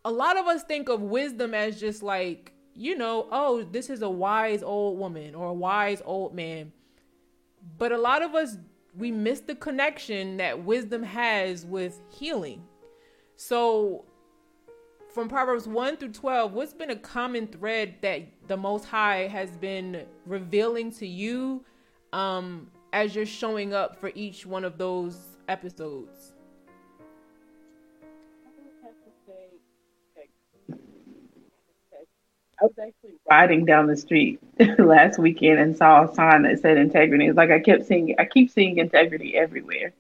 a 0.07 0.11
lot 0.11 0.39
of 0.39 0.47
us 0.47 0.63
think 0.63 0.89
of 0.89 1.03
wisdom 1.03 1.53
as 1.53 1.79
just 1.79 2.03
like, 2.03 2.55
you 2.75 2.97
know, 2.97 3.29
oh, 3.31 3.63
this 3.63 3.91
is 3.91 4.01
a 4.01 4.09
wise 4.09 4.63
old 4.63 4.99
woman 4.99 5.35
or 5.35 5.49
a 5.49 5.55
wise 5.55 6.01
old 6.07 6.35
man. 6.35 6.73
But 7.77 7.93
a 7.93 7.99
lot 7.99 8.23
of 8.23 8.35
us, 8.35 8.57
we 8.97 9.11
miss 9.11 9.41
the 9.41 9.55
connection 9.55 10.39
that 10.39 10.65
wisdom 10.65 11.03
has 11.03 11.67
with 11.67 12.01
healing. 12.09 12.63
So 13.37 14.07
from 15.13 15.29
Proverbs 15.29 15.67
1 15.67 15.97
through 15.97 16.13
12, 16.13 16.53
what's 16.53 16.73
been 16.73 16.91
a 16.91 16.97
common 16.97 17.47
thread 17.47 17.95
that 18.01 18.23
the 18.47 18.57
Most 18.57 18.85
High 18.85 19.27
has 19.27 19.51
been 19.57 20.05
revealing 20.27 20.93
to 20.93 21.07
you 21.07 21.65
um, 22.13 22.71
as 22.93 23.15
you're 23.15 23.27
showing 23.27 23.75
up 23.75 23.97
for 23.97 24.13
each 24.15 24.47
one 24.47 24.65
of 24.65 24.79
those 24.79 25.17
episodes? 25.49 26.33
I 32.63 32.65
was 32.65 32.73
actually 32.79 33.15
riding 33.29 33.65
down 33.65 33.87
the 33.87 33.97
street 33.97 34.39
last 34.79 35.19
weekend 35.19 35.59
and 35.61 35.75
saw 35.75 36.05
a 36.05 36.15
sign 36.15 36.43
that 36.43 36.61
said 36.61 36.77
integrity. 36.77 37.27
It's 37.27 37.37
like 37.37 37.51
I 37.51 37.59
kept 37.59 37.87
seeing, 37.87 38.15
I 38.19 38.27
keep 38.27 38.51
seeing 38.51 38.77
integrity 38.77 39.35
everywhere. 39.35 39.93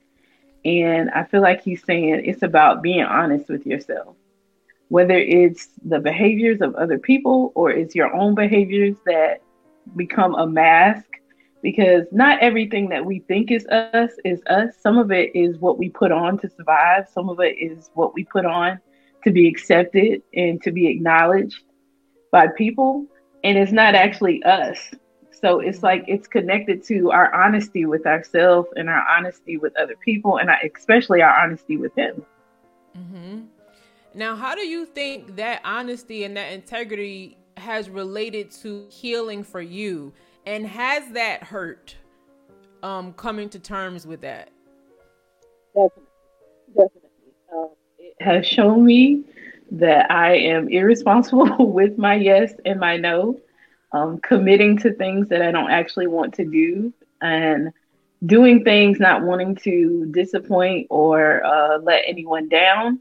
And 0.62 1.09
I 1.11 1.25
feel 1.25 1.40
like 1.40 1.62
he's 1.62 1.83
saying 1.83 2.23
it's 2.27 2.42
about 2.42 2.83
being 2.83 3.03
honest 3.03 3.49
with 3.49 3.64
yourself 3.64 4.14
whether 4.90 5.16
it's 5.16 5.68
the 5.85 6.00
behaviors 6.00 6.61
of 6.61 6.74
other 6.74 6.98
people 6.98 7.53
or 7.55 7.70
it's 7.70 7.94
your 7.94 8.12
own 8.12 8.35
behaviors 8.35 8.96
that 9.07 9.40
become 9.96 10.35
a 10.35 10.46
mask 10.46 11.05
because 11.62 12.07
not 12.11 12.40
everything 12.40 12.88
that 12.88 13.05
we 13.05 13.20
think 13.20 13.53
is 13.53 13.64
us 13.66 14.11
is 14.24 14.42
us. 14.48 14.74
Some 14.81 14.98
of 14.98 15.12
it 15.12 15.31
is 15.35 15.59
what 15.59 15.79
we 15.79 15.90
put 15.90 16.11
on 16.11 16.38
to 16.38 16.50
survive, 16.50 17.09
some 17.09 17.29
of 17.29 17.38
it 17.38 17.57
is 17.59 17.90
what 17.94 18.14
we 18.14 18.24
put 18.24 18.44
on 18.44 18.81
to 19.22 19.31
be 19.31 19.46
accepted 19.46 20.22
and 20.35 20.61
to 20.62 20.72
be 20.72 20.88
acknowledged 20.88 21.62
by 22.33 22.48
people, 22.48 23.07
and 23.44 23.57
it's 23.57 23.72
not 23.72 23.94
actually 23.94 24.42
us. 24.42 24.90
So 25.31 25.61
it's 25.61 25.85
like 25.85 26.05
it's 26.09 26.26
connected 26.26 26.83
to 26.87 27.12
our 27.12 27.33
honesty 27.33 27.87
with 27.87 28.06
ourselves 28.06 28.69
and 28.75 28.90
our 28.90 29.06
honesty 29.08 29.56
with 29.56 29.77
other 29.79 29.94
people, 30.04 30.38
and 30.38 30.50
especially 30.77 31.23
our 31.23 31.38
honesty 31.38 31.77
with 31.77 31.94
Him. 31.94 32.25
Mm-hmm. 32.98 33.40
Now, 34.15 34.35
how 34.35 34.54
do 34.54 34.63
you 34.63 34.87
think 34.87 35.37
that 35.37 35.61
honesty 35.65 36.25
and 36.25 36.37
that 36.37 36.52
integrity 36.52 37.37
has 37.56 37.88
related 37.88 38.50
to 38.63 38.87
healing 38.90 39.44
for 39.44 39.61
you? 39.61 40.13
And 40.46 40.67
has 40.67 41.13
that 41.13 41.44
hurt 41.44 41.94
um, 42.83 43.13
coming 43.13 43.48
to 43.50 43.58
terms 43.58 44.06
with 44.06 44.21
that? 44.23 44.50
Definitely. 45.75 46.04
Definitely. 46.69 47.11
Um, 47.54 47.71
it 47.98 48.15
has 48.21 48.46
shown 48.46 48.85
me 48.85 49.25
that 49.71 50.11
I 50.11 50.35
am 50.37 50.69
irresponsible 50.69 51.67
with 51.73 51.96
my 51.96 52.15
yes 52.15 52.52
and 52.65 52.81
my 52.81 52.96
no, 52.96 53.38
um, 53.92 54.19
committing 54.19 54.77
to 54.79 54.92
things 54.92 55.29
that 55.29 55.42
I 55.42 55.52
don't 55.52 55.71
actually 55.71 56.08
want 56.08 56.35
to 56.35 56.44
do, 56.44 56.92
and 57.21 57.73
doing 58.27 58.65
things 58.65 58.98
not 58.98 59.23
wanting 59.23 59.54
to 59.56 60.06
disappoint 60.11 60.87
or 60.90 61.44
uh, 61.44 61.79
let 61.79 62.02
anyone 62.06 62.48
down 62.48 63.00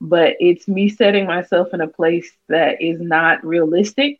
but 0.00 0.34
it's 0.40 0.68
me 0.68 0.88
setting 0.88 1.26
myself 1.26 1.68
in 1.72 1.80
a 1.80 1.88
place 1.88 2.30
that 2.48 2.80
is 2.82 3.00
not 3.00 3.44
realistic 3.44 4.18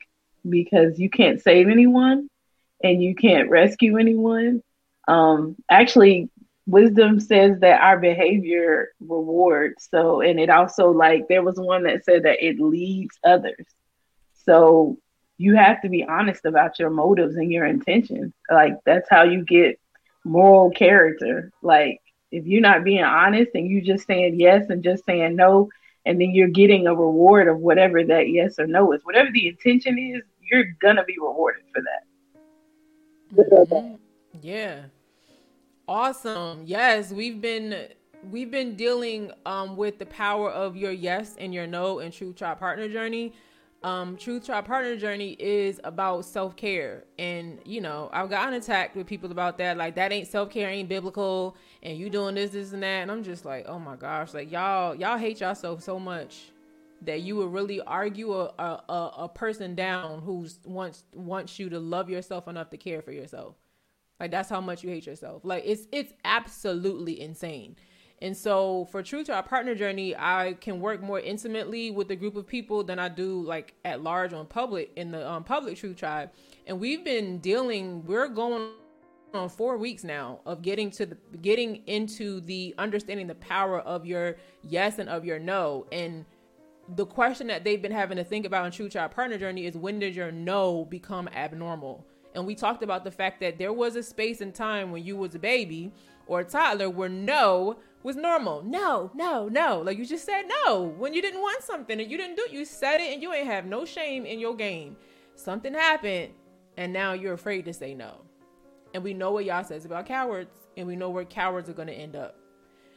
because 0.49 0.99
you 0.99 1.11
can't 1.11 1.41
save 1.41 1.69
anyone 1.69 2.29
and 2.83 3.03
you 3.03 3.15
can't 3.15 3.51
rescue 3.51 3.97
anyone. 3.99 4.63
Um, 5.09 5.57
actually, 5.71 6.31
wisdom 6.67 7.21
says 7.21 7.61
that 7.61 7.81
our 7.81 7.99
behavior 7.99 8.91
rewards. 9.01 9.89
So, 9.91 10.21
and 10.21 10.39
it 10.39 10.51
also 10.51 10.91
like 10.91 11.29
there 11.29 11.43
was 11.43 11.57
one 11.59 11.85
that 11.85 12.05
said 12.05 12.25
that 12.25 12.45
it 12.45 12.61
leads 12.61 13.19
others. 13.25 13.67
So 14.45 14.99
you 15.39 15.57
have 15.57 15.83
to 15.83 15.89
be 15.89 16.05
honest 16.05 16.45
about 16.45 16.79
your 16.79 16.91
motives 16.91 17.37
and 17.37 17.51
your 17.53 17.67
intentions. 17.67 18.33
Like 18.51 18.75
that's 18.85 19.09
how 19.11 19.25
you 19.25 19.45
get 19.45 19.79
moral 20.25 20.71
character. 20.71 21.51
Like 21.63 22.01
if 22.31 22.47
you're 22.47 22.61
not 22.61 22.85
being 22.85 23.03
honest 23.05 23.51
and 23.55 23.67
you 23.67 23.81
just 23.81 24.07
saying 24.07 24.39
yes 24.39 24.69
and 24.69 24.83
just 24.83 25.05
saying 25.05 25.37
no, 25.37 25.71
and 26.05 26.21
then 26.21 26.31
you're 26.31 26.49
getting 26.49 26.87
a 26.87 26.95
reward 26.95 27.49
of 27.49 27.59
whatever 27.59 28.05
that 28.05 28.29
yes 28.29 28.59
or 28.59 28.67
no 28.67 28.93
is, 28.93 29.01
whatever 29.05 29.31
the 29.33 29.49
intention 29.49 29.99
is, 29.99 30.23
you're 30.51 30.65
gonna 30.81 31.05
be 31.05 31.17
rewarded 31.21 31.63
for 31.73 31.83
that. 31.83 32.05
Mm-hmm. 33.37 33.97
Yeah. 34.41 34.83
Awesome. 35.87 36.63
Yes, 36.65 37.13
we've 37.13 37.41
been 37.41 37.89
we've 38.31 38.51
been 38.51 38.75
dealing 38.75 39.31
um 39.47 39.77
with 39.77 39.99
the 39.99 40.07
power 40.07 40.51
of 40.51 40.77
your 40.77 40.91
yes 40.91 41.37
and 41.39 41.55
your 41.55 41.67
no 41.67 42.01
and 42.01 42.13
truth 42.13 42.37
Tribe 42.37 42.59
Partner 42.59 42.89
Journey 42.89 43.33
um 43.85 44.17
truth 44.17 44.45
tribe 44.45 44.67
partner 44.67 44.97
journey 44.97 45.37
is 45.39 45.81
about 45.85 46.25
self-care. 46.25 47.05
And 47.19 47.61
you 47.65 47.81
know 47.81 48.11
i've 48.13 48.29
gotten 48.29 48.55
attacked 48.55 48.97
with 48.97 49.07
people 49.07 49.31
about 49.31 49.59
that. 49.59 49.77
Like 49.77 49.95
that 49.95 50.13
ain't 50.13 50.29
self-care 50.29 50.69
ain't 50.69 50.89
biblical. 50.89 51.57
And 51.83 51.97
you 51.97 52.11
doing 52.11 52.35
this 52.35 52.51
this 52.51 52.73
and 52.73 52.83
that. 52.83 53.03
And 53.03 53.11
i'm 53.11 53.23
just 53.23 53.45
like 53.45 53.67
oh 53.69 53.79
my 53.79 53.97
gosh. 53.97 54.35
Like 54.35 54.51
y'all 54.51 54.95
y'all 54.95 55.19
hate 55.19 55.41
yourself 55.41 55.83
so 55.83 55.99
much 55.99 56.53
that 57.03 57.21
you 57.21 57.37
would 57.37 57.53
really 57.53 57.81
argue 57.83 58.33
a, 58.35 58.53
a, 58.59 59.13
a 59.19 59.31
person 59.33 59.75
down 59.75 60.21
who 60.23 60.49
wants 60.65 61.05
wants 61.15 61.59
you 61.59 61.69
to 61.71 61.79
love 61.79 62.11
yourself 62.11 62.49
enough 62.49 62.71
to 62.71 62.77
care 62.77 63.03
for 63.03 63.13
yourself. 63.13 63.55
Like 64.19 64.33
that's 64.33 64.49
how 64.49 64.61
much 64.61 64.83
you 64.83 64.91
hate 64.91 65.07
yourself. 65.07 65.45
Like 65.45 65.63
it's 65.65 65.87
it's 65.93 66.13
absolutely 66.25 67.21
insane 67.21 67.77
and 68.21 68.37
so 68.37 68.89
for 68.91 69.03
True 69.03 69.23
to 69.25 69.35
our 69.35 69.43
partner 69.43 69.75
journey, 69.75 70.15
I 70.17 70.57
can 70.61 70.81
work 70.81 71.03
more 71.03 71.21
intimately 71.21 71.91
with 71.91 72.11
a 72.11 72.17
group 72.17 72.37
of 72.37 72.47
people 72.47 72.83
than 72.83 72.99
I 72.99 73.09
do 73.09 73.43
like 73.43 73.75
at 73.85 74.03
large 74.03 74.33
on 74.33 74.47
public 74.47 74.93
in 74.97 75.13
the 75.13 75.29
um, 75.29 75.45
public 75.45 75.77
Truth 75.77 75.97
Tribe. 75.97 76.31
And 76.67 76.81
we've 76.81 77.05
been 77.05 77.39
dealing, 77.39 78.05
we're 78.05 78.29
going 78.29 78.71
on 79.35 79.49
four 79.49 79.77
weeks 79.77 80.05
now 80.05 80.41
of 80.47 80.63
getting 80.63 80.91
to 80.91 81.07
the 81.07 81.17
getting 81.43 81.87
into 81.87 82.41
the 82.41 82.75
understanding 82.79 83.27
the 83.27 83.35
power 83.37 83.81
of 83.81 84.07
your 84.07 84.37
yes 84.65 84.99
and 84.99 85.09
of 85.09 85.25
your 85.25 85.39
no. 85.39 85.87
And 85.93 86.25
the 86.97 87.07
question 87.07 87.47
that 87.49 87.65
they've 87.65 87.83
been 87.83 87.93
having 87.93 88.17
to 88.17 88.25
think 88.25 88.47
about 88.47 88.67
in 88.67 88.73
Truth 88.73 88.93
Tribe 88.93 89.15
Partner 89.15 89.39
Journey 89.39 89.67
is 89.67 89.77
when 89.77 89.99
did 89.99 90.17
your 90.17 90.33
no 90.33 90.87
become 90.87 91.29
abnormal? 91.29 92.05
And 92.35 92.47
we 92.47 92.55
talked 92.55 92.83
about 92.83 93.05
the 93.05 93.11
fact 93.11 93.41
that 93.41 93.59
there 93.59 93.73
was 93.73 93.97
a 93.97 94.03
space 94.03 94.41
and 94.41 94.55
time 94.55 94.91
when 94.91 95.05
you 95.05 95.17
was 95.17 95.35
a 95.35 95.39
baby 95.39 95.93
or 96.27 96.41
a 96.41 96.45
toddler 96.45 96.89
where 96.91 97.09
no 97.09 97.79
was 98.03 98.17
normal. 98.17 98.63
No, 98.63 99.11
no, 99.15 99.49
no. 99.49 99.81
Like 99.81 99.99
you 99.99 100.07
just 100.07 100.25
said 100.25 100.45
no 100.65 100.83
when 100.83 101.15
you 101.15 101.23
didn't 101.23 101.41
want 101.41 101.63
something 101.63 102.01
and 102.01 102.11
you 102.11 102.17
didn't 102.17 102.37
do 102.37 102.45
it. 102.45 102.53
You 102.53 102.65
said 102.65 103.01
it 103.01 103.13
and 103.13 103.23
you 103.23 103.33
ain't 103.33 103.47
have 103.47 103.67
no 103.67 103.85
shame 103.85 104.25
in 104.27 104.39
your 104.39 104.55
game. 104.55 104.97
Something 105.35 105.75
happened 105.75 106.33
and 106.77 106.93
now 106.93 107.13
you're 107.13 107.35
afraid 107.35 107.65
to 107.65 107.73
say 107.73 107.95
no. 107.95 108.23
And 108.95 109.03
we 109.03 109.15
know 109.15 109.33
what 109.33 109.45
Yah 109.45 109.63
says 109.63 109.85
about 109.85 110.07
cowards 110.07 110.51
and 110.77 110.87
we 110.87 110.97
know 110.97 111.11
where 111.11 111.25
cowards 111.25 111.69
are 111.69 111.75
going 111.75 111.89
to 111.89 111.95
end 111.95 112.17
up. 112.17 112.37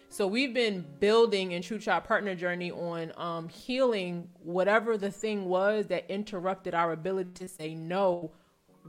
So 0.10 0.28
we've 0.28 0.54
been 0.54 0.86
building 1.00 1.54
in 1.54 1.62
Truth 1.62 1.86
Tribe 1.86 2.04
Partner 2.04 2.36
Journey 2.36 2.70
on 2.70 3.14
um, 3.16 3.48
healing 3.48 4.28
whatever 4.44 4.98
the 4.98 5.10
thing 5.10 5.46
was 5.46 5.88
that 5.88 6.06
interrupted 6.10 6.74
our 6.74 6.92
ability 6.92 7.32
to 7.36 7.48
say 7.48 7.74
no 7.74 8.32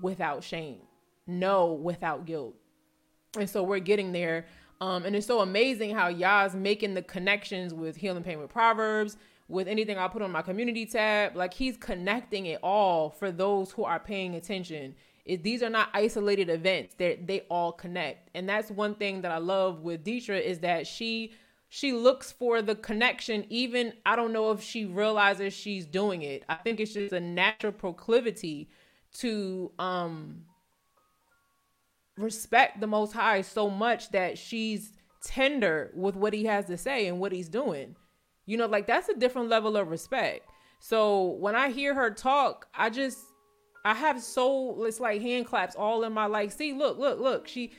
without 0.01 0.43
shame, 0.43 0.81
no 1.27 1.75
without 1.75 2.27
guilt. 2.27 2.57
And 3.39 3.49
so 3.49 3.63
we're 3.63 3.79
getting 3.79 4.11
there 4.13 4.47
um, 4.83 5.05
and 5.05 5.15
it's 5.15 5.29
so 5.29 5.43
amazing 5.43 5.95
how 5.95 6.09
Yah's 6.09 6.57
making 6.57 6.95
the 6.95 7.03
connections 7.03 7.73
with 7.73 7.95
Healing 7.95 8.25
Pain 8.25 8.41
with 8.41 8.51
Proverbs, 8.51 9.17
with 9.47 9.69
anything 9.69 9.97
I 9.97 10.09
put 10.09 10.23
on 10.23 10.33
my 10.33 10.43
community 10.43 10.87
tab. 10.87 11.37
Like 11.37 11.55
he's 11.55 11.77
connecting 11.77 12.47
it 12.47 12.59
all 12.65 13.09
for 13.09 13.31
those 13.31 13.71
who 13.71 13.85
are 13.85 14.01
paying 14.01 14.35
attention. 14.35 14.97
It, 15.25 15.45
these 15.45 15.63
are 15.63 15.71
not 15.71 15.91
isolated 15.95 16.51
events; 16.51 16.97
they 16.99 17.15
they 17.25 17.43
all 17.43 17.71
connect, 17.71 18.31
and 18.35 18.49
that's 18.49 18.73
one 18.73 18.97
thing 18.97 19.23
that 19.23 19.31
I 19.31 19.39
love 19.39 19.83
with 19.83 20.05
Detra 20.05 20.43
is 20.43 20.59
that 20.61 20.89
she 20.89 21.33
she 21.69 21.93
looks 21.93 22.33
for 22.33 22.61
the 22.61 22.75
connection. 22.75 23.47
Even 23.51 23.93
I 24.05 24.17
don't 24.17 24.33
know 24.33 24.51
if 24.51 24.65
she 24.65 24.85
realizes 24.85 25.55
she's 25.55 25.87
doing 25.87 26.23
it. 26.23 26.43
I 26.49 26.57
think 26.57 26.81
it's 26.81 26.93
just 26.93 27.13
a 27.13 27.21
natural 27.21 27.73
proclivity 27.73 28.69
to 29.19 29.71
um 29.79 30.43
respect 32.17 32.81
the 32.81 32.87
most 32.87 33.13
high 33.13 33.43
so 33.43 33.71
much 33.71 34.11
that 34.11 34.39
she's 34.39 34.93
tender 35.25 35.91
with 35.95 36.17
what 36.17 36.33
he 36.33 36.45
has 36.45 36.67
to 36.67 36.77
say 36.77 37.07
and 37.07 37.19
what 37.19 37.33
he's 37.33 37.49
doing. 37.49 37.97
You 38.47 38.57
know, 38.57 38.67
like 38.67 38.87
that's 38.87 39.09
a 39.09 39.15
different 39.15 39.49
level 39.49 39.77
of 39.77 39.89
respect. 39.89 40.49
So 40.81 41.37
when 41.39 41.55
I 41.55 41.71
hear 41.71 41.95
her 41.95 42.11
talk, 42.11 42.67
I 42.75 42.91
just 42.91 43.19
I 43.85 43.95
have 43.95 44.21
so 44.21 44.85
it's 44.85 45.01
like 45.01 45.21
hand 45.23 45.47
claps 45.47 45.75
all 45.75 46.05
in 46.05 46.13
my 46.13 46.27
like, 46.27 46.53
see, 46.53 46.73
look, 46.73 46.99
look, 46.99 47.21
look. 47.21 47.49
She 47.49 47.73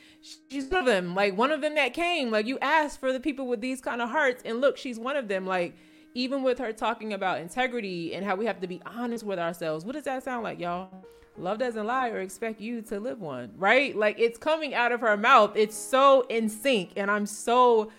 she's 0.49 0.67
one 0.67 0.81
of 0.81 0.85
them. 0.85 1.15
Like 1.15 1.37
one 1.37 1.51
of 1.51 1.61
them 1.61 1.75
that 1.75 1.93
came. 1.93 2.31
Like 2.31 2.45
you 2.45 2.57
asked 2.59 2.99
for 2.99 3.13
the 3.13 3.19
people 3.19 3.47
with 3.47 3.61
these 3.61 3.81
kind 3.81 4.01
of 4.01 4.09
hearts, 4.09 4.41
and 4.45 4.61
look, 4.61 4.77
she's 4.77 4.99
one 4.99 5.17
of 5.17 5.27
them. 5.27 5.45
Like 5.45 5.75
even 6.15 6.43
with 6.43 6.59
her 6.59 6.71
talking 6.71 7.13
about 7.13 7.39
integrity 7.39 8.13
and 8.13 8.25
how 8.25 8.35
we 8.35 8.45
have 8.45 8.61
to 8.61 8.67
be 8.67 8.81
honest 8.85 9.23
with 9.23 9.39
ourselves. 9.39 9.85
What 9.85 9.93
does 9.93 10.03
that 10.05 10.23
sound 10.23 10.43
like, 10.43 10.59
y'all? 10.59 11.05
Love 11.37 11.59
doesn't 11.59 11.85
lie 11.85 12.09
or 12.09 12.19
expect 12.19 12.61
you 12.61 12.81
to 12.83 12.99
live 12.99 13.19
one, 13.19 13.51
right? 13.57 13.95
Like 13.95 14.19
it's 14.19 14.37
coming 14.37 14.73
out 14.73 14.91
of 14.91 15.01
her 15.01 15.17
mouth. 15.17 15.53
It's 15.55 15.75
so 15.75 16.25
in 16.29 16.49
sync. 16.49 16.91
And 16.95 17.09
I'm 17.09 17.25
so, 17.25 17.91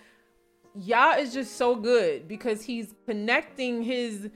Yah 0.75 1.15
is 1.15 1.33
just 1.33 1.55
so 1.55 1.75
good 1.75 2.27
because 2.27 2.63
he's 2.63 2.93
connecting 3.05 3.83
his, 3.83 4.29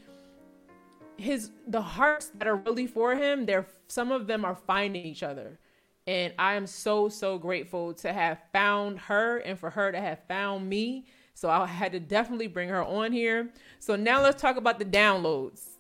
his, 1.18 1.52
the 1.68 1.82
hearts 1.82 2.32
that 2.36 2.48
are 2.48 2.58
really 2.58 2.88
for 2.88 3.16
him. 3.16 3.46
They're, 3.46 3.68
some 3.88 4.12
of 4.12 4.28
them 4.28 4.46
are 4.46 4.56
finding 4.56 5.06
each 5.06 5.24
other. 5.24 5.60
And 6.08 6.34
I 6.40 6.56
am 6.56 6.66
so, 6.66 7.10
so 7.10 7.38
grateful 7.38 7.94
to 7.96 8.12
have 8.12 8.40
found 8.52 9.00
her 9.00 9.38
and 9.38 9.60
for 9.60 9.70
her 9.70 9.92
to 9.92 10.00
have 10.00 10.20
found 10.28 10.68
me. 10.68 11.06
So 11.36 11.50
I 11.50 11.68
had 11.68 11.92
to 11.92 12.00
definitely 12.00 12.48
bring 12.48 12.70
her 12.70 12.84
on 12.84 13.12
here. 13.12 13.50
So 13.80 13.96
now 13.96 14.22
let's 14.22 14.42
talk 14.42 14.58
about 14.58 14.80
the 14.80 14.86
downloads 14.86 15.78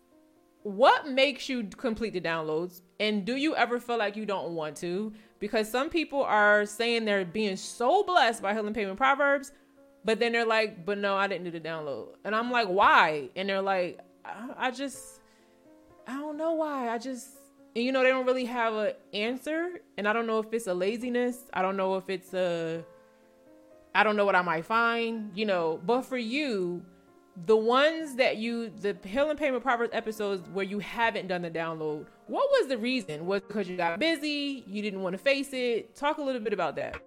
what 0.63 1.07
makes 1.07 1.49
you 1.49 1.63
complete 1.63 2.13
the 2.13 2.21
downloads 2.21 2.81
and 2.99 3.25
do 3.25 3.35
you 3.35 3.55
ever 3.55 3.79
feel 3.79 3.97
like 3.97 4.15
you 4.15 4.25
don't 4.25 4.53
want 4.53 4.75
to? 4.77 5.13
Because 5.39 5.69
some 5.69 5.89
people 5.89 6.23
are 6.23 6.65
saying 6.65 7.05
they're 7.05 7.23
being 7.23 7.55
so 7.55 8.03
blessed 8.03 8.41
by 8.41 8.53
healing 8.53 8.73
pain 8.73 8.89
with 8.89 8.97
proverbs 8.97 9.51
but 10.05 10.19
then 10.19 10.31
they're 10.31 10.45
like 10.45 10.85
but 10.85 10.97
no 10.97 11.15
i 11.15 11.27
didn't 11.27 11.45
do 11.45 11.51
the 11.51 11.59
download. 11.59 12.09
And 12.23 12.35
i'm 12.35 12.51
like 12.51 12.67
why? 12.67 13.29
And 13.35 13.49
they're 13.49 13.61
like 13.61 13.99
i, 14.25 14.67
I 14.67 14.71
just 14.71 15.21
i 16.07 16.13
don't 16.13 16.37
know 16.37 16.53
why. 16.53 16.89
I 16.89 16.97
just 16.97 17.29
and 17.75 17.85
you 17.85 17.91
know 17.91 18.03
they 18.03 18.09
don't 18.09 18.25
really 18.25 18.45
have 18.45 18.73
an 18.73 18.93
answer. 19.13 19.81
And 19.97 20.07
i 20.07 20.13
don't 20.13 20.27
know 20.27 20.39
if 20.39 20.53
it's 20.53 20.67
a 20.67 20.73
laziness. 20.73 21.37
I 21.53 21.61
don't 21.61 21.77
know 21.77 21.95
if 21.95 22.09
it's 22.09 22.33
a 22.33 22.83
i 23.95 24.03
don't 24.03 24.15
know 24.15 24.25
what 24.25 24.35
i 24.35 24.41
might 24.41 24.65
find 24.65 25.31
you 25.35 25.45
know. 25.45 25.79
But 25.85 26.03
for 26.03 26.17
you 26.17 26.83
the 27.45 27.55
ones 27.55 28.15
that 28.15 28.37
you 28.37 28.69
the 28.69 28.97
healing 29.05 29.37
pain 29.37 29.53
with 29.53 29.63
proverbs 29.63 29.91
episodes 29.93 30.47
where 30.49 30.65
you 30.65 30.79
haven't 30.79 31.27
done 31.27 31.41
the 31.41 31.51
download 31.51 32.05
what 32.29 32.47
was 32.51 32.67
the 32.67 32.77
reason? 32.77 33.25
Was 33.25 33.41
because 33.41 33.67
you 33.67 33.75
got 33.75 33.97
busy? 33.99 34.63
You 34.67 34.83
didn't 34.83 35.01
want 35.01 35.13
to 35.13 35.17
face 35.17 35.49
it? 35.51 35.95
Talk 35.95 36.19
a 36.19 36.21
little 36.21 36.41
bit 36.41 36.53
about 36.53 36.75
that. 36.75 37.01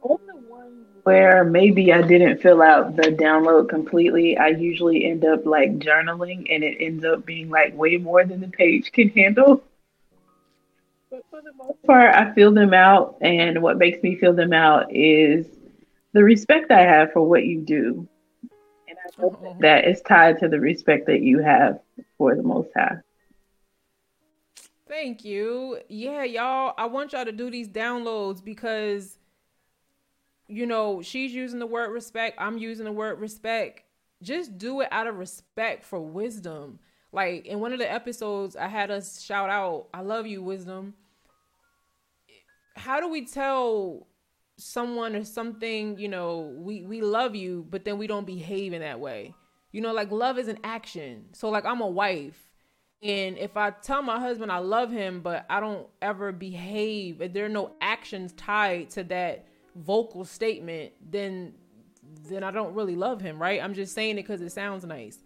On 0.00 0.18
the 0.26 0.34
one 0.48 0.86
where 1.02 1.44
maybe 1.44 1.92
i 1.92 2.00
didn't 2.00 2.40
fill 2.40 2.62
out 2.62 2.94
the 2.96 3.02
download 3.02 3.68
completely 3.68 4.36
i 4.36 4.48
usually 4.48 5.04
end 5.04 5.24
up 5.24 5.44
like 5.44 5.78
journaling 5.78 6.46
and 6.50 6.62
it 6.62 6.76
ends 6.80 7.04
up 7.04 7.24
being 7.26 7.48
like 7.50 7.74
way 7.76 7.96
more 7.96 8.24
than 8.24 8.40
the 8.40 8.48
page 8.48 8.92
can 8.92 9.08
handle. 9.10 9.62
But 11.10 11.24
for 11.30 11.40
the 11.42 11.52
most 11.52 11.82
part 11.84 12.14
i 12.14 12.32
fill 12.32 12.52
them 12.52 12.72
out 12.72 13.16
and 13.20 13.60
what 13.60 13.76
makes 13.76 14.02
me 14.02 14.16
fill 14.16 14.32
them 14.32 14.52
out 14.52 14.94
is 14.94 15.46
the 16.18 16.24
respect 16.24 16.72
I 16.72 16.80
have 16.80 17.12
for 17.12 17.22
what 17.22 17.44
you 17.44 17.60
do. 17.60 18.08
And 18.88 18.98
I 18.98 19.20
hope 19.20 19.40
oh. 19.40 19.56
that 19.60 19.86
is 19.86 20.00
tied 20.00 20.40
to 20.40 20.48
the 20.48 20.58
respect 20.58 21.06
that 21.06 21.20
you 21.20 21.38
have 21.38 21.78
for 22.16 22.34
the 22.34 22.42
Most 22.42 22.70
High. 22.76 22.96
Thank 24.88 25.24
you. 25.24 25.78
Yeah, 25.88 26.24
y'all, 26.24 26.74
I 26.76 26.86
want 26.86 27.12
y'all 27.12 27.24
to 27.24 27.30
do 27.30 27.52
these 27.52 27.68
downloads 27.68 28.44
because, 28.44 29.16
you 30.48 30.66
know, 30.66 31.02
she's 31.02 31.32
using 31.32 31.60
the 31.60 31.68
word 31.68 31.92
respect. 31.92 32.36
I'm 32.40 32.58
using 32.58 32.84
the 32.84 32.90
word 32.90 33.20
respect. 33.20 33.84
Just 34.20 34.58
do 34.58 34.80
it 34.80 34.88
out 34.90 35.06
of 35.06 35.18
respect 35.18 35.84
for 35.84 36.00
wisdom. 36.00 36.80
Like 37.12 37.46
in 37.46 37.60
one 37.60 37.72
of 37.72 37.78
the 37.78 37.88
episodes, 37.88 38.56
I 38.56 38.66
had 38.66 38.90
us 38.90 39.22
shout 39.22 39.50
out, 39.50 39.86
I 39.94 40.00
love 40.00 40.26
you, 40.26 40.42
wisdom. 40.42 40.94
How 42.74 42.98
do 42.98 43.08
we 43.08 43.24
tell 43.24 44.08
someone 44.58 45.16
or 45.16 45.24
something, 45.24 45.98
you 45.98 46.08
know, 46.08 46.54
we 46.56 46.82
we 46.82 47.00
love 47.00 47.34
you, 47.34 47.66
but 47.70 47.84
then 47.84 47.96
we 47.96 48.06
don't 48.06 48.26
behave 48.26 48.72
in 48.72 48.80
that 48.80 49.00
way. 49.00 49.34
You 49.72 49.80
know, 49.80 49.92
like 49.92 50.10
love 50.10 50.38
is 50.38 50.48
an 50.48 50.58
action. 50.64 51.26
So 51.32 51.48
like 51.48 51.64
I'm 51.64 51.80
a 51.80 51.88
wife 51.88 52.48
and 53.02 53.38
if 53.38 53.56
I 53.56 53.70
tell 53.70 54.02
my 54.02 54.18
husband 54.18 54.50
I 54.50 54.58
love 54.58 54.90
him, 54.90 55.20
but 55.20 55.46
I 55.48 55.60
don't 55.60 55.86
ever 56.02 56.32
behave, 56.32 57.32
there 57.32 57.44
are 57.44 57.50
no 57.50 57.74
actions 57.80 58.32
tied 58.32 58.90
to 58.90 59.04
that 59.04 59.46
vocal 59.76 60.24
statement, 60.24 60.92
then 61.08 61.54
then 62.28 62.42
I 62.42 62.50
don't 62.50 62.74
really 62.74 62.96
love 62.96 63.20
him, 63.20 63.40
right? 63.40 63.62
I'm 63.62 63.74
just 63.74 63.94
saying 63.94 64.12
it 64.18 64.22
because 64.22 64.40
it 64.40 64.50
sounds 64.50 64.84
nice. 64.84 65.18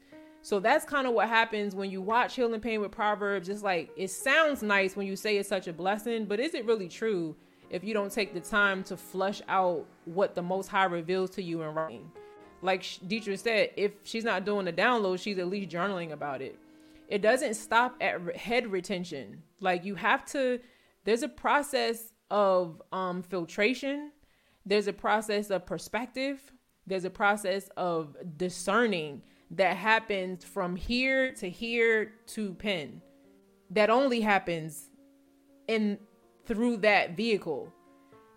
So 0.42 0.58
that's 0.58 0.84
kind 0.84 1.06
of 1.06 1.14
what 1.14 1.28
happens 1.28 1.76
when 1.76 1.90
you 1.90 2.02
watch 2.02 2.34
Healing 2.34 2.60
Pain 2.60 2.80
with 2.80 2.90
Proverbs. 2.90 3.48
It's 3.48 3.62
like 3.62 3.90
it 3.96 4.10
sounds 4.10 4.62
nice 4.62 4.96
when 4.96 5.06
you 5.06 5.16
say 5.16 5.36
it's 5.36 5.48
such 5.48 5.68
a 5.68 5.72
blessing, 5.72 6.26
but 6.26 6.40
is 6.40 6.54
it 6.54 6.66
really 6.66 6.88
true 6.88 7.36
if 7.72 7.82
you 7.82 7.94
don't 7.94 8.12
take 8.12 8.34
the 8.34 8.40
time 8.40 8.84
to 8.84 8.96
flush 8.96 9.42
out 9.48 9.84
what 10.04 10.36
the 10.36 10.42
Most 10.42 10.68
High 10.68 10.84
reveals 10.84 11.30
to 11.30 11.42
you 11.42 11.62
in 11.62 11.74
writing? 11.74 12.12
Like 12.60 12.82
Detra 12.82 13.36
said, 13.36 13.70
if 13.76 13.92
she's 14.04 14.22
not 14.22 14.44
doing 14.44 14.66
the 14.66 14.72
download, 14.72 15.18
she's 15.18 15.38
at 15.38 15.48
least 15.48 15.70
journaling 15.70 16.12
about 16.12 16.40
it 16.40 16.56
it 17.12 17.20
doesn't 17.20 17.54
stop 17.54 17.94
at 18.00 18.34
head 18.36 18.66
retention. 18.72 19.42
Like 19.60 19.84
you 19.84 19.96
have 19.96 20.24
to 20.26 20.60
there's 21.04 21.22
a 21.22 21.28
process 21.28 22.14
of 22.30 22.80
um 22.90 23.22
filtration, 23.22 24.12
there's 24.64 24.86
a 24.86 24.94
process 24.94 25.50
of 25.50 25.66
perspective, 25.66 26.40
there's 26.86 27.04
a 27.04 27.10
process 27.10 27.68
of 27.76 28.16
discerning 28.38 29.20
that 29.50 29.76
happens 29.76 30.42
from 30.42 30.74
here 30.74 31.34
to 31.34 31.50
here 31.50 32.14
to 32.28 32.54
pen. 32.54 33.02
That 33.68 33.90
only 33.90 34.22
happens 34.22 34.88
in 35.68 35.98
through 36.46 36.78
that 36.78 37.16
vehicle. 37.16 37.72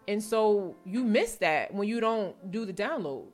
And 0.08 0.24
so 0.24 0.76
you 0.86 1.04
miss 1.04 1.36
that 1.36 1.74
when 1.74 1.88
you 1.88 2.00
don't 2.00 2.52
do 2.52 2.66
the 2.66 2.74
download. 2.74 3.28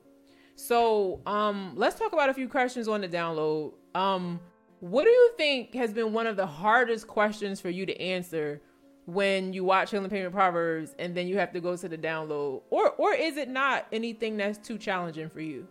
So 0.56 1.20
um 1.26 1.74
let's 1.76 1.98
talk 1.98 2.12
about 2.12 2.28
a 2.28 2.34
few 2.34 2.48
questions 2.48 2.88
on 2.88 3.00
the 3.00 3.08
download. 3.08 3.74
Um 3.94 4.40
what 4.80 5.04
do 5.04 5.10
you 5.10 5.32
think 5.36 5.74
has 5.74 5.92
been 5.92 6.12
one 6.12 6.26
of 6.26 6.36
the 6.36 6.46
hardest 6.46 7.06
questions 7.06 7.60
for 7.60 7.70
you 7.70 7.86
to 7.86 8.00
answer 8.00 8.60
when 9.06 9.52
you 9.52 9.64
watch 9.64 9.90
Healing 9.90 10.10
with 10.10 10.32
Proverbs 10.32 10.94
and 10.98 11.14
then 11.14 11.26
you 11.26 11.38
have 11.38 11.52
to 11.52 11.60
go 11.60 11.76
to 11.76 11.88
the 11.88 11.98
download? 11.98 12.62
Or 12.70 12.90
or 12.90 13.12
is 13.12 13.36
it 13.36 13.48
not 13.48 13.86
anything 13.92 14.36
that's 14.36 14.58
too 14.58 14.78
challenging 14.78 15.28
for 15.28 15.40
you? 15.40 15.66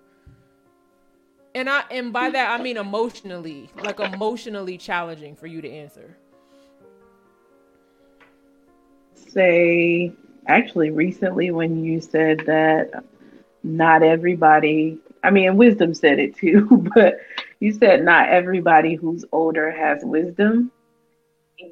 And 1.56 1.70
I 1.70 1.84
and 1.92 2.14
by 2.14 2.30
that 2.30 2.60
I 2.60 2.64
mean 2.64 2.78
emotionally, 2.78 3.70
like 3.76 4.00
emotionally 4.00 4.78
challenging 4.78 5.36
for 5.36 5.48
you 5.48 5.62
to 5.62 5.70
answer. 5.70 6.18
Say 9.34 10.14
actually 10.48 10.92
recently 10.92 11.52
when 11.52 11.84
you 11.84 12.02
said 12.02 12.42
that 12.48 13.04
not 13.64 14.04
everybody 14.04 15.00
I 15.24 15.30
mean 15.32 15.56
wisdom 15.58 15.94
said 15.94 16.20
it 16.20 16.36
too, 16.36 16.88
but 16.96 17.20
you 17.60 17.74
said 17.74 18.04
not 18.04 18.30
everybody 18.30 18.96
who's 18.96 19.24
older 19.32 19.72
has 19.72 20.04
wisdom. 20.04 20.72
And 21.60 21.72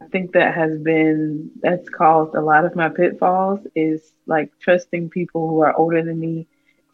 I 0.00 0.06
think 0.08 0.32
that 0.32 0.54
has 0.54 0.78
been 0.78 1.50
that's 1.60 1.88
caused 1.88 2.34
a 2.34 2.40
lot 2.40 2.64
of 2.64 2.76
my 2.76 2.88
pitfalls 2.88 3.60
is 3.74 4.12
like 4.26 4.52
trusting 4.60 5.10
people 5.10 5.48
who 5.48 5.60
are 5.62 5.76
older 5.76 6.02
than 6.04 6.20
me 6.20 6.46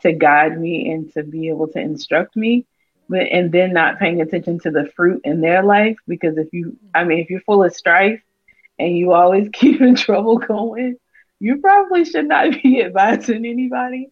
to 0.02 0.12
guide 0.12 0.58
me 0.58 0.90
and 0.92 1.12
to 1.14 1.22
be 1.22 1.48
able 1.48 1.68
to 1.68 1.80
instruct 1.80 2.36
me 2.36 2.66
but 3.08 3.26
and 3.32 3.52
then 3.52 3.72
not 3.72 3.98
paying 3.98 4.20
attention 4.20 4.58
to 4.60 4.70
the 4.70 4.90
fruit 4.94 5.20
in 5.24 5.40
their 5.40 5.62
life 5.62 5.96
because 6.06 6.38
if 6.38 6.48
you 6.52 6.76
I 6.94 7.04
mean 7.04 7.18
if 7.18 7.30
you're 7.30 7.40
full 7.40 7.64
of 7.64 7.74
strife 7.74 8.20
and 8.78 8.96
you 8.96 9.12
always 9.12 9.48
keeping 9.52 9.94
trouble 9.94 10.38
going, 10.38 10.96
you 11.40 11.58
probably 11.58 12.04
should 12.04 12.26
not 12.26 12.52
be 12.62 12.82
advising 12.82 13.46
anybody 13.46 14.08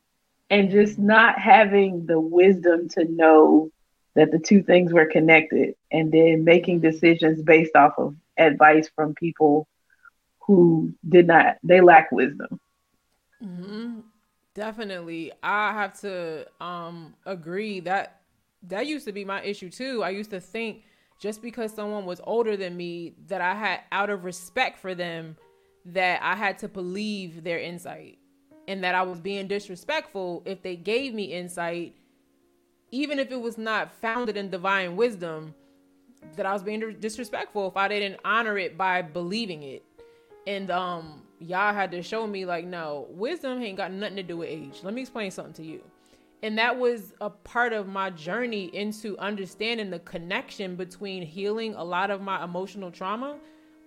and 0.51 0.71
just 0.71 0.99
not 0.99 1.39
having 1.39 2.07
the 2.07 2.21
wisdom 2.21 2.89
to 2.91 3.05
know 3.05 3.71
that 4.15 4.31
the 4.31 4.39
two 4.39 4.63
things 4.63 4.93
were 4.93 5.07
connected 5.07 5.75
and 5.91 6.11
then 6.11 6.45
making 6.45 6.81
decisions 6.81 7.43
based 7.43 7.77
off 7.77 7.93
of 7.99 8.15
advice 8.39 8.89
from 8.95 9.15
people 9.15 9.69
who 10.41 10.95
did 11.07 11.27
not 11.27 11.57
they 11.63 11.81
lack 11.81 12.11
wisdom. 12.13 12.61
Mm-hmm. 13.43 14.01
definitely. 14.55 15.33
I 15.43 15.73
have 15.73 16.01
to 16.01 16.47
um 16.61 17.15
agree. 17.25 17.81
That 17.81 18.21
that 18.63 18.87
used 18.87 19.07
to 19.07 19.13
be 19.13 19.25
my 19.25 19.43
issue 19.43 19.69
too. 19.69 20.03
I 20.03 20.11
used 20.11 20.31
to 20.31 20.41
think 20.41 20.85
just 21.19 21.43
because 21.43 21.73
someone 21.73 22.05
was 22.05 22.21
older 22.25 22.57
than 22.57 22.77
me 22.77 23.15
that 23.27 23.41
i 23.41 23.55
had 23.55 23.81
out 23.93 24.11
of 24.11 24.25
respect 24.25 24.79
for 24.79 24.95
them 24.95 25.37
that 25.85 26.21
i 26.23 26.35
had 26.35 26.59
to 26.59 26.69
believe 26.69 27.45
their 27.45 27.59
insight 27.59 28.19
and 28.69 28.83
that 28.85 28.95
i 28.95 29.03
was 29.03 29.21
being 29.21 29.47
disrespectful 29.47 30.43
if 30.45 30.63
they 30.63 30.77
gave 30.77 31.15
me 31.15 31.25
insight 31.25 31.95
even 32.91 33.19
if 33.19 33.31
it 33.31 33.41
was 33.41 33.59
not 33.59 33.93
founded 33.93 34.37
in 34.37 34.51
divine 34.51 34.97
wisdom, 34.97 35.55
that 36.37 36.47
I 36.47 36.53
was 36.53 36.63
being 36.63 36.81
disrespectful 37.01 37.69
if 37.69 37.77
I 37.77 37.89
didn't 37.89 38.21
honor 38.25 38.59
it 38.59 38.77
by 38.77 39.03
believing 39.03 39.63
it. 39.63 39.85
And 40.47 40.71
um 40.71 41.23
Yah 41.39 41.75
had 41.75 41.91
to 41.91 42.03
show 42.03 42.27
me 42.27 42.47
like 42.47 42.65
no, 42.65 43.07
wisdom 43.11 43.63
ain't 43.63 43.77
got 43.77 43.93
nothing 43.93 44.17
to 44.17 44.23
do 44.23 44.39
with 44.39 44.49
age. 44.49 44.81
Let 44.83 44.95
me 44.95 45.03
explain 45.03 45.31
something 45.31 45.55
to 45.55 45.65
you. 45.65 45.83
And 46.43 46.59
that 46.59 46.79
was 46.79 47.15
a 47.21 47.31
part 47.31 47.73
of 47.73 47.89
my 47.89 48.11
journey 48.11 48.75
into 48.75 49.17
understanding 49.19 49.91
the 49.91 49.99
connection 50.01 50.77
between 50.77 51.23
healing 51.23 51.75
a 51.75 51.83
lot 51.83 52.11
of 52.11 52.21
my 52.21 52.45
emotional 52.45 52.91
trauma 52.91 53.39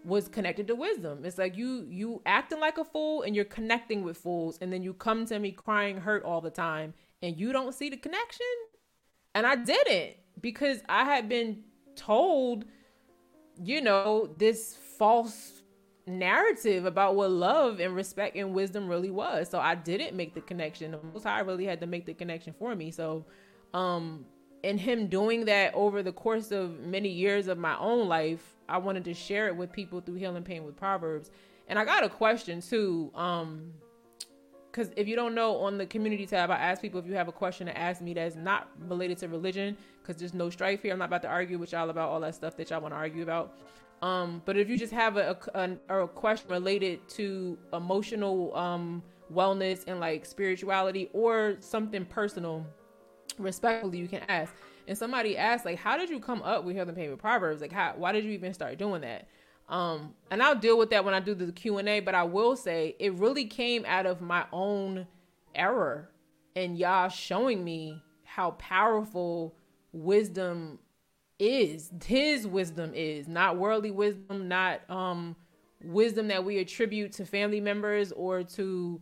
was 0.03 0.27
connected 0.27 0.67
to 0.67 0.75
wisdom. 0.75 1.25
It's 1.25 1.37
like 1.37 1.55
you 1.55 1.85
you 1.89 2.21
acting 2.25 2.59
like 2.59 2.77
a 2.77 2.83
fool 2.83 3.21
and 3.23 3.35
you're 3.35 3.45
connecting 3.45 4.03
with 4.03 4.17
fools 4.17 4.57
and 4.61 4.71
then 4.71 4.81
you 4.81 4.93
come 4.93 5.25
to 5.27 5.39
me 5.39 5.51
crying 5.51 5.97
hurt 5.97 6.23
all 6.23 6.41
the 6.41 6.49
time 6.49 6.93
and 7.21 7.39
you 7.39 7.51
don't 7.51 7.73
see 7.73 7.89
the 7.89 7.97
connection 7.97 8.45
and 9.35 9.45
I 9.45 9.55
didn't 9.55 10.15
because 10.41 10.81
I 10.89 11.03
had 11.03 11.29
been 11.29 11.63
told, 11.95 12.65
you 13.61 13.81
know, 13.81 14.33
this 14.37 14.77
false 14.97 15.58
narrative 16.09 16.85
about 16.85 17.15
what 17.15 17.31
love 17.31 17.79
and 17.79 17.95
respect 17.95 18.35
and 18.35 18.53
wisdom 18.53 18.87
really 18.87 19.11
was. 19.11 19.49
So 19.49 19.59
I 19.59 19.75
didn't 19.75 20.15
make 20.15 20.33
the 20.33 20.41
connection. 20.41 20.91
The 20.91 20.99
most 21.13 21.25
I 21.25 21.39
really 21.41 21.65
had 21.65 21.79
to 21.81 21.87
make 21.87 22.05
the 22.05 22.13
connection 22.13 22.53
for 22.57 22.75
me. 22.75 22.91
So 22.91 23.25
um 23.73 24.25
and 24.63 24.79
him 24.79 25.07
doing 25.07 25.45
that 25.45 25.73
over 25.73 26.03
the 26.03 26.11
course 26.11 26.51
of 26.51 26.79
many 26.79 27.09
years 27.09 27.47
of 27.47 27.57
my 27.57 27.77
own 27.77 28.09
life, 28.09 28.57
I 28.67 28.77
wanted 28.77 29.05
to 29.05 29.13
share 29.13 29.47
it 29.47 29.55
with 29.55 29.71
people 29.71 30.01
through 30.01 30.15
healing 30.15 30.43
pain 30.43 30.65
with 30.65 30.75
Proverbs. 30.75 31.31
And 31.69 31.79
I 31.79 31.85
got 31.85 32.03
a 32.03 32.09
question 32.09 32.61
too. 32.61 33.11
Um 33.15 33.73
because 34.71 34.91
if 34.95 35.07
you 35.07 35.15
don't 35.15 35.33
know 35.33 35.57
on 35.57 35.77
the 35.77 35.85
community 35.85 36.25
tab 36.25 36.51
i 36.51 36.55
ask 36.55 36.81
people 36.81 36.99
if 36.99 37.07
you 37.07 37.15
have 37.15 37.27
a 37.27 37.31
question 37.31 37.65
to 37.65 37.77
ask 37.77 38.01
me 38.01 38.13
that's 38.13 38.35
not 38.35 38.69
related 38.87 39.17
to 39.17 39.27
religion 39.27 39.75
because 40.01 40.15
there's 40.17 40.33
no 40.33 40.49
strife 40.49 40.81
here 40.81 40.93
i'm 40.93 40.99
not 40.99 41.05
about 41.05 41.21
to 41.21 41.27
argue 41.27 41.57
with 41.57 41.71
y'all 41.71 41.89
about 41.89 42.09
all 42.09 42.19
that 42.19 42.35
stuff 42.35 42.55
that 42.55 42.69
y'all 42.69 42.79
want 42.79 42.93
to 42.93 42.97
argue 42.97 43.23
about 43.23 43.57
um, 44.01 44.41
but 44.45 44.57
if 44.57 44.69
you 44.69 44.77
just 44.77 44.93
have 44.93 45.17
a, 45.17 45.37
a, 45.53 46.03
a 46.03 46.07
question 46.07 46.49
related 46.49 47.07
to 47.09 47.57
emotional 47.73 48.55
um, 48.55 49.03
wellness 49.33 49.83
and 49.87 49.99
like 49.99 50.25
spirituality 50.25 51.09
or 51.13 51.55
something 51.59 52.05
personal 52.05 52.65
respectfully 53.37 53.97
you 53.97 54.07
can 54.07 54.21
ask 54.27 54.53
and 54.87 54.97
somebody 54.97 55.37
asked 55.37 55.65
like 55.65 55.77
how 55.77 55.97
did 55.97 56.09
you 56.09 56.19
come 56.19 56.41
up 56.41 56.63
with 56.63 56.75
healing 56.75 56.95
pain 56.95 57.09
with 57.09 57.19
proverbs 57.19 57.61
like 57.61 57.71
how 57.71 57.93
why 57.95 58.11
did 58.11 58.23
you 58.23 58.31
even 58.31 58.53
start 58.53 58.77
doing 58.77 59.01
that 59.01 59.27
um, 59.69 60.15
and 60.31 60.41
I'll 60.41 60.55
deal 60.55 60.77
with 60.77 60.89
that 60.89 61.05
when 61.05 61.13
I 61.13 61.19
do 61.19 61.35
the 61.35 61.51
Q 61.51 61.77
and 61.77 61.87
A. 61.87 61.99
But 61.99 62.15
I 62.15 62.23
will 62.23 62.55
say 62.55 62.95
it 62.99 63.13
really 63.13 63.45
came 63.45 63.85
out 63.85 64.05
of 64.05 64.19
my 64.19 64.45
own 64.51 65.07
error 65.55 66.09
and 66.55 66.77
Yah 66.77 67.07
showing 67.07 67.63
me 67.63 68.01
how 68.23 68.51
powerful 68.51 69.55
wisdom 69.91 70.79
is. 71.39 71.91
His 72.05 72.45
wisdom 72.45 72.93
is 72.93 73.27
not 73.27 73.57
worldly 73.57 73.91
wisdom, 73.91 74.47
not 74.47 74.81
um 74.89 75.35
wisdom 75.83 76.27
that 76.27 76.43
we 76.43 76.59
attribute 76.59 77.13
to 77.13 77.25
family 77.25 77.61
members 77.61 78.11
or 78.11 78.43
to 78.43 79.01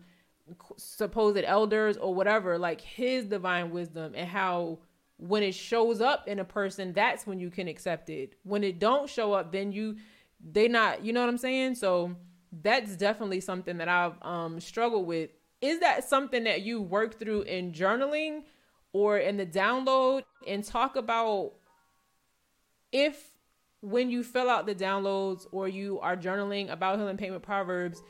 supposed 0.77 1.37
elders 1.43 1.97
or 1.97 2.13
whatever. 2.13 2.57
Like 2.57 2.81
his 2.81 3.25
divine 3.25 3.71
wisdom 3.71 4.13
and 4.15 4.29
how 4.29 4.79
when 5.17 5.41
it 5.41 5.55
shows 5.55 5.99
up 5.99 6.27
in 6.27 6.39
a 6.39 6.45
person, 6.45 6.93
that's 6.93 7.25
when 7.25 7.39
you 7.39 7.49
can 7.49 7.67
accept 7.67 8.09
it. 8.09 8.35
When 8.43 8.63
it 8.63 8.79
don't 8.79 9.09
show 9.09 9.33
up, 9.33 9.51
then 9.51 9.71
you 9.71 9.97
they 10.43 10.67
not 10.67 11.03
you 11.03 11.13
know 11.13 11.19
what 11.19 11.29
i'm 11.29 11.37
saying 11.37 11.75
so 11.75 12.15
that's 12.61 12.95
definitely 12.95 13.39
something 13.39 13.77
that 13.77 13.87
i've 13.87 14.13
um 14.21 14.59
struggled 14.59 15.05
with 15.05 15.29
is 15.61 15.79
that 15.79 16.07
something 16.07 16.43
that 16.43 16.61
you 16.61 16.81
work 16.81 17.19
through 17.19 17.41
in 17.43 17.71
journaling 17.71 18.43
or 18.93 19.17
in 19.17 19.37
the 19.37 19.45
download 19.45 20.23
and 20.47 20.63
talk 20.63 20.95
about 20.95 21.53
if 22.97 23.31
when 23.81 24.09
you 24.09 24.23
fill 24.23 24.49
out 24.49 24.65
the 24.65 24.75
downloads 24.75 25.45
or 25.51 25.67
you 25.67 25.99
are 25.99 26.17
journaling 26.17 26.71
about 26.71 26.97
healing 26.97 27.17
pain 27.17 27.31
with 27.31 27.41
proverbs 27.41 28.01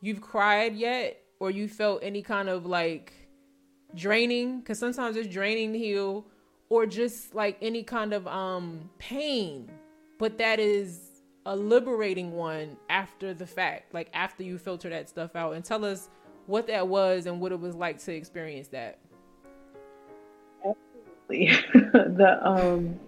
you've 0.00 0.20
cried 0.20 0.74
yet 0.76 1.20
or 1.40 1.50
you 1.50 1.68
felt 1.68 2.00
any 2.02 2.22
kind 2.22 2.48
of 2.48 2.66
like 2.66 3.12
draining 3.94 4.60
because 4.60 4.78
sometimes 4.78 5.16
it's 5.16 5.28
draining 5.28 5.72
to 5.72 5.78
heal 5.78 6.24
or 6.68 6.86
just 6.86 7.34
like 7.34 7.56
any 7.60 7.82
kind 7.82 8.12
of 8.12 8.26
um 8.28 8.88
pain 8.98 9.68
but 10.18 10.38
that 10.38 10.60
is 10.60 11.08
a 11.48 11.56
liberating 11.56 12.32
one 12.32 12.76
after 12.90 13.32
the 13.32 13.46
fact, 13.46 13.94
like 13.94 14.10
after 14.12 14.42
you 14.42 14.58
filter 14.58 14.90
that 14.90 15.08
stuff 15.08 15.34
out, 15.34 15.54
and 15.54 15.64
tell 15.64 15.82
us 15.82 16.10
what 16.46 16.66
that 16.66 16.86
was 16.86 17.24
and 17.24 17.40
what 17.40 17.52
it 17.52 17.58
was 17.58 17.74
like 17.74 17.98
to 17.98 18.12
experience 18.12 18.68
that. 18.68 18.98
Absolutely. 20.62 21.46
the 21.92 22.38
um 22.42 23.00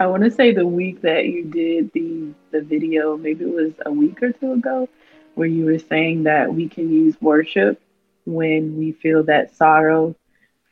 I 0.00 0.06
want 0.06 0.22
to 0.22 0.30
say 0.30 0.52
the 0.54 0.66
week 0.66 1.02
that 1.02 1.26
you 1.26 1.44
did 1.44 1.92
the 1.92 2.32
the 2.52 2.62
video, 2.62 3.18
maybe 3.18 3.44
it 3.44 3.52
was 3.52 3.74
a 3.84 3.92
week 3.92 4.22
or 4.22 4.32
two 4.32 4.54
ago, 4.54 4.88
where 5.34 5.46
you 5.46 5.66
were 5.66 5.78
saying 5.78 6.22
that 6.22 6.54
we 6.54 6.70
can 6.70 6.90
use 6.90 7.20
worship 7.20 7.78
when 8.24 8.78
we 8.78 8.92
feel 8.92 9.22
that 9.24 9.54
sorrow 9.54 10.16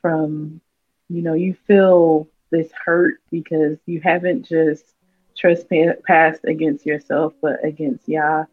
from, 0.01 0.63
you 1.11 1.21
know, 1.21 1.35
you 1.35 1.55
feel 1.67 2.27
this 2.51 2.71
hurt 2.73 3.21
because 3.31 3.77
you 3.85 4.01
haven't 4.01 4.49
just 4.49 4.95
trespassed 5.37 6.45
against 6.45 6.87
yourself, 6.87 7.35
but 7.43 7.63
against 7.63 8.09
Yah. 8.09 8.47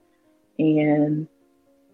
And, 0.59 1.25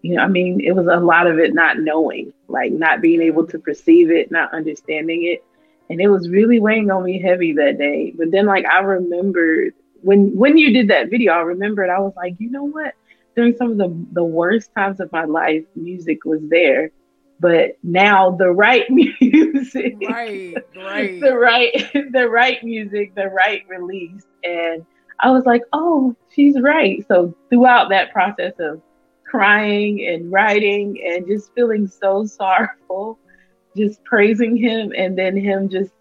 you 0.02 0.16
know, 0.16 0.22
I 0.22 0.26
mean, 0.26 0.60
it 0.60 0.72
was 0.72 0.88
a 0.88 0.98
lot 0.98 1.28
of 1.28 1.38
it 1.38 1.54
not 1.54 1.78
knowing, 1.78 2.32
like 2.48 2.72
not 2.72 3.00
being 3.00 3.22
able 3.22 3.46
to 3.46 3.60
perceive 3.60 4.10
it, 4.10 4.32
not 4.32 4.52
understanding 4.52 5.22
it 5.22 5.44
and 5.90 6.00
it 6.00 6.08
was 6.08 6.28
really 6.28 6.60
weighing 6.60 6.90
on 6.90 7.04
me 7.04 7.20
heavy 7.20 7.52
that 7.54 7.78
day. 7.78 8.14
But 8.16 8.30
then, 8.30 8.46
like, 8.46 8.64
I 8.66 8.80
remembered 8.80 9.74
when 10.02 10.36
when 10.36 10.56
you 10.56 10.72
did 10.72 10.88
that 10.88 11.10
video, 11.10 11.32
I 11.32 11.40
remembered 11.40 11.90
I 11.90 12.00
was 12.00 12.14
like, 12.16 12.34
you 12.38 12.50
know 12.50 12.64
what? 12.64 12.94
During 13.36 13.54
some 13.56 13.72
of 13.72 13.78
the 13.78 14.06
the 14.12 14.24
worst 14.24 14.70
times 14.76 15.00
of 15.00 15.10
my 15.12 15.24
life, 15.24 15.64
music 15.74 16.24
was 16.24 16.40
there. 16.48 16.90
But 17.40 17.76
now 17.82 18.30
the 18.32 18.50
right 18.50 18.84
music, 18.90 19.96
right, 20.02 20.54
right, 20.76 21.20
the 21.20 21.36
right, 21.36 21.72
the 22.12 22.28
right 22.28 22.62
music, 22.62 23.14
the 23.14 23.26
right 23.28 23.62
release, 23.68 24.24
and 24.44 24.84
I 25.20 25.30
was 25.30 25.44
like, 25.44 25.62
oh, 25.72 26.16
she's 26.30 26.60
right. 26.60 27.04
So 27.08 27.34
throughout 27.50 27.90
that 27.90 28.12
process 28.12 28.54
of 28.58 28.82
crying 29.24 30.06
and 30.06 30.30
writing 30.32 31.00
and 31.06 31.26
just 31.26 31.52
feeling 31.54 31.86
so 31.86 32.24
sorrowful 32.26 33.18
just 33.76 34.02
praising 34.04 34.56
him 34.56 34.92
and 34.96 35.16
then 35.16 35.36
him 35.36 35.68
just 35.68 35.92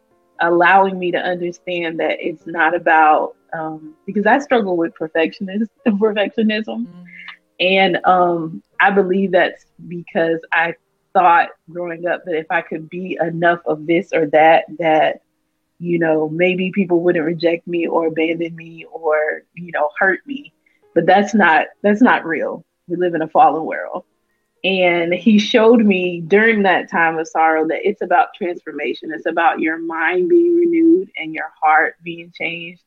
allowing 0.41 0.97
me 0.97 1.11
to 1.11 1.17
understand 1.17 1.99
that 1.99 2.17
it's 2.19 2.45
not 2.47 2.76
about 2.76 3.36
um, 3.53 3.95
because 4.05 4.26
I 4.26 4.39
struggle 4.39 4.78
with 4.78 4.93
perfectionism, 4.95 5.67
perfectionism, 5.88 6.86
mm-hmm. 6.86 7.03
and 7.59 7.99
um, 8.05 8.63
I 8.80 8.91
believe 8.91 9.32
that's 9.32 9.65
because 9.88 10.39
I 10.53 10.76
thought 11.13 11.49
growing 11.69 12.07
up 12.07 12.24
that 12.26 12.36
if 12.36 12.45
I 12.49 12.61
could 12.61 12.89
be 12.89 13.17
enough 13.22 13.59
of 13.65 13.86
this 13.86 14.13
or 14.13 14.28
that, 14.28 14.65
that 14.80 15.22
you 15.80 15.99
know 15.99 16.30
maybe 16.30 16.72
people 16.72 17.01
wouldn't 17.01 17.26
reject 17.26 17.67
me 17.67 17.88
or 17.88 18.07
abandon 18.07 18.55
me 18.55 18.86
or 18.86 19.43
you 19.53 19.72
know 19.72 19.89
hurt 19.99 20.26
me, 20.26 20.53
but 20.95 21.05
that's 21.05 21.34
not 21.34 21.67
that's 21.82 22.01
not 22.01 22.26
real. 22.26 22.63
We 22.88 22.95
live 22.95 23.15
in 23.15 23.22
a 23.22 23.28
fallen 23.28 23.65
world, 23.65 24.05
and 24.64 25.14
he 25.14 25.39
showed 25.39 25.84
me 25.84 26.22
during 26.22 26.64
that 26.64 26.89
time 26.89 27.18
of 27.18 27.28
sorrow 27.28 27.68
that 27.68 27.88
it's 27.88 28.01
about 28.01 28.36
transformation. 28.36 29.12
It's 29.12 29.26
about 29.26 29.59
your 29.59 29.80
mind 29.80 30.30
being 30.30 30.55
renewed 30.55 31.09
and 31.18 31.34
your 31.34 31.51
heart 31.62 31.95
being 32.03 32.32
changed. 32.32 32.84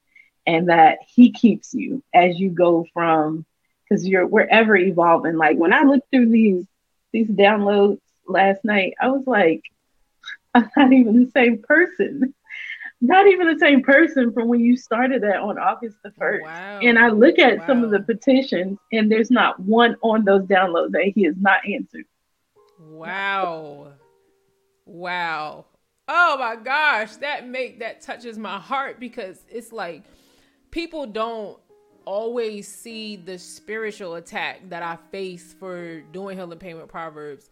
And 0.47 0.69
that 0.69 0.99
he 1.09 1.33
keeps 1.33 1.73
you 1.73 2.03
as 2.15 2.39
you 2.39 2.51
go 2.51 2.87
from 2.93 3.47
because 3.89 4.07
you're 4.07 4.27
we're 4.27 4.47
ever 4.51 4.77
evolving. 4.77 5.37
Like 5.37 5.57
when 5.57 5.73
I 5.73 5.83
looked 5.83 6.11
through 6.11 6.29
these 6.29 6.67
these 7.13 7.29
downloads 7.29 8.01
last 8.29 8.63
night, 8.63 8.93
I 9.01 9.09
was 9.09 9.27
like, 9.27 9.63
I'm 10.55 10.71
not 10.77 10.93
even 10.93 11.25
the 11.25 11.31
same 11.31 11.63
person 11.63 12.35
not 13.01 13.27
even 13.27 13.53
the 13.53 13.59
same 13.59 13.83
person 13.83 14.33
from 14.33 14.49
when 14.49 14.61
you 14.61 14.77
started 14.77 15.23
that 15.23 15.37
on 15.37 15.59
August 15.59 15.97
the 16.03 16.11
1st. 16.11 16.43
Wow. 16.43 16.81
And 16.83 16.99
I 16.99 17.09
look 17.09 17.39
at 17.39 17.59
wow. 17.59 17.67
some 17.67 17.85
of 17.85 17.91
the 17.91 18.01
petitions, 18.01 18.79
and 18.93 19.11
there's 19.11 19.31
not 19.31 19.61
one 19.61 19.97
on 20.03 20.25
those 20.25 20.43
downloads 20.43 20.93
that 20.93 21.13
he 21.15 21.25
has 21.25 21.35
not 21.39 21.59
answered. 21.69 22.05
Wow. 22.81 23.93
Wow. 24.87 25.67
Oh 26.07 26.37
my 26.39 26.57
gosh, 26.57 27.17
that 27.17 27.49
make 27.49 27.81
that 27.81 28.03
touches 28.03 28.37
my 28.37 28.59
heart 28.59 29.01
because 29.01 29.43
it's 29.49 29.73
like 29.73 30.05
people 30.71 31.07
don't 31.07 31.59
always 32.05 32.69
see 32.69 33.17
the 33.17 33.39
spiritual 33.39 34.17
attack 34.17 34.69
that 34.69 34.83
I 34.83 34.99
face 35.11 35.55
for 35.59 36.01
doing 36.13 36.37
healing 36.37 36.59
pain 36.59 36.77
with 36.77 36.89
proverbs 36.89 37.49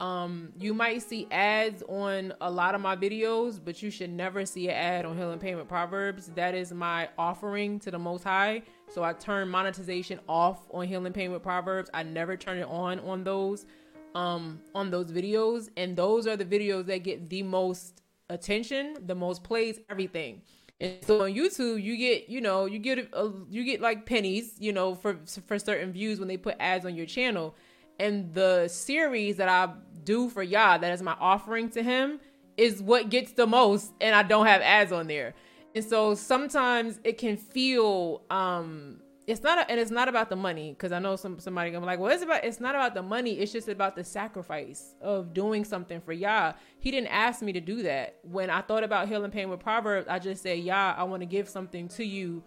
um, 0.00 0.52
you 0.58 0.74
might 0.74 1.02
see 1.02 1.26
ads 1.30 1.82
on 1.88 2.34
a 2.40 2.50
lot 2.50 2.74
of 2.74 2.80
my 2.80 2.94
videos, 2.96 3.58
but 3.62 3.82
you 3.82 3.90
should 3.90 4.10
never 4.10 4.44
see 4.44 4.68
an 4.68 4.74
ad 4.74 5.04
on 5.06 5.16
Healing 5.16 5.38
Pain 5.38 5.56
with 5.56 5.68
Proverbs. 5.68 6.30
That 6.34 6.54
is 6.54 6.72
my 6.72 7.08
offering 7.16 7.78
to 7.80 7.90
the 7.90 7.98
Most 7.98 8.24
High. 8.24 8.62
So 8.88 9.02
I 9.02 9.14
turn 9.14 9.48
monetization 9.48 10.20
off 10.28 10.66
on 10.70 10.86
Healing 10.86 11.12
Pain 11.12 11.32
with 11.32 11.42
Proverbs. 11.42 11.88
I 11.94 12.02
never 12.02 12.36
turn 12.36 12.58
it 12.58 12.68
on 12.68 13.00
on 13.00 13.24
those, 13.24 13.66
um, 14.14 14.60
on 14.74 14.90
those 14.90 15.10
videos, 15.10 15.70
and 15.76 15.96
those 15.96 16.26
are 16.26 16.36
the 16.36 16.44
videos 16.44 16.86
that 16.86 17.02
get 17.02 17.30
the 17.30 17.42
most 17.42 18.02
attention, 18.28 18.96
the 19.06 19.14
most 19.14 19.44
plays, 19.44 19.80
everything. 19.88 20.42
And 20.78 20.98
so 21.02 21.22
on 21.22 21.32
YouTube, 21.32 21.82
you 21.82 21.96
get, 21.96 22.28
you 22.28 22.42
know, 22.42 22.66
you 22.66 22.78
get 22.78 22.98
a, 23.14 23.32
you 23.48 23.64
get 23.64 23.80
like 23.80 24.04
pennies, 24.04 24.56
you 24.58 24.74
know, 24.74 24.94
for 24.94 25.18
for 25.46 25.58
certain 25.58 25.90
views 25.90 26.18
when 26.18 26.28
they 26.28 26.36
put 26.36 26.56
ads 26.60 26.84
on 26.84 26.94
your 26.94 27.06
channel 27.06 27.54
and 27.98 28.32
the 28.34 28.68
series 28.68 29.36
that 29.36 29.48
I 29.48 29.72
do 30.04 30.28
for 30.28 30.42
Yah, 30.42 30.78
that 30.78 30.92
is 30.92 31.02
my 31.02 31.16
offering 31.18 31.70
to 31.70 31.82
him, 31.82 32.20
is 32.56 32.80
what 32.80 33.10
gets 33.10 33.32
the 33.32 33.46
most, 33.46 33.92
and 34.00 34.14
I 34.14 34.22
don't 34.22 34.46
have 34.46 34.62
ads 34.62 34.92
on 34.92 35.06
there. 35.06 35.34
And 35.74 35.84
so 35.84 36.14
sometimes 36.14 37.00
it 37.04 37.18
can 37.18 37.36
feel 37.36 38.22
um 38.30 39.00
it's 39.26 39.42
not 39.42 39.58
a, 39.58 39.68
and 39.70 39.80
it's 39.80 39.90
not 39.90 40.08
about 40.08 40.30
the 40.30 40.36
money 40.36 40.70
because 40.70 40.92
I 40.92 41.00
know 41.00 41.16
some 41.16 41.40
somebody 41.40 41.70
gonna 41.70 41.80
be 41.80 41.86
like, 41.86 41.98
well, 41.98 42.12
it's 42.12 42.22
about 42.22 42.44
it's 42.44 42.60
not 42.60 42.74
about 42.74 42.94
the 42.94 43.02
money. 43.02 43.32
It's 43.32 43.52
just 43.52 43.68
about 43.68 43.96
the 43.96 44.04
sacrifice 44.04 44.94
of 45.02 45.34
doing 45.34 45.64
something 45.64 46.00
for 46.00 46.12
Yah. 46.12 46.52
He 46.78 46.90
didn't 46.90 47.08
ask 47.08 47.42
me 47.42 47.52
to 47.52 47.60
do 47.60 47.82
that. 47.82 48.16
When 48.22 48.50
I 48.50 48.62
thought 48.62 48.84
about 48.84 49.08
healing 49.08 49.32
pain 49.32 49.50
with 49.50 49.60
Proverbs, 49.60 50.06
I 50.08 50.18
just 50.18 50.42
said, 50.42 50.60
Yah, 50.60 50.94
I 50.96 51.02
want 51.04 51.22
to 51.22 51.26
give 51.26 51.48
something 51.48 51.88
to 51.88 52.04
you 52.04 52.42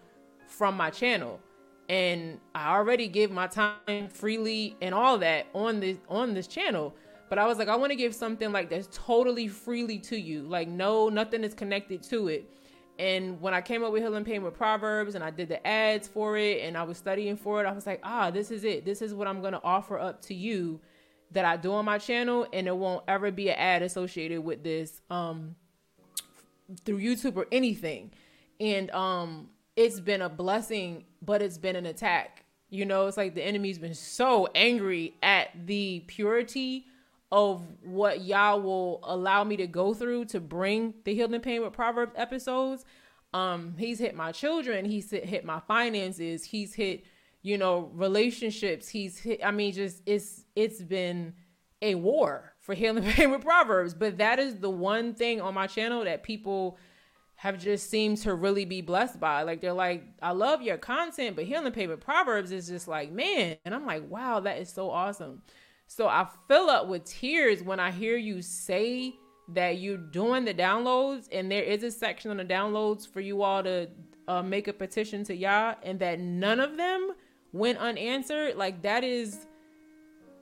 from 0.46 0.76
my 0.76 0.90
channel 0.90 1.40
and 1.90 2.38
I 2.54 2.76
already 2.76 3.08
give 3.08 3.32
my 3.32 3.48
time 3.48 4.08
freely 4.08 4.76
and 4.80 4.94
all 4.94 5.18
that 5.18 5.48
on 5.52 5.80
this 5.80 5.98
on 6.08 6.34
this 6.34 6.46
channel. 6.46 6.94
But 7.28 7.38
I 7.38 7.46
was 7.46 7.58
like, 7.58 7.68
I 7.68 7.76
want 7.76 7.90
to 7.90 7.96
give 7.96 8.14
something 8.14 8.52
like 8.52 8.70
that's 8.70 8.88
totally 8.92 9.48
freely 9.48 9.98
to 9.98 10.16
you. 10.16 10.42
Like, 10.42 10.68
no, 10.68 11.08
nothing 11.08 11.42
is 11.42 11.52
connected 11.52 12.02
to 12.04 12.28
it. 12.28 12.48
And 12.98 13.40
when 13.40 13.54
I 13.54 13.60
came 13.60 13.82
up 13.82 13.92
with 13.92 14.02
Healing 14.02 14.24
Pain 14.24 14.42
with 14.42 14.54
Proverbs 14.54 15.16
and 15.16 15.24
I 15.24 15.30
did 15.30 15.48
the 15.48 15.64
ads 15.66 16.06
for 16.06 16.36
it 16.36 16.62
and 16.62 16.76
I 16.76 16.84
was 16.84 16.96
studying 16.96 17.36
for 17.36 17.60
it, 17.60 17.66
I 17.66 17.72
was 17.72 17.86
like, 17.86 18.00
ah, 18.04 18.30
this 18.30 18.52
is 18.52 18.62
it. 18.62 18.84
This 18.84 19.02
is 19.02 19.12
what 19.12 19.26
I'm 19.26 19.42
gonna 19.42 19.60
offer 19.64 19.98
up 19.98 20.22
to 20.22 20.34
you 20.34 20.80
that 21.32 21.44
I 21.44 21.56
do 21.56 21.72
on 21.72 21.84
my 21.84 21.98
channel, 21.98 22.46
and 22.52 22.68
it 22.68 22.76
won't 22.76 23.04
ever 23.08 23.32
be 23.32 23.48
an 23.50 23.56
ad 23.56 23.82
associated 23.82 24.42
with 24.44 24.62
this 24.62 25.00
um 25.10 25.56
through 26.84 27.00
YouTube 27.00 27.36
or 27.36 27.46
anything. 27.50 28.12
And 28.60 28.92
um 28.92 29.48
it's 29.76 30.00
been 30.00 30.22
a 30.22 30.28
blessing, 30.28 31.04
but 31.22 31.42
it's 31.42 31.58
been 31.58 31.76
an 31.76 31.86
attack. 31.86 32.44
You 32.68 32.84
know, 32.84 33.06
it's 33.06 33.16
like 33.16 33.34
the 33.34 33.44
enemy's 33.44 33.78
been 33.78 33.94
so 33.94 34.48
angry 34.54 35.14
at 35.22 35.48
the 35.66 36.04
purity 36.06 36.86
of 37.32 37.62
what 37.82 38.22
Yah 38.22 38.56
will 38.56 39.00
allow 39.04 39.44
me 39.44 39.56
to 39.56 39.66
go 39.66 39.94
through 39.94 40.26
to 40.26 40.40
bring 40.40 40.94
the 41.04 41.14
healing 41.14 41.40
pain 41.40 41.62
with 41.62 41.72
Proverbs 41.72 42.12
episodes. 42.16 42.84
Um, 43.32 43.74
he's 43.78 43.98
hit 43.98 44.16
my 44.16 44.32
children, 44.32 44.84
he's 44.84 45.10
hit, 45.10 45.44
my 45.44 45.60
finances, 45.60 46.44
he's 46.44 46.74
hit, 46.74 47.04
you 47.42 47.56
know, 47.56 47.90
relationships, 47.94 48.88
he's 48.88 49.18
hit 49.18 49.40
I 49.44 49.52
mean, 49.52 49.72
just 49.72 50.02
it's 50.06 50.44
it's 50.56 50.82
been 50.82 51.34
a 51.80 51.94
war 51.94 52.54
for 52.60 52.74
healing 52.74 53.04
pain 53.04 53.30
with 53.30 53.42
Proverbs. 53.42 53.94
But 53.94 54.18
that 54.18 54.38
is 54.38 54.56
the 54.56 54.70
one 54.70 55.14
thing 55.14 55.40
on 55.40 55.54
my 55.54 55.66
channel 55.66 56.04
that 56.04 56.22
people 56.22 56.78
have 57.40 57.58
just 57.58 57.88
seemed 57.88 58.18
to 58.18 58.34
really 58.34 58.66
be 58.66 58.82
blessed 58.82 59.18
by. 59.18 59.44
Like 59.44 59.62
they're 59.62 59.72
like, 59.72 60.04
I 60.20 60.32
love 60.32 60.60
your 60.60 60.76
content, 60.76 61.36
but 61.36 61.46
healing 61.46 61.72
pain 61.72 61.88
with 61.88 61.98
proverbs 61.98 62.52
is 62.52 62.68
just 62.68 62.86
like, 62.86 63.10
man. 63.10 63.56
And 63.64 63.74
I'm 63.74 63.86
like, 63.86 64.06
wow, 64.10 64.40
that 64.40 64.58
is 64.58 64.68
so 64.68 64.90
awesome. 64.90 65.40
So 65.86 66.06
I 66.06 66.28
fill 66.48 66.68
up 66.68 66.86
with 66.86 67.06
tears 67.06 67.62
when 67.62 67.80
I 67.80 67.92
hear 67.92 68.18
you 68.18 68.42
say 68.42 69.14
that 69.54 69.78
you're 69.78 69.96
doing 69.96 70.44
the 70.44 70.52
downloads, 70.52 71.28
and 71.32 71.50
there 71.50 71.62
is 71.62 71.82
a 71.82 71.90
section 71.90 72.30
on 72.30 72.36
the 72.36 72.44
downloads 72.44 73.08
for 73.08 73.22
you 73.22 73.40
all 73.40 73.62
to 73.62 73.88
uh, 74.28 74.42
make 74.42 74.68
a 74.68 74.74
petition 74.74 75.24
to 75.24 75.34
Yah, 75.34 75.76
and 75.82 75.98
that 76.00 76.20
none 76.20 76.60
of 76.60 76.76
them 76.76 77.12
went 77.54 77.78
unanswered. 77.78 78.56
Like 78.56 78.82
that 78.82 79.02
is, 79.02 79.46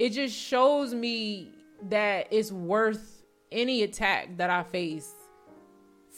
it 0.01 0.11
just 0.11 0.37
shows 0.37 0.95
me 0.95 1.53
that 1.91 2.27
it's 2.33 2.51
worth 2.51 3.23
any 3.53 3.85
attack 3.85 4.37
that 4.39 4.51
I 4.51 4.65
face 4.65 5.13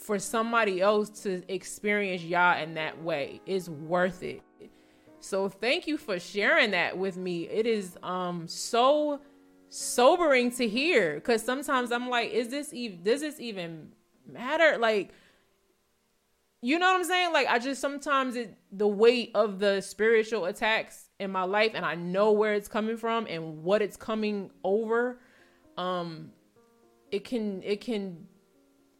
for 0.01 0.17
somebody 0.17 0.81
else 0.81 1.09
to 1.23 1.43
experience 1.47 2.23
Yah 2.23 2.57
in 2.57 2.73
that 2.73 3.01
way 3.03 3.39
is 3.45 3.69
worth 3.69 4.23
it. 4.23 4.41
So 5.19 5.47
thank 5.47 5.85
you 5.85 5.97
for 5.97 6.19
sharing 6.19 6.71
that 6.71 6.97
with 6.97 7.17
me. 7.17 7.47
It 7.47 7.67
is 7.67 7.97
um 8.01 8.47
so 8.47 9.21
sobering 9.69 10.51
to 10.51 10.67
hear 10.67 11.15
because 11.15 11.43
sometimes 11.43 11.91
I'm 11.91 12.09
like, 12.09 12.31
is 12.31 12.49
this 12.49 12.73
even 12.73 13.03
does 13.03 13.21
this 13.21 13.39
even 13.39 13.89
matter? 14.27 14.79
Like, 14.79 15.11
you 16.63 16.79
know 16.79 16.87
what 16.87 16.95
I'm 16.95 17.03
saying? 17.03 17.31
Like, 17.31 17.47
I 17.47 17.59
just 17.59 17.79
sometimes 17.79 18.35
it 18.35 18.57
the 18.71 18.87
weight 18.87 19.31
of 19.35 19.59
the 19.59 19.81
spiritual 19.81 20.45
attacks 20.45 21.09
in 21.19 21.31
my 21.31 21.43
life, 21.43 21.73
and 21.75 21.85
I 21.85 21.93
know 21.93 22.31
where 22.31 22.55
it's 22.55 22.67
coming 22.67 22.97
from 22.97 23.27
and 23.27 23.63
what 23.63 23.83
it's 23.83 23.97
coming 23.97 24.49
over. 24.63 25.19
um 25.77 26.31
it 27.11 27.23
can 27.23 27.61
it 27.61 27.81
can 27.81 28.25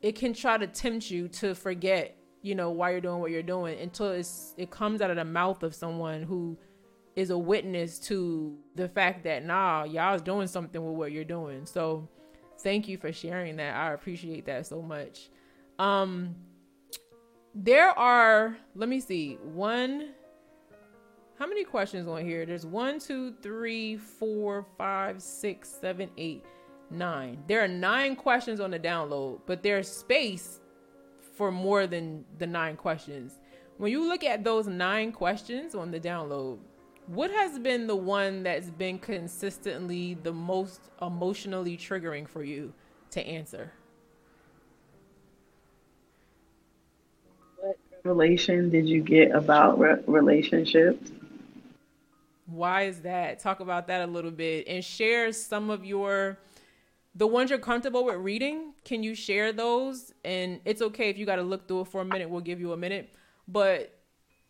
it 0.01 0.15
can 0.15 0.33
try 0.33 0.57
to 0.57 0.67
tempt 0.67 1.09
you 1.11 1.27
to 1.27 1.53
forget 1.53 2.17
you 2.41 2.55
know 2.55 2.71
why 2.71 2.91
you're 2.91 3.01
doing 3.01 3.19
what 3.19 3.31
you're 3.31 3.43
doing 3.43 3.79
until 3.79 4.11
it's 4.11 4.53
it 4.57 4.71
comes 4.71 5.01
out 5.01 5.09
of 5.09 5.15
the 5.15 5.25
mouth 5.25 5.63
of 5.63 5.75
someone 5.75 6.23
who 6.23 6.57
is 7.15 7.29
a 7.29 7.37
witness 7.37 7.99
to 7.99 8.57
the 8.75 8.87
fact 8.87 9.23
that 9.23 9.45
nah 9.45 9.83
Yah's 9.83 10.21
doing 10.21 10.47
something 10.47 10.83
with 10.83 10.95
what 10.95 11.11
you're 11.11 11.23
doing. 11.23 11.65
So 11.65 12.07
thank 12.59 12.87
you 12.87 12.97
for 12.97 13.11
sharing 13.11 13.57
that. 13.57 13.75
I 13.75 13.93
appreciate 13.93 14.45
that 14.45 14.65
so 14.65 14.81
much. 14.81 15.29
Um 15.77 16.35
there 17.53 17.89
are 17.89 18.57
let 18.75 18.89
me 18.89 18.99
see 18.99 19.37
one 19.43 20.13
how 21.37 21.47
many 21.47 21.63
questions 21.63 22.07
on 22.07 22.23
here? 22.23 22.45
There's 22.45 22.67
one 22.67 22.99
two 22.99 23.33
three 23.41 23.97
four 23.97 24.65
five 24.77 25.21
six 25.21 25.69
seven 25.69 26.09
eight 26.17 26.45
nine 26.91 27.37
there 27.47 27.63
are 27.63 27.67
nine 27.67 28.15
questions 28.15 28.59
on 28.59 28.71
the 28.71 28.79
download 28.79 29.39
but 29.45 29.63
there's 29.63 29.87
space 29.87 30.59
for 31.35 31.51
more 31.51 31.87
than 31.87 32.23
the 32.37 32.47
nine 32.47 32.75
questions 32.75 33.39
when 33.77 33.91
you 33.91 34.07
look 34.07 34.23
at 34.23 34.43
those 34.43 34.67
nine 34.67 35.11
questions 35.11 35.73
on 35.73 35.91
the 35.91 35.99
download 35.99 36.59
what 37.07 37.31
has 37.31 37.57
been 37.59 37.87
the 37.87 37.95
one 37.95 38.43
that's 38.43 38.69
been 38.69 38.99
consistently 38.99 40.17
the 40.23 40.31
most 40.31 40.89
emotionally 41.01 41.77
triggering 41.77 42.27
for 42.27 42.43
you 42.43 42.73
to 43.09 43.25
answer 43.25 43.71
What 47.57 47.77
revelation 48.03 48.69
did 48.69 48.87
you 48.87 49.01
get 49.01 49.31
about 49.31 49.79
re- 49.79 50.01
relationships? 50.07 51.11
Why 52.45 52.83
is 52.83 53.01
that? 53.01 53.39
Talk 53.39 53.61
about 53.61 53.87
that 53.87 54.01
a 54.01 54.11
little 54.11 54.31
bit 54.31 54.67
and 54.67 54.83
share 54.83 55.31
some 55.31 55.69
of 55.69 55.85
your 55.85 56.37
the 57.15 57.27
ones 57.27 57.49
you're 57.49 57.59
comfortable 57.59 58.05
with 58.05 58.15
reading. 58.15 58.73
Can 58.85 59.03
you 59.03 59.15
share 59.15 59.51
those? 59.51 60.13
And 60.23 60.61
it's 60.65 60.81
okay 60.81 61.09
if 61.09 61.17
you 61.17 61.25
got 61.25 61.35
to 61.37 61.43
look 61.43 61.67
through 61.67 61.81
it 61.81 61.87
for 61.87 62.01
a 62.01 62.05
minute. 62.05 62.29
We'll 62.29 62.41
give 62.41 62.59
you 62.59 62.71
a 62.73 62.77
minute. 62.77 63.13
But 63.47 63.97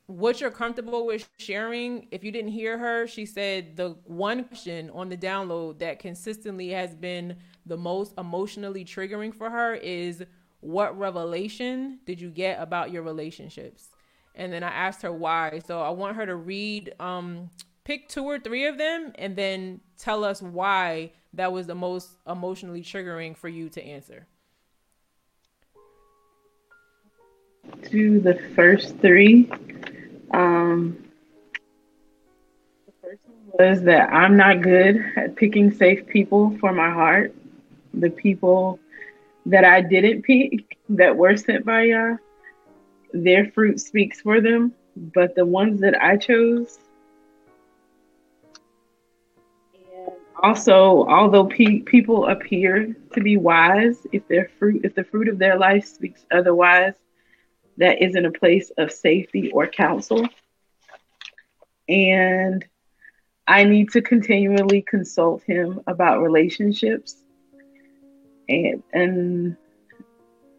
what 0.05 0.41
you're 0.41 0.51
comfortable 0.51 1.05
with 1.05 1.27
sharing, 1.37 2.07
if 2.11 2.23
you 2.23 2.31
didn't 2.31 2.51
hear 2.51 2.77
her, 2.77 3.07
she 3.07 3.25
said 3.25 3.75
the 3.77 3.95
one 4.05 4.43
question 4.43 4.89
on 4.91 5.09
the 5.09 5.17
download 5.17 5.79
that 5.79 5.99
consistently 5.99 6.69
has 6.69 6.93
been 6.93 7.37
the 7.65 7.77
most 7.77 8.13
emotionally 8.17 8.83
triggering 8.83 9.33
for 9.33 9.49
her 9.49 9.73
is 9.75 10.23
what 10.59 10.97
revelation 10.97 11.99
did 12.05 12.21
you 12.21 12.29
get 12.29 12.61
about 12.61 12.91
your 12.91 13.01
relationships? 13.01 13.89
And 14.35 14.53
then 14.53 14.63
I 14.63 14.69
asked 14.69 15.01
her 15.01 15.11
why. 15.11 15.61
So 15.65 15.81
I 15.81 15.89
want 15.89 16.15
her 16.15 16.25
to 16.25 16.35
read, 16.35 16.93
um, 16.99 17.49
pick 17.83 18.07
two 18.07 18.23
or 18.23 18.39
three 18.39 18.65
of 18.67 18.77
them, 18.77 19.11
and 19.15 19.35
then 19.35 19.81
tell 19.97 20.23
us 20.23 20.41
why 20.41 21.11
that 21.33 21.51
was 21.51 21.67
the 21.67 21.75
most 21.75 22.09
emotionally 22.27 22.81
triggering 22.81 23.35
for 23.35 23.47
you 23.47 23.69
to 23.69 23.83
answer. 23.83 24.27
To 27.85 28.19
the 28.19 28.35
first 28.55 28.97
three, 28.99 29.49
um, 30.31 30.97
the 32.85 32.91
first 33.01 33.21
one 33.25 33.51
was 33.59 33.83
that 33.83 34.11
I'm 34.11 34.35
not 34.35 34.61
good 34.61 35.03
at 35.15 35.35
picking 35.35 35.71
safe 35.71 36.05
people 36.07 36.57
for 36.59 36.73
my 36.73 36.89
heart. 36.91 37.33
The 37.93 38.09
people 38.09 38.79
that 39.45 39.63
I 39.63 39.81
didn't 39.81 40.23
pick 40.23 40.77
that 40.89 41.15
were 41.15 41.37
sent 41.37 41.65
by 41.65 41.83
Yah, 41.83 42.17
their 43.13 43.51
fruit 43.51 43.79
speaks 43.79 44.21
for 44.21 44.41
them. 44.41 44.73
But 44.95 45.35
the 45.35 45.45
ones 45.45 45.79
that 45.81 46.01
I 46.01 46.17
chose, 46.17 46.77
also, 50.41 51.05
although 51.07 51.45
pe- 51.45 51.81
people 51.81 52.27
appear 52.27 52.95
to 53.13 53.21
be 53.21 53.37
wise, 53.37 54.05
if 54.11 54.27
their 54.27 54.49
fruit, 54.57 54.81
if 54.83 54.95
the 54.95 55.03
fruit 55.03 55.27
of 55.27 55.37
their 55.37 55.57
life 55.57 55.85
speaks 55.85 56.25
otherwise, 56.31 56.93
that 57.77 58.01
isn't 58.01 58.25
a 58.25 58.31
place 58.31 58.71
of 58.77 58.91
safety 58.91 59.51
or 59.51 59.67
counsel. 59.67 60.27
And 61.87 62.65
I 63.47 63.63
need 63.63 63.91
to 63.91 64.01
continually 64.01 64.81
consult 64.81 65.43
him 65.43 65.81
about 65.87 66.21
relationships 66.21 67.17
and 68.49 68.83
and 68.93 69.57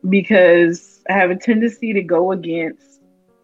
because 0.08 1.02
I 1.08 1.12
have 1.12 1.30
a 1.30 1.36
tendency 1.36 1.92
to 1.92 2.02
go 2.02 2.32
against 2.32 3.00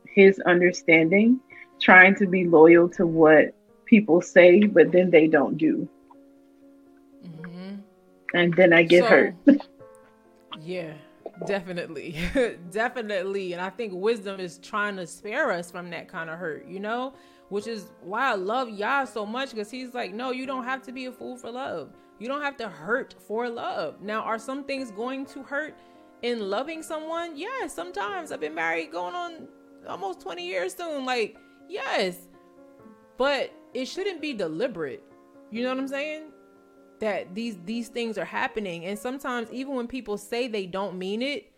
his 0.07 0.41
understanding, 0.41 1.41
trying 1.81 2.17
to 2.17 2.27
be 2.27 2.47
loyal 2.47 2.89
to 2.91 3.07
what 3.07 3.55
people 3.85 4.21
say, 4.21 4.65
but 4.65 4.91
then 4.91 5.11
they 5.11 5.29
don't 5.29 5.57
do. 5.57 5.89
And 8.35 8.55
then 8.55 8.73
I 8.73 8.83
get 8.83 9.05
so, 9.05 9.09
hurt. 9.09 9.35
yeah, 10.61 10.93
definitely. 11.47 12.17
definitely. 12.71 13.53
And 13.53 13.63
I 13.63 13.71
think 13.71 13.93
wisdom 13.95 14.41
is 14.41 14.59
trying 14.59 14.97
to 14.97 15.07
spare 15.07 15.51
us 15.51 15.71
from 15.71 15.91
that 15.91 16.09
kind 16.09 16.31
of 16.31 16.39
hurt, 16.39 16.67
you 16.67 16.81
know? 16.81 17.15
Which 17.49 17.67
is 17.67 17.87
why 18.03 18.31
I 18.31 18.35
love 18.35 18.69
Yah 18.69 19.07
so 19.07 19.25
much 19.25 19.51
because 19.51 19.71
he's 19.71 19.95
like, 19.95 20.13
no, 20.13 20.31
you 20.31 20.45
don't 20.45 20.65
have 20.65 20.83
to 20.83 20.93
be 20.93 21.07
a 21.07 21.13
fool 21.13 21.37
for 21.37 21.51
love. 21.51 21.91
You 22.19 22.29
don't 22.29 22.43
have 22.43 22.57
to 22.59 22.69
hurt 22.69 23.15
for 23.27 23.49
love. 23.49 24.03
Now, 24.03 24.21
are 24.21 24.39
some 24.39 24.65
things 24.65 24.91
going 24.91 25.25
to 25.27 25.43
hurt 25.43 25.75
in 26.23 26.51
loving 26.51 26.83
someone? 26.83 27.37
Yes, 27.37 27.73
sometimes. 27.73 28.33
I've 28.33 28.41
been 28.41 28.55
married 28.55 28.91
going 28.91 29.15
on 29.15 29.49
almost 29.89 30.21
20 30.21 30.47
years 30.47 30.75
soon. 30.75 31.07
Like, 31.07 31.39
yes. 31.69 32.19
But 33.17 33.53
it 33.73 33.87
shouldn't 33.87 34.21
be 34.21 34.35
deliberate. 34.35 35.03
You 35.51 35.63
know 35.63 35.71
what 35.71 35.79
I'm 35.79 35.89
saying? 35.89 36.33
That 37.01 37.35
these 37.35 37.57
these 37.65 37.89
things 37.89 38.19
are 38.19 38.25
happening 38.25 38.85
and 38.85 38.99
sometimes 38.99 39.51
even 39.53 39.75
when 39.75 39.87
people 39.87 40.19
say 40.19 40.49
they 40.49 40.67
don't 40.67 40.99
mean 40.99 41.23
it, 41.23 41.53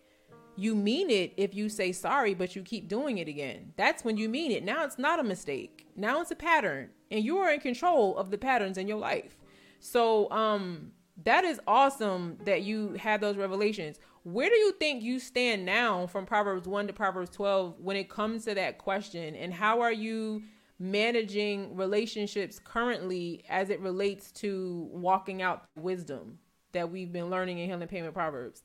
you 0.57 0.75
mean 0.75 1.09
it 1.09 1.33
if 1.37 1.55
you 1.55 1.69
say 1.69 1.93
sorry 1.93 2.35
but 2.35 2.55
you 2.55 2.63
keep 2.63 2.89
doing 2.89 3.19
it 3.19 3.29
again. 3.29 3.73
That's 3.77 4.05
when 4.05 4.17
you 4.17 4.29
mean 4.29 4.51
it. 4.51 4.65
Now 4.65 4.85
it's 4.85 4.99
not 4.99 5.19
a 5.19 5.25
mistake. 5.25 5.87
Now 5.97 6.21
it's 6.21 6.31
a 6.31 6.37
pattern 6.37 6.91
and 7.11 7.25
you 7.25 7.39
are 7.39 7.53
in 7.53 7.61
control 7.61 8.17
of 8.19 8.31
the 8.31 8.39
patterns 8.39 8.77
in 8.77 8.87
your 8.87 8.99
life. 8.99 9.39
So 9.81 10.31
um 10.31 10.93
that 11.25 11.45
is 11.45 11.61
awesome 11.67 12.39
that 12.45 12.63
you 12.63 12.95
had 12.95 13.21
those 13.21 13.37
revelations. 13.37 13.99
Where 14.23 14.49
do 14.49 14.55
you 14.55 14.73
think 14.73 15.03
you 15.03 15.19
stand 15.19 15.65
now 15.65 16.07
from 16.07 16.27
Proverbs 16.27 16.69
1 16.69 16.87
to 16.89 16.93
Proverbs 16.93 17.31
12 17.31 17.77
when 17.81 17.97
it 17.97 18.11
comes 18.11 18.45
to 18.45 18.55
that 18.55 18.79
question? 18.79 19.35
And 19.35 19.53
how 19.53 19.81
are 19.81 19.93
you 19.93 20.43
managing 20.81 21.77
relationships 21.77 22.59
currently 22.59 23.45
as 23.51 23.69
it 23.69 23.79
relates 23.81 24.33
to 24.33 24.89
walking 24.91 25.43
out 25.43 25.65
wisdom 25.77 26.39
that 26.73 26.91
we've 26.91 27.13
been 27.13 27.29
learning 27.29 27.59
in 27.59 27.69
Healing 27.69 27.87
Pain 27.87 28.05
with 28.05 28.15
Proverbs? 28.15 28.63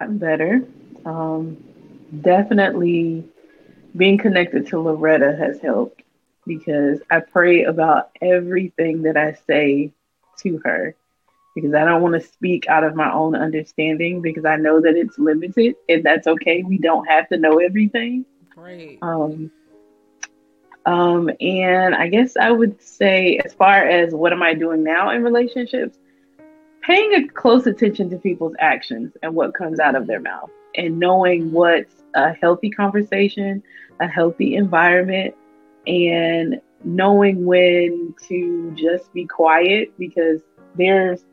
Gotten 0.00 0.18
better. 0.18 0.62
Um, 1.04 1.62
definitely 2.22 3.24
being 3.94 4.16
connected 4.16 4.66
to 4.68 4.80
Loretta 4.80 5.36
has 5.36 5.60
helped 5.60 6.02
because 6.46 7.00
I 7.10 7.20
pray 7.20 7.64
about 7.64 8.10
everything 8.22 9.02
that 9.02 9.18
I 9.18 9.34
say 9.46 9.92
to 10.38 10.58
her 10.64 10.96
because 11.54 11.74
I 11.74 11.84
don't 11.84 12.02
want 12.02 12.14
to 12.14 12.20
speak 12.20 12.66
out 12.68 12.84
of 12.84 12.94
my 12.94 13.12
own 13.12 13.34
understanding 13.34 14.22
because 14.22 14.44
I 14.44 14.56
know 14.56 14.80
that 14.80 14.96
it's 14.96 15.18
limited 15.18 15.74
and 15.88 16.04
that's 16.04 16.26
okay. 16.26 16.62
We 16.62 16.78
don't 16.78 17.06
have 17.06 17.28
to 17.28 17.36
know 17.36 17.58
everything. 17.58 18.24
Great. 18.50 18.98
Um, 19.02 19.50
um, 20.86 21.30
and 21.40 21.94
I 21.94 22.08
guess 22.08 22.36
I 22.36 22.50
would 22.50 22.82
say, 22.82 23.40
as 23.44 23.54
far 23.54 23.84
as 23.84 24.14
what 24.14 24.32
am 24.32 24.42
I 24.42 24.54
doing 24.54 24.82
now 24.82 25.10
in 25.10 25.22
relationships, 25.22 25.98
paying 26.82 27.14
a 27.14 27.28
close 27.28 27.66
attention 27.66 28.10
to 28.10 28.16
people's 28.16 28.54
actions 28.58 29.12
and 29.22 29.34
what 29.34 29.54
comes 29.54 29.78
out 29.78 29.94
of 29.94 30.06
their 30.06 30.20
mouth 30.20 30.50
and 30.74 30.98
knowing 30.98 31.52
what's 31.52 31.94
a 32.14 32.32
healthy 32.32 32.70
conversation, 32.70 33.62
a 34.00 34.08
healthy 34.08 34.56
environment, 34.56 35.34
and 35.86 36.60
knowing 36.84 37.44
when 37.44 38.14
to 38.26 38.72
just 38.74 39.12
be 39.12 39.24
quiet 39.24 39.92
because 39.98 40.40
there's 40.76 41.24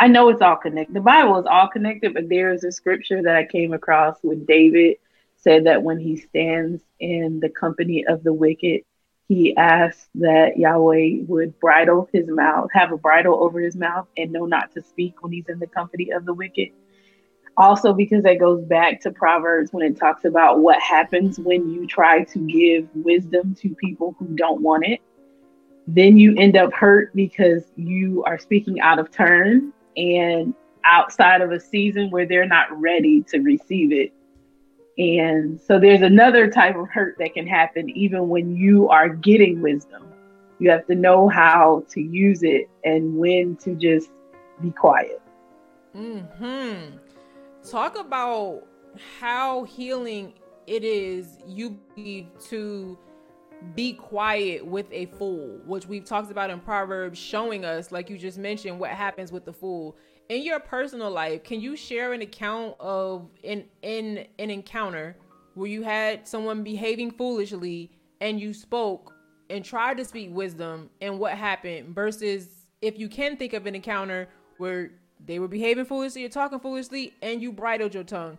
I 0.00 0.06
know 0.06 0.28
it's 0.28 0.42
all 0.42 0.56
connected. 0.56 0.94
The 0.94 1.00
Bible 1.00 1.38
is 1.40 1.46
all 1.46 1.68
connected, 1.68 2.14
but 2.14 2.28
there 2.28 2.52
is 2.52 2.62
a 2.62 2.70
scripture 2.70 3.22
that 3.22 3.34
I 3.34 3.44
came 3.44 3.72
across 3.72 4.16
when 4.22 4.44
David 4.44 4.96
said 5.36 5.66
that 5.66 5.82
when 5.82 5.98
he 5.98 6.16
stands 6.16 6.82
in 7.00 7.40
the 7.40 7.48
company 7.48 8.04
of 8.06 8.22
the 8.22 8.32
wicked, 8.32 8.82
he 9.26 9.56
asks 9.56 10.08
that 10.14 10.56
Yahweh 10.56 11.24
would 11.26 11.58
bridle 11.58 12.08
his 12.12 12.28
mouth, 12.28 12.70
have 12.72 12.92
a 12.92 12.96
bridle 12.96 13.42
over 13.42 13.60
his 13.60 13.76
mouth, 13.76 14.06
and 14.16 14.32
know 14.32 14.46
not 14.46 14.72
to 14.74 14.82
speak 14.82 15.22
when 15.22 15.32
he's 15.32 15.48
in 15.48 15.58
the 15.58 15.66
company 15.66 16.10
of 16.10 16.24
the 16.24 16.34
wicked 16.34 16.68
also 17.58 17.92
because 17.92 18.22
that 18.22 18.38
goes 18.38 18.64
back 18.64 19.00
to 19.00 19.10
proverbs 19.10 19.72
when 19.72 19.84
it 19.84 19.98
talks 19.98 20.24
about 20.24 20.60
what 20.60 20.80
happens 20.80 21.38
when 21.40 21.68
you 21.68 21.86
try 21.86 22.22
to 22.22 22.38
give 22.46 22.88
wisdom 22.94 23.54
to 23.56 23.74
people 23.74 24.14
who 24.18 24.26
don't 24.36 24.62
want 24.62 24.84
it 24.86 25.00
then 25.88 26.16
you 26.16 26.34
end 26.36 26.56
up 26.56 26.72
hurt 26.72 27.12
because 27.16 27.64
you 27.74 28.22
are 28.24 28.38
speaking 28.38 28.80
out 28.80 28.98
of 28.98 29.10
turn 29.10 29.72
and 29.98 30.54
outside 30.84 31.40
of 31.40 31.50
a 31.52 31.60
season 31.60 32.10
where 32.10 32.26
they're 32.26 32.46
not 32.46 32.66
ready 32.80 33.22
to 33.22 33.40
receive 33.40 33.92
it 33.92 34.12
and 34.98 35.60
so 35.60 35.78
there's 35.78 36.02
another 36.02 36.50
type 36.50 36.76
of 36.76 36.88
hurt 36.88 37.16
that 37.18 37.34
can 37.34 37.46
happen 37.46 37.90
even 37.90 38.28
when 38.28 38.56
you 38.56 38.88
are 38.88 39.08
getting 39.08 39.60
wisdom 39.60 40.08
You 40.58 40.70
have 40.70 40.86
to 40.86 40.94
know 40.94 41.28
how 41.28 41.84
to 41.90 42.00
use 42.00 42.42
it 42.42 42.68
and 42.84 43.16
when 43.16 43.56
to 43.56 43.74
just 43.74 44.10
be 44.60 44.72
quiet. 44.72 45.22
Hmm. 45.94 46.96
Talk 47.68 47.98
about 47.98 48.64
how 49.20 49.64
healing 49.64 50.34
it 50.66 50.84
is 50.84 51.38
you 51.46 51.78
be 51.94 52.28
to 52.48 52.98
be 53.74 53.92
quiet 53.92 54.64
with 54.64 54.86
a 54.92 55.06
fool, 55.06 55.60
which 55.66 55.86
we've 55.86 56.04
talked 56.04 56.30
about 56.30 56.50
in 56.50 56.60
Proverbs, 56.60 57.18
showing 57.18 57.64
us, 57.64 57.90
like 57.90 58.08
you 58.08 58.18
just 58.18 58.38
mentioned, 58.38 58.78
what 58.78 58.90
happens 58.90 59.32
with 59.32 59.44
the 59.44 59.52
fool. 59.52 59.96
In 60.28 60.42
your 60.42 60.60
personal 60.60 61.10
life, 61.10 61.42
can 61.42 61.60
you 61.60 61.74
share 61.74 62.12
an 62.12 62.22
account 62.22 62.76
of 62.78 63.28
in 63.42 63.64
in 63.82 64.26
an 64.38 64.50
encounter 64.50 65.16
where 65.54 65.68
you 65.68 65.82
had 65.82 66.28
someone 66.28 66.62
behaving 66.62 67.10
foolishly 67.10 67.90
and 68.20 68.40
you 68.40 68.52
spoke 68.52 69.14
and 69.50 69.64
tried 69.64 69.96
to 69.96 70.04
speak 70.04 70.28
wisdom 70.32 70.90
and 71.00 71.18
what 71.18 71.32
happened 71.32 71.94
versus 71.94 72.66
if 72.82 72.98
you 72.98 73.08
can 73.08 73.36
think 73.36 73.54
of 73.54 73.66
an 73.66 73.74
encounter 73.74 74.28
where 74.58 74.90
they 75.24 75.38
were 75.38 75.48
behaving 75.48 75.84
foolishly 75.84 76.24
or 76.24 76.28
talking 76.28 76.60
foolishly 76.60 77.14
and 77.22 77.42
you 77.42 77.50
bridled 77.50 77.94
your 77.94 78.04
tongue 78.04 78.38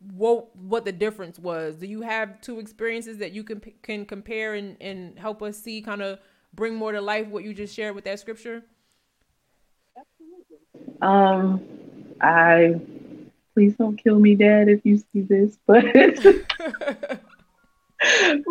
what 0.00 0.54
what 0.56 0.84
the 0.84 0.92
difference 0.92 1.38
was. 1.38 1.76
Do 1.76 1.86
you 1.86 2.00
have 2.02 2.40
two 2.40 2.58
experiences 2.58 3.18
that 3.18 3.32
you 3.32 3.44
can 3.44 3.60
can 3.82 4.06
compare 4.06 4.54
and 4.54 4.76
and 4.80 5.18
help 5.18 5.42
us 5.42 5.58
see 5.58 5.82
kind 5.82 6.02
of 6.02 6.18
bring 6.54 6.74
more 6.74 6.92
to 6.92 7.00
life 7.00 7.28
what 7.28 7.44
you 7.44 7.54
just 7.54 7.74
shared 7.74 7.94
with 7.94 8.04
that 8.04 8.18
scripture? 8.18 8.64
Absolutely. 9.96 10.96
um 11.02 11.60
i 12.20 12.80
please 13.54 13.74
don't 13.76 13.96
kill 13.96 14.18
me 14.18 14.34
dad 14.34 14.68
if 14.68 14.80
you 14.84 14.98
see 15.12 15.20
this 15.22 15.58
but 15.66 15.84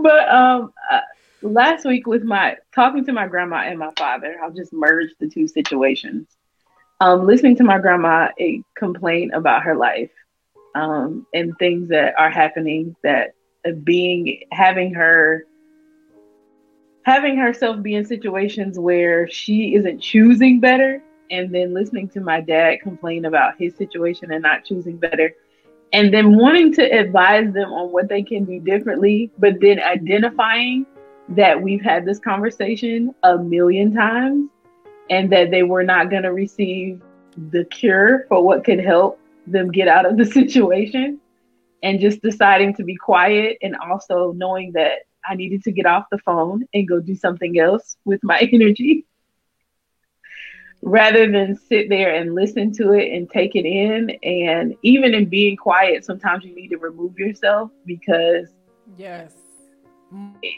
but 0.04 0.30
um 0.30 0.72
uh, 0.92 1.00
last 1.42 1.86
week 1.86 2.06
with 2.06 2.24
my 2.24 2.58
talking 2.76 3.06
to 3.06 3.14
my 3.14 3.28
grandma 3.28 3.58
and 3.58 3.80
my 3.80 3.92
father 3.98 4.38
i'll 4.44 4.52
just 4.52 4.74
merge 4.74 5.10
the 5.20 5.28
two 5.28 5.48
situations. 5.48 6.28
Um 7.02 7.26
listening 7.26 7.56
to 7.58 7.64
my 7.64 7.80
grandma 7.80 8.30
a 8.40 8.62
complain 8.76 9.32
about 9.34 9.64
her 9.64 9.76
life 9.76 10.12
um, 10.76 11.26
and 11.34 11.58
things 11.58 11.90
that 11.90 12.14
are 12.18 12.30
happening 12.30 12.96
that 13.04 13.34
uh, 13.68 13.72
being 13.84 14.44
having 14.52 14.94
her 14.94 15.46
having 17.04 17.38
herself 17.38 17.82
be 17.82 17.96
in 17.96 18.06
situations 18.06 18.78
where 18.78 19.28
she 19.30 19.76
isn't 19.76 20.00
choosing 20.00 20.60
better 20.60 21.02
and 21.32 21.54
then 21.54 21.74
listening 21.74 22.08
to 22.08 22.22
my 22.22 22.40
dad 22.42 22.82
complain 22.82 23.26
about 23.26 23.54
his 23.58 23.76
situation 23.76 24.32
and 24.32 24.44
not 24.44 24.64
choosing 24.64 24.98
better 24.98 25.34
and 25.92 26.14
then 26.14 26.38
wanting 26.38 26.72
to 26.72 26.84
advise 26.84 27.52
them 27.54 27.72
on 27.74 27.92
what 27.92 28.08
they 28.10 28.22
can 28.22 28.46
do 28.46 28.60
differently 28.60 29.32
but 29.40 29.60
then 29.60 29.80
identifying 29.82 30.86
that 31.30 31.60
we've 31.60 31.82
had 31.82 32.06
this 32.06 32.20
conversation 32.20 33.14
a 33.24 33.38
million 33.38 33.94
times 33.94 34.50
and 35.10 35.32
that 35.32 35.52
they 35.52 35.64
were 35.64 35.84
not 35.84 36.10
going 36.10 36.24
to 36.24 36.34
receive 36.34 37.02
the 37.52 37.64
cure 37.66 38.26
for 38.28 38.44
what 38.44 38.64
could 38.64 38.80
help 38.80 39.20
them 39.52 39.72
get 39.72 39.88
out 39.88 40.06
of 40.06 40.18
the 40.18 40.26
situation 40.40 41.20
and 41.84 42.00
just 42.00 42.22
deciding 42.22 42.74
to 42.76 42.84
be 42.84 42.96
quiet 42.96 43.58
and 43.62 43.76
also 43.76 44.34
knowing 44.34 44.74
that 44.74 45.00
I 45.28 45.36
needed 45.36 45.64
to 45.64 45.72
get 45.72 45.86
off 45.86 46.06
the 46.12 46.18
phone 46.20 46.66
and 46.74 46.88
go 46.88 47.00
do 47.00 47.16
something 47.16 47.60
else 47.60 47.98
with 48.06 48.22
my 48.24 48.40
energy. 48.54 49.06
Rather 50.82 51.30
than 51.30 51.58
sit 51.58 51.90
there 51.90 52.16
and 52.16 52.36
listen 52.36 52.72
to 52.74 52.94
it 52.94 53.12
and 53.12 53.30
take 53.30 53.54
it 53.54 53.66
in. 53.66 54.12
And 54.24 54.76
even 54.82 55.14
in 55.14 55.26
being 55.26 55.58
quiet 55.58 56.06
sometimes 56.06 56.46
you 56.46 56.56
need 56.56 56.70
to 56.70 56.78
remove 56.78 57.18
yourself 57.20 57.72
because 57.86 58.50
yes. 58.98 59.34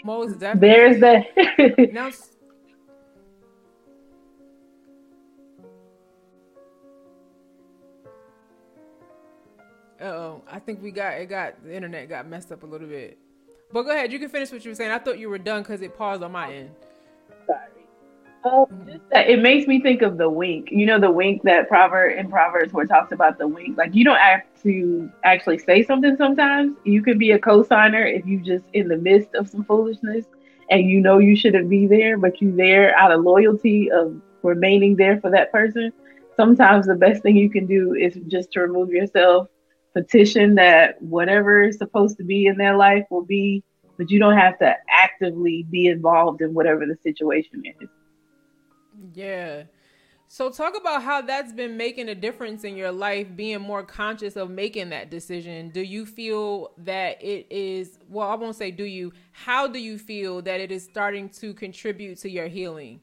Most 0.06 0.40
definitely. 0.40 0.70
there's 0.70 1.00
that 1.96 2.31
oh, 10.02 10.42
I 10.50 10.60
think 10.60 10.82
we 10.82 10.92
got 10.92 11.14
it. 11.14 11.30
Got 11.30 11.64
the 11.64 11.76
internet 11.76 12.10
got 12.10 12.28
messed 12.28 12.52
up 12.52 12.64
a 12.64 12.66
little 12.66 12.88
bit. 12.88 13.18
But 13.72 13.84
go 13.84 13.92
ahead. 13.92 14.12
You 14.12 14.20
can 14.20 14.30
finish 14.30 14.52
what 14.52 14.64
you 14.66 14.72
were 14.72 14.76
saying. 14.76 14.92
I 14.92 15.00
thought 15.00 15.20
you 15.20 15.30
were 15.30 15.38
done 15.38 15.64
because 15.64 15.82
it 15.82 15.98
paused 15.98 16.24
on 16.24 16.32
my 16.32 16.54
end. 16.54 16.72
Sorry. 17.48 17.82
Oh, 18.44 18.68
it 19.12 19.40
makes 19.40 19.68
me 19.68 19.82
think 19.82 20.02
of 20.02 20.18
the 20.18 20.28
wink. 20.28 20.70
You 20.72 20.88
know 20.88 21.00
the 21.00 21.12
wink 21.12 21.44
that 21.44 21.68
proverb 21.68 22.18
in 22.18 22.30
Proverbs 22.30 22.74
where 22.74 22.86
it 22.86 22.88
talks 22.88 23.12
about 23.12 23.38
the 23.38 23.48
wink. 23.48 23.78
Like 23.78 23.94
you 23.94 24.04
don't 24.04 24.18
have 24.18 24.42
to 24.64 25.12
actually 25.24 25.60
say 25.60 25.84
something. 25.84 26.16
Sometimes 26.18 26.76
you 26.84 27.04
could 27.04 27.20
be 27.20 27.32
a 27.32 27.40
co-signer 27.40 28.04
if 28.04 28.26
you 28.26 28.40
just 28.40 28.66
in 28.74 28.88
the 28.88 28.98
midst 28.98 29.36
of 29.36 29.48
some 29.48 29.64
foolishness 29.64 30.26
and 30.72 30.90
you 30.90 31.02
know 31.02 31.20
you 31.20 31.36
shouldn't 31.36 31.70
be 31.70 31.86
there, 31.86 32.18
but 32.18 32.42
you 32.42 32.56
there 32.56 32.98
out 32.98 33.12
of 33.12 33.22
loyalty 33.22 33.92
of 33.92 34.20
remaining 34.42 34.96
there 34.96 35.20
for 35.22 35.30
that 35.30 35.52
person. 35.52 35.94
Sometimes 36.36 36.88
the 36.88 36.96
best 36.96 37.22
thing 37.22 37.36
you 37.36 37.50
can 37.50 37.68
do 37.68 37.94
is 37.94 38.18
just 38.28 38.52
to 38.54 38.62
remove 38.62 38.90
yourself 38.90 39.50
petition 39.94 40.56
that 40.56 41.02
whatever 41.02 41.64
is 41.64 41.78
supposed 41.78 42.18
to 42.18 42.24
be 42.24 42.46
in 42.46 42.58
their 42.58 42.76
life 42.76 43.06
will 43.10 43.26
be, 43.26 43.64
but 43.98 44.10
you 44.10 44.20
don't 44.20 44.38
have 44.38 44.58
to 44.60 44.76
actively 44.90 45.66
be 45.70 45.88
involved 45.88 46.42
in 46.42 46.54
whatever 46.54 46.86
the 46.86 46.98
situation 47.04 47.64
is. 47.66 47.90
Yeah. 49.14 49.64
So 50.28 50.50
talk 50.50 50.78
about 50.80 51.04
how 51.04 51.22
that's 51.22 51.52
been 51.52 51.76
making 51.76 52.08
a 52.08 52.16
difference 52.16 52.64
in 52.64 52.78
your 52.78 52.92
life, 52.92 53.28
being 53.36 53.60
more 53.60 53.84
conscious 53.84 54.38
of 54.38 54.50
making 54.50 54.90
that 54.92 55.12
decision. 55.12 55.72
Do 55.72 55.82
you 55.82 56.06
feel 56.06 56.72
that 56.78 57.22
it 57.22 57.48
is 57.50 58.00
well, 58.10 58.30
I 58.30 58.36
won't 58.36 58.56
say 58.56 58.72
do 58.72 58.86
you, 58.86 59.12
how 59.34 59.68
do 59.68 59.78
you 59.78 59.98
feel 59.98 60.42
that 60.44 60.62
it 60.62 60.72
is 60.72 60.86
starting 60.86 61.28
to 61.42 61.54
contribute 61.54 62.18
to 62.20 62.30
your 62.30 62.48
healing? 62.48 63.02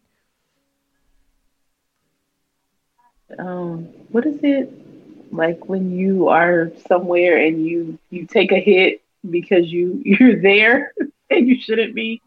Um, 3.38 3.84
what 4.10 4.24
is 4.24 4.40
it? 4.42 4.87
Like 5.30 5.66
when 5.66 5.96
you 5.96 6.28
are 6.28 6.70
somewhere 6.86 7.38
and 7.38 7.64
you 7.64 7.98
you 8.10 8.26
take 8.26 8.52
a 8.52 8.60
hit 8.60 9.02
because 9.28 9.70
you 9.70 10.00
you're 10.04 10.40
there 10.40 10.92
and 11.30 11.48
you 11.48 11.60
shouldn't 11.60 11.94
be. 11.94 12.22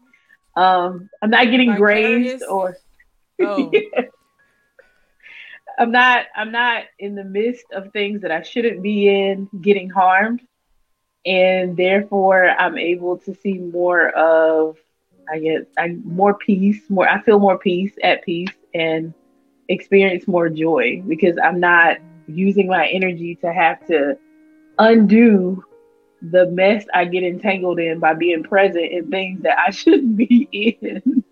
Um, 0.54 1.08
I'm 1.20 1.30
not 1.30 1.50
getting 1.50 1.74
grazed 1.74 2.44
or. 2.48 2.76
Oh. 3.44 3.72
yeah. 3.72 4.02
I'm 5.76 5.90
not. 5.90 6.26
I'm 6.36 6.52
not 6.52 6.84
in 7.00 7.16
the 7.16 7.24
midst 7.24 7.64
of 7.72 7.90
things 7.92 8.22
that 8.22 8.30
I 8.30 8.42
shouldn't 8.42 8.82
be 8.82 9.08
in, 9.08 9.48
getting 9.60 9.90
harmed, 9.90 10.42
and 11.26 11.76
therefore 11.76 12.50
I'm 12.50 12.78
able 12.78 13.18
to 13.18 13.34
see 13.34 13.54
more 13.54 14.10
of. 14.10 14.76
I 15.28 15.40
get 15.40 15.66
I 15.76 15.96
more 16.04 16.34
peace. 16.34 16.82
More. 16.88 17.08
I 17.08 17.20
feel 17.22 17.40
more 17.40 17.58
peace 17.58 17.94
at 18.04 18.22
peace 18.22 18.52
and 18.74 19.12
experience 19.68 20.28
more 20.28 20.48
joy 20.48 21.02
because 21.08 21.36
I'm 21.42 21.58
not 21.58 21.96
using 22.34 22.66
my 22.68 22.86
energy 22.88 23.36
to 23.36 23.52
have 23.52 23.84
to 23.86 24.16
undo 24.78 25.64
the 26.22 26.46
mess 26.46 26.84
I 26.94 27.04
get 27.04 27.24
entangled 27.24 27.80
in 27.80 27.98
by 27.98 28.14
being 28.14 28.42
present 28.42 28.92
in 28.92 29.10
things 29.10 29.42
that 29.42 29.58
I 29.58 29.70
shouldn't 29.70 30.16
be 30.16 30.48
in. 30.52 31.24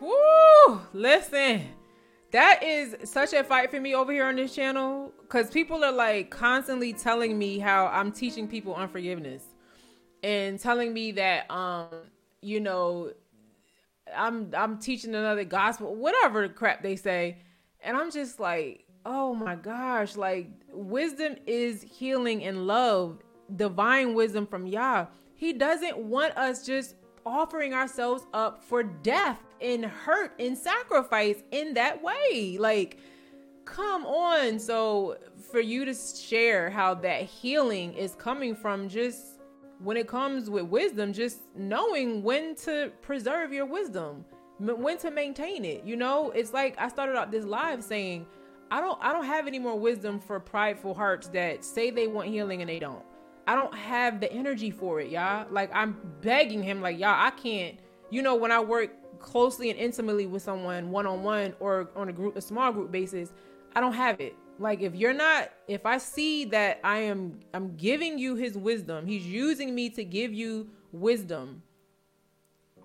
Woo! 0.00 0.80
Listen, 0.92 1.62
that 2.30 2.62
is 2.62 3.10
such 3.10 3.32
a 3.32 3.42
fight 3.42 3.70
for 3.70 3.80
me 3.80 3.94
over 3.94 4.12
here 4.12 4.26
on 4.26 4.36
this 4.36 4.54
channel 4.54 5.12
because 5.22 5.50
people 5.50 5.82
are 5.84 5.92
like 5.92 6.30
constantly 6.30 6.92
telling 6.92 7.38
me 7.38 7.58
how 7.58 7.86
I'm 7.86 8.12
teaching 8.12 8.46
people 8.46 8.74
unforgiveness 8.74 9.42
and 10.22 10.58
telling 10.58 10.92
me 10.92 11.12
that, 11.12 11.50
um, 11.50 11.88
you 12.42 12.60
know, 12.60 13.12
I'm 14.16 14.50
I'm 14.56 14.78
teaching 14.78 15.14
another 15.14 15.44
gospel, 15.44 15.94
whatever 15.94 16.48
crap 16.48 16.82
they 16.82 16.96
say, 16.96 17.38
and 17.80 17.96
I'm 17.96 18.10
just 18.10 18.40
like, 18.40 18.84
oh 19.08 19.34
my 19.34 19.56
gosh, 19.56 20.16
like 20.16 20.50
wisdom 20.70 21.36
is 21.46 21.82
healing 21.82 22.44
and 22.44 22.66
love, 22.66 23.18
divine 23.56 24.12
wisdom 24.12 24.46
from 24.46 24.66
Yah. 24.66 25.06
He 25.34 25.54
doesn't 25.54 25.96
want 25.96 26.36
us 26.36 26.66
just 26.66 26.94
offering 27.24 27.72
ourselves 27.72 28.26
up 28.34 28.62
for 28.62 28.82
death 28.82 29.40
and 29.62 29.84
hurt 29.84 30.34
and 30.38 30.56
sacrifice 30.56 31.42
in 31.52 31.72
that 31.74 32.02
way. 32.02 32.58
Like, 32.60 32.98
come 33.64 34.04
on. 34.04 34.58
So, 34.58 35.16
for 35.50 35.60
you 35.60 35.86
to 35.86 35.94
share 35.94 36.68
how 36.68 36.92
that 36.94 37.22
healing 37.22 37.94
is 37.94 38.14
coming 38.14 38.54
from 38.54 38.90
just 38.90 39.40
when 39.78 39.96
it 39.96 40.06
comes 40.06 40.50
with 40.50 40.64
wisdom, 40.64 41.14
just 41.14 41.40
knowing 41.56 42.22
when 42.22 42.54
to 42.56 42.92
preserve 43.00 43.54
your 43.54 43.64
wisdom, 43.64 44.24
when 44.58 44.98
to 44.98 45.10
maintain 45.10 45.64
it. 45.64 45.84
You 45.84 45.96
know, 45.96 46.30
it's 46.32 46.52
like 46.52 46.74
I 46.78 46.88
started 46.88 47.16
out 47.16 47.30
this 47.30 47.44
live 47.44 47.82
saying, 47.82 48.26
I 48.70 48.80
don't 48.80 48.98
I 49.02 49.12
don't 49.12 49.24
have 49.24 49.46
any 49.46 49.58
more 49.58 49.78
wisdom 49.78 50.20
for 50.20 50.38
prideful 50.40 50.94
hearts 50.94 51.28
that 51.28 51.64
say 51.64 51.90
they 51.90 52.06
want 52.06 52.28
healing 52.28 52.60
and 52.60 52.68
they 52.68 52.78
don't. 52.78 53.04
I 53.46 53.54
don't 53.54 53.74
have 53.74 54.20
the 54.20 54.30
energy 54.30 54.70
for 54.70 55.00
it, 55.00 55.10
y'all. 55.10 55.46
Like 55.50 55.70
I'm 55.74 55.96
begging 56.20 56.62
him, 56.62 56.82
like 56.82 56.98
y'all, 56.98 57.16
I 57.16 57.30
can't. 57.30 57.78
You 58.10 58.22
know, 58.22 58.36
when 58.36 58.52
I 58.52 58.60
work 58.60 58.90
closely 59.18 59.70
and 59.70 59.78
intimately 59.78 60.26
with 60.26 60.42
someone 60.42 60.90
one 60.90 61.06
on 61.06 61.22
one 61.22 61.54
or 61.60 61.90
on 61.96 62.08
a 62.08 62.12
group, 62.12 62.36
a 62.36 62.40
small 62.40 62.72
group 62.72 62.92
basis, 62.92 63.32
I 63.74 63.80
don't 63.80 63.94
have 63.94 64.20
it. 64.20 64.36
Like 64.58 64.82
if 64.82 64.94
you're 64.94 65.14
not, 65.14 65.50
if 65.66 65.86
I 65.86 65.98
see 65.98 66.44
that 66.46 66.80
I 66.84 66.98
am, 66.98 67.40
I'm 67.54 67.76
giving 67.76 68.18
you 68.18 68.34
His 68.34 68.58
wisdom. 68.58 69.06
He's 69.06 69.24
using 69.24 69.74
me 69.74 69.88
to 69.90 70.04
give 70.04 70.32
you 70.32 70.68
wisdom, 70.92 71.62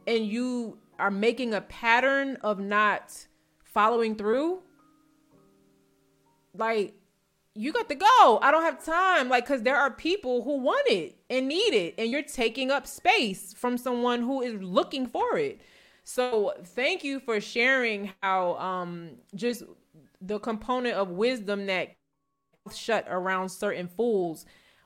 and 0.07 0.25
you 0.25 0.77
are 0.99 1.11
making 1.11 1.53
a 1.53 1.61
pattern 1.61 2.37
of 2.41 2.59
not 2.59 3.27
following 3.63 4.15
through, 4.15 4.61
like 6.55 6.95
you 7.55 7.71
got 7.71 7.87
to 7.89 7.95
go. 7.95 8.39
I 8.41 8.49
don't 8.51 8.63
have 8.63 8.83
time. 8.83 9.29
Like, 9.29 9.45
cause 9.45 9.61
there 9.61 9.77
are 9.77 9.91
people 9.91 10.43
who 10.43 10.57
want 10.57 10.87
it 10.89 11.15
and 11.29 11.47
need 11.47 11.73
it, 11.73 11.95
and 11.97 12.09
you're 12.09 12.23
taking 12.23 12.71
up 12.71 12.87
space 12.87 13.53
from 13.53 13.77
someone 13.77 14.21
who 14.21 14.41
is 14.41 14.61
looking 14.61 15.05
for 15.05 15.37
it. 15.37 15.61
So 16.03 16.53
thank 16.63 17.03
you 17.03 17.19
for 17.19 17.39
sharing 17.39 18.11
how 18.21 18.55
um 18.57 19.11
just 19.35 19.63
the 20.21 20.39
component 20.39 20.95
of 20.95 21.09
wisdom 21.09 21.65
that 21.67 21.95
shut 22.73 23.05
around 23.09 23.49
certain 23.49 23.87
fools 23.87 24.45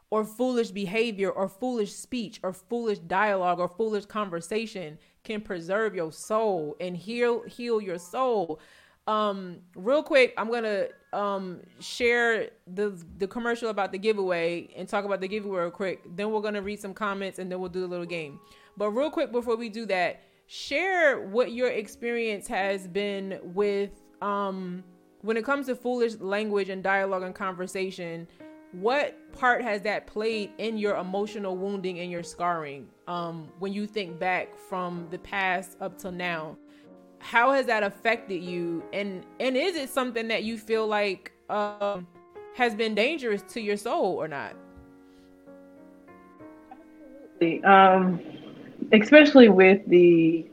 or 0.09 0.23
foolish 0.23 0.71
behavior 0.71 1.29
or 1.29 1.47
foolish 1.47 1.93
speech 1.93 2.39
or 2.43 2.53
foolish 2.53 2.99
dialogue 2.99 3.59
or 3.59 3.67
foolish 3.67 4.05
conversation 4.05 4.97
can 5.23 5.41
preserve 5.41 5.93
your 5.93 6.11
soul 6.11 6.75
and 6.79 6.97
heal 6.97 7.43
heal 7.43 7.81
your 7.81 7.99
soul 7.99 8.59
um 9.05 9.57
real 9.75 10.01
quick 10.01 10.33
i'm 10.37 10.49
gonna 10.49 10.87
um 11.13 11.61
share 11.79 12.49
the 12.73 13.01
the 13.17 13.27
commercial 13.27 13.69
about 13.69 13.91
the 13.91 13.97
giveaway 13.97 14.69
and 14.75 14.87
talk 14.89 15.05
about 15.05 15.21
the 15.21 15.27
giveaway 15.27 15.61
real 15.61 15.71
quick. 15.71 16.03
Then 16.15 16.31
we're 16.31 16.41
gonna 16.41 16.61
read 16.61 16.79
some 16.79 16.93
comments 16.93 17.39
and 17.39 17.51
then 17.51 17.59
we'll 17.59 17.69
do 17.69 17.85
a 17.85 17.87
little 17.87 18.05
game. 18.05 18.39
But 18.75 18.91
real 18.91 19.09
quick 19.09 19.31
before 19.31 19.55
we 19.55 19.69
do 19.69 19.85
that 19.85 20.21
share 20.47 21.19
what 21.27 21.51
your 21.51 21.69
experience 21.69 22.47
has 22.47 22.87
been 22.87 23.39
with 23.43 23.91
um 24.21 24.83
when 25.21 25.35
it 25.35 25.43
comes 25.43 25.65
to 25.67 25.75
foolish 25.75 26.15
language 26.19 26.69
and 26.69 26.81
dialogue 26.81 27.23
and 27.23 27.35
conversation 27.35 28.25
what 28.71 29.15
part 29.33 29.61
has 29.61 29.81
that 29.81 30.07
played 30.07 30.51
in 30.57 30.77
your 30.77 30.97
emotional 30.97 31.57
wounding 31.57 31.99
and 31.99 32.11
your 32.11 32.23
scarring 32.23 32.87
um, 33.07 33.49
when 33.59 33.71
you 33.71 33.87
think 33.87 34.19
back 34.19 34.57
from 34.57 35.07
the 35.09 35.19
past 35.19 35.77
up 35.79 35.97
till 35.97 36.11
now 36.11 36.57
how 37.19 37.51
has 37.51 37.65
that 37.65 37.83
affected 37.83 38.43
you? 38.43 38.83
And 38.93 39.25
and 39.39 39.57
is 39.57 39.75
it 39.75 39.89
something 39.89 40.27
that 40.27 40.43
you 40.43 40.57
feel 40.57 40.87
like 40.87 41.31
um, 41.49 42.07
has 42.55 42.75
been 42.75 42.95
dangerous 42.95 43.41
to 43.53 43.61
your 43.61 43.77
soul 43.77 44.15
or 44.15 44.27
not? 44.27 44.53
Um 47.63 48.21
especially 48.93 49.49
with 49.49 49.85
the 49.87 50.45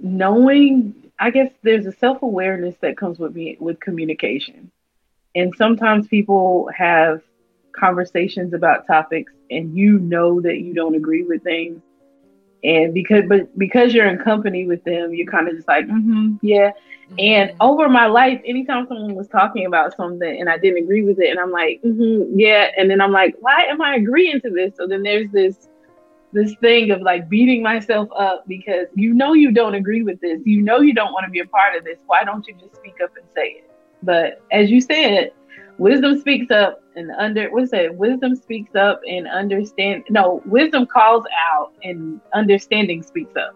knowing 0.00 0.94
i 1.18 1.30
guess 1.30 1.50
there's 1.62 1.86
a 1.86 1.92
self-awareness 1.92 2.76
that 2.80 2.96
comes 2.96 3.18
with 3.18 3.34
me 3.34 3.56
with 3.60 3.80
communication. 3.80 4.70
And 5.34 5.54
sometimes 5.56 6.06
people 6.06 6.70
have 6.76 7.20
conversations 7.72 8.54
about 8.54 8.86
topics 8.86 9.32
and 9.50 9.76
you 9.76 9.98
know 9.98 10.40
that 10.40 10.60
you 10.60 10.72
don't 10.72 10.94
agree 10.94 11.24
with 11.24 11.42
things 11.42 11.82
and 12.66 12.92
because 12.92 13.22
but 13.28 13.56
because 13.58 13.94
you're 13.94 14.08
in 14.08 14.18
company 14.18 14.66
with 14.66 14.82
them 14.84 15.14
you're 15.14 15.30
kind 15.30 15.48
of 15.48 15.54
just 15.54 15.68
like 15.68 15.86
mm-hmm, 15.86 16.34
yeah. 16.42 16.70
Mm-hmm. 16.70 17.14
and 17.18 17.52
over 17.60 17.88
my 17.88 18.06
life 18.06 18.40
anytime 18.44 18.86
someone 18.88 19.14
was 19.14 19.28
talking 19.28 19.66
about 19.66 19.96
something 19.96 20.40
and 20.40 20.48
i 20.48 20.58
didn't 20.58 20.82
agree 20.82 21.04
with 21.04 21.18
it 21.20 21.30
and 21.30 21.38
i'm 21.38 21.52
like 21.52 21.80
mm-hmm, 21.82 22.38
yeah 22.38 22.70
and 22.76 22.90
then 22.90 23.00
i'm 23.00 23.12
like 23.12 23.36
why 23.40 23.62
am 23.62 23.80
i 23.80 23.94
agreeing 23.94 24.40
to 24.40 24.50
this? 24.50 24.74
So 24.76 24.86
then 24.86 25.02
there's 25.02 25.30
this 25.30 25.68
this 26.32 26.54
thing 26.56 26.90
of 26.90 27.00
like 27.00 27.28
beating 27.28 27.62
myself 27.62 28.08
up 28.16 28.46
because 28.46 28.86
you 28.94 29.14
know 29.14 29.32
you 29.32 29.52
don't 29.52 29.74
agree 29.74 30.02
with 30.02 30.20
this. 30.20 30.40
You 30.44 30.62
know 30.62 30.80
you 30.80 30.92
don't 30.92 31.12
want 31.12 31.24
to 31.24 31.30
be 31.30 31.40
a 31.40 31.46
part 31.46 31.76
of 31.76 31.84
this. 31.84 31.98
Why 32.06 32.24
don't 32.24 32.46
you 32.46 32.54
just 32.54 32.76
speak 32.76 32.96
up 33.02 33.16
and 33.16 33.26
say 33.34 33.48
it? 33.60 33.70
But 34.02 34.42
as 34.52 34.70
you 34.70 34.80
said 34.80 35.32
wisdom 35.78 36.18
speaks 36.18 36.50
up 36.50 36.82
and 36.96 37.10
under 37.12 37.50
what's 37.50 37.70
that 37.70 37.94
wisdom 37.94 38.34
speaks 38.34 38.74
up 38.74 39.00
and 39.08 39.28
understand 39.28 40.04
no 40.08 40.42
wisdom 40.46 40.86
calls 40.86 41.24
out 41.50 41.72
and 41.82 42.20
understanding 42.32 43.02
speaks 43.02 43.34
up 43.36 43.54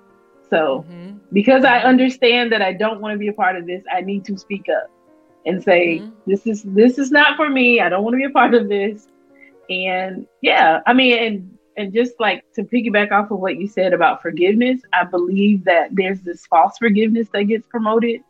so 0.48 0.84
mm-hmm. 0.88 1.16
because 1.32 1.64
i 1.64 1.78
understand 1.80 2.52
that 2.52 2.62
i 2.62 2.72
don't 2.72 3.00
want 3.00 3.12
to 3.12 3.18
be 3.18 3.28
a 3.28 3.32
part 3.32 3.56
of 3.56 3.66
this 3.66 3.82
i 3.92 4.00
need 4.00 4.24
to 4.24 4.36
speak 4.36 4.66
up 4.68 4.90
and 5.46 5.62
say 5.62 5.98
mm-hmm. 5.98 6.10
this 6.26 6.46
is 6.46 6.62
this 6.64 6.98
is 6.98 7.10
not 7.10 7.36
for 7.36 7.48
me 7.48 7.80
i 7.80 7.88
don't 7.88 8.04
want 8.04 8.12
to 8.12 8.18
be 8.18 8.24
a 8.24 8.30
part 8.30 8.54
of 8.54 8.68
this 8.68 9.08
and 9.70 10.26
yeah 10.42 10.80
i 10.86 10.92
mean 10.92 11.18
and 11.18 11.58
and 11.76 11.94
just 11.94 12.12
like 12.20 12.44
to 12.52 12.62
piggyback 12.62 13.12
off 13.12 13.30
of 13.30 13.38
what 13.38 13.56
you 13.56 13.66
said 13.66 13.94
about 13.94 14.20
forgiveness 14.20 14.82
i 14.92 15.04
believe 15.04 15.64
that 15.64 15.88
there's 15.92 16.20
this 16.20 16.44
false 16.46 16.76
forgiveness 16.78 17.28
that 17.32 17.44
gets 17.44 17.66
promoted 17.66 18.20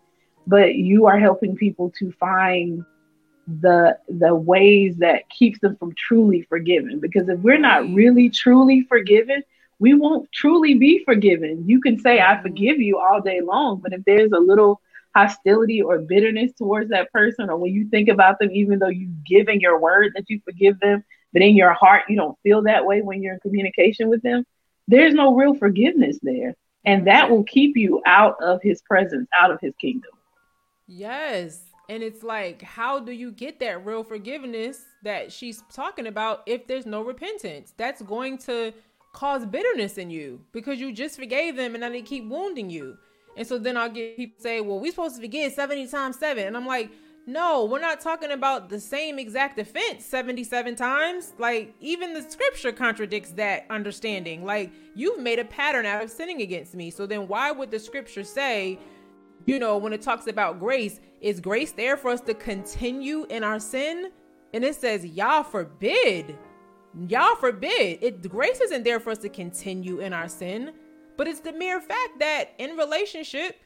but 0.47 0.75
you 0.77 1.07
are 1.07 1.19
helping 1.19 1.57
people 1.57 1.91
to 1.99 2.13
find 2.13 2.85
the 3.61 3.99
the 4.09 4.35
ways 4.35 4.97
that 4.99 5.29
keeps 5.31 5.59
them 5.61 5.77
from 5.77 5.95
truly 5.95 6.43
forgiven 6.43 7.01
because 7.01 7.29
if 7.29 7.39
we're 7.41 7.59
not 7.59 7.83
mm. 7.83 7.95
really 7.95 8.29
truly 8.29 8.83
forgiven 8.89 9.43
we 9.79 9.95
won't 9.95 10.31
truly 10.33 10.75
be 10.75 11.03
forgiven 11.05 11.69
you 11.69 11.81
can 11.81 11.99
say 11.99 12.21
i 12.21 12.35
mm-hmm. 12.35 12.43
forgive 12.43 12.81
you 12.81 12.99
all 12.99 13.21
day 13.21 13.41
long 13.41 13.81
but 13.81 13.93
if 13.93 14.05
there's 14.05 14.33
a 14.33 14.39
little 14.39 14.81
hostility 15.15 15.83
or 15.83 15.99
bitterness 15.99 16.53
towards 16.53 16.91
that 16.91 17.11
person 17.13 17.51
or 17.51 17.57
when 17.57 17.73
you 17.73 17.89
think 17.89 18.09
about 18.09 18.39
them 18.39 18.51
even 18.53 18.79
though 18.79 18.89
you've 18.89 19.25
given 19.25 19.61
your 19.61 19.79
word 19.79 20.13
that 20.15 20.29
you 20.29 20.41
forgive 20.45 20.79
them 20.81 21.03
but 21.33 21.43
in 21.43 21.57
your 21.57 21.73
heart 21.73 22.03
you 22.09 22.17
don't 22.17 22.39
feel 22.43 22.63
that 22.63 22.87
way 22.87 23.01
when 23.03 23.23
you're 23.23 23.35
in 23.35 23.41
communication 23.41 24.09
with 24.09 24.23
them 24.23 24.45
there's 24.91 25.15
no 25.15 25.35
real 25.35 25.55
forgiveness 25.55 26.19
there. 26.21 26.57
And 26.85 27.07
that 27.07 27.31
will 27.31 27.45
keep 27.45 27.77
you 27.77 28.03
out 28.07 28.43
of 28.43 28.61
his 28.63 28.83
presence 28.83 29.29
out 29.39 29.51
of 29.53 29.61
his 29.61 29.75
kingdom. 29.77 30.11
Yes 30.89 31.70
and 31.91 32.05
it's 32.05 32.23
like, 32.23 32.63
how 32.63 33.01
do 33.01 33.11
you 33.11 33.33
get 33.33 33.59
that 33.59 33.85
real 33.85 34.05
forgiveness 34.05 34.85
that 35.03 35.33
she's 35.33 35.65
talking 35.73 36.07
about 36.07 36.45
if 36.47 36.69
there's 36.69 36.87
no 36.87 37.03
repentance? 37.03 37.75
That's 37.77 38.01
going 38.01 38.39
to 38.39 38.73
cause 39.13 39.45
bitterness 39.45 39.99
in 39.99 40.09
you 40.09 40.41
because 40.53 40.79
you 40.79 40.93
just 40.93 41.19
forgave 41.19 41.57
them 41.57 41.75
and 41.75 41.81
now 41.81 41.89
they 41.89 42.03
keep 42.03 42.29
wounding 42.29 42.71
you. 42.71 42.97
And 43.37 43.45
so 43.45 43.59
then 43.59 43.77
I'll 43.77 43.91
get 43.91 44.17
people 44.17 44.41
say, 44.41 44.61
well, 44.61 44.79
we're 44.79 44.93
supposed 44.93 45.17
to 45.17 45.21
forgive 45.21 45.53
70 45.53 45.89
times 45.89 46.17
seven. 46.17 46.47
And 46.47 46.57
I'm 46.57 46.65
like, 46.65 46.93
no, 47.27 47.65
we're 47.65 47.81
not 47.81 48.01
talking 48.01 48.31
about 48.31 48.69
the 48.69 48.79
same 48.79 49.19
exact 49.19 49.59
offense 49.59 50.05
77 50.05 50.77
times. 50.77 51.33
Like, 51.39 51.75
even 51.81 52.15
the 52.15 52.23
scripture 52.23 52.71
contradicts 52.71 53.33
that 53.33 53.67
understanding. 53.69 54.45
Like, 54.45 54.71
you've 54.95 55.19
made 55.19 55.41
a 55.41 55.45
pattern 55.45 55.87
out 55.87 56.05
of 56.05 56.11
sinning 56.11 56.41
against 56.41 56.77
me. 56.77 56.93
So 56.93 57.05
then 57.05 57.27
why 57.27 57.51
would 57.51 57.73
the 57.73 57.81
scripture 57.81 58.23
say, 58.23 58.79
you 59.47 59.59
know, 59.59 59.77
when 59.79 59.93
it 59.93 60.03
talks 60.03 60.27
about 60.27 60.59
grace, 60.59 61.01
is 61.21 61.41
grace 61.41 61.73
there 61.73 61.97
for 61.97 62.11
us 62.11 62.21
to 62.23 62.35
continue 62.35 63.27
in 63.31 63.45
our 63.45 63.59
sin? 63.59 64.11
And 64.53 64.65
it 64.65 64.75
says, 64.75 65.05
Yah 65.05 65.43
forbid. 65.43 66.37
Yah 67.09 67.35
forbid. 67.37 67.99
It 68.03 68.29
grace 68.29 68.61
isn't 68.61 68.85
there 68.85 69.01
for 69.01 69.11
us 69.11 69.19
to 69.19 69.29
continue 69.29 70.01
in 70.01 70.13
our 70.13 70.29
sin, 70.29 70.73
but 71.17 71.29
it's 71.29 71.41
the 71.41 71.53
mere 71.53 71.81
fact 71.81 72.19
that 72.19 72.51
in 72.59 72.77
relationship, 72.77 73.57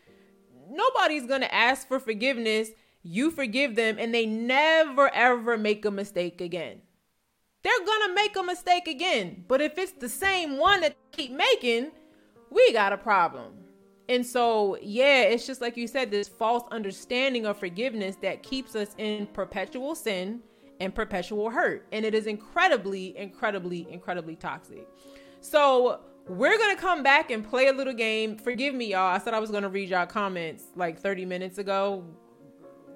nobody's 0.68 1.26
gonna 1.26 1.46
ask 1.46 1.88
for 1.88 1.98
forgiveness. 1.98 2.70
You 3.02 3.30
forgive 3.30 3.76
them, 3.76 3.96
and 3.98 4.14
they 4.14 4.26
never 4.26 5.08
ever 5.14 5.56
make 5.56 5.84
a 5.84 5.90
mistake 5.90 6.40
again. 6.40 6.80
They're 7.62 7.86
gonna 7.86 8.14
make 8.14 8.36
a 8.36 8.42
mistake 8.42 8.88
again. 8.88 9.44
But 9.48 9.62
if 9.62 9.78
it's 9.78 9.92
the 9.92 10.08
same 10.08 10.58
one 10.58 10.82
that 10.82 10.96
keep 11.12 11.32
making, 11.32 11.92
we 12.50 12.72
got 12.72 12.92
a 12.92 12.98
problem. 12.98 13.63
And 14.08 14.24
so, 14.24 14.76
yeah, 14.82 15.22
it's 15.22 15.46
just 15.46 15.60
like 15.60 15.76
you 15.76 15.86
said, 15.86 16.10
this 16.10 16.28
false 16.28 16.64
understanding 16.70 17.46
of 17.46 17.58
forgiveness 17.58 18.16
that 18.16 18.42
keeps 18.42 18.76
us 18.76 18.94
in 18.98 19.26
perpetual 19.28 19.94
sin 19.94 20.40
and 20.80 20.94
perpetual 20.94 21.48
hurt. 21.50 21.86
And 21.92 22.04
it 22.04 22.14
is 22.14 22.26
incredibly, 22.26 23.16
incredibly, 23.16 23.86
incredibly 23.90 24.36
toxic. 24.36 24.86
So, 25.40 26.00
we're 26.26 26.56
going 26.56 26.74
to 26.74 26.80
come 26.80 27.02
back 27.02 27.30
and 27.30 27.46
play 27.46 27.66
a 27.66 27.72
little 27.72 27.92
game. 27.92 28.38
Forgive 28.38 28.74
me, 28.74 28.92
y'all. 28.92 29.14
I 29.14 29.18
said 29.18 29.34
I 29.34 29.40
was 29.40 29.50
going 29.50 29.62
to 29.62 29.68
read 29.68 29.90
y'all 29.90 30.06
comments 30.06 30.64
like 30.74 30.98
30 30.98 31.26
minutes 31.26 31.58
ago 31.58 32.02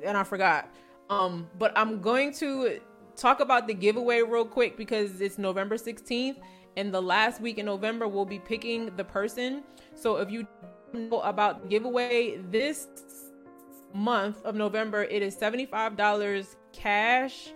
and 0.02 0.16
I 0.16 0.24
forgot. 0.24 0.74
Um, 1.10 1.48
but 1.58 1.72
I'm 1.76 2.00
going 2.00 2.32
to 2.34 2.80
talk 3.16 3.40
about 3.40 3.66
the 3.66 3.74
giveaway 3.74 4.22
real 4.22 4.44
quick 4.44 4.76
because 4.76 5.20
it's 5.20 5.38
November 5.38 5.76
16th 5.76 6.36
and 6.76 6.92
the 6.92 7.02
last 7.02 7.40
week 7.40 7.58
in 7.58 7.66
November 7.66 8.06
we'll 8.06 8.24
be 8.24 8.38
picking 8.38 8.94
the 8.96 9.04
person. 9.04 9.62
So 9.94 10.16
if 10.16 10.30
you 10.30 10.46
about 11.22 11.68
giveaway 11.68 12.38
this 12.50 12.88
month 13.92 14.44
of 14.44 14.54
November, 14.54 15.04
it 15.04 15.22
is 15.22 15.36
$75 15.36 16.56
cash 16.72 17.50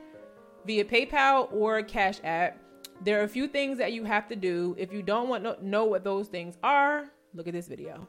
via 0.66 0.84
PayPal 0.84 1.52
or 1.52 1.82
Cash 1.82 2.20
App. 2.24 2.58
There 3.02 3.20
are 3.20 3.24
a 3.24 3.28
few 3.28 3.48
things 3.48 3.78
that 3.78 3.92
you 3.92 4.04
have 4.04 4.28
to 4.28 4.36
do. 4.36 4.76
If 4.78 4.92
you 4.92 5.02
don't 5.02 5.28
want 5.28 5.44
to 5.44 5.56
know 5.66 5.84
what 5.84 6.04
those 6.04 6.28
things 6.28 6.56
are, 6.62 7.10
look 7.34 7.48
at 7.48 7.52
this 7.52 7.68
video. 7.68 8.06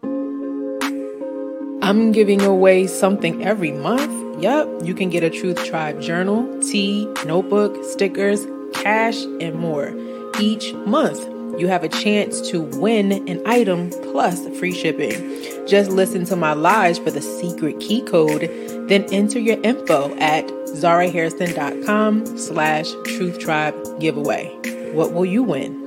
I'm 1.82 2.12
giving 2.12 2.42
away 2.42 2.88
something 2.88 3.44
every 3.44 3.72
month. 3.72 4.42
Yep, 4.42 4.84
you 4.84 4.94
can 4.94 5.10
get 5.10 5.24
a 5.24 5.30
Truth 5.30 5.64
Tribe 5.66 6.00
journal, 6.02 6.62
tea, 6.62 7.06
notebook, 7.26 7.84
stickers, 7.84 8.46
cash, 8.74 9.24
and 9.24 9.56
more 9.56 9.94
each 10.40 10.74
month 10.74 11.33
you 11.58 11.68
have 11.68 11.84
a 11.84 11.89
chance 11.89 12.41
to 12.49 12.62
win 12.62 13.12
an 13.30 13.41
item 13.45 13.89
plus 14.12 14.47
free 14.60 14.74
shipping. 14.74 15.68
Just 15.68 15.91
listen 15.91 16.26
to 16.26 16.36
my 16.36 16.54
lives 16.54 16.99
for 16.99 17.12
the 17.12 17.22
secret 17.22 17.80
key 17.80 18.01
code, 18.01 18.49
then 18.89 19.04
enter 19.12 19.39
your 19.39 19.62
info 19.62 20.16
at 20.18 20.45
zarahairston.com 20.47 22.38
slash 22.38 22.91
truth 23.06 23.39
tribe 23.39 23.76
giveaway. 23.99 24.47
What 24.93 25.14
will 25.14 25.26
you 25.26 25.43
win? 25.43 25.84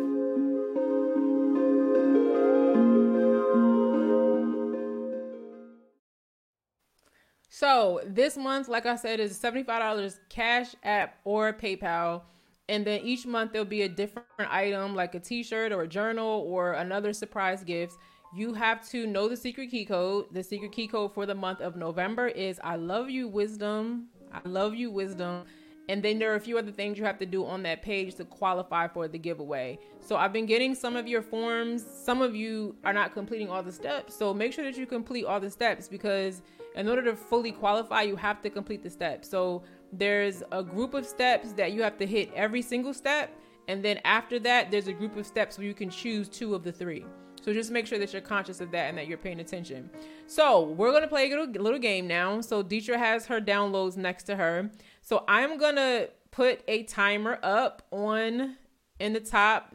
So 7.48 8.00
this 8.04 8.36
month, 8.36 8.68
like 8.68 8.84
I 8.84 8.96
said, 8.96 9.18
is 9.18 9.38
$75 9.38 10.18
cash 10.28 10.74
app 10.84 11.16
or 11.24 11.54
PayPal 11.54 12.22
and 12.68 12.84
then 12.84 13.00
each 13.02 13.26
month 13.26 13.52
there'll 13.52 13.64
be 13.64 13.82
a 13.82 13.88
different 13.88 14.26
item 14.38 14.94
like 14.94 15.14
a 15.14 15.20
t-shirt 15.20 15.72
or 15.72 15.82
a 15.82 15.88
journal 15.88 16.44
or 16.46 16.72
another 16.72 17.12
surprise 17.12 17.62
gift. 17.62 17.96
You 18.34 18.54
have 18.54 18.86
to 18.90 19.06
know 19.06 19.28
the 19.28 19.36
secret 19.36 19.70
key 19.70 19.84
code. 19.84 20.26
The 20.32 20.42
secret 20.42 20.72
key 20.72 20.88
code 20.88 21.14
for 21.14 21.26
the 21.26 21.34
month 21.34 21.60
of 21.60 21.76
November 21.76 22.26
is 22.26 22.60
I 22.64 22.76
love 22.76 23.08
you 23.08 23.28
wisdom. 23.28 24.08
I 24.32 24.40
love 24.48 24.74
you 24.74 24.90
wisdom. 24.90 25.44
And 25.88 26.02
then 26.02 26.18
there 26.18 26.32
are 26.32 26.34
a 26.34 26.40
few 26.40 26.58
other 26.58 26.72
things 26.72 26.98
you 26.98 27.04
have 27.04 27.18
to 27.18 27.26
do 27.26 27.46
on 27.46 27.62
that 27.62 27.80
page 27.82 28.16
to 28.16 28.24
qualify 28.24 28.88
for 28.88 29.06
the 29.06 29.18
giveaway. 29.18 29.78
So 30.00 30.16
I've 30.16 30.32
been 30.32 30.46
getting 30.46 30.74
some 30.74 30.96
of 30.96 31.06
your 31.06 31.22
forms. 31.22 31.84
Some 31.88 32.20
of 32.20 32.34
you 32.34 32.74
are 32.84 32.92
not 32.92 33.14
completing 33.14 33.48
all 33.48 33.62
the 33.62 33.70
steps. 33.70 34.16
So 34.16 34.34
make 34.34 34.52
sure 34.52 34.64
that 34.64 34.76
you 34.76 34.86
complete 34.86 35.24
all 35.24 35.38
the 35.38 35.50
steps 35.50 35.86
because 35.86 36.42
in 36.74 36.88
order 36.88 37.02
to 37.04 37.14
fully 37.14 37.52
qualify, 37.52 38.02
you 38.02 38.16
have 38.16 38.42
to 38.42 38.50
complete 38.50 38.82
the 38.82 38.90
steps. 38.90 39.28
So 39.28 39.62
there's 39.92 40.42
a 40.52 40.62
group 40.62 40.94
of 40.94 41.06
steps 41.06 41.52
that 41.52 41.72
you 41.72 41.82
have 41.82 41.96
to 41.98 42.06
hit 42.06 42.30
every 42.34 42.62
single 42.62 42.94
step. 42.94 43.30
And 43.68 43.84
then 43.84 44.00
after 44.04 44.38
that, 44.40 44.70
there's 44.70 44.88
a 44.88 44.92
group 44.92 45.16
of 45.16 45.26
steps 45.26 45.58
where 45.58 45.66
you 45.66 45.74
can 45.74 45.90
choose 45.90 46.28
two 46.28 46.54
of 46.54 46.62
the 46.62 46.72
three. 46.72 47.04
So 47.46 47.52
just 47.52 47.70
make 47.70 47.86
sure 47.86 47.98
that 47.98 48.12
you're 48.12 48.22
conscious 48.22 48.60
of 48.60 48.72
that 48.72 48.88
and 48.88 48.98
that 48.98 49.06
you're 49.06 49.18
paying 49.18 49.38
attention. 49.38 49.88
So 50.26 50.62
we're 50.62 50.92
gonna 50.92 51.06
play 51.06 51.30
a 51.30 51.36
little, 51.36 51.62
little 51.62 51.78
game 51.78 52.08
now. 52.08 52.40
So 52.40 52.62
Detra 52.62 52.96
has 52.96 53.26
her 53.26 53.40
downloads 53.40 53.96
next 53.96 54.24
to 54.24 54.36
her. 54.36 54.70
So 55.00 55.24
I'm 55.28 55.56
gonna 55.56 56.08
put 56.32 56.62
a 56.66 56.82
timer 56.84 57.38
up 57.42 57.82
on 57.92 58.56
in 58.98 59.12
the 59.12 59.20
top. 59.20 59.72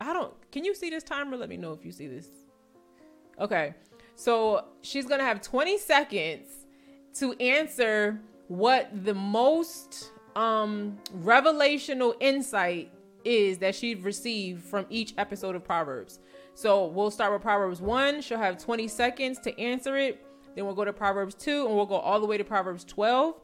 I 0.00 0.12
don't. 0.14 0.32
Can 0.52 0.64
you 0.64 0.74
see 0.74 0.88
this 0.88 1.04
timer? 1.04 1.36
Let 1.36 1.50
me 1.50 1.58
know 1.58 1.72
if 1.72 1.84
you 1.84 1.92
see 1.92 2.06
this. 2.06 2.28
Okay. 3.38 3.74
So 4.16 4.64
she's 4.80 5.06
gonna 5.06 5.24
have 5.24 5.42
20 5.42 5.76
seconds 5.78 6.46
to 7.14 7.34
answer 7.34 8.20
what 8.48 8.90
the 9.04 9.14
most 9.14 10.12
um 10.36 10.98
revelational 11.18 12.14
insight 12.20 12.90
is 13.24 13.58
that 13.58 13.74
she's 13.74 13.98
received 13.98 14.62
from 14.62 14.86
each 14.90 15.14
episode 15.18 15.54
of 15.54 15.64
Proverbs. 15.64 16.18
So 16.54 16.86
we'll 16.86 17.10
start 17.10 17.32
with 17.32 17.42
Proverbs 17.42 17.80
1. 17.80 18.20
She'll 18.20 18.38
have 18.38 18.58
20 18.58 18.86
seconds 18.88 19.38
to 19.40 19.58
answer 19.58 19.96
it. 19.96 20.24
Then 20.54 20.66
we'll 20.66 20.74
go 20.74 20.84
to 20.84 20.92
Proverbs 20.92 21.34
2 21.34 21.66
and 21.66 21.74
we'll 21.74 21.86
go 21.86 21.96
all 21.96 22.20
the 22.20 22.26
way 22.26 22.38
to 22.38 22.44
Proverbs 22.44 22.84
12. 22.84 23.34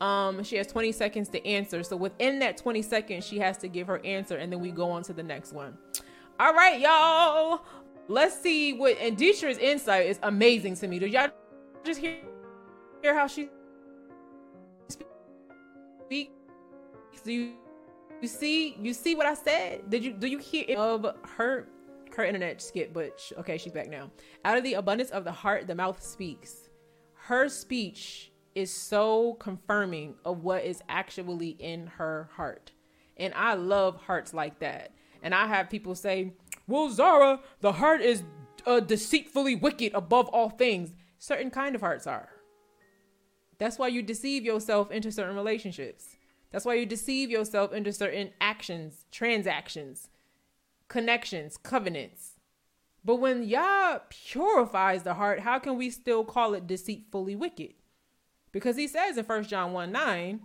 Um, 0.00 0.42
she 0.42 0.56
has 0.56 0.66
20 0.66 0.92
seconds 0.92 1.28
to 1.30 1.46
answer. 1.46 1.82
So 1.82 1.96
within 1.96 2.38
that 2.40 2.56
20 2.56 2.82
seconds, 2.82 3.26
she 3.26 3.38
has 3.38 3.56
to 3.58 3.68
give 3.68 3.86
her 3.86 4.04
answer 4.04 4.36
and 4.36 4.52
then 4.52 4.60
we 4.60 4.70
go 4.70 4.90
on 4.90 5.02
to 5.04 5.12
the 5.12 5.22
next 5.22 5.52
one. 5.52 5.76
All 6.40 6.52
right, 6.52 6.80
y'all. 6.80 7.62
Let's 8.08 8.40
see 8.40 8.72
what 8.72 8.98
and 9.00 9.16
Detra's 9.16 9.58
insight 9.58 10.06
is 10.06 10.18
amazing 10.22 10.76
to 10.76 10.88
me. 10.88 10.98
Did 10.98 11.12
y'all 11.12 11.30
just 11.84 12.00
hear, 12.00 12.16
hear 13.02 13.14
how 13.14 13.26
she 13.26 13.48
speaks? 16.06 16.32
Do 17.24 17.32
you 17.32 17.52
you 18.22 18.28
see 18.28 18.76
you 18.80 18.94
see 18.94 19.14
what 19.14 19.26
I 19.26 19.34
said? 19.34 19.90
Did 19.90 20.04
you 20.04 20.12
do 20.12 20.26
you 20.26 20.38
hear 20.38 20.76
of 20.78 21.06
her 21.36 21.68
her 22.16 22.24
internet 22.24 22.62
skip, 22.62 22.92
but 22.92 23.20
okay, 23.38 23.58
she's 23.58 23.72
back 23.72 23.88
now. 23.88 24.10
Out 24.44 24.56
of 24.56 24.64
the 24.64 24.74
abundance 24.74 25.10
of 25.10 25.24
the 25.24 25.32
heart, 25.32 25.66
the 25.66 25.74
mouth 25.74 26.02
speaks. 26.02 26.70
Her 27.14 27.48
speech 27.48 28.32
is 28.54 28.72
so 28.72 29.34
confirming 29.34 30.14
of 30.24 30.42
what 30.42 30.64
is 30.64 30.82
actually 30.88 31.50
in 31.58 31.86
her 31.86 32.30
heart. 32.34 32.72
And 33.18 33.34
I 33.34 33.54
love 33.54 33.96
hearts 33.96 34.32
like 34.32 34.60
that. 34.60 34.92
And 35.22 35.34
I 35.34 35.46
have 35.46 35.68
people 35.68 35.94
say, 35.94 36.32
Well, 36.66 36.90
Zara, 36.90 37.40
the 37.60 37.72
heart 37.72 38.00
is 38.00 38.22
uh, 38.66 38.80
deceitfully 38.80 39.56
wicked 39.56 39.92
above 39.94 40.28
all 40.28 40.50
things. 40.50 40.94
Certain 41.18 41.50
kind 41.50 41.74
of 41.74 41.80
hearts 41.80 42.06
are. 42.06 42.28
That's 43.58 43.78
why 43.78 43.88
you 43.88 44.02
deceive 44.02 44.44
yourself 44.44 44.90
into 44.90 45.10
certain 45.10 45.36
relationships. 45.36 46.16
That's 46.52 46.64
why 46.64 46.74
you 46.74 46.86
deceive 46.86 47.30
yourself 47.30 47.72
into 47.72 47.92
certain 47.92 48.30
actions, 48.40 49.04
transactions, 49.10 50.08
connections, 50.88 51.56
covenants. 51.56 52.32
But 53.04 53.16
when 53.16 53.44
Yah 53.44 54.00
purifies 54.08 55.02
the 55.04 55.14
heart, 55.14 55.40
how 55.40 55.58
can 55.58 55.76
we 55.76 55.90
still 55.90 56.24
call 56.24 56.54
it 56.54 56.66
deceitfully 56.66 57.36
wicked? 57.36 57.74
Because 58.52 58.76
he 58.76 58.88
says 58.88 59.16
in 59.16 59.24
1 59.24 59.44
John 59.44 59.72
1 59.72 59.92
9, 59.92 60.40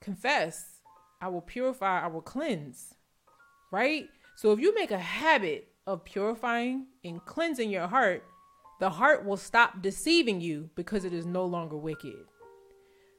confess, 0.00 0.80
I 1.20 1.28
will 1.28 1.40
purify, 1.40 2.02
I 2.02 2.08
will 2.08 2.22
cleanse. 2.22 2.94
Right? 3.70 4.08
So 4.36 4.52
if 4.52 4.58
you 4.58 4.74
make 4.74 4.90
a 4.90 4.98
habit 4.98 5.68
of 5.86 6.04
purifying 6.04 6.86
and 7.04 7.24
cleansing 7.24 7.70
your 7.70 7.86
heart, 7.86 8.24
the 8.80 8.90
heart 8.90 9.24
will 9.24 9.36
stop 9.36 9.82
deceiving 9.82 10.40
you 10.40 10.70
because 10.74 11.04
it 11.04 11.12
is 11.12 11.26
no 11.26 11.44
longer 11.44 11.76
wicked. 11.76 12.24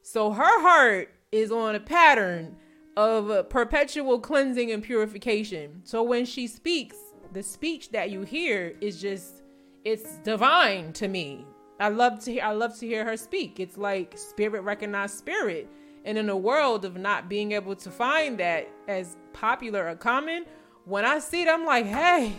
So 0.01 0.32
her 0.32 0.62
heart 0.62 1.09
is 1.32 1.51
on 1.51 1.76
a 1.76 1.80
pattern 1.80 2.57
of 2.97 3.47
perpetual 3.49 4.20
cleansing 4.20 4.72
and 4.72 4.84
purification. 4.84 5.82
So 5.84 6.03
when 6.03 6.26
she 6.26 6.47
speaks, 6.47 6.97
the 7.32 7.43
speech 7.43 7.91
that 7.91 8.09
you 8.09 8.24
hear 8.24 8.76
is 8.82 8.99
just 8.99 9.43
it's 9.86 10.18
divine 10.18 10.93
to 10.93 11.07
me. 11.07 11.45
I 11.80 11.89
love 11.89 12.20
to 12.26 12.32
hear 12.32 12.43
I 12.43 12.51
love 12.51 12.78
to 12.80 12.88
hear 12.88 13.05
her 13.05 13.16
speak. 13.16 13.59
It's 13.59 13.78
like 13.78 14.18
spirit 14.18 14.62
recognized 14.62 15.18
spirit. 15.18 15.70
And 16.03 16.18
in 16.18 16.30
a 16.30 16.38
world 16.38 16.84
of 16.84 16.97
not 16.97 17.30
being 17.30 17.51
able 17.51 17.76
to 17.76 17.91
find 17.91 18.39
that 18.39 18.68
as 18.88 19.16
popular 19.34 19.88
or 19.88 19.95
common, 19.95 20.45
when 20.86 21.05
I 21.05 21.20
see 21.20 21.43
it, 21.43 21.47
I'm 21.47 21.64
like, 21.64 21.86
hey, 21.86 22.34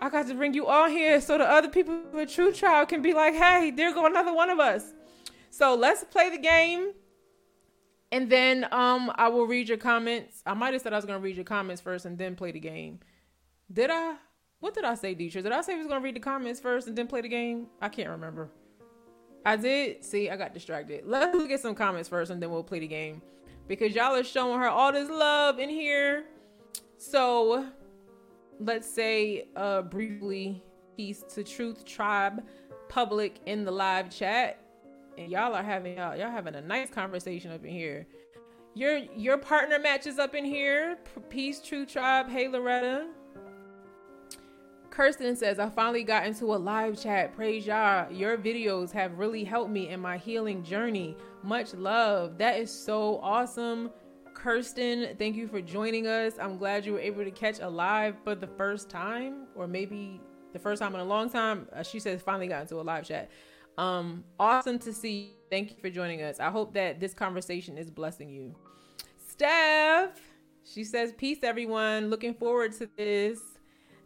I 0.00 0.10
got 0.10 0.26
to 0.28 0.34
bring 0.34 0.54
you 0.54 0.66
all 0.66 0.88
here 0.88 1.20
so 1.20 1.38
the 1.38 1.44
other 1.44 1.68
people 1.68 2.00
with 2.12 2.30
Truth 2.30 2.58
Tribe 2.58 2.88
can 2.88 3.02
be 3.02 3.14
like, 3.14 3.34
hey, 3.34 3.70
there 3.70 3.92
go 3.92 4.06
another 4.06 4.34
one 4.34 4.50
of 4.50 4.60
us. 4.60 4.92
So 5.50 5.74
let's 5.74 6.04
play 6.04 6.30
the 6.30 6.38
game. 6.38 6.92
And 8.12 8.30
then 8.30 8.66
um 8.72 9.10
I 9.16 9.28
will 9.28 9.46
read 9.46 9.68
your 9.68 9.78
comments. 9.78 10.42
I 10.46 10.54
might 10.54 10.74
have 10.74 10.82
said 10.82 10.92
I 10.92 10.96
was 10.96 11.04
gonna 11.04 11.18
read 11.18 11.36
your 11.36 11.44
comments 11.44 11.80
first 11.80 12.04
and 12.04 12.18
then 12.18 12.36
play 12.36 12.52
the 12.52 12.60
game. 12.60 13.00
Did 13.72 13.90
I? 13.90 14.16
What 14.60 14.74
did 14.74 14.84
I 14.84 14.94
say, 14.94 15.14
Detra? 15.14 15.42
Did 15.42 15.52
I 15.52 15.60
say 15.60 15.74
we 15.74 15.80
was 15.80 15.88
gonna 15.88 16.04
read 16.04 16.16
the 16.16 16.20
comments 16.20 16.60
first 16.60 16.86
and 16.86 16.96
then 16.96 17.06
play 17.08 17.20
the 17.20 17.28
game? 17.28 17.66
I 17.80 17.88
can't 17.88 18.10
remember. 18.10 18.50
I 19.44 19.56
did. 19.56 20.04
See, 20.04 20.28
I 20.30 20.36
got 20.36 20.54
distracted. 20.54 21.04
Let's 21.06 21.34
look 21.34 21.50
at 21.50 21.60
some 21.60 21.74
comments 21.74 22.08
first 22.08 22.30
and 22.30 22.42
then 22.42 22.50
we'll 22.50 22.64
play 22.64 22.80
the 22.80 22.86
game. 22.86 23.22
Because 23.66 23.94
y'all 23.94 24.14
are 24.14 24.24
showing 24.24 24.60
her 24.60 24.68
all 24.68 24.92
this 24.92 25.08
love 25.08 25.58
in 25.58 25.68
here. 25.68 26.26
So 26.98 27.66
let's 28.60 28.88
say 28.88 29.48
uh 29.56 29.82
briefly 29.82 30.62
peace 30.96 31.22
to 31.34 31.44
Truth 31.44 31.84
Tribe 31.84 32.42
public 32.88 33.40
in 33.46 33.64
the 33.64 33.70
live 33.70 34.10
chat 34.10 34.60
and 35.18 35.30
y'all 35.30 35.54
are 35.54 35.62
having 35.62 35.96
y'all, 35.96 36.16
y'all 36.16 36.30
having 36.30 36.54
a 36.54 36.60
nice 36.60 36.90
conversation 36.90 37.50
up 37.50 37.64
in 37.64 37.70
here. 37.70 38.06
Your 38.74 38.98
your 39.16 39.38
partner 39.38 39.78
matches 39.78 40.18
up 40.18 40.34
in 40.34 40.44
here. 40.44 40.98
Peace, 41.30 41.60
Truth 41.60 41.92
Tribe. 41.92 42.28
Hey, 42.28 42.48
Loretta. 42.48 43.08
Kirsten 44.90 45.36
says, 45.36 45.58
I 45.58 45.68
finally 45.68 46.04
got 46.04 46.26
into 46.26 46.54
a 46.54 46.56
live 46.56 47.00
chat. 47.00 47.34
Praise 47.34 47.66
Yah. 47.66 48.06
Your 48.10 48.38
videos 48.38 48.90
have 48.92 49.18
really 49.18 49.44
helped 49.44 49.70
me 49.70 49.90
in 49.90 50.00
my 50.00 50.16
healing 50.16 50.62
journey. 50.62 51.16
Much 51.42 51.74
love. 51.74 52.38
That 52.38 52.58
is 52.58 52.70
so 52.70 53.18
awesome. 53.22 53.90
Kirsten, 54.46 55.16
thank 55.18 55.34
you 55.34 55.48
for 55.48 55.60
joining 55.60 56.06
us. 56.06 56.34
I'm 56.40 56.56
glad 56.56 56.86
you 56.86 56.92
were 56.92 57.00
able 57.00 57.24
to 57.24 57.32
catch 57.32 57.58
a 57.58 57.68
live 57.68 58.14
for 58.22 58.36
the 58.36 58.46
first 58.46 58.88
time, 58.88 59.48
or 59.56 59.66
maybe 59.66 60.20
the 60.52 60.58
first 60.60 60.80
time 60.80 60.94
in 60.94 61.00
a 61.00 61.04
long 61.04 61.28
time. 61.28 61.66
Uh, 61.72 61.82
she 61.82 61.98
says, 61.98 62.22
finally 62.22 62.46
got 62.46 62.62
into 62.62 62.80
a 62.80 62.82
live 62.82 63.04
chat. 63.04 63.28
Um, 63.76 64.22
awesome 64.38 64.78
to 64.78 64.92
see. 64.92 65.32
Thank 65.50 65.72
you 65.72 65.76
for 65.80 65.90
joining 65.90 66.22
us. 66.22 66.38
I 66.38 66.50
hope 66.50 66.74
that 66.74 67.00
this 67.00 67.12
conversation 67.12 67.76
is 67.76 67.90
blessing 67.90 68.28
you. 68.28 68.54
Steph, 69.28 70.20
she 70.62 70.84
says, 70.84 71.12
Peace, 71.12 71.38
everyone. 71.42 72.08
Looking 72.08 72.32
forward 72.32 72.72
to 72.74 72.88
this. 72.96 73.40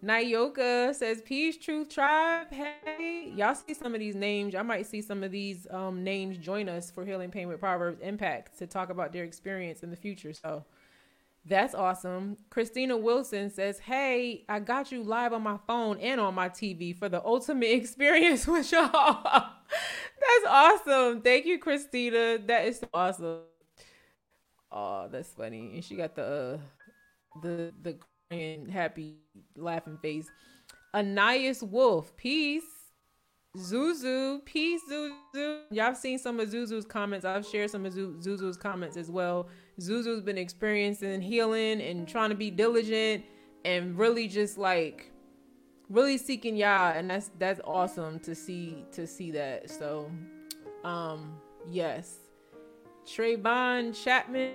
Nayoka 0.05 0.95
says, 0.95 1.21
Peace, 1.21 1.59
Truth 1.59 1.91
Tribe. 1.91 2.47
Hey, 2.51 3.33
y'all 3.37 3.55
see 3.55 3.75
some 3.75 3.95
of 3.95 4.01
these 4.01 4.15
names. 4.15 4.55
I 4.55 4.63
might 4.63 4.87
see 4.87 5.03
some 5.03 5.23
of 5.23 5.31
these 5.31 5.67
um, 5.71 6.03
names 6.03 6.39
join 6.39 6.69
us 6.69 6.91
for 6.91 7.05
Healing 7.05 7.31
Pain 7.31 7.49
with 7.49 7.61
Proverbs 7.61 8.01
Impact 8.01 8.59
to 8.59 8.67
talk 8.67 8.89
about 8.89 9.13
their 9.13 9.25
experience 9.25 9.83
in 9.83 9.91
the 9.91 9.97
future. 9.97 10.33
So 10.33 10.65
that's 11.45 11.75
awesome. 11.75 12.39
Christina 12.49 12.97
Wilson 12.97 13.51
says, 13.51 13.79
Hey, 13.79 14.45
I 14.49 14.61
got 14.61 14.91
you 14.91 15.03
live 15.03 15.35
on 15.35 15.43
my 15.43 15.59
phone 15.67 15.99
and 15.99 16.19
on 16.19 16.35
my 16.35 16.49
TV 16.49 16.97
for 16.97 17.09
the 17.11 17.25
ultimate 17.25 17.67
experience 17.71 18.47
with 18.47 18.73
y'all. 18.73 18.89
that's 19.23 20.47
awesome. 20.49 21.21
Thank 21.21 21.45
you, 21.45 21.59
Christina. 21.59 22.39
That 22.39 22.67
is 22.67 22.79
so 22.79 22.89
awesome. 22.95 23.39
Oh, 24.73 25.09
that's 25.11 25.33
funny. 25.33 25.73
And 25.75 25.85
she 25.85 25.97
got 25.97 26.15
the 26.15 26.25
uh, 26.25 26.59
the 27.43 27.73
the 27.83 27.99
crying, 28.31 28.69
happy, 28.69 29.17
laughing 29.57 29.99
face. 30.03 30.29
Anais 30.95 31.57
Wolf, 31.63 32.17
peace. 32.17 32.65
Zuzu, 33.57 34.45
peace, 34.45 34.81
Zuzu. 34.89 35.63
Y'all 35.73 35.95
seen 35.95 36.19
some 36.19 36.39
of 36.39 36.49
Zuzu's 36.51 36.85
comments. 36.85 37.25
I've 37.25 37.45
shared 37.45 37.71
some 37.71 37.85
of 37.85 37.93
Zuzu's 37.93 38.57
comments 38.57 38.97
as 38.97 39.11
well. 39.11 39.49
Zuzu's 39.81 40.21
been 40.21 40.39
experiencing 40.39 41.21
healing 41.21 41.81
and 41.81 42.07
trying 42.07 42.31
to 42.31 42.37
be 42.37 42.51
diligent 42.51 43.25
and 43.65 43.99
really 43.99 44.29
just 44.29 44.57
like 44.57 45.11
really 45.89 46.17
seeking 46.17 46.57
Yah 46.57 46.93
and 46.95 47.11
that's 47.11 47.31
that's 47.39 47.61
awesome 47.65 48.21
to 48.21 48.37
see 48.37 48.85
to 48.93 49.05
see 49.07 49.33
that. 49.33 49.69
So 49.69 50.11
Um, 50.85 51.35
yes. 51.69 52.19
Trayvon 53.05 54.01
Chapman. 54.01 54.53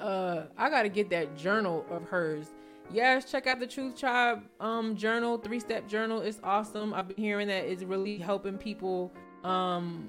Uh, 0.00 0.46
I 0.56 0.70
gotta 0.70 0.88
get 0.88 1.10
that 1.10 1.36
journal 1.36 1.84
of 1.90 2.04
hers. 2.04 2.46
Yes, 2.92 3.30
check 3.30 3.46
out 3.46 3.60
the 3.60 3.66
Truth 3.66 3.98
Tribe 3.98 4.42
um 4.58 4.96
journal, 4.96 5.38
three 5.38 5.60
step 5.60 5.86
journal. 5.86 6.20
It's 6.22 6.40
awesome. 6.42 6.92
I've 6.92 7.08
been 7.08 7.16
hearing 7.16 7.48
that 7.48 7.64
it's 7.64 7.82
really 7.82 8.18
helping 8.18 8.58
people 8.58 9.12
um 9.44 10.08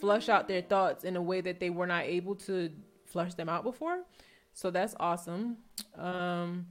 flush 0.00 0.28
out 0.28 0.46
their 0.46 0.62
thoughts 0.62 1.04
in 1.04 1.16
a 1.16 1.22
way 1.22 1.40
that 1.40 1.58
they 1.60 1.70
were 1.70 1.86
not 1.86 2.04
able 2.04 2.34
to 2.34 2.70
flush 3.06 3.34
them 3.34 3.48
out 3.48 3.64
before. 3.64 4.04
So 4.52 4.70
that's 4.70 4.94
awesome. 5.00 5.56
Um 5.96 6.66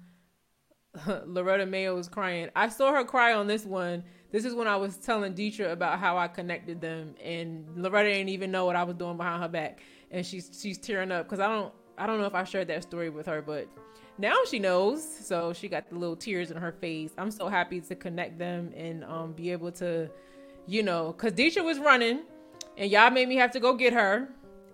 Loretta 1.26 1.66
Mayo 1.66 1.96
was 1.96 2.08
crying. 2.08 2.50
I 2.56 2.70
saw 2.70 2.92
her 2.94 3.04
cry 3.04 3.34
on 3.34 3.48
this 3.48 3.66
one. 3.66 4.04
This 4.32 4.46
is 4.46 4.54
when 4.54 4.68
I 4.68 4.76
was 4.76 4.98
telling 4.98 5.34
Detra 5.34 5.72
about 5.72 6.00
how 6.00 6.18
I 6.18 6.28
connected 6.28 6.82
them, 6.82 7.16
and 7.24 7.66
Loretta 7.76 8.10
didn't 8.10 8.30
even 8.30 8.52
know 8.52 8.66
what 8.66 8.76
I 8.76 8.84
was 8.84 8.96
doing 8.96 9.16
behind 9.16 9.42
her 9.42 9.48
back, 9.50 9.80
and 10.12 10.26
she's 10.26 10.58
she's 10.62 10.78
tearing 10.78 11.12
up 11.12 11.26
because 11.26 11.40
I 11.40 11.48
don't 11.48 11.74
I 11.98 12.08
don't 12.08 12.20
know 12.20 12.26
if 12.26 12.36
I 12.36 12.44
shared 12.44 12.68
that 12.68 12.84
story 12.84 13.10
with 13.10 13.26
her, 13.26 13.42
but 13.42 13.68
now 14.18 14.36
she 14.50 14.60
knows. 14.60 15.04
So 15.04 15.54
she 15.54 15.68
got 15.68 15.90
the 15.90 15.96
little 15.96 16.16
tears 16.16 16.52
in 16.52 16.58
her 16.58 16.72
face. 16.72 17.12
I'm 17.18 17.32
so 17.32 17.48
happy 17.48 17.82
to 17.82 17.96
connect 17.96 18.38
them 18.38 18.72
and 18.76 19.04
um, 19.06 19.34
be 19.34 19.52
able 19.52 19.72
to, 19.74 20.10
you 20.66 20.84
know, 20.84 21.14
because 21.14 21.34
Detra 21.34 21.64
was 21.64 21.80
running, 21.80 22.22
and 22.78 22.92
y'all 22.92 23.10
made 23.10 23.28
me 23.28 23.36
have 23.38 23.52
to 23.52 23.60
go 23.60 23.74
get 23.74 23.94
her, 23.94 24.30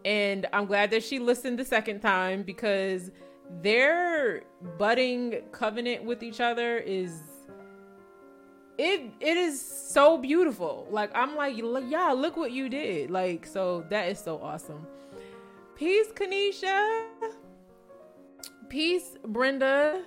and 0.05 0.45
I'm 0.51 0.65
glad 0.65 0.91
that 0.91 1.03
she 1.03 1.19
listened 1.19 1.59
the 1.59 1.65
second 1.65 2.01
time 2.01 2.43
because 2.43 3.11
their 3.61 4.43
budding 4.77 5.41
covenant 5.51 6.03
with 6.03 6.23
each 6.23 6.41
other 6.41 6.77
is 6.77 7.21
it 8.77 9.01
it 9.19 9.37
is 9.37 9.63
so 9.63 10.17
beautiful 10.17 10.87
like 10.89 11.11
i'm 11.13 11.35
like 11.35 11.55
yeah 11.87 12.11
look 12.11 12.35
what 12.35 12.51
you 12.51 12.69
did 12.69 13.11
like 13.11 13.45
so 13.45 13.85
that 13.89 14.07
is 14.07 14.17
so 14.17 14.39
awesome 14.41 14.87
peace 15.75 16.07
kanisha 16.13 17.07
peace 18.69 19.17
brenda 19.27 20.03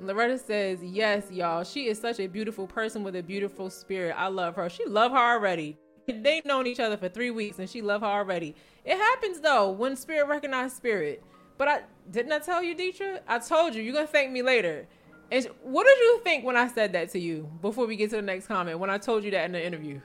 loretta 0.00 0.38
says 0.38 0.82
yes 0.82 1.30
y'all 1.30 1.64
she 1.64 1.88
is 1.88 1.98
such 1.98 2.20
a 2.20 2.26
beautiful 2.26 2.66
person 2.66 3.02
with 3.02 3.16
a 3.16 3.22
beautiful 3.22 3.68
spirit 3.70 4.14
i 4.16 4.28
love 4.28 4.54
her 4.54 4.68
she 4.68 4.84
love 4.86 5.12
her 5.12 5.18
already 5.18 5.76
they've 6.06 6.44
known 6.44 6.66
each 6.66 6.80
other 6.80 6.96
for 6.96 7.08
three 7.08 7.30
weeks 7.30 7.58
and 7.58 7.68
she 7.68 7.82
love 7.82 8.00
her 8.02 8.06
already 8.06 8.54
it 8.84 8.96
happens 8.96 9.40
though 9.40 9.70
when 9.70 9.96
spirit 9.96 10.26
recognize 10.28 10.72
spirit 10.72 11.22
but 11.58 11.68
I 11.68 11.80
didn't 12.10 12.32
I 12.32 12.38
tell 12.38 12.62
you, 12.62 12.74
Detra? 12.74 13.20
I 13.26 13.40
told 13.40 13.74
you 13.74 13.82
you're 13.82 13.92
gonna 13.92 14.06
thank 14.06 14.30
me 14.30 14.42
later. 14.42 14.86
And 15.30 15.46
what 15.62 15.84
did 15.84 15.98
you 15.98 16.20
think 16.24 16.44
when 16.44 16.56
I 16.56 16.68
said 16.68 16.92
that 16.94 17.10
to 17.10 17.18
you 17.18 17.50
before 17.60 17.86
we 17.86 17.96
get 17.96 18.10
to 18.10 18.16
the 18.16 18.22
next 18.22 18.46
comment? 18.46 18.78
When 18.78 18.88
I 18.88 18.96
told 18.96 19.24
you 19.24 19.30
that 19.32 19.44
in 19.44 19.52
the 19.52 19.64
interview? 19.64 20.00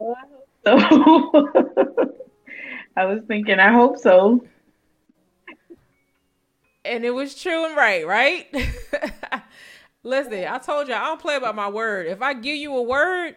So. 0.62 2.16
I 2.96 3.06
was 3.06 3.22
thinking, 3.26 3.58
I 3.58 3.72
hope 3.72 3.98
so. 3.98 4.44
And 6.84 7.04
it 7.04 7.10
was 7.10 7.34
true 7.34 7.66
and 7.66 7.76
right, 7.76 8.06
right? 8.06 8.46
Listen, 10.02 10.46
I 10.48 10.58
told 10.58 10.88
you 10.88 10.94
I 10.94 11.04
don't 11.04 11.20
play 11.20 11.36
about 11.36 11.54
my 11.54 11.68
word. 11.68 12.06
If 12.06 12.22
I 12.22 12.32
give 12.34 12.56
you 12.56 12.74
a 12.76 12.82
word, 12.82 13.36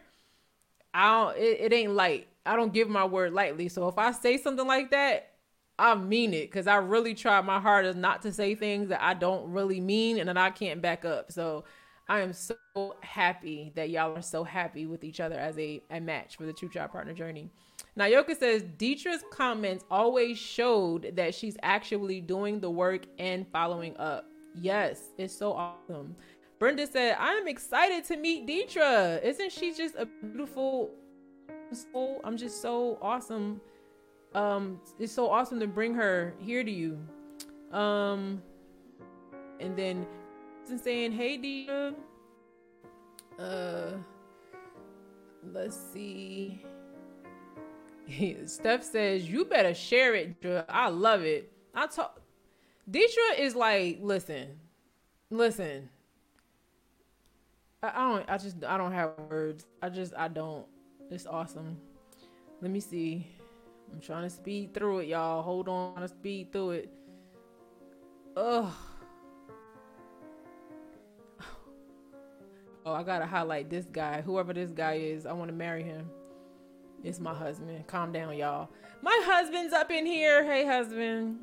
I 0.94 1.12
don't. 1.12 1.38
It, 1.38 1.60
it 1.60 1.74
ain't 1.74 1.92
light. 1.92 2.28
I 2.46 2.56
don't 2.56 2.74
give 2.74 2.90
my 2.90 3.06
word 3.06 3.34
lightly. 3.34 3.68
So 3.70 3.88
if 3.88 3.98
I 3.98 4.12
say 4.12 4.38
something 4.38 4.66
like 4.66 4.92
that, 4.92 5.34
I 5.78 5.96
mean 5.96 6.34
it 6.34 6.50
because 6.50 6.68
I 6.68 6.76
really 6.76 7.14
try 7.14 7.42
my 7.42 7.60
hardest 7.60 7.98
not 7.98 8.22
to 8.22 8.32
say 8.32 8.56
things 8.56 8.90
that 8.90 9.02
I 9.02 9.14
don't 9.14 9.52
really 9.52 9.82
mean 9.82 10.20
and 10.20 10.30
that 10.30 10.38
I 10.38 10.50
can't 10.52 10.82
back 10.82 11.04
up. 11.04 11.32
So 11.32 11.66
I 12.08 12.20
am 12.22 12.34
so 12.34 12.56
happy 13.02 13.72
that 13.76 13.90
y'all 13.90 14.16
are 14.16 14.22
so 14.22 14.44
happy 14.44 14.86
with 14.86 15.04
each 15.04 15.20
other 15.20 15.36
as 15.36 15.58
a, 15.58 15.82
a 15.90 16.00
match 16.00 16.38
for 16.38 16.46
the 16.46 16.54
Truth 16.54 16.74
Tribe 16.74 16.92
Partner 16.92 17.14
Journey. 17.14 17.50
Now, 17.96 18.06
Yoka 18.06 18.36
says 18.36 18.64
Detra's 18.78 19.24
comments 19.32 19.86
always 19.92 20.38
showed 20.38 21.16
that 21.16 21.36
she's 21.36 21.58
actually 21.62 22.22
doing 22.22 22.60
the 22.60 22.70
work 22.70 23.06
and 23.20 23.48
following 23.48 23.96
up. 23.98 24.26
Yes, 24.56 25.12
it's 25.18 25.36
so 25.36 25.54
awesome. 25.54 26.16
Brenda 26.60 26.88
said, 26.88 27.18
I 27.20 27.34
am 27.34 27.48
excited 27.48 28.06
to 28.06 28.18
meet 28.18 28.48
Detra. 28.48 29.22
Isn't 29.24 29.52
she 29.52 29.74
just 29.74 29.96
a 29.96 30.06
beautiful 30.06 30.92
soul? 31.72 32.22
I'm 32.24 32.38
just 32.38 32.62
so 32.62 32.98
awesome 33.02 33.62
um 34.36 34.80
it's 35.00 35.14
so 35.14 35.30
awesome 35.30 35.60
to 35.60 35.68
bring 35.68 35.94
her 35.94 36.34
here 36.40 36.64
to 36.64 36.72
you 36.72 36.98
um 37.72 38.42
and 39.60 39.76
then 39.78 40.06
saying 40.82 41.12
hey 41.12 41.38
Dia 41.38 41.94
uh 43.40 43.92
let's 45.52 45.78
see 45.94 46.64
Steph 48.46 48.84
says 48.84 49.30
you 49.30 49.46
better 49.46 49.74
share 49.74 50.16
it 50.16 50.36
I 50.70 50.90
love 50.90 51.24
it 51.24 51.52
I 51.74 51.88
talk 51.88 52.20
Detra 52.90 53.40
is 53.40 53.56
like 53.56 54.00
listen 54.02 54.60
listen 55.30 55.90
I, 57.82 57.90
I 57.90 58.10
don't 58.10 58.30
I 58.30 58.38
just 58.38 58.64
I 58.64 58.78
don't 58.78 58.92
have 58.92 59.12
words 59.30 59.66
I 59.82 59.90
just 59.90 60.14
I 60.18 60.28
don't 60.28 60.66
it's 61.10 61.26
awesome 61.26 61.78
let 62.62 62.72
me 62.72 62.80
see 62.80 63.28
I'm 63.94 64.02
trying 64.02 64.24
to 64.24 64.30
speed 64.30 64.74
through 64.74 65.00
it, 65.00 65.08
y'all. 65.10 65.44
Hold 65.44 65.70
on 65.70 66.02
to 66.02 66.08
speed 66.08 66.52
through 66.52 66.72
it. 66.72 66.90
Ugh. 68.36 68.72
Oh, 72.86 72.92
I 72.92 73.02
gotta 73.04 73.26
highlight 73.26 73.70
this 73.70 73.86
guy. 73.86 74.22
Whoever 74.22 74.52
this 74.52 74.72
guy 74.72 74.96
is, 74.96 75.26
I 75.26 75.32
want 75.32 75.48
to 75.48 75.56
marry 75.56 75.84
him. 75.84 76.10
It's 77.04 77.20
my 77.20 77.34
husband. 77.34 77.86
Calm 77.88 78.12
down, 78.12 78.36
y'all. 78.38 78.70
My 79.02 79.20
husband's 79.26 79.74
up 79.74 79.92
in 79.92 80.06
here. 80.06 80.44
Hey, 80.46 80.66
husband. 80.66 81.40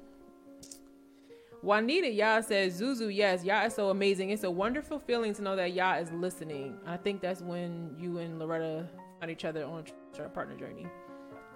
Juanita 1.62 2.08
Yah 2.08 2.40
says, 2.40 2.80
Zuzu, 2.80 3.14
yes, 3.14 3.44
Yah 3.44 3.64
is 3.64 3.74
so 3.74 3.90
amazing. 3.90 4.30
It's 4.30 4.44
a 4.44 4.50
wonderful 4.50 4.98
feeling 4.98 5.34
to 5.34 5.42
know 5.42 5.56
that 5.56 5.74
Yah 5.74 5.96
is 5.96 6.10
listening. 6.10 6.78
I 6.86 6.96
think 6.96 7.20
that's 7.20 7.42
when 7.42 7.94
you 7.98 8.16
and 8.16 8.38
Loretta 8.38 8.88
find 9.18 9.30
each 9.30 9.44
other 9.44 9.64
on 9.64 9.84
a 10.18 10.28
partner 10.30 10.56
journey. 10.56 10.86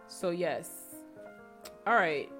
So, 0.06 0.28
yes, 0.28 0.70
all 1.86 1.94
right. 1.94 2.31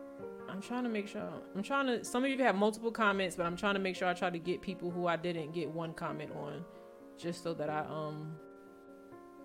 I'm 0.49 0.61
trying 0.61 0.85
to 0.85 0.91
make 0.91 1.09
sure. 1.09 1.27
I'm 1.57 1.63
trying 1.63 1.87
to. 1.87 2.05
Some 2.05 2.23
of 2.23 2.31
you 2.31 2.39
have 2.39 2.55
multiple 2.55 2.93
comments, 2.93 3.35
but 3.35 3.47
I'm 3.47 3.57
trying 3.57 3.75
to 3.75 3.81
make 3.81 3.97
sure 3.97 4.07
I 4.07 4.15
try 4.15 4.31
to 4.31 4.39
get 4.39 4.61
people 4.61 4.91
who 4.91 5.07
I 5.07 5.17
didn't 5.17 5.53
get 5.53 5.71
one 5.71 5.95
comment 5.95 6.31
on, 6.37 6.65
just 7.19 7.43
so 7.43 7.55
that 7.55 7.71
I 7.71 7.81
um. 7.81 8.37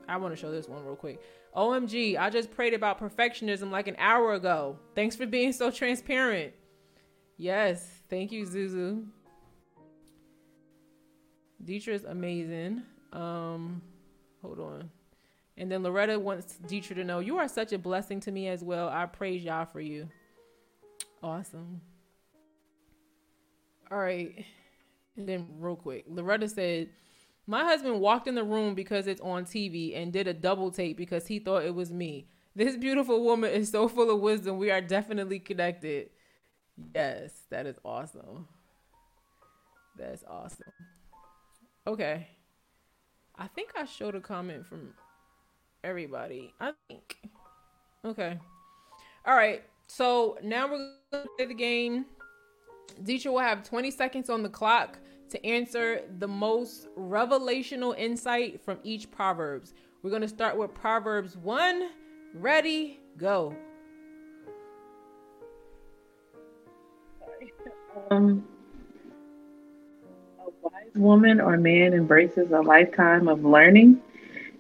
I 0.08 0.18
want 0.18 0.34
to 0.34 0.40
show 0.40 0.52
this 0.52 0.68
one 0.68 0.84
real 0.84 0.96
quick. 0.96 1.22
OMG, 1.56 2.18
I 2.18 2.30
just 2.30 2.52
prayed 2.52 2.74
about 2.74 3.00
perfectionism 3.00 3.72
like 3.72 3.88
an 3.88 3.96
hour 3.98 4.34
ago. 4.34 4.78
Thanks 4.96 5.16
for 5.16 5.26
being 5.26 5.52
so 5.52 5.72
transparent. 5.72 6.54
Yes, 7.38 7.88
thank 8.10 8.32
you, 8.32 8.46
Zuzu. 8.46 9.06
Detra 11.64 11.94
is 11.94 12.04
amazing. 12.04 12.84
Um, 13.12 13.82
hold 14.42 14.60
on. 14.60 14.90
And 15.58 15.70
then 15.70 15.84
Loretta 15.84 16.18
wants 16.18 16.58
Detra 16.68 16.96
to 16.96 17.04
know, 17.04 17.20
You 17.20 17.38
are 17.38 17.48
such 17.48 17.74
a 17.74 17.78
blessing 17.78 18.20
to 18.22 18.32
me 18.32 18.48
as 18.48 18.64
well. 18.64 18.88
I 18.88 19.06
praise 19.06 19.44
Yah 19.44 19.66
for 19.66 19.82
you. 19.82 20.08
Awesome. 21.22 21.82
All 23.92 23.98
right. 23.98 24.46
And 25.18 25.28
then, 25.28 25.48
real 25.60 25.76
quick, 25.76 26.06
Loretta 26.08 26.48
said, 26.48 26.90
My 27.50 27.64
husband 27.64 28.00
walked 28.00 28.28
in 28.28 28.36
the 28.36 28.44
room 28.44 28.76
because 28.76 29.08
it's 29.08 29.20
on 29.22 29.44
TV 29.44 29.98
and 30.00 30.14
did 30.14 30.28
a 30.28 30.36
double 30.36 30.70
take 30.70 30.96
because 30.96 31.26
he 31.26 31.40
thought 31.40 31.66
it 31.66 31.74
was 31.74 31.92
me. 31.92 32.28
This 32.56 32.78
beautiful 32.78 33.24
woman 33.24 33.50
is 33.50 33.72
so 33.72 33.88
full 33.88 34.12
of 34.12 34.20
wisdom. 34.20 34.60
We 34.60 34.70
are 34.70 34.82
definitely 34.82 35.40
connected. 35.40 36.12
Yes, 36.94 37.32
that 37.50 37.66
is 37.66 37.76
awesome. 37.84 38.48
That's 39.98 40.24
awesome. 40.30 40.72
Okay. 41.88 42.28
I 43.36 43.48
think 43.48 43.72
I 43.76 43.86
showed 43.86 44.14
a 44.14 44.22
comment 44.22 44.68
from 44.68 44.94
everybody. 45.84 46.54
I 46.60 46.74
think. 46.88 47.18
Okay. 48.06 48.38
All 49.26 49.36
right. 49.36 49.64
So 49.88 50.38
now 50.44 50.68
we're 50.68 50.92
gonna 51.12 51.26
play 51.36 51.48
the 51.48 51.56
game. 51.56 52.06
Detra 53.02 53.32
will 53.32 53.40
have 53.40 53.64
20 53.64 53.90
seconds 53.90 54.30
on 54.30 54.44
the 54.44 54.50
clock 54.50 55.00
to 55.30 55.46
answer 55.46 56.02
the 56.20 56.28
most 56.28 56.88
revelational 56.98 57.98
insight 57.98 58.62
from 58.62 58.80
each 58.84 59.10
Proverbs. 59.12 59.74
We're 60.02 60.12
gonna 60.12 60.28
start 60.28 60.58
with 60.58 60.74
Proverbs 60.74 61.38
1. 61.38 61.90
Ready, 62.34 63.00
go. 63.18 63.56
Um, 68.12 68.46
a 70.40 70.50
wise 70.62 70.94
woman 70.96 71.42
or 71.42 71.58
man 71.58 71.94
embraces 71.94 72.52
a 72.52 72.62
lifetime 72.62 73.28
of 73.28 73.44
learning 73.44 74.02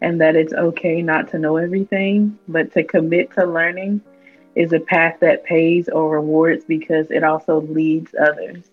and 0.01 0.19
that 0.19 0.35
it's 0.35 0.53
okay 0.53 1.01
not 1.01 1.29
to 1.29 1.39
know 1.39 1.57
everything, 1.57 2.37
but 2.47 2.73
to 2.73 2.83
commit 2.83 3.31
to 3.33 3.45
learning 3.45 4.01
is 4.55 4.73
a 4.73 4.79
path 4.79 5.17
that 5.21 5.43
pays 5.43 5.89
or 5.89 6.09
rewards 6.15 6.65
because 6.65 7.11
it 7.11 7.23
also 7.23 7.61
leads 7.61 8.13
others. 8.19 8.69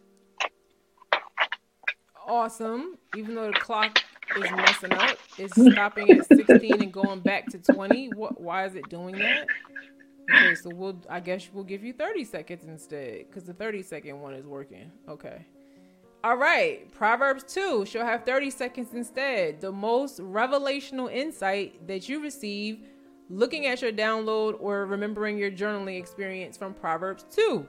Awesome. 2.27 2.98
Even 3.16 3.35
though 3.35 3.47
the 3.47 3.59
clock 3.59 3.98
is 4.36 4.51
messing 4.51 4.93
up. 4.93 5.19
It's 5.39 5.55
stopping 5.55 6.11
at 6.11 6.27
16 6.27 6.82
and 6.82 6.93
going 6.93 7.20
back 7.20 7.47
to 7.48 7.59
20. 7.59 8.09
What? 8.15 8.40
Why 8.40 8.66
is 8.66 8.74
it 8.74 8.89
doing 8.89 9.16
that? 9.19 9.47
Okay, 10.28 10.55
so 10.57 10.70
we'll. 10.74 11.01
I 11.09 11.20
guess 11.20 11.48
we'll 11.53 11.65
give 11.65 11.85
you 11.85 11.93
30 11.93 12.24
seconds 12.24 12.65
instead, 12.65 13.27
because 13.28 13.44
the 13.44 13.55
30 13.55 13.82
second 13.82 14.20
one 14.20 14.35
is 14.35 14.44
working. 14.44 14.90
Okay. 15.09 15.47
All 16.24 16.36
right. 16.36 16.90
Proverbs 16.93 17.44
2. 17.44 17.86
She'll 17.86 18.05
have 18.05 18.24
30 18.24 18.51
seconds 18.51 18.93
instead. 18.93 19.61
The 19.61 19.70
most 19.70 20.19
revelational 20.19 21.12
insight 21.12 21.86
that 21.86 22.09
you 22.09 22.20
receive 22.20 22.81
looking 23.31 23.66
at 23.66 23.82
your 23.82 23.93
download 23.93 24.57
or 24.59 24.86
remembering 24.86 25.39
your 25.39 25.51
journaling 25.51 25.98
experience 25.98 26.57
from 26.57 26.74
Proverbs 26.74 27.24
2. 27.31 27.66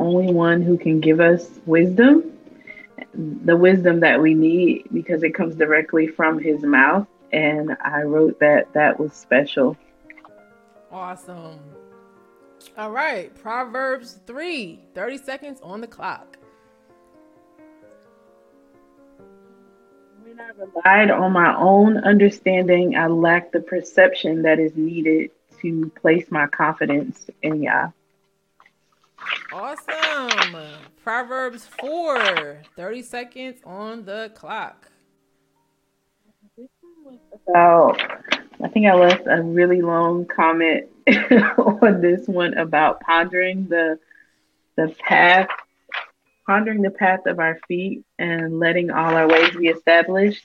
Only 0.00 0.32
one 0.32 0.62
who 0.62 0.78
can 0.78 0.98
give 1.00 1.20
us 1.20 1.46
wisdom, 1.66 2.32
the 3.14 3.54
wisdom 3.54 4.00
that 4.00 4.18
we 4.22 4.32
need 4.32 4.88
because 4.94 5.22
it 5.22 5.34
comes 5.34 5.54
directly 5.56 6.06
from 6.06 6.38
his 6.38 6.62
mouth. 6.62 7.06
And 7.32 7.76
I 7.84 8.02
wrote 8.02 8.40
that 8.40 8.72
that 8.72 8.98
was 8.98 9.12
special. 9.12 9.76
Awesome. 10.90 11.60
All 12.78 12.90
right. 12.90 13.34
Proverbs 13.42 14.18
3, 14.26 14.80
30 14.94 15.18
seconds 15.18 15.60
on 15.62 15.82
the 15.82 15.86
clock. 15.86 16.38
When 20.22 20.40
I 20.40 20.48
relied 20.56 21.10
on 21.10 21.32
my 21.32 21.54
own 21.56 21.98
understanding, 21.98 22.96
I 22.96 23.08
lacked 23.08 23.52
the 23.52 23.60
perception 23.60 24.42
that 24.42 24.58
is 24.58 24.74
needed 24.76 25.30
to 25.60 25.92
place 26.00 26.30
my 26.30 26.46
confidence 26.46 27.26
in 27.42 27.62
Yah. 27.62 27.90
Awesome. 29.52 30.64
Proverbs 31.02 31.66
4, 31.80 32.62
30 32.76 33.02
seconds 33.02 33.60
on 33.64 34.04
the 34.04 34.30
clock. 34.34 34.88
About, 37.48 38.00
I 38.62 38.68
think 38.68 38.86
I 38.86 38.94
left 38.94 39.26
a 39.26 39.42
really 39.42 39.82
long 39.82 40.26
comment 40.26 40.86
on 41.58 42.00
this 42.00 42.28
one 42.28 42.54
about 42.54 43.00
pondering 43.00 43.66
the 43.68 43.98
the 44.76 44.94
path, 45.00 45.48
pondering 46.46 46.82
the 46.82 46.90
path 46.90 47.26
of 47.26 47.40
our 47.40 47.58
feet, 47.66 48.04
and 48.18 48.60
letting 48.60 48.90
all 48.90 49.14
our 49.14 49.28
ways 49.28 49.56
be 49.56 49.68
established. 49.68 50.44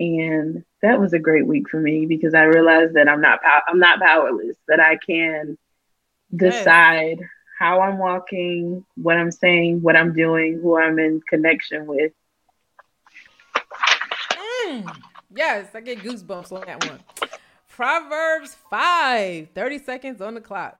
And 0.00 0.64
that 0.82 1.00
was 1.00 1.12
a 1.12 1.18
great 1.18 1.46
week 1.46 1.68
for 1.70 1.80
me 1.80 2.06
because 2.06 2.34
I 2.34 2.42
realized 2.42 2.94
that 2.94 3.08
I'm 3.08 3.20
not 3.20 3.40
I'm 3.68 3.78
not 3.78 4.00
powerless. 4.00 4.56
That 4.66 4.80
I 4.80 4.96
can 4.96 5.56
decide 6.34 7.18
yes. 7.20 7.28
How 7.58 7.80
I'm 7.80 7.98
walking, 7.98 8.84
what 8.96 9.16
I'm 9.16 9.30
saying, 9.32 9.80
what 9.80 9.96
I'm 9.96 10.12
doing, 10.12 10.60
who 10.62 10.78
I'm 10.78 10.98
in 10.98 11.22
connection 11.26 11.86
with. 11.86 12.12
Mm, 14.66 14.94
yes, 15.34 15.68
I 15.74 15.80
get 15.80 16.00
goosebumps 16.00 16.52
on 16.52 16.66
that 16.66 16.86
one. 16.86 17.00
Proverbs 17.68 18.56
5, 18.70 19.48
30 19.54 19.78
seconds 19.78 20.20
on 20.20 20.34
the 20.34 20.40
clock. 20.40 20.78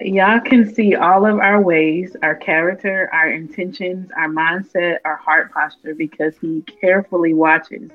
Yah 0.00 0.38
can 0.40 0.72
see 0.72 0.94
all 0.94 1.26
of 1.26 1.38
our 1.38 1.60
ways, 1.60 2.16
our 2.22 2.34
character, 2.34 3.08
our 3.12 3.30
intentions, 3.30 4.10
our 4.16 4.28
mindset, 4.28 4.98
our 5.04 5.16
heart 5.16 5.52
posture 5.52 5.94
because 5.94 6.36
he 6.40 6.62
carefully 6.80 7.34
watches. 7.34 7.90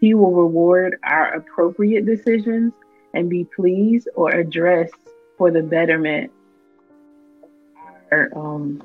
He 0.00 0.14
will 0.14 0.32
reward 0.32 0.98
our 1.04 1.34
appropriate 1.34 2.06
decisions 2.06 2.72
and 3.14 3.28
be 3.28 3.44
pleased 3.44 4.08
or 4.14 4.30
addressed 4.30 4.94
for 5.42 5.50
the 5.50 5.60
betterment 5.60 6.30
of 7.74 8.12
our, 8.12 8.30
um, 8.36 8.80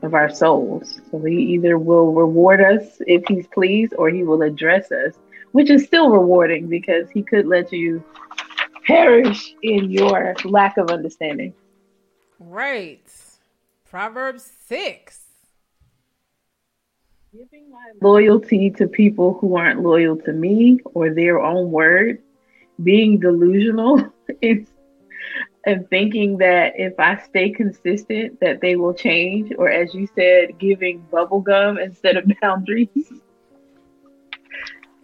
of 0.00 0.14
our 0.14 0.30
souls. 0.30 0.98
So 1.10 1.22
he 1.22 1.36
either 1.54 1.76
will 1.76 2.14
reward 2.14 2.62
us 2.62 3.02
if 3.06 3.22
he's 3.28 3.46
pleased 3.48 3.92
or 3.98 4.08
he 4.08 4.22
will 4.22 4.40
address 4.40 4.90
us 4.90 5.12
which 5.52 5.68
is 5.68 5.84
still 5.84 6.08
rewarding 6.08 6.68
because 6.68 7.10
he 7.10 7.22
could 7.22 7.46
let 7.46 7.70
you 7.70 8.02
perish 8.86 9.54
in 9.62 9.90
your 9.90 10.34
lack 10.44 10.78
of 10.78 10.88
understanding. 10.88 11.52
Right. 12.38 13.06
Proverbs 13.84 14.50
6. 14.68 15.18
Giving 17.30 17.70
my 17.70 17.90
loyalty 18.00 18.70
to 18.70 18.86
people 18.86 19.36
who 19.38 19.54
aren't 19.54 19.82
loyal 19.82 20.16
to 20.16 20.32
me 20.32 20.80
or 20.94 21.12
their 21.12 21.40
own 21.40 21.70
word, 21.70 22.22
being 22.82 23.20
delusional 23.20 24.10
and 25.66 25.88
thinking 25.90 26.38
that 26.38 26.72
if 26.76 26.98
I 26.98 27.18
stay 27.18 27.50
consistent 27.50 28.40
that 28.40 28.60
they 28.60 28.76
will 28.76 28.94
change 28.94 29.52
or 29.58 29.70
as 29.70 29.94
you 29.94 30.08
said 30.14 30.58
giving 30.58 31.00
bubble 31.10 31.40
gum 31.40 31.78
instead 31.78 32.16
of 32.16 32.24
boundaries. 32.42 32.88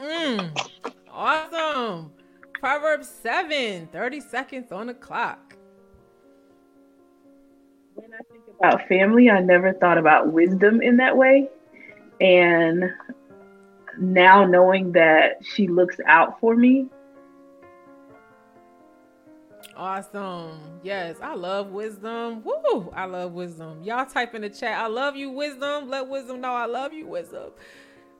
Mm, 0.00 0.50
awesome. 1.10 2.12
Proverbs 2.60 3.08
7, 3.08 3.88
30 3.88 4.20
seconds 4.20 4.72
on 4.72 4.86
the 4.86 4.94
clock. 4.94 5.54
When 7.94 8.12
I 8.12 8.22
think 8.30 8.44
about 8.58 8.88
family, 8.88 9.30
I 9.30 9.40
never 9.40 9.72
thought 9.74 9.98
about 9.98 10.32
wisdom 10.32 10.80
in 10.82 10.98
that 10.98 11.16
way. 11.16 11.48
And 12.20 12.84
now 13.98 14.44
knowing 14.44 14.92
that 14.92 15.44
she 15.44 15.68
looks 15.68 15.96
out 16.06 16.40
for 16.40 16.54
me. 16.56 16.86
Awesome. 19.76 20.58
Yes, 20.82 21.16
I 21.20 21.34
love 21.34 21.68
wisdom. 21.68 22.42
Woo! 22.42 22.90
I 22.94 23.04
love 23.04 23.32
wisdom. 23.32 23.82
Y'all 23.82 24.06
type 24.06 24.34
in 24.34 24.40
the 24.40 24.48
chat. 24.48 24.78
I 24.78 24.86
love 24.86 25.16
you, 25.16 25.30
wisdom. 25.30 25.90
Let 25.90 26.08
wisdom 26.08 26.40
know 26.40 26.52
I 26.52 26.64
love 26.64 26.94
you, 26.94 27.06
wisdom. 27.06 27.50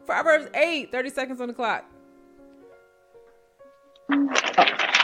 Proverbs 0.04 0.48
8, 0.54 0.92
30 0.92 1.10
seconds 1.10 1.40
on 1.40 1.48
the 1.48 1.54
clock. 1.54 1.86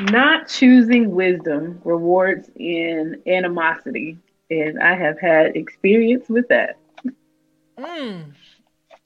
Not 0.01 0.47
choosing 0.49 1.13
wisdom 1.13 1.81
rewards 1.85 2.51
in 2.57 3.23
animosity, 3.27 4.19
and 4.51 4.79
I 4.79 4.95
have 4.95 5.19
had 5.19 5.57
experience 5.57 6.29
with 6.29 6.49
that. 6.49 6.77
Mm. 7.79 8.33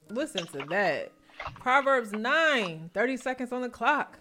Listen 0.09 0.45
to 0.47 0.65
that. 0.69 1.13
Proverbs 1.59 2.11
9, 2.11 2.89
30 2.93 3.17
seconds 3.17 3.51
on 3.53 3.61
the 3.61 3.69
clock. 3.69 4.19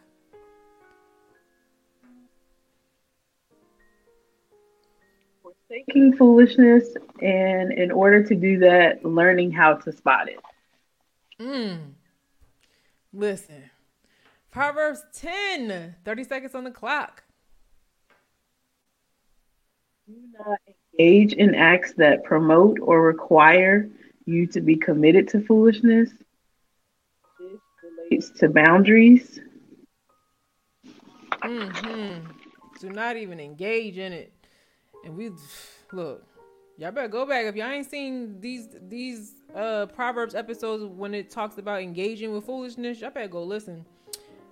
Forsaking 5.69 6.17
foolishness, 6.17 6.95
and 7.21 7.73
in 7.73 7.91
order 7.91 8.23
to 8.23 8.35
do 8.35 8.59
that, 8.61 9.05
learning 9.05 9.51
how 9.51 9.75
to 9.75 9.93
spot 9.93 10.29
it. 10.29 10.39
Mm. 11.41 11.93
Listen. 13.13 13.71
Proverbs 14.51 15.03
10, 15.15 15.97
30 16.05 16.25
seconds 16.25 16.55
on 16.55 16.65
the 16.65 16.71
clock. 16.71 17.25
Do 20.07 20.15
not 20.39 20.59
engage 20.99 21.33
in 21.33 21.55
acts 21.55 21.95
that 21.95 22.23
promote 22.23 22.79
or 22.81 23.03
require 23.03 23.89
you 24.25 24.47
to 24.49 24.61
be 24.61 24.77
committed 24.77 25.29
to 25.29 25.41
foolishness. 25.41 26.11
This 27.39 27.61
relates 27.83 28.31
to 28.39 28.49
boundaries. 28.49 29.41
Mm-hmm. 31.43 32.31
Do 32.81 32.91
not 32.91 33.17
even 33.17 33.41
engage 33.41 33.99
in 33.99 34.13
it. 34.13 34.33
And 35.07 35.17
we 35.17 35.31
look, 35.93 36.25
y'all 36.77 36.91
better 36.91 37.07
go 37.07 37.25
back 37.25 37.47
if 37.47 37.55
y'all 37.55 37.71
ain't 37.71 37.89
seen 37.89 38.41
these 38.41 38.69
these 38.89 39.35
uh 39.55 39.87
Proverbs 39.87 40.35
episodes 40.35 40.85
when 40.85 41.15
it 41.15 41.31
talks 41.31 41.59
about 41.59 41.81
engaging 41.81 42.33
with 42.33 42.45
foolishness, 42.45 43.01
y'all 43.01 43.11
better 43.11 43.29
go 43.29 43.45
listen. 43.45 43.87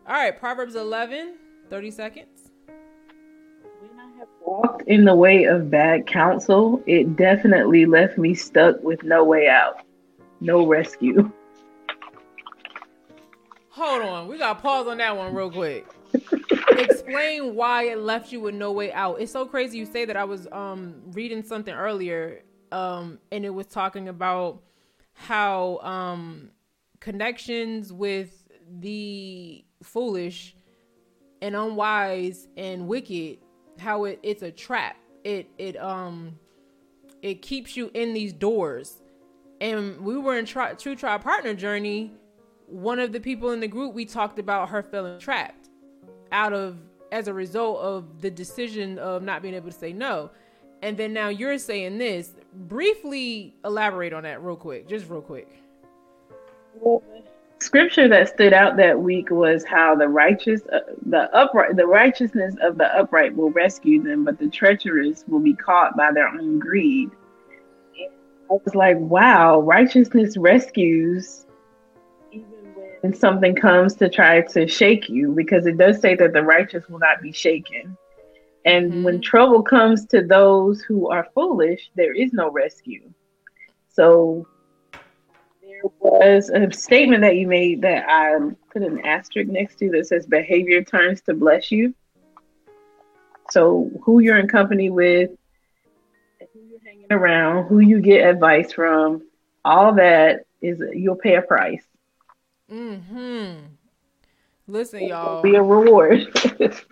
All 0.07 0.15
right, 0.15 0.39
Proverbs 0.39 0.77
11, 0.77 1.35
30 1.71 1.91
seconds. 1.91 2.51
When 2.67 3.99
I 3.99 4.19
have 4.19 4.29
walked 4.43 4.83
in 4.87 5.05
the 5.05 5.17
way 5.17 5.45
of 5.45 5.71
bad 5.71 6.07
counsel, 6.07 6.81
it 6.87 7.17
definitely 7.17 7.85
left 7.85 8.17
me 8.17 8.33
stuck 8.33 8.81
with 8.81 9.03
no 9.03 9.25
way 9.25 9.49
out, 9.49 9.81
no 10.41 10.67
rescue. 10.67 11.33
Hold 13.71 14.03
on, 14.03 14.29
we 14.29 14.39
got 14.39 14.55
to 14.55 14.61
pause 14.63 14.87
on 14.87 14.99
that 14.99 15.17
one 15.17 15.35
real 15.35 15.51
quick. 15.51 15.85
Explain 16.79 17.55
why 17.55 17.85
it 17.85 17.99
left 17.99 18.33
you 18.33 18.41
with 18.41 18.55
no 18.55 18.73
way 18.73 18.93
out. 18.93 19.21
It's 19.21 19.33
so 19.33 19.47
crazy 19.47 19.79
you 19.79 19.87
say 19.87 20.05
that. 20.05 20.17
I 20.17 20.25
was 20.25 20.47
um 20.53 21.03
reading 21.13 21.43
something 21.43 21.75
earlier, 21.75 22.43
um, 22.73 23.19
and 23.33 23.45
it 23.45 23.51
was 23.51 23.67
talking 23.67 24.09
about 24.09 24.63
how 25.13 25.79
um, 25.79 26.51
connections 27.01 27.93
with 27.93 28.49
the 28.81 29.65
foolish 29.83 30.57
and 31.43 31.55
unwise 31.55 32.49
and 32.57 32.89
wicked, 32.89 33.39
how 33.79 34.05
it, 34.05 34.19
it's 34.23 34.43
a 34.43 34.51
trap. 34.51 34.97
It 35.23 35.49
it 35.59 35.77
um 35.77 36.39
it 37.23 37.43
keeps 37.43 37.77
you 37.77 37.91
in 37.95 38.13
these 38.15 38.33
doors. 38.33 39.01
And 39.61 40.01
we 40.01 40.19
were 40.19 40.37
in 40.37 40.45
tri- 40.45 40.75
Truth 40.75 40.99
Tribe 40.99 41.23
Partner 41.23 41.55
Journey. 41.55 42.13
One 42.67 42.99
of 42.99 43.13
the 43.13 43.21
people 43.21 43.53
in 43.53 43.61
the 43.61 43.69
group, 43.69 43.95
we 43.95 44.05
talked 44.05 44.39
about 44.39 44.69
her 44.71 44.83
feeling 44.83 45.19
trapped 45.19 45.65
out 46.33 46.53
of 46.53 46.77
as 47.13 47.29
a 47.29 47.35
result 47.35 47.79
of 47.79 48.21
the 48.21 48.31
decision 48.31 48.99
of 48.99 49.23
not 49.23 49.41
being 49.41 49.55
able 49.55 49.71
to 49.71 49.77
say 49.77 49.93
no. 49.93 50.31
And 50.83 50.97
then 50.97 51.13
now 51.13 51.29
you're 51.29 51.59
saying 51.59 51.99
this. 51.99 52.35
Briefly 52.53 53.55
elaborate 53.65 54.13
on 54.13 54.25
that 54.25 54.43
real 54.43 54.57
quick, 54.57 54.89
just 54.89 55.09
real 55.09 55.23
quick. 55.23 55.49
Scripture 57.61 58.09
that 58.09 58.29
stood 58.29 58.53
out 58.53 58.77
that 58.77 59.01
week 59.01 59.31
was 59.31 59.65
how 59.65 59.95
the 59.95 60.09
righteous, 60.09 60.61
uh, 60.73 60.81
the 61.07 61.35
upright, 61.35 61.77
the 61.77 61.87
righteousness 61.87 62.55
of 62.61 62.77
the 62.77 62.87
upright 62.99 63.35
will 63.35 63.51
rescue 63.51 64.03
them, 64.03 64.25
but 64.25 64.39
the 64.39 64.49
treacherous 64.49 65.25
will 65.29 65.41
be 65.41 65.55
caught 65.55 65.97
by 65.97 66.13
their 66.13 66.29
own 66.29 66.59
greed. 66.59 67.11
I 68.51 68.53
was 68.53 68.75
like, 68.75 68.99
wow, 68.99 69.61
righteousness 69.61 70.37
rescues 70.37 71.44
when 73.05 73.13
something 73.13 73.55
comes 73.55 73.95
to 73.97 74.09
try 74.09 74.41
to 74.41 74.67
shake 74.67 75.11
you, 75.11 75.33
because 75.33 75.67
it 75.67 75.77
does 75.77 76.01
say 76.01 76.15
that 76.15 76.33
the 76.33 76.43
righteous 76.43 76.89
will 76.89 76.99
not 76.99 77.21
be 77.21 77.33
shaken. 77.33 77.99
And 78.65 78.91
mm-hmm. 78.91 79.03
when 79.03 79.21
trouble 79.21 79.63
comes 79.63 80.07
to 80.07 80.23
those 80.23 80.81
who 80.81 81.11
are 81.11 81.29
foolish, 81.35 81.91
there 81.97 82.15
is 82.15 82.33
no 82.33 82.51
rescue. 82.51 83.13
So 83.91 84.49
there 85.61 85.83
was 86.01 86.49
a 86.49 86.73
statement 86.73 87.21
that 87.21 87.37
you 87.37 87.47
made 87.47 87.83
that 87.83 88.07
I 88.09 88.39
put 88.73 88.81
an 88.81 89.05
asterisk 89.05 89.51
next 89.51 89.79
to 89.81 89.91
that 89.91 90.07
says 90.07 90.25
behavior 90.25 90.83
turns 90.83 91.21
to 91.27 91.35
bless 91.35 91.71
you. 91.71 91.95
So 93.51 93.91
who 94.03 94.21
you're 94.21 94.39
in 94.39 94.49
company 94.49 94.89
with, 94.89 95.29
who 96.55 96.61
you're 96.71 96.81
hanging 96.83 97.13
around, 97.13 97.67
who 97.67 97.81
you 97.81 98.01
get 98.01 98.27
advice 98.27 98.73
from, 98.73 99.29
all 99.63 99.93
that 99.97 100.47
is 100.63 100.81
you'll 100.95 101.17
pay 101.17 101.35
a 101.35 101.43
price. 101.43 101.85
Hmm. 102.75 103.53
Listen, 104.67 105.07
y'all. 105.07 105.43
Be 105.43 105.55
a 105.55 105.63
reward. 105.63 106.27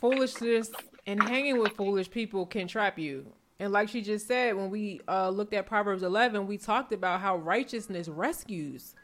foolishness 0.00 0.70
and 1.06 1.22
hanging 1.22 1.60
with 1.60 1.72
foolish 1.72 2.10
people 2.10 2.46
can 2.46 2.66
trap 2.66 2.98
you. 2.98 3.26
And 3.58 3.72
like 3.72 3.88
she 3.88 4.02
just 4.02 4.26
said, 4.26 4.56
when 4.56 4.70
we 4.70 5.00
uh, 5.08 5.30
looked 5.30 5.54
at 5.54 5.66
Proverbs 5.66 6.02
11, 6.02 6.46
we 6.46 6.58
talked 6.58 6.92
about 6.92 7.20
how 7.20 7.36
righteousness 7.36 8.08
rescues. 8.08 8.94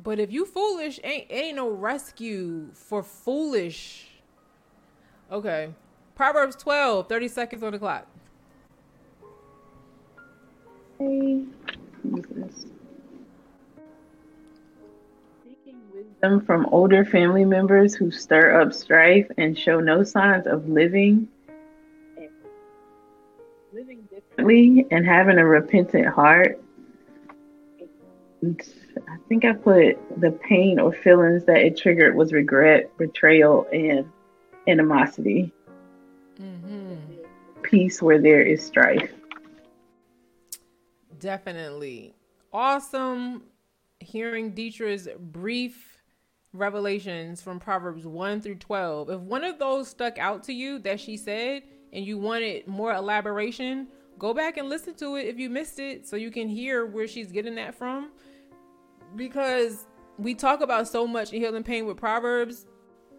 But 0.00 0.20
if 0.20 0.30
you 0.30 0.44
foolish, 0.46 1.00
ain't 1.02 1.26
ain't 1.30 1.56
no 1.56 1.70
rescue 1.70 2.68
for 2.74 3.02
foolish. 3.02 4.08
Okay. 5.32 5.70
Proverbs 6.14 6.54
12, 6.56 7.08
30 7.08 7.28
seconds 7.28 7.62
on 7.62 7.72
the 7.72 7.78
clock. 7.78 8.06
Hey 10.98 11.46
them 16.20 16.40
from 16.44 16.66
older 16.66 17.04
family 17.04 17.44
members 17.44 17.94
who 17.94 18.10
stir 18.10 18.60
up 18.60 18.72
strife 18.72 19.30
and 19.36 19.58
show 19.58 19.80
no 19.80 20.02
signs 20.04 20.46
of 20.46 20.68
living 20.68 21.28
living 23.72 24.08
differently 24.10 24.86
and 24.90 25.06
having 25.06 25.38
a 25.38 25.44
repentant 25.44 26.06
heart. 26.06 26.60
I 28.44 29.16
think 29.28 29.44
I 29.44 29.52
put 29.52 30.20
the 30.20 30.30
pain 30.30 30.78
or 30.78 30.92
feelings 30.92 31.44
that 31.44 31.58
it 31.58 31.76
triggered 31.76 32.14
was 32.14 32.32
regret, 32.32 32.96
betrayal, 32.96 33.66
and 33.72 34.10
animosity. 34.66 35.52
Mm-hmm. 36.40 36.94
Peace 37.62 38.00
where 38.00 38.20
there 38.20 38.42
is 38.42 38.64
strife. 38.64 39.12
Definitely. 41.18 42.14
Awesome 42.52 43.42
hearing 44.00 44.52
Detra's 44.52 45.08
brief 45.18 45.97
revelations 46.58 47.40
from 47.40 47.58
Proverbs 47.58 48.06
1 48.06 48.40
through 48.40 48.56
12, 48.56 49.10
if 49.10 49.20
one 49.20 49.44
of 49.44 49.58
those 49.58 49.88
stuck 49.88 50.18
out 50.18 50.42
to 50.44 50.52
you 50.52 50.78
that 50.80 51.00
she 51.00 51.16
said 51.16 51.62
and 51.92 52.04
you 52.04 52.18
wanted 52.18 52.66
more 52.66 52.92
elaboration, 52.92 53.88
go 54.18 54.34
back 54.34 54.56
and 54.56 54.68
listen 54.68 54.94
to 54.94 55.16
it 55.16 55.26
if 55.26 55.38
you 55.38 55.48
missed 55.48 55.78
it 55.78 56.06
so 56.06 56.16
you 56.16 56.30
can 56.30 56.48
hear 56.48 56.84
where 56.84 57.08
she's 57.08 57.32
getting 57.32 57.54
that 57.54 57.74
from. 57.74 58.10
Because 59.16 59.86
we 60.18 60.34
talk 60.34 60.60
about 60.60 60.88
so 60.88 61.06
much 61.06 61.32
in 61.32 61.40
Healing 61.40 61.62
Pain 61.62 61.86
with 61.86 61.96
Proverbs. 61.96 62.66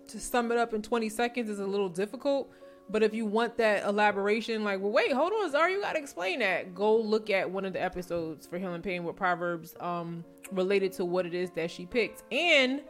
To 0.09 0.19
sum 0.19 0.51
it 0.51 0.57
up 0.57 0.73
in 0.73 0.81
20 0.81 1.07
seconds 1.09 1.49
is 1.49 1.59
a 1.59 1.65
little 1.65 1.89
difficult. 1.89 2.51
But 2.91 3.03
if 3.03 3.13
you 3.13 3.25
want 3.25 3.57
that 3.57 3.85
elaboration, 3.85 4.63
like, 4.63 4.81
well, 4.81 4.91
wait, 4.91 5.11
hold 5.11 5.31
on, 5.31 5.51
Zara, 5.51 5.71
you 5.71 5.79
gotta 5.79 5.99
explain 5.99 6.39
that. 6.39 6.73
Go 6.73 6.97
look 6.97 7.29
at 7.29 7.49
one 7.49 7.63
of 7.63 7.73
the 7.73 7.81
episodes 7.81 8.47
for 8.47 8.57
Healing 8.57 8.81
Pain 8.81 9.03
with 9.03 9.15
Proverbs, 9.15 9.75
um, 9.79 10.25
related 10.51 10.91
to 10.93 11.05
what 11.05 11.27
it 11.27 11.35
is 11.35 11.51
that 11.51 11.69
she 11.69 11.85
picked. 11.85 12.23
And 12.33 12.81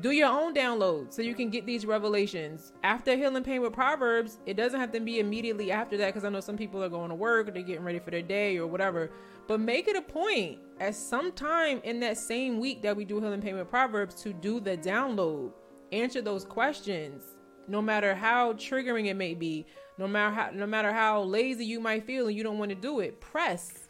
do 0.00 0.12
your 0.12 0.28
own 0.28 0.54
download 0.54 1.12
so 1.12 1.22
you 1.22 1.34
can 1.34 1.50
get 1.50 1.66
these 1.66 1.84
revelations. 1.84 2.72
After 2.82 3.16
healing 3.16 3.42
pain 3.42 3.60
with 3.60 3.72
proverbs 3.72 4.38
it 4.46 4.56
doesn't 4.56 4.78
have 4.78 4.92
to 4.92 5.00
be 5.00 5.20
immediately 5.20 5.72
after 5.72 5.96
that 5.96 6.06
because 6.06 6.24
i 6.24 6.28
know 6.28 6.40
some 6.40 6.56
people 6.56 6.82
are 6.82 6.88
going 6.88 7.08
to 7.08 7.14
work 7.14 7.48
or 7.48 7.50
they're 7.50 7.62
getting 7.62 7.84
ready 7.84 7.98
for 7.98 8.10
their 8.10 8.22
day 8.22 8.56
or 8.56 8.66
whatever. 8.66 9.10
But 9.46 9.60
make 9.60 9.88
it 9.88 9.96
a 9.96 10.02
point 10.02 10.58
at 10.78 10.94
some 10.94 11.32
time 11.32 11.80
in 11.84 12.00
that 12.00 12.16
same 12.16 12.60
week 12.60 12.82
that 12.82 12.96
we 12.96 13.04
do 13.04 13.20
healing 13.20 13.42
pain 13.42 13.56
with 13.56 13.68
proverbs 13.68 14.14
to 14.22 14.32
do 14.32 14.60
the 14.60 14.76
download. 14.76 15.52
Answer 15.92 16.22
those 16.22 16.44
questions 16.44 17.24
no 17.70 17.80
matter 17.80 18.14
how 18.14 18.52
triggering 18.54 19.06
it 19.06 19.14
may 19.14 19.34
be 19.34 19.64
no 19.96 20.08
matter 20.08 20.34
how 20.34 20.50
no 20.50 20.66
matter 20.66 20.92
how 20.92 21.22
lazy 21.22 21.64
you 21.64 21.78
might 21.78 22.04
feel 22.04 22.26
and 22.26 22.36
you 22.36 22.42
don't 22.42 22.58
want 22.58 22.70
to 22.70 22.74
do 22.74 23.00
it 23.00 23.20
press 23.20 23.88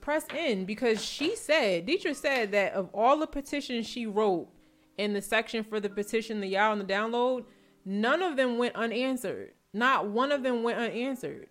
press 0.00 0.26
in 0.36 0.64
because 0.64 1.04
she 1.04 1.34
said 1.34 1.86
Detra 1.86 2.14
said 2.14 2.52
that 2.52 2.72
of 2.72 2.88
all 2.94 3.18
the 3.18 3.26
petitions 3.26 3.86
she 3.86 4.06
wrote 4.06 4.48
in 4.98 5.12
the 5.12 5.22
section 5.22 5.64
for 5.64 5.80
the 5.80 5.88
petition, 5.88 6.40
the 6.40 6.48
Yah 6.48 6.72
and 6.72 6.80
the 6.80 6.84
download, 6.84 7.44
none 7.84 8.22
of 8.22 8.36
them 8.36 8.58
went 8.58 8.74
unanswered. 8.74 9.52
Not 9.72 10.08
one 10.08 10.32
of 10.32 10.42
them 10.42 10.62
went 10.62 10.78
unanswered. 10.78 11.48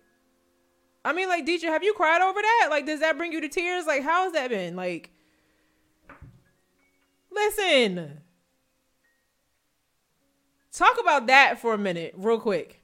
I 1.04 1.12
mean, 1.12 1.28
like, 1.28 1.46
Detra, 1.46 1.68
have 1.68 1.84
you 1.84 1.94
cried 1.94 2.20
over 2.20 2.40
that? 2.42 2.68
Like, 2.70 2.86
does 2.86 3.00
that 3.00 3.16
bring 3.16 3.32
you 3.32 3.40
to 3.40 3.48
tears? 3.48 3.86
Like, 3.86 4.02
how 4.02 4.24
has 4.24 4.32
that 4.32 4.50
been? 4.50 4.74
Like, 4.74 5.10
listen. 7.30 8.18
Talk 10.72 10.98
about 11.00 11.28
that 11.28 11.60
for 11.60 11.72
a 11.74 11.78
minute, 11.78 12.14
real 12.16 12.40
quick. 12.40 12.82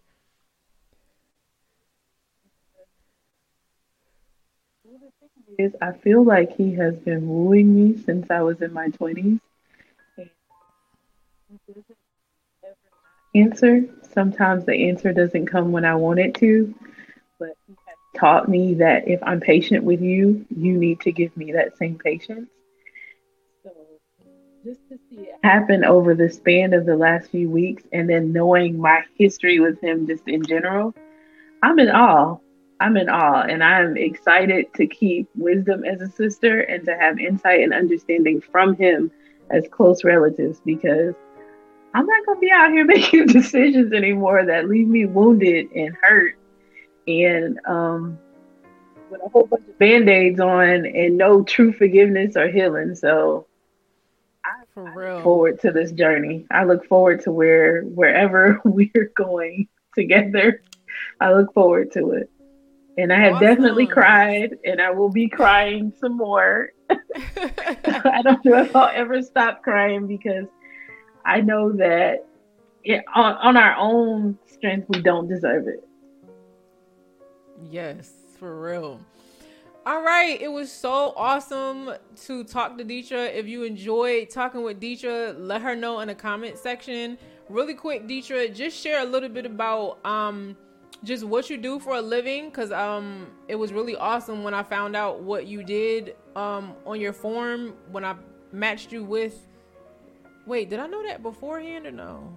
Is 5.59 5.73
I 5.83 5.93
feel 5.93 6.25
like 6.25 6.57
he 6.57 6.75
has 6.77 6.97
been 6.97 7.29
wooing 7.29 7.75
me 7.75 8.03
since 8.03 8.31
I 8.31 8.41
was 8.41 8.63
in 8.63 8.73
my 8.73 8.89
twenties 8.89 9.39
answer. 13.35 13.85
Sometimes 14.13 14.65
the 14.65 14.89
answer 14.89 15.13
doesn't 15.13 15.47
come 15.47 15.73
when 15.73 15.85
I 15.85 15.95
want 15.95 16.21
it 16.21 16.35
to, 16.37 16.75
but 17.39 17.57
he 17.67 17.75
has 17.87 17.97
taught 18.21 18.49
me 18.49 18.75
that 18.75 19.09
if 19.09 19.23
I'm 19.23 19.41
patient 19.41 19.85
with 19.85 20.03
you, 20.03 20.45
you 20.55 20.77
need 20.77 21.01
to 21.01 21.13
give 21.13 21.37
me 21.37 21.53
that 21.53 21.77
same 21.79 21.99
patience. 21.99 22.51
So 23.63 23.71
just 24.65 24.81
to 24.91 24.99
see 25.09 25.23
it 25.23 25.39
happen 25.43 25.85
over 25.85 26.15
the 26.15 26.29
span 26.29 26.75
of 26.75 26.85
the 26.85 26.97
last 26.97 27.31
few 27.31 27.49
weeks 27.49 27.85
and 27.93 28.09
then 28.09 28.33
knowing 28.33 28.79
my 28.79 29.03
history 29.17 29.61
with 29.61 29.81
him 29.81 30.07
just 30.07 30.29
in 30.29 30.45
general, 30.45 30.95
I'm 31.63 31.79
in 31.79 31.89
awe. 31.89 32.37
I'm 32.81 32.97
in 32.97 33.09
awe 33.09 33.43
and 33.43 33.63
I'm 33.63 33.97
excited 33.97 34.75
to 34.75 34.89
keep 34.89 35.29
wisdom 35.37 35.85
as 35.85 36.01
a 36.01 36.11
sister 36.11 36.61
and 36.63 36.85
to 36.85 36.97
have 36.97 37.19
insight 37.19 37.61
and 37.61 37.73
understanding 37.73 38.41
from 38.41 38.75
him 38.75 39.13
as 39.51 39.69
close 39.71 40.03
relatives 40.03 40.61
because 40.65 41.15
I'm 41.95 42.07
not 42.07 42.27
gonna 42.27 42.41
be 42.41 42.51
out 42.51 42.71
here 42.73 42.85
making 42.87 43.27
decisions 43.27 43.93
anymore 43.93 44.45
that 44.47 44.69
leave 44.69 44.89
me 44.89 45.07
wounded 45.07 45.71
and 45.75 45.97
hurt 46.03 46.37
and 47.07 47.59
um 47.67 48.19
with 49.11 49.21
a 49.25 49.29
whole 49.29 49.47
bunch 49.47 49.69
of 49.69 49.79
band-aids 49.79 50.41
on 50.41 50.87
and 50.87 51.19
no 51.19 51.43
true 51.43 51.73
forgiveness 51.73 52.35
or 52.37 52.49
healing. 52.49 52.95
So 52.95 53.47
I, 54.45 54.65
For 54.73 54.91
real. 54.97 55.15
look 55.17 55.23
forward 55.25 55.61
to 55.61 55.71
this 55.71 55.93
journey. 55.93 56.47
I 56.51 56.65
look 56.65 56.87
forward 56.87 57.23
to 57.25 57.31
where 57.33 57.83
wherever 57.83 58.61
we're 58.65 59.13
going 59.15 59.69
together. 59.95 60.63
I 61.21 61.33
look 61.35 61.53
forward 61.53 61.93
to 61.93 62.13
it. 62.13 62.31
And 62.99 63.13
I 63.13 63.21
have 63.21 63.35
awesome. 63.35 63.47
definitely 63.47 63.87
cried 63.87 64.59
and 64.65 64.81
I 64.81 64.91
will 64.91 65.09
be 65.09 65.29
crying 65.29 65.93
some 65.99 66.17
more. 66.17 66.71
I 66.91 68.21
don't 68.23 68.45
know 68.45 68.63
if 68.63 68.75
I'll 68.75 68.91
ever 68.95 69.23
stop 69.23 69.63
crying 69.63 70.07
because 70.07 70.47
I 71.25 71.41
know 71.41 71.73
that 71.73 72.27
it, 72.85 73.05
on, 73.15 73.35
on 73.37 73.57
our 73.57 73.77
own 73.77 74.39
strength, 74.47 74.89
we 74.89 75.01
don't 75.01 75.29
deserve 75.29 75.69
it. 75.69 75.87
Yes, 77.71 78.11
for 78.39 78.61
real. 78.61 79.01
All 79.85 80.03
right, 80.03 80.41
it 80.41 80.51
was 80.51 80.71
so 80.71 81.13
awesome 81.17 81.91
to 82.25 82.45
talk 82.45 82.79
to 82.79 82.85
Detra. 82.85 83.35
If 83.35 83.49
you 83.49 83.65
enjoyed 83.65 84.31
talking 84.31 84.63
with 84.63 84.81
Detra, 84.81 85.35
let 85.37 85.61
her 85.63 85.75
know 85.75 86.01
in 86.01 86.09
the 86.09 86.15
comment 86.15 86.57
section. 86.57 87.19
Really 87.49 87.75
quick, 87.75 88.07
Detra, 88.07 88.55
just 88.55 88.77
share 88.77 89.03
a 89.03 89.05
little 89.05 89.29
bit 89.29 89.45
about 89.45 90.05
um 90.07 90.57
just 91.03 91.25
what 91.25 91.51
you 91.51 91.57
do 91.57 91.81
for 91.81 91.95
a 91.95 92.01
living 92.01 92.47
because 92.47 92.71
um 92.71 93.27
it 93.49 93.57
was 93.57 93.73
really 93.73 93.97
awesome 93.97 94.45
when 94.45 94.55
I 94.55 94.63
found 94.63 94.95
out 94.95 95.21
what 95.21 95.49
you 95.49 95.65
did 95.65 96.15
um 96.37 96.75
on 96.87 97.01
your 97.01 97.13
form 97.13 97.75
when 97.91 98.05
I 98.05 98.15
matched 98.53 98.93
you 98.93 99.03
with 99.03 99.49
Wait, 100.47 100.71
did 100.71 100.81
I 100.81 100.87
know 100.87 101.03
that 101.05 101.23
beforehand 101.23 101.87
or 101.87 101.93
no? 101.93 102.37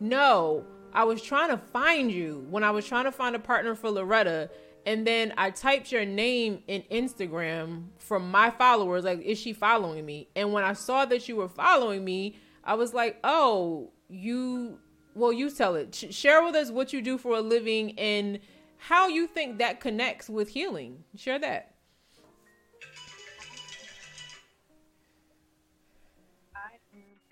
No. 0.00 0.64
I 0.92 1.04
was 1.04 1.20
trying 1.20 1.50
to 1.50 1.58
find 1.58 2.10
you 2.10 2.46
when 2.50 2.62
I 2.62 2.70
was 2.70 2.86
trying 2.86 3.04
to 3.04 3.12
find 3.12 3.34
a 3.34 3.40
partner 3.40 3.74
for 3.74 3.90
Loretta. 3.90 4.50
And 4.86 5.06
then 5.06 5.32
I 5.36 5.50
typed 5.50 5.90
your 5.90 6.04
name 6.04 6.62
in 6.68 6.82
Instagram 6.90 7.86
from 7.98 8.30
my 8.30 8.50
followers. 8.50 9.04
Like, 9.04 9.20
is 9.22 9.38
she 9.38 9.52
following 9.52 10.04
me? 10.04 10.28
And 10.36 10.52
when 10.52 10.62
I 10.62 10.74
saw 10.74 11.04
that 11.06 11.28
you 11.28 11.36
were 11.36 11.48
following 11.48 12.04
me, 12.04 12.36
I 12.62 12.74
was 12.74 12.94
like, 12.94 13.18
oh, 13.24 13.90
you, 14.08 14.78
well, 15.14 15.32
you 15.32 15.50
tell 15.50 15.74
it. 15.74 15.94
share 15.94 16.44
with 16.44 16.54
us 16.54 16.70
what 16.70 16.92
you 16.92 17.02
do 17.02 17.18
for 17.18 17.36
a 17.36 17.40
living 17.40 17.98
and 17.98 18.38
how 18.76 19.08
you 19.08 19.26
think 19.26 19.58
that 19.58 19.80
connects 19.80 20.28
with 20.28 20.48
healing. 20.48 21.02
Share 21.16 21.38
that. 21.38 21.73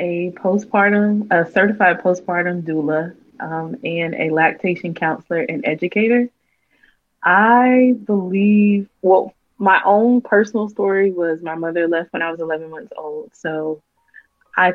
A 0.02 0.32
postpartum, 0.32 1.28
a 1.30 1.48
certified 1.50 2.02
postpartum 2.02 2.62
doula, 2.62 3.14
um, 3.38 3.76
and 3.84 4.14
a 4.16 4.30
lactation 4.30 4.94
counselor 4.94 5.40
and 5.40 5.64
educator. 5.64 6.28
I 7.22 7.94
believe, 8.04 8.88
well, 9.00 9.32
my 9.58 9.80
own 9.84 10.20
personal 10.20 10.68
story 10.68 11.12
was 11.12 11.40
my 11.40 11.54
mother 11.54 11.86
left 11.86 12.12
when 12.12 12.20
I 12.20 12.32
was 12.32 12.40
11 12.40 12.68
months 12.68 12.92
old. 12.96 13.30
So 13.32 13.80
I, 14.56 14.72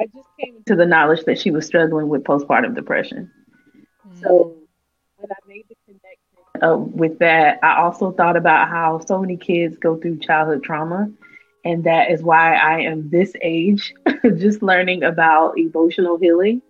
I 0.00 0.06
just 0.06 0.28
came 0.40 0.62
to 0.66 0.76
the 0.76 0.86
knowledge 0.86 1.24
that 1.26 1.38
she 1.38 1.50
was 1.50 1.66
struggling 1.66 2.08
with 2.08 2.24
postpartum 2.24 2.74
depression. 2.74 3.30
Mm-hmm. 4.08 4.22
So 4.22 4.56
when 5.16 5.30
I 5.30 5.46
made 5.46 5.66
the 5.68 5.76
connection 5.84 6.66
uh, 6.66 6.78
with 6.78 7.18
that, 7.18 7.58
I 7.62 7.82
also 7.82 8.12
thought 8.12 8.38
about 8.38 8.70
how 8.70 8.98
so 9.00 9.20
many 9.20 9.36
kids 9.36 9.76
go 9.76 9.98
through 9.98 10.20
childhood 10.20 10.64
trauma 10.64 11.10
and 11.64 11.84
that 11.84 12.10
is 12.10 12.22
why 12.22 12.54
I 12.54 12.80
am 12.80 13.10
this 13.10 13.34
age, 13.42 13.94
just 14.36 14.62
learning 14.62 15.02
about 15.02 15.58
emotional 15.58 16.16
healing. 16.16 16.62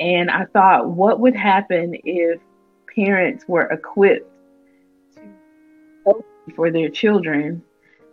And 0.00 0.30
I 0.30 0.46
thought, 0.46 0.88
what 0.88 1.20
would 1.20 1.36
happen 1.36 1.94
if 2.04 2.40
parents 2.94 3.44
were 3.46 3.66
equipped 3.66 4.30
for 6.56 6.70
their 6.70 6.88
children, 6.88 7.62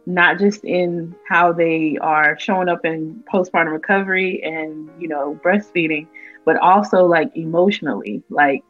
not 0.06 0.40
just 0.40 0.64
in 0.64 1.16
how 1.28 1.54
they 1.54 1.98
are 2.02 2.38
showing 2.40 2.70
up 2.70 2.86
in 2.86 3.24
postpartum 3.32 3.72
recovery 3.72 4.44
and, 4.44 4.90
you 5.00 5.08
know, 5.08 5.40
breastfeeding, 5.44 6.08
but 6.46 6.58
also 6.58 7.06
like 7.06 7.36
emotionally, 7.36 8.24
like 8.30 8.64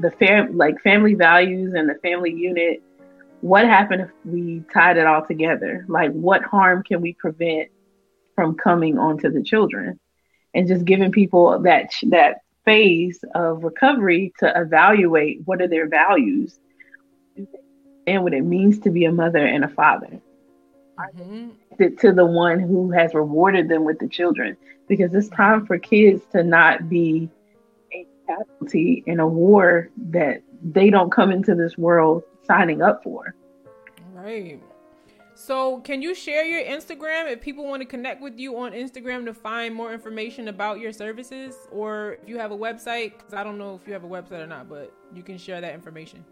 the 0.00 0.10
fam 0.12 0.56
like 0.56 0.80
family 0.80 1.14
values 1.14 1.74
and 1.74 1.88
the 1.88 1.94
family 1.96 2.32
unit 2.32 2.82
what 3.42 3.64
happened 3.64 4.02
if 4.02 4.10
we 4.24 4.62
tied 4.72 4.96
it 4.96 5.06
all 5.06 5.26
together? 5.26 5.84
Like, 5.88 6.12
what 6.12 6.42
harm 6.42 6.82
can 6.84 7.00
we 7.00 7.12
prevent 7.12 7.68
from 8.34 8.54
coming 8.54 8.98
onto 8.98 9.30
the 9.30 9.42
children? 9.42 9.98
And 10.54 10.68
just 10.68 10.84
giving 10.84 11.12
people 11.12 11.60
that 11.62 11.90
that 12.04 12.42
phase 12.64 13.18
of 13.34 13.64
recovery 13.64 14.32
to 14.38 14.52
evaluate 14.54 15.40
what 15.44 15.60
are 15.60 15.66
their 15.66 15.88
values 15.88 16.60
and 18.06 18.22
what 18.22 18.32
it 18.32 18.44
means 18.44 18.78
to 18.80 18.90
be 18.90 19.04
a 19.06 19.12
mother 19.12 19.44
and 19.44 19.64
a 19.64 19.68
father. 19.68 20.20
Mm-hmm. 20.98 21.96
To 21.96 22.12
the 22.12 22.26
one 22.26 22.60
who 22.60 22.92
has 22.92 23.12
rewarded 23.12 23.68
them 23.68 23.84
with 23.84 23.98
the 23.98 24.08
children, 24.08 24.56
because 24.88 25.12
it's 25.14 25.28
time 25.30 25.66
for 25.66 25.78
kids 25.78 26.22
to 26.32 26.44
not 26.44 26.88
be 26.88 27.28
a 27.92 28.06
casualty 28.26 29.02
in 29.06 29.18
a 29.18 29.26
war 29.26 29.88
that 30.10 30.42
they 30.62 30.90
don't 30.90 31.10
come 31.10 31.32
into 31.32 31.56
this 31.56 31.76
world 31.76 32.22
signing 32.44 32.82
up 32.82 33.02
for. 33.02 33.34
Right. 34.12 34.60
So, 35.34 35.80
can 35.80 36.02
you 36.02 36.14
share 36.14 36.44
your 36.44 36.62
Instagram 36.62 37.30
if 37.32 37.40
people 37.40 37.64
want 37.64 37.80
to 37.80 37.86
connect 37.86 38.20
with 38.20 38.38
you 38.38 38.56
on 38.58 38.72
Instagram 38.72 39.24
to 39.24 39.34
find 39.34 39.74
more 39.74 39.92
information 39.92 40.48
about 40.48 40.78
your 40.78 40.92
services, 40.92 41.56
or 41.72 42.18
if 42.22 42.28
you 42.28 42.38
have 42.38 42.52
a 42.52 42.56
website? 42.56 43.14
Because 43.16 43.34
I 43.34 43.42
don't 43.42 43.58
know 43.58 43.74
if 43.74 43.86
you 43.86 43.92
have 43.94 44.04
a 44.04 44.08
website 44.08 44.42
or 44.42 44.46
not, 44.46 44.68
but 44.68 44.92
you 45.14 45.22
can 45.22 45.38
share 45.38 45.60
that 45.60 45.74
information. 45.74 46.24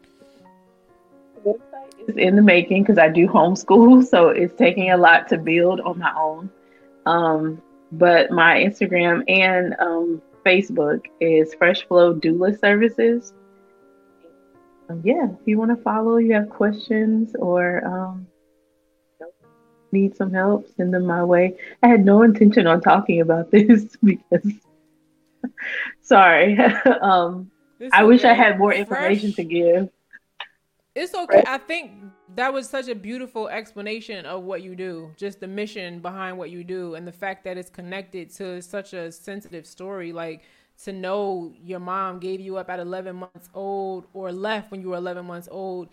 The 1.35 1.55
website 1.55 2.09
is 2.09 2.17
in 2.17 2.37
the 2.37 2.43
making 2.43 2.83
because 2.83 2.99
I 2.99 3.09
do 3.09 3.27
homeschool, 3.27 4.05
so 4.11 4.29
it's 4.29 4.55
taking 4.57 4.91
a 4.91 4.97
lot 4.97 5.29
to 5.31 5.39
build 5.39 5.81
on 5.81 5.99
my 5.99 6.13
own. 6.17 6.51
Um, 7.07 7.63
but 7.93 8.31
my 8.31 8.57
Instagram 8.59 9.25
and 9.29 9.75
um, 9.81 10.23
Facebook 10.45 11.07
is 11.21 11.55
Fresh 11.55 11.87
Flow 11.89 12.15
Doula 12.15 12.59
Services 12.61 13.33
yeah, 15.05 15.25
if 15.25 15.47
you 15.47 15.59
want 15.59 15.77
to 15.77 15.83
follow, 15.83 16.17
you 16.17 16.33
have 16.35 16.49
questions 16.49 17.35
or 17.39 17.85
um, 17.87 18.27
need 19.93 20.17
some 20.17 20.33
help, 20.33 20.67
send 20.77 20.93
them 20.93 21.07
my 21.07 21.25
way. 21.25 21.57
I 21.83 21.89
had 21.89 22.05
no 22.05 22.23
intention 22.23 22.67
on 22.67 22.81
talking 22.81 23.21
about 23.21 23.51
this 23.53 23.97
because, 24.03 24.53
sorry, 26.03 26.59
um, 27.03 27.51
I 27.93 28.05
wish 28.05 28.25
I 28.25 28.35
had 28.35 28.59
more 28.59 28.73
information 28.73 29.33
Fresh. 29.33 29.37
to 29.37 29.45
give. 29.45 29.89
It's 30.95 31.15
okay. 31.15 31.45
I 31.47 31.59
think 31.59 31.93
that 32.35 32.53
was 32.53 32.69
such 32.69 32.89
a 32.89 32.95
beautiful 32.95 33.49
explanation 33.49 34.27
of 34.27 34.43
what 34.43 34.63
you 34.63 34.75
do, 34.75 35.13
just 35.17 35.41
the 35.41 35.47
mission 35.47 36.01
behind 36.01 36.37
what 36.37 36.51
you 36.51 36.65
do, 36.65 36.95
and 36.95 37.07
the 37.07 37.13
fact 37.13 37.45
that 37.45 37.57
it's 37.57 37.71
connected 37.71 38.31
to 38.35 38.61
such 38.61 38.93
a 38.93 39.13
sensitive 39.13 39.67
story. 39.67 40.13
Like, 40.13 40.43
to 40.85 40.93
know 40.93 41.53
your 41.63 41.81
mom 41.81 42.19
gave 42.19 42.41
you 42.41 42.57
up 42.57 42.71
at 42.71 42.81
11 42.81 43.17
months 43.17 43.49
old 43.55 44.07
or 44.15 44.33
left 44.33 44.71
when 44.71 44.81
you 44.81 44.91
were 44.91 44.97
11 44.97 45.25
months 45.25 45.49
old. 45.51 45.89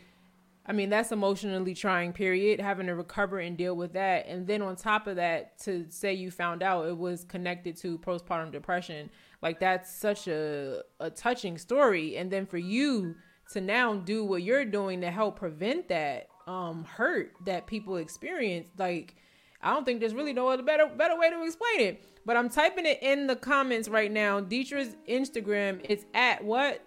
I 0.65 0.73
mean 0.73 0.89
that's 0.89 1.11
emotionally 1.11 1.73
trying 1.73 2.11
period 2.13 2.59
having 2.59 2.87
to 2.87 2.95
recover 2.95 3.39
and 3.39 3.57
deal 3.57 3.75
with 3.75 3.93
that. 3.93 4.27
And 4.27 4.45
then 4.47 4.61
on 4.61 4.75
top 4.75 5.07
of 5.07 5.15
that 5.15 5.57
to 5.59 5.85
say 5.89 6.13
you 6.13 6.29
found 6.31 6.61
out 6.61 6.87
it 6.87 6.97
was 6.97 7.23
connected 7.23 7.77
to 7.77 7.97
postpartum 7.99 8.51
depression. 8.51 9.09
Like 9.41 9.59
that's 9.59 9.93
such 9.93 10.27
a, 10.27 10.81
a 10.99 11.09
touching 11.09 11.57
story. 11.57 12.17
And 12.17 12.31
then 12.31 12.45
for 12.45 12.57
you 12.57 13.15
to 13.51 13.61
now 13.61 13.95
do 13.95 14.23
what 14.25 14.43
you're 14.43 14.65
doing 14.65 15.01
to 15.01 15.11
help 15.11 15.39
prevent 15.39 15.87
that 15.87 16.27
um 16.47 16.85
hurt 16.85 17.33
that 17.45 17.67
people 17.67 17.97
experience 17.97 18.69
like 18.77 19.15
i 19.61 19.73
don't 19.73 19.85
think 19.85 19.99
there's 19.99 20.13
really 20.13 20.33
no 20.33 20.47
other 20.47 20.63
better 20.63 20.87
better 20.97 21.17
way 21.17 21.29
to 21.29 21.43
explain 21.43 21.79
it 21.81 22.03
but 22.27 22.35
I'm 22.35 22.49
typing 22.49 22.85
it 22.85 22.99
in 23.01 23.25
the 23.25 23.37
comments 23.37 23.87
right 23.87 24.11
now. 24.11 24.41
Detra's 24.41 24.97
Instagram 25.07 25.79
is 25.89 26.05
at 26.13 26.43
what? 26.43 26.81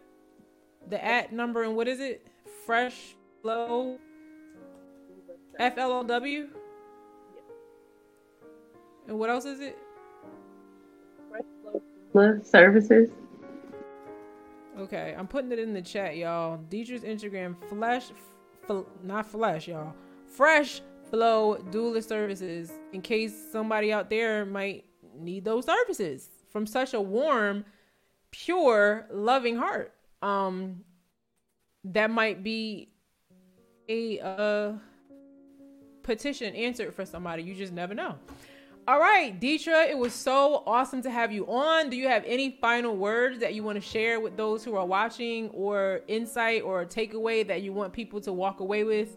The 0.90 1.02
at 1.02 1.32
number 1.32 1.62
and 1.62 1.74
what 1.74 1.88
is 1.88 1.98
it? 1.98 2.26
Fresh 2.66 3.16
Flow 3.40 3.98
F 5.58 5.78
L 5.78 5.92
O 5.92 6.02
W. 6.04 6.48
And 9.08 9.18
what 9.18 9.30
else 9.30 9.46
is 9.46 9.60
it? 9.60 9.78
Fresh 11.30 11.42
Flow 12.12 12.40
Services. 12.42 13.08
Okay, 14.78 15.14
I'm 15.18 15.26
putting 15.26 15.52
it 15.52 15.58
in 15.58 15.72
the 15.72 15.82
chat, 15.82 16.18
y'all. 16.18 16.60
Detra's 16.70 17.02
Instagram, 17.02 17.56
flesh, 17.70 18.10
f- 18.68 18.84
not 19.02 19.26
flesh, 19.26 19.68
y'all. 19.68 19.94
Fresh 20.26 20.82
Flow 21.10 21.56
Doula 21.70 22.04
Services. 22.06 22.72
In 22.92 23.00
case 23.00 23.34
somebody 23.50 23.90
out 23.90 24.10
there 24.10 24.44
might 24.44 24.84
need 25.18 25.44
those 25.44 25.66
services 25.66 26.28
from 26.50 26.66
such 26.66 26.94
a 26.94 27.00
warm, 27.00 27.64
pure, 28.30 29.06
loving 29.10 29.56
heart. 29.56 29.94
Um, 30.22 30.84
that 31.84 32.10
might 32.10 32.42
be 32.42 32.90
a 33.88 34.20
uh, 34.20 34.72
petition 36.02 36.54
answered 36.54 36.94
for 36.94 37.04
somebody. 37.04 37.42
You 37.42 37.54
just 37.54 37.72
never 37.72 37.94
know. 37.94 38.16
All 38.88 38.98
right, 38.98 39.38
Detra, 39.38 39.88
it 39.88 39.96
was 39.96 40.12
so 40.12 40.62
awesome 40.66 41.02
to 41.02 41.10
have 41.10 41.30
you 41.30 41.46
on. 41.46 41.90
Do 41.90 41.96
you 41.96 42.08
have 42.08 42.24
any 42.26 42.58
final 42.60 42.96
words 42.96 43.38
that 43.38 43.54
you 43.54 43.62
want 43.62 43.76
to 43.76 43.80
share 43.80 44.18
with 44.18 44.36
those 44.36 44.64
who 44.64 44.74
are 44.74 44.86
watching, 44.86 45.50
or 45.50 46.00
insight 46.08 46.62
or 46.62 46.84
takeaway 46.84 47.46
that 47.46 47.62
you 47.62 47.72
want 47.72 47.92
people 47.92 48.20
to 48.22 48.32
walk 48.32 48.60
away 48.60 48.84
with? 48.84 49.16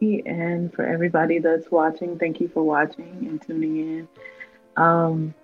And 0.00 0.72
for 0.72 0.84
everybody 0.84 1.38
that's 1.38 1.70
watching, 1.70 2.18
thank 2.18 2.40
you 2.40 2.48
for 2.48 2.62
watching 2.62 3.26
and 3.28 3.40
tuning 3.40 3.76
in. 3.76 4.08
Um, 4.76 5.34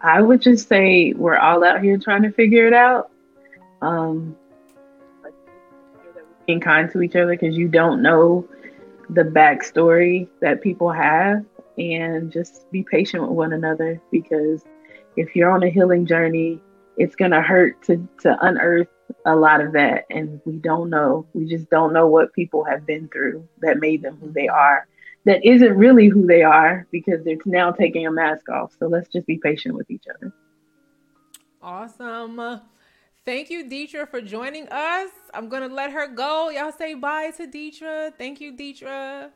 I 0.00 0.20
would 0.20 0.40
just 0.40 0.68
say 0.68 1.12
we're 1.12 1.36
all 1.36 1.64
out 1.64 1.82
here 1.82 1.98
trying 1.98 2.22
to 2.22 2.32
figure 2.32 2.66
it 2.66 2.72
out. 2.72 3.10
Um, 3.82 4.36
being 6.46 6.60
kind 6.60 6.90
to 6.90 7.02
each 7.02 7.14
other 7.14 7.30
because 7.30 7.56
you 7.56 7.68
don't 7.68 8.02
know 8.02 8.48
the 9.10 9.22
backstory 9.22 10.28
that 10.40 10.62
people 10.62 10.90
have, 10.90 11.44
and 11.78 12.30
just 12.30 12.70
be 12.70 12.82
patient 12.82 13.22
with 13.22 13.32
one 13.32 13.52
another 13.52 14.00
because 14.10 14.62
if 15.16 15.34
you're 15.34 15.50
on 15.50 15.62
a 15.62 15.70
healing 15.70 16.06
journey, 16.06 16.60
it's 16.96 17.14
gonna 17.14 17.40
hurt 17.40 17.82
to 17.84 17.96
to 18.20 18.36
unearth 18.44 18.88
a 19.24 19.36
lot 19.36 19.60
of 19.60 19.72
that 19.72 20.06
and 20.10 20.40
we 20.44 20.54
don't 20.54 20.90
know. 20.90 21.26
We 21.34 21.46
just 21.46 21.70
don't 21.70 21.92
know 21.92 22.06
what 22.06 22.32
people 22.32 22.64
have 22.64 22.86
been 22.86 23.08
through 23.08 23.46
that 23.60 23.78
made 23.78 24.02
them 24.02 24.18
who 24.20 24.32
they 24.32 24.46
mm-hmm. 24.46 24.54
are. 24.54 24.88
That 25.26 25.44
isn't 25.44 25.76
really 25.76 26.08
who 26.08 26.26
they 26.26 26.42
are 26.42 26.86
because 26.90 27.26
it's 27.26 27.44
now 27.44 27.72
taking 27.72 28.06
a 28.06 28.10
mask 28.10 28.48
off. 28.48 28.74
So 28.78 28.86
let's 28.86 29.08
just 29.08 29.26
be 29.26 29.38
patient 29.38 29.74
with 29.74 29.90
each 29.90 30.04
other. 30.14 30.32
Awesome. 31.62 32.40
Uh, 32.40 32.60
thank 33.26 33.50
you 33.50 33.64
Detra 33.64 34.08
for 34.08 34.22
joining 34.22 34.66
us. 34.68 35.10
I'm 35.34 35.50
gonna 35.50 35.68
let 35.68 35.92
her 35.92 36.06
go. 36.06 36.48
Y'all 36.48 36.72
say 36.72 36.94
bye 36.94 37.30
to 37.36 37.46
Detra 37.46 38.12
thank 38.16 38.40
you 38.40 38.52
Detra 38.54 39.30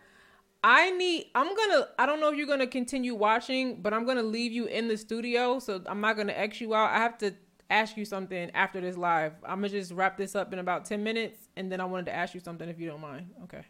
I 0.64 0.92
need 0.92 1.26
I'm 1.34 1.54
gonna 1.54 1.88
I 1.98 2.06
don't 2.06 2.20
know 2.20 2.30
if 2.30 2.38
you're 2.38 2.46
gonna 2.46 2.66
continue 2.66 3.14
watching, 3.14 3.82
but 3.82 3.92
I'm 3.92 4.06
gonna 4.06 4.22
leave 4.22 4.50
you 4.50 4.64
in 4.64 4.88
the 4.88 4.96
studio, 4.96 5.58
so 5.58 5.82
I'm 5.84 6.00
not 6.00 6.16
gonna 6.16 6.32
X 6.32 6.58
you 6.58 6.74
out. 6.74 6.90
I 6.90 6.98
have 7.00 7.18
to 7.18 7.34
ask 7.74 7.96
you 7.96 8.04
something 8.04 8.50
after 8.52 8.80
this 8.80 8.96
live. 8.96 9.32
I'm 9.44 9.58
gonna 9.58 9.68
just 9.68 9.92
wrap 9.92 10.16
this 10.16 10.34
up 10.34 10.52
in 10.52 10.58
about 10.58 10.84
ten 10.84 11.02
minutes 11.02 11.48
and 11.56 11.70
then 11.70 11.80
I 11.80 11.84
wanted 11.84 12.06
to 12.06 12.14
ask 12.14 12.34
you 12.34 12.40
something 12.40 12.68
if 12.68 12.78
you 12.78 12.88
don't 12.88 13.00
mind. 13.00 13.28
Okay. 13.44 13.62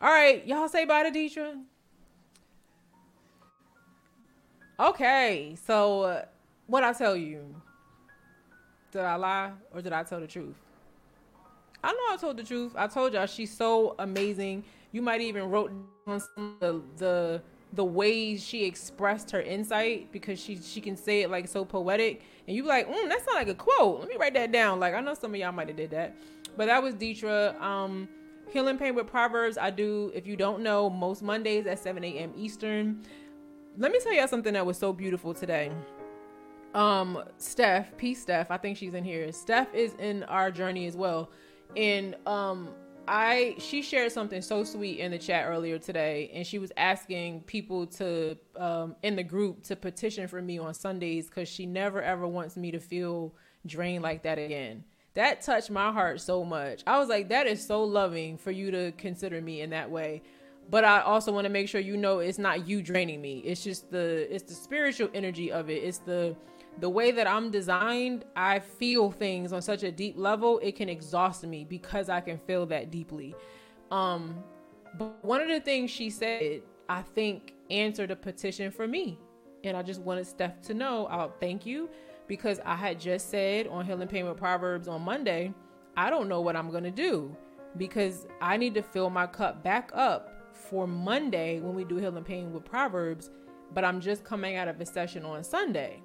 All 0.00 0.10
right, 0.10 0.46
y'all 0.46 0.68
say 0.68 0.84
bye 0.84 1.08
to 1.08 1.10
Detra. 1.10 1.62
Okay, 4.78 5.56
so 5.66 6.02
uh, 6.02 6.24
what 6.66 6.84
I 6.84 6.92
tell 6.92 7.16
you? 7.16 7.54
Did 8.92 9.02
I 9.02 9.14
lie 9.14 9.52
or 9.72 9.80
did 9.80 9.92
I 9.92 10.02
tell 10.02 10.20
the 10.20 10.26
truth? 10.26 10.56
I 11.82 11.92
know 11.92 11.98
I 12.10 12.16
told 12.16 12.36
the 12.36 12.44
truth. 12.44 12.72
I 12.76 12.86
told 12.86 13.14
y'all 13.14 13.26
she's 13.26 13.56
so 13.56 13.94
amazing. 13.98 14.64
You 14.92 15.02
might 15.02 15.20
even 15.20 15.44
wrote 15.50 15.72
of 16.06 16.28
the, 16.60 16.82
the 16.96 17.42
the 17.76 17.84
ways 17.84 18.42
she 18.42 18.64
expressed 18.64 19.30
her 19.30 19.40
insight 19.40 20.10
because 20.10 20.40
she 20.40 20.56
she 20.60 20.80
can 20.80 20.96
say 20.96 21.22
it 21.22 21.30
like 21.30 21.46
so 21.46 21.64
poetic, 21.64 22.22
and 22.46 22.56
you 22.56 22.62
be 22.62 22.68
like, 22.68 22.88
mm, 22.88 23.08
that's 23.08 23.26
not 23.26 23.36
like 23.36 23.48
a 23.48 23.54
quote. 23.54 24.00
Let 24.00 24.08
me 24.08 24.16
write 24.18 24.34
that 24.34 24.50
down. 24.50 24.80
Like 24.80 24.94
I 24.94 25.00
know 25.00 25.14
some 25.14 25.32
of 25.32 25.40
y'all 25.40 25.52
might 25.52 25.68
have 25.68 25.76
did 25.76 25.90
that, 25.90 26.16
but 26.56 26.66
that 26.66 26.82
was 26.82 26.94
Detra. 26.94 27.60
Um, 27.60 28.08
Healing 28.50 28.78
Pain 28.78 28.94
with 28.94 29.06
Proverbs. 29.06 29.58
I 29.58 29.70
do. 29.70 30.10
If 30.14 30.26
you 30.26 30.36
don't 30.36 30.62
know, 30.62 30.88
most 30.88 31.22
Mondays 31.22 31.66
at 31.66 31.78
7 31.78 32.02
a.m. 32.02 32.32
Eastern. 32.36 33.02
Let 33.76 33.92
me 33.92 33.98
tell 34.00 34.12
y'all 34.12 34.28
something 34.28 34.54
that 34.54 34.64
was 34.64 34.78
so 34.78 34.92
beautiful 34.92 35.34
today. 35.34 35.70
Um, 36.74 37.22
Steph, 37.38 37.96
peace, 37.96 38.22
Steph. 38.22 38.50
I 38.50 38.56
think 38.56 38.78
she's 38.78 38.94
in 38.94 39.04
here. 39.04 39.30
Steph 39.32 39.74
is 39.74 39.94
in 39.98 40.22
our 40.24 40.50
journey 40.50 40.86
as 40.86 40.96
well, 40.96 41.30
and 41.76 42.14
um, 42.26 42.68
I 43.08 43.56
she 43.58 43.82
shared 43.82 44.12
something 44.12 44.42
so 44.42 44.64
sweet 44.64 44.98
in 44.98 45.10
the 45.10 45.18
chat 45.18 45.46
earlier 45.46 45.78
today, 45.78 46.30
and 46.34 46.46
she 46.46 46.58
was 46.58 46.72
asking 46.76 47.42
people 47.42 47.86
to 47.86 48.36
um, 48.56 48.96
in 49.02 49.16
the 49.16 49.22
group 49.22 49.62
to 49.64 49.76
petition 49.76 50.28
for 50.28 50.42
me 50.42 50.58
on 50.58 50.74
Sundays 50.74 51.28
because 51.28 51.48
she 51.48 51.66
never 51.66 52.02
ever 52.02 52.26
wants 52.26 52.56
me 52.56 52.70
to 52.72 52.80
feel 52.80 53.34
drained 53.66 54.02
like 54.02 54.22
that 54.22 54.38
again. 54.38 54.84
That 55.14 55.40
touched 55.40 55.70
my 55.70 55.92
heart 55.92 56.20
so 56.20 56.44
much. 56.44 56.82
I 56.86 56.98
was 56.98 57.08
like, 57.08 57.30
that 57.30 57.46
is 57.46 57.64
so 57.64 57.82
loving 57.84 58.36
for 58.36 58.50
you 58.50 58.70
to 58.70 58.92
consider 58.92 59.40
me 59.40 59.62
in 59.62 59.70
that 59.70 59.90
way. 59.90 60.22
But 60.68 60.84
I 60.84 61.00
also 61.00 61.32
want 61.32 61.46
to 61.46 61.50
make 61.50 61.68
sure 61.68 61.80
you 61.80 61.96
know 61.96 62.18
it's 62.18 62.38
not 62.38 62.68
you 62.68 62.82
draining 62.82 63.22
me. 63.22 63.38
It's 63.38 63.62
just 63.62 63.90
the 63.90 64.32
it's 64.34 64.44
the 64.44 64.54
spiritual 64.54 65.08
energy 65.14 65.52
of 65.52 65.70
it. 65.70 65.84
It's 65.84 65.98
the 65.98 66.36
the 66.78 66.88
way 66.88 67.10
that 67.10 67.26
I'm 67.26 67.50
designed, 67.50 68.24
I 68.34 68.58
feel 68.58 69.10
things 69.10 69.52
on 69.52 69.62
such 69.62 69.82
a 69.82 69.90
deep 69.90 70.16
level, 70.18 70.58
it 70.58 70.76
can 70.76 70.88
exhaust 70.88 71.46
me 71.46 71.64
because 71.64 72.08
I 72.08 72.20
can 72.20 72.38
feel 72.38 72.66
that 72.66 72.90
deeply. 72.90 73.34
Um, 73.90 74.42
but 74.98 75.24
one 75.24 75.40
of 75.40 75.48
the 75.48 75.60
things 75.60 75.90
she 75.90 76.10
said, 76.10 76.62
I 76.88 77.02
think, 77.02 77.54
answered 77.70 78.10
a 78.10 78.16
petition 78.16 78.70
for 78.70 78.86
me. 78.86 79.18
And 79.64 79.76
I 79.76 79.82
just 79.82 80.00
wanted 80.00 80.26
Steph 80.26 80.60
to 80.62 80.74
know, 80.74 81.06
I'll 81.06 81.32
thank 81.40 81.64
you 81.64 81.88
because 82.28 82.60
I 82.64 82.76
had 82.76 83.00
just 83.00 83.30
said 83.30 83.66
on 83.68 83.84
Healing 83.86 84.08
Pain 84.08 84.26
with 84.26 84.36
Proverbs 84.36 84.86
on 84.86 85.02
Monday, 85.02 85.52
I 85.96 86.10
don't 86.10 86.28
know 86.28 86.40
what 86.40 86.56
I'm 86.56 86.70
going 86.70 86.84
to 86.84 86.90
do 86.90 87.34
because 87.76 88.26
I 88.40 88.56
need 88.56 88.74
to 88.74 88.82
fill 88.82 89.10
my 89.10 89.26
cup 89.26 89.62
back 89.62 89.90
up 89.94 90.52
for 90.52 90.86
Monday 90.86 91.60
when 91.60 91.74
we 91.74 91.84
do 91.84 91.96
Healing 91.96 92.24
Pain 92.24 92.52
with 92.52 92.64
Proverbs, 92.64 93.30
but 93.72 93.84
I'm 93.84 94.00
just 94.00 94.24
coming 94.24 94.56
out 94.56 94.68
of 94.68 94.80
a 94.80 94.86
session 94.86 95.24
on 95.24 95.42
Sunday 95.42 96.02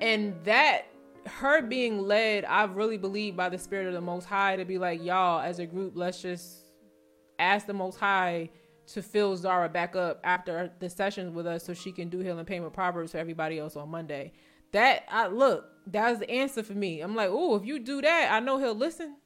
and 0.00 0.34
that 0.44 0.86
her 1.26 1.60
being 1.60 2.00
led 2.00 2.44
i 2.46 2.64
really 2.64 2.96
believe 2.96 3.36
by 3.36 3.48
the 3.48 3.58
spirit 3.58 3.86
of 3.86 3.92
the 3.92 4.00
most 4.00 4.24
high 4.24 4.56
to 4.56 4.64
be 4.64 4.78
like 4.78 5.02
y'all 5.02 5.40
as 5.40 5.58
a 5.58 5.66
group 5.66 5.92
let's 5.94 6.22
just 6.22 6.58
ask 7.38 7.66
the 7.66 7.74
most 7.74 7.98
high 7.98 8.48
to 8.86 9.02
fill 9.02 9.36
zara 9.36 9.68
back 9.68 9.94
up 9.94 10.20
after 10.24 10.70
the 10.80 10.88
sessions 10.88 11.34
with 11.34 11.46
us 11.46 11.64
so 11.64 11.74
she 11.74 11.92
can 11.92 12.08
do 12.08 12.20
healing 12.20 12.44
pain 12.44 12.62
with 12.62 12.72
proverbs 12.72 13.12
for 13.12 13.18
everybody 13.18 13.58
else 13.58 13.76
on 13.76 13.88
monday. 13.88 14.32
That 14.72 15.04
i 15.10 15.26
look 15.26 15.66
that 15.88 16.10
was 16.10 16.18
the 16.18 16.30
answer 16.30 16.62
for 16.62 16.74
me. 16.74 17.00
I'm 17.00 17.14
like 17.14 17.30
oh 17.30 17.56
if 17.56 17.64
you 17.64 17.78
do 17.78 18.00
that 18.02 18.32
i 18.32 18.40
know 18.40 18.58
he'll 18.58 18.74
listen. 18.74 19.16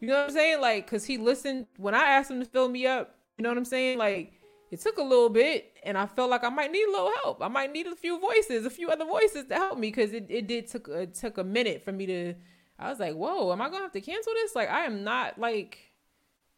You 0.00 0.08
know 0.08 0.14
what 0.14 0.28
i'm 0.28 0.34
saying? 0.34 0.60
Like 0.60 0.86
because 0.86 1.04
he 1.04 1.18
listened. 1.18 1.66
When 1.76 1.94
i 1.94 2.04
asked 2.04 2.30
him 2.30 2.40
to 2.40 2.46
fill 2.46 2.68
me 2.68 2.86
up 2.86 3.16
you 3.36 3.42
know 3.42 3.48
what 3.48 3.58
i'm 3.58 3.64
saying? 3.64 3.98
Like 3.98 4.39
it 4.70 4.80
took 4.80 4.98
a 4.98 5.02
little 5.02 5.28
bit 5.28 5.76
and 5.82 5.98
I 5.98 6.06
felt 6.06 6.30
like 6.30 6.44
I 6.44 6.48
might 6.48 6.70
need 6.70 6.86
a 6.86 6.90
little 6.90 7.12
help. 7.22 7.42
I 7.42 7.48
might 7.48 7.72
need 7.72 7.86
a 7.86 7.96
few 7.96 8.20
voices, 8.20 8.64
a 8.64 8.70
few 8.70 8.88
other 8.90 9.04
voices 9.04 9.46
to 9.46 9.54
help 9.54 9.78
me 9.78 9.88
because 9.88 10.12
it, 10.12 10.26
it 10.28 10.46
did 10.46 10.68
took 10.68 10.88
took 11.14 11.38
a 11.38 11.44
minute 11.44 11.84
for 11.84 11.92
me 11.92 12.06
to 12.06 12.34
I 12.78 12.88
was 12.88 12.98
like, 12.98 13.14
whoa, 13.14 13.52
am 13.52 13.60
I 13.60 13.68
gonna 13.68 13.82
have 13.82 13.92
to 13.92 14.00
cancel 14.00 14.32
this? 14.34 14.54
Like 14.54 14.70
I 14.70 14.86
am 14.86 15.04
not 15.04 15.38
like 15.38 15.78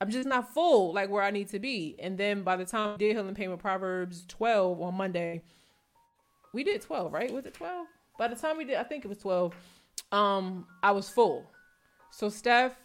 I'm 0.00 0.10
just 0.10 0.28
not 0.28 0.52
full 0.52 0.92
like 0.92 1.10
where 1.10 1.22
I 1.22 1.30
need 1.30 1.48
to 1.48 1.58
be. 1.58 1.96
And 1.98 2.18
then 2.18 2.42
by 2.42 2.56
the 2.56 2.64
time 2.64 2.94
I 2.94 2.96
did 2.96 3.16
Healing 3.16 3.50
with 3.50 3.60
Proverbs 3.60 4.24
12 4.28 4.80
on 4.80 4.94
Monday, 4.94 5.42
we 6.52 6.64
did 6.64 6.82
12, 6.82 7.12
right? 7.12 7.32
Was 7.32 7.46
it 7.46 7.54
12? 7.54 7.86
By 8.18 8.28
the 8.28 8.36
time 8.36 8.58
we 8.58 8.64
did, 8.64 8.76
I 8.76 8.82
think 8.82 9.04
it 9.04 9.08
was 9.08 9.18
12. 9.18 9.54
Um, 10.10 10.66
I 10.82 10.90
was 10.90 11.08
full. 11.08 11.50
So 12.10 12.28
Steph, 12.28 12.76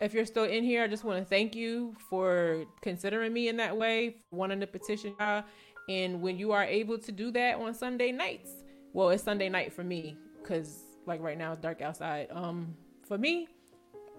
if 0.00 0.12
you're 0.12 0.26
still 0.26 0.44
in 0.44 0.62
here, 0.62 0.82
I 0.82 0.88
just 0.88 1.04
want 1.04 1.18
to 1.18 1.24
thank 1.24 1.54
you 1.54 1.94
for 2.10 2.64
considering 2.82 3.32
me 3.32 3.48
in 3.48 3.56
that 3.56 3.76
way, 3.76 4.16
wanting 4.30 4.60
to 4.60 4.66
petition 4.66 5.14
y'all. 5.18 5.44
And 5.88 6.20
when 6.20 6.38
you 6.38 6.52
are 6.52 6.64
able 6.64 6.98
to 6.98 7.12
do 7.12 7.30
that 7.32 7.56
on 7.56 7.72
Sunday 7.72 8.12
nights, 8.12 8.50
well, 8.92 9.10
it's 9.10 9.22
Sunday 9.22 9.48
night 9.48 9.72
for 9.72 9.84
me 9.84 10.16
because 10.42 10.82
like 11.06 11.20
right 11.20 11.38
now 11.38 11.52
it's 11.52 11.60
dark 11.60 11.80
outside. 11.80 12.28
Um, 12.30 12.74
for 13.06 13.16
me, 13.16 13.48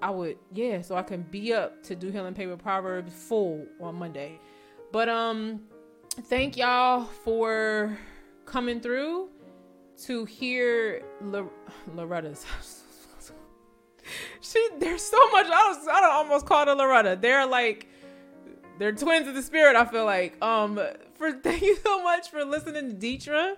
I 0.01 0.09
would 0.09 0.37
yeah, 0.53 0.81
so 0.81 0.95
I 0.95 1.03
can 1.03 1.23
be 1.23 1.53
up 1.53 1.83
to 1.83 1.95
do 1.95 2.09
Healing 2.09 2.35
with 2.35 2.59
Proverbs 2.59 3.13
full 3.13 3.65
on 3.81 3.95
Monday. 3.95 4.39
But 4.91 5.09
um, 5.09 5.61
thank 6.23 6.55
y'all 6.55 7.03
for 7.03 7.97
coming 8.45 8.79
through 8.79 9.29
to 10.05 10.25
hear 10.25 11.03
L- 11.33 11.51
Loretta's 11.95 12.45
she 14.41 14.67
there's 14.79 15.01
so 15.01 15.17
much. 15.31 15.47
I 15.47 15.69
was 15.69 15.87
I 15.87 16.01
don't 16.01 16.11
almost 16.11 16.45
call 16.45 16.65
her 16.65 16.75
Loretta. 16.75 17.17
They're 17.19 17.45
like 17.45 17.87
they're 18.79 18.93
twins 18.93 19.27
of 19.27 19.35
the 19.35 19.41
spirit. 19.41 19.75
I 19.75 19.85
feel 19.85 20.05
like 20.05 20.41
um 20.43 20.79
for 21.15 21.31
thank 21.43 21.61
you 21.61 21.77
so 21.77 22.03
much 22.03 22.29
for 22.29 22.43
listening 22.43 22.89
to 22.89 22.95
Detra. 22.95 23.55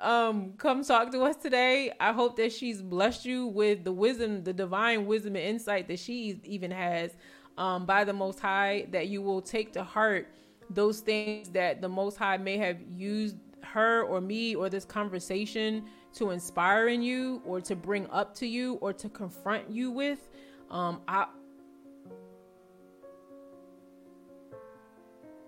Um, 0.00 0.54
come 0.56 0.82
talk 0.82 1.12
to 1.12 1.22
us 1.24 1.36
today. 1.36 1.92
I 2.00 2.12
hope 2.12 2.36
that 2.36 2.52
she's 2.52 2.80
blessed 2.80 3.26
you 3.26 3.46
with 3.46 3.84
the 3.84 3.92
wisdom, 3.92 4.42
the 4.44 4.52
divine 4.52 5.04
wisdom 5.04 5.36
and 5.36 5.44
insight 5.44 5.88
that 5.88 5.98
she 5.98 6.40
even 6.44 6.70
has 6.70 7.10
um, 7.58 7.84
by 7.84 8.04
the 8.04 8.14
Most 8.14 8.40
High. 8.40 8.86
That 8.92 9.08
you 9.08 9.20
will 9.20 9.42
take 9.42 9.74
to 9.74 9.84
heart 9.84 10.28
those 10.70 11.00
things 11.00 11.50
that 11.50 11.82
the 11.82 11.88
Most 11.88 12.16
High 12.16 12.38
may 12.38 12.56
have 12.56 12.78
used 12.94 13.36
her 13.62 14.02
or 14.04 14.20
me 14.20 14.54
or 14.54 14.70
this 14.70 14.84
conversation 14.84 15.84
to 16.14 16.30
inspire 16.30 16.88
in 16.88 17.02
you 17.02 17.42
or 17.44 17.60
to 17.60 17.76
bring 17.76 18.08
up 18.10 18.34
to 18.36 18.46
you 18.46 18.74
or 18.74 18.92
to 18.92 19.08
confront 19.08 19.70
you 19.70 19.90
with. 19.90 20.30
Um, 20.70 21.02
I 21.08 21.26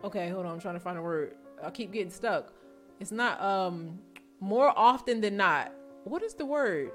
okay, 0.05 0.29
hold 0.29 0.47
on, 0.47 0.53
I'm 0.53 0.61
trying 0.61 0.75
to 0.75 0.81
find 0.81 0.99
a 0.99 1.03
word. 1.03 1.37
I 1.63 1.71
keep 1.71 1.93
getting 1.93 2.11
stuck. 2.11 2.53
It's 3.01 3.13
not 3.13 3.41
um 3.41 3.99
more 4.41 4.73
often 4.77 5.21
than 5.21 5.37
not. 5.37 5.73
What 6.05 6.23
is 6.23 6.35
the 6.35 6.47
word? 6.47 6.91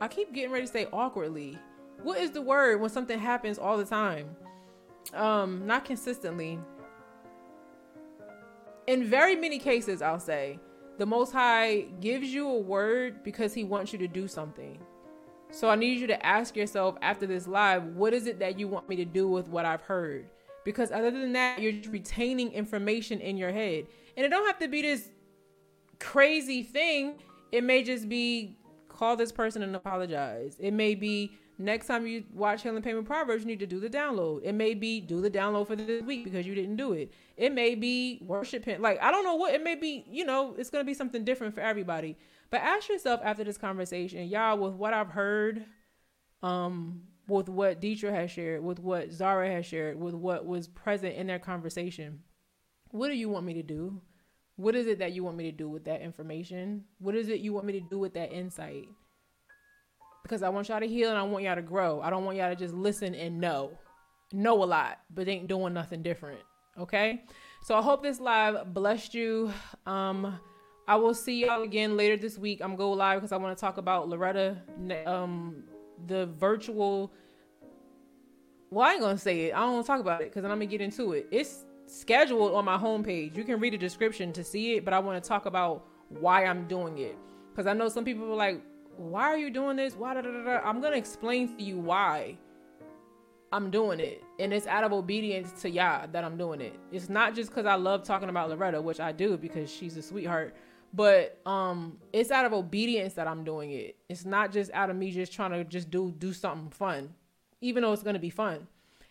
I 0.00 0.08
keep 0.08 0.32
getting 0.32 0.50
ready 0.50 0.66
to 0.66 0.72
say 0.72 0.86
awkwardly. 0.92 1.58
What 2.02 2.18
is 2.18 2.30
the 2.30 2.42
word 2.42 2.80
when 2.80 2.90
something 2.90 3.18
happens 3.18 3.58
all 3.58 3.76
the 3.76 3.84
time? 3.84 4.34
Um, 5.14 5.66
not 5.66 5.84
consistently. 5.84 6.58
In 8.86 9.04
very 9.04 9.36
many 9.36 9.58
cases, 9.58 10.02
I'll 10.02 10.18
say 10.18 10.58
the 11.02 11.06
Most 11.06 11.32
High 11.32 11.86
gives 11.98 12.28
you 12.28 12.48
a 12.48 12.60
word 12.60 13.24
because 13.24 13.52
He 13.52 13.64
wants 13.64 13.92
you 13.92 13.98
to 13.98 14.06
do 14.06 14.28
something. 14.28 14.78
So 15.50 15.68
I 15.68 15.74
need 15.74 15.98
you 15.98 16.06
to 16.06 16.24
ask 16.24 16.54
yourself 16.54 16.94
after 17.02 17.26
this 17.26 17.48
live, 17.48 17.82
what 17.96 18.14
is 18.14 18.28
it 18.28 18.38
that 18.38 18.56
you 18.56 18.68
want 18.68 18.88
me 18.88 18.94
to 18.94 19.04
do 19.04 19.26
with 19.26 19.48
what 19.48 19.64
I've 19.64 19.80
heard? 19.82 20.30
Because 20.64 20.92
other 20.92 21.10
than 21.10 21.32
that, 21.32 21.60
you're 21.60 21.72
retaining 21.90 22.52
information 22.52 23.20
in 23.20 23.36
your 23.36 23.50
head. 23.50 23.88
And 24.16 24.24
it 24.24 24.28
don't 24.28 24.46
have 24.46 24.60
to 24.60 24.68
be 24.68 24.80
this 24.80 25.10
crazy 25.98 26.62
thing. 26.62 27.16
It 27.50 27.64
may 27.64 27.82
just 27.82 28.08
be 28.08 28.56
call 28.88 29.16
this 29.16 29.32
person 29.32 29.64
and 29.64 29.74
apologize. 29.74 30.56
It 30.60 30.70
may 30.72 30.94
be 30.94 31.32
next 31.62 31.86
time 31.86 32.06
you 32.06 32.24
watch 32.32 32.62
Healing 32.62 32.82
Pain 32.82 32.96
with 32.96 33.06
Proverbs, 33.06 33.42
you 33.42 33.46
need 33.46 33.60
to 33.60 33.66
do 33.66 33.80
the 33.80 33.88
download. 33.88 34.40
It 34.42 34.52
may 34.52 34.74
be 34.74 35.00
do 35.00 35.20
the 35.20 35.30
download 35.30 35.66
for 35.66 35.76
this 35.76 36.02
week 36.02 36.24
because 36.24 36.46
you 36.46 36.54
didn't 36.54 36.76
do 36.76 36.92
it. 36.92 37.12
It 37.36 37.52
may 37.52 37.74
be 37.74 38.20
worship 38.22 38.64
him. 38.64 38.82
Like 38.82 39.00
I 39.02 39.10
don't 39.10 39.24
know 39.24 39.36
what 39.36 39.54
it 39.54 39.62
may 39.62 39.74
be. 39.74 40.04
You 40.08 40.24
know, 40.24 40.54
it's 40.58 40.70
gonna 40.70 40.84
be 40.84 40.94
something 40.94 41.24
different 41.24 41.54
for 41.54 41.60
everybody. 41.60 42.16
But 42.50 42.60
ask 42.60 42.88
yourself 42.88 43.20
after 43.24 43.44
this 43.44 43.56
conversation, 43.56 44.28
y'all, 44.28 44.58
with 44.58 44.74
what 44.74 44.92
I've 44.92 45.08
heard, 45.08 45.64
um, 46.42 47.02
with 47.26 47.48
what 47.48 47.80
Detra 47.80 48.12
has 48.12 48.30
shared, 48.30 48.62
with 48.62 48.78
what 48.78 49.12
Zara 49.12 49.50
has 49.50 49.64
shared, 49.64 49.98
with 49.98 50.14
what 50.14 50.44
was 50.44 50.68
present 50.68 51.14
in 51.16 51.26
their 51.26 51.38
conversation, 51.38 52.20
what 52.90 53.08
do 53.08 53.14
you 53.14 53.28
want 53.28 53.46
me 53.46 53.54
to 53.54 53.62
do? 53.62 54.00
What 54.56 54.74
is 54.74 54.86
it 54.86 54.98
that 54.98 55.12
you 55.12 55.24
want 55.24 55.36
me 55.36 55.44
to 55.44 55.56
do 55.56 55.68
with 55.68 55.84
that 55.84 56.02
information? 56.02 56.84
What 56.98 57.14
is 57.14 57.28
it 57.28 57.40
you 57.40 57.52
want 57.52 57.64
me 57.66 57.72
to 57.72 57.80
do 57.80 57.98
with 57.98 58.14
that 58.14 58.32
insight? 58.32 58.88
Because 60.22 60.42
I 60.42 60.48
want 60.48 60.68
y'all 60.68 60.80
to 60.80 60.86
heal 60.86 61.10
and 61.10 61.18
I 61.18 61.22
want 61.22 61.44
y'all 61.44 61.56
to 61.56 61.62
grow. 61.62 62.00
I 62.00 62.10
don't 62.10 62.24
want 62.24 62.36
y'all 62.36 62.50
to 62.50 62.56
just 62.56 62.74
listen 62.74 63.14
and 63.14 63.40
know, 63.40 63.78
know 64.32 64.62
a 64.62 64.66
lot, 64.66 65.00
but 65.14 65.28
ain't 65.28 65.48
doing 65.48 65.74
nothing 65.74 66.02
different. 66.02 66.40
Okay. 66.78 67.24
So 67.62 67.76
I 67.76 67.82
hope 67.82 68.02
this 68.02 68.20
live 68.20 68.72
blessed 68.72 69.14
you. 69.14 69.52
Um, 69.86 70.38
I 70.88 70.96
will 70.96 71.14
see 71.14 71.44
y'all 71.44 71.62
again 71.62 71.96
later 71.96 72.16
this 72.16 72.38
week. 72.38 72.60
I'm 72.60 72.76
go 72.76 72.90
live 72.92 73.20
because 73.20 73.32
I 73.32 73.36
want 73.36 73.56
to 73.56 73.60
talk 73.60 73.76
about 73.76 74.08
Loretta, 74.08 74.56
um, 75.06 75.64
the 76.06 76.26
virtual. 76.26 77.12
Well, 78.70 78.88
I 78.88 78.92
ain't 78.92 79.00
gonna 79.00 79.18
say 79.18 79.42
it. 79.42 79.54
I 79.54 79.60
don't 79.60 79.74
want 79.74 79.86
to 79.86 79.92
talk 79.92 80.00
about 80.00 80.22
it 80.22 80.30
because 80.30 80.42
then 80.42 80.50
I'm 80.50 80.58
gonna 80.58 80.66
get 80.66 80.80
into 80.80 81.12
it. 81.12 81.28
It's 81.30 81.64
scheduled 81.86 82.54
on 82.54 82.64
my 82.64 82.76
homepage. 82.76 83.36
You 83.36 83.44
can 83.44 83.60
read 83.60 83.74
the 83.74 83.78
description 83.78 84.32
to 84.32 84.42
see 84.42 84.74
it, 84.76 84.84
but 84.84 84.94
I 84.94 84.98
want 84.98 85.22
to 85.22 85.28
talk 85.28 85.46
about 85.46 85.86
why 86.08 86.46
I'm 86.46 86.66
doing 86.66 86.98
it 86.98 87.16
because 87.52 87.66
I 87.66 87.74
know 87.74 87.88
some 87.88 88.04
people 88.04 88.30
are 88.32 88.36
like, 88.36 88.62
"Why 88.96 89.24
are 89.24 89.38
you 89.38 89.50
doing 89.50 89.76
this?" 89.76 89.94
Why? 89.94 90.14
Da, 90.14 90.22
da, 90.22 90.30
da, 90.30 90.60
I'm 90.64 90.80
gonna 90.80 90.96
explain 90.96 91.56
to 91.56 91.62
you 91.62 91.78
why 91.78 92.38
I'm 93.52 93.70
doing 93.70 94.00
it. 94.00 94.24
And 94.38 94.52
it's 94.52 94.66
out 94.66 94.82
of 94.82 94.92
obedience 94.92 95.52
to 95.62 95.70
Yah 95.70 96.06
that 96.12 96.24
I'm 96.24 96.38
doing 96.38 96.60
it. 96.60 96.78
It's 96.90 97.10
not 97.10 97.34
just 97.34 97.50
because 97.50 97.66
I 97.66 97.74
love 97.74 98.02
talking 98.02 98.30
about 98.30 98.48
Loretta, 98.48 98.80
which 98.80 98.98
I 98.98 99.12
do 99.12 99.36
because 99.36 99.70
she's 99.70 99.96
a 99.96 100.02
sweetheart. 100.02 100.56
But 100.94 101.38
um 101.46 101.98
it's 102.12 102.30
out 102.30 102.46
of 102.46 102.52
obedience 102.52 103.14
that 103.14 103.28
I'm 103.28 103.44
doing 103.44 103.70
it. 103.70 103.96
It's 104.08 104.24
not 104.24 104.52
just 104.52 104.70
out 104.72 104.88
of 104.88 104.96
me 104.96 105.10
just 105.10 105.32
trying 105.32 105.50
to 105.50 105.64
just 105.64 105.90
do 105.90 106.14
do 106.18 106.32
something 106.32 106.70
fun, 106.70 107.14
even 107.60 107.82
though 107.82 107.92
it's 107.92 108.02
gonna 108.02 108.18
be 108.18 108.30
fun. 108.30 108.66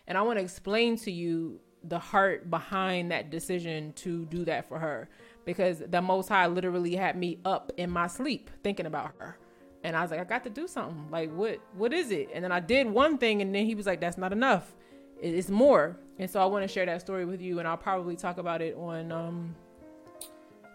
And 0.08 0.18
I 0.18 0.22
want 0.22 0.38
to 0.38 0.42
explain 0.42 0.96
to 0.98 1.12
you 1.12 1.60
the 1.84 1.98
heart 1.98 2.50
behind 2.50 3.10
that 3.12 3.30
decision 3.30 3.92
to 3.94 4.24
do 4.26 4.44
that 4.44 4.68
for 4.68 4.78
her. 4.78 5.08
Because 5.44 5.82
the 5.88 6.02
most 6.02 6.28
high 6.28 6.46
literally 6.46 6.94
had 6.96 7.16
me 7.16 7.38
up 7.44 7.72
in 7.76 7.90
my 7.90 8.08
sleep 8.08 8.50
thinking 8.62 8.86
about 8.86 9.12
her 9.18 9.36
and 9.84 9.96
I 9.96 10.02
was 10.02 10.10
like, 10.10 10.20
I 10.20 10.24
got 10.24 10.44
to 10.44 10.50
do 10.50 10.68
something. 10.68 11.10
Like, 11.10 11.32
what 11.32 11.58
what 11.76 11.92
is 11.92 12.10
it? 12.10 12.30
And 12.32 12.44
then 12.44 12.52
I 12.52 12.60
did 12.60 12.86
one 12.86 13.18
thing, 13.18 13.42
and 13.42 13.54
then 13.54 13.66
he 13.66 13.74
was 13.74 13.86
like, 13.86 14.00
That's 14.00 14.18
not 14.18 14.32
enough. 14.32 14.74
It's 15.20 15.48
more. 15.48 15.96
And 16.18 16.28
so 16.28 16.40
I 16.40 16.46
want 16.46 16.62
to 16.62 16.68
share 16.68 16.86
that 16.86 17.00
story 17.00 17.24
with 17.24 17.40
you, 17.40 17.58
and 17.58 17.66
I'll 17.66 17.76
probably 17.76 18.16
talk 18.16 18.38
about 18.38 18.60
it 18.60 18.76
on 18.76 19.12
um, 19.12 19.54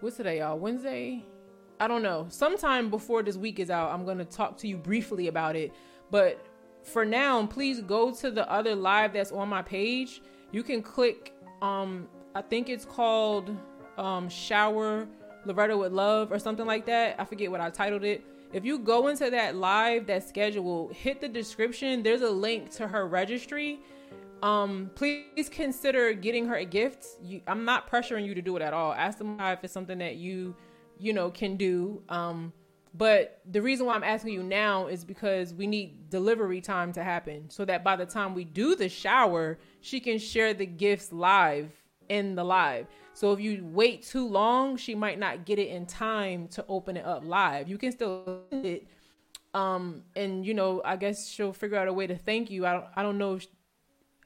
what's 0.01 0.17
today, 0.17 0.39
y'all? 0.39 0.57
Wednesday. 0.57 1.25
I 1.79 1.87
don't 1.87 2.01
know. 2.01 2.25
Sometime 2.29 2.89
before 2.89 3.21
this 3.21 3.37
week 3.37 3.59
is 3.59 3.69
out, 3.69 3.91
I'm 3.91 4.05
gonna 4.05 4.25
talk 4.25 4.57
to 4.59 4.67
you 4.67 4.77
briefly 4.77 5.27
about 5.27 5.55
it. 5.55 5.71
But 6.09 6.43
for 6.81 7.05
now, 7.05 7.45
please 7.45 7.81
go 7.81 8.11
to 8.15 8.31
the 8.31 8.49
other 8.51 8.75
live 8.75 9.13
that's 9.13 9.31
on 9.31 9.47
my 9.47 9.61
page. 9.61 10.21
You 10.51 10.63
can 10.63 10.81
click. 10.81 11.33
Um, 11.61 12.07
I 12.33 12.41
think 12.41 12.69
it's 12.69 12.83
called 12.83 13.55
um, 13.97 14.27
"Shower 14.27 15.07
Loretta 15.45 15.77
with 15.77 15.93
Love" 15.93 16.31
or 16.31 16.39
something 16.39 16.65
like 16.65 16.85
that. 16.87 17.15
I 17.19 17.25
forget 17.25 17.51
what 17.51 17.61
I 17.61 17.69
titled 17.69 18.03
it 18.03 18.23
if 18.53 18.65
you 18.65 18.79
go 18.79 19.07
into 19.07 19.29
that 19.29 19.55
live, 19.55 20.07
that 20.07 20.27
schedule, 20.27 20.89
hit 20.89 21.21
the 21.21 21.27
description. 21.27 22.03
There's 22.03 22.21
a 22.21 22.29
link 22.29 22.71
to 22.71 22.87
her 22.87 23.07
registry. 23.07 23.79
Um, 24.41 24.91
please 24.95 25.49
consider 25.49 26.13
getting 26.13 26.45
her 26.45 26.55
a 26.55 26.65
gift. 26.65 27.05
You, 27.21 27.41
I'm 27.47 27.65
not 27.65 27.89
pressuring 27.89 28.25
you 28.25 28.35
to 28.35 28.41
do 28.41 28.55
it 28.55 28.61
at 28.61 28.73
all. 28.73 28.93
Ask 28.93 29.17
them 29.17 29.37
if 29.39 29.63
it's 29.63 29.73
something 29.73 29.97
that 29.97 30.15
you, 30.15 30.55
you 30.99 31.13
know, 31.13 31.29
can 31.29 31.57
do. 31.57 32.01
Um, 32.09 32.53
but 32.93 33.41
the 33.45 33.61
reason 33.61 33.85
why 33.85 33.95
I'm 33.95 34.03
asking 34.03 34.33
you 34.33 34.43
now 34.43 34.87
is 34.87 35.03
because 35.03 35.53
we 35.53 35.67
need 35.67 36.09
delivery 36.09 36.61
time 36.61 36.93
to 36.93 37.03
happen 37.03 37.49
so 37.49 37.65
that 37.65 37.83
by 37.83 37.95
the 37.95 38.05
time 38.05 38.33
we 38.33 38.43
do 38.43 38.75
the 38.75 38.89
shower, 38.89 39.59
she 39.81 39.99
can 39.99 40.17
share 40.17 40.53
the 40.53 40.65
gifts 40.65 41.11
live 41.11 41.71
in 42.09 42.35
the 42.35 42.43
live. 42.43 42.87
So 43.13 43.33
if 43.33 43.39
you 43.39 43.65
wait 43.65 44.03
too 44.03 44.27
long, 44.27 44.77
she 44.77 44.95
might 44.95 45.19
not 45.19 45.45
get 45.45 45.59
it 45.59 45.69
in 45.69 45.85
time 45.85 46.47
to 46.49 46.65
open 46.67 46.97
it 46.97 47.05
up 47.05 47.25
live. 47.25 47.67
You 47.67 47.77
can 47.77 47.91
still 47.91 48.43
it 48.51 48.87
um 49.53 50.03
and 50.15 50.45
you 50.45 50.53
know, 50.53 50.81
I 50.83 50.97
guess 50.97 51.27
she'll 51.27 51.53
figure 51.53 51.77
out 51.77 51.87
a 51.87 51.93
way 51.93 52.07
to 52.07 52.15
thank 52.15 52.51
you. 52.51 52.65
I 52.65 52.73
don't 52.73 52.85
I 52.95 53.01
don't 53.03 53.17
know 53.17 53.35
if 53.35 53.47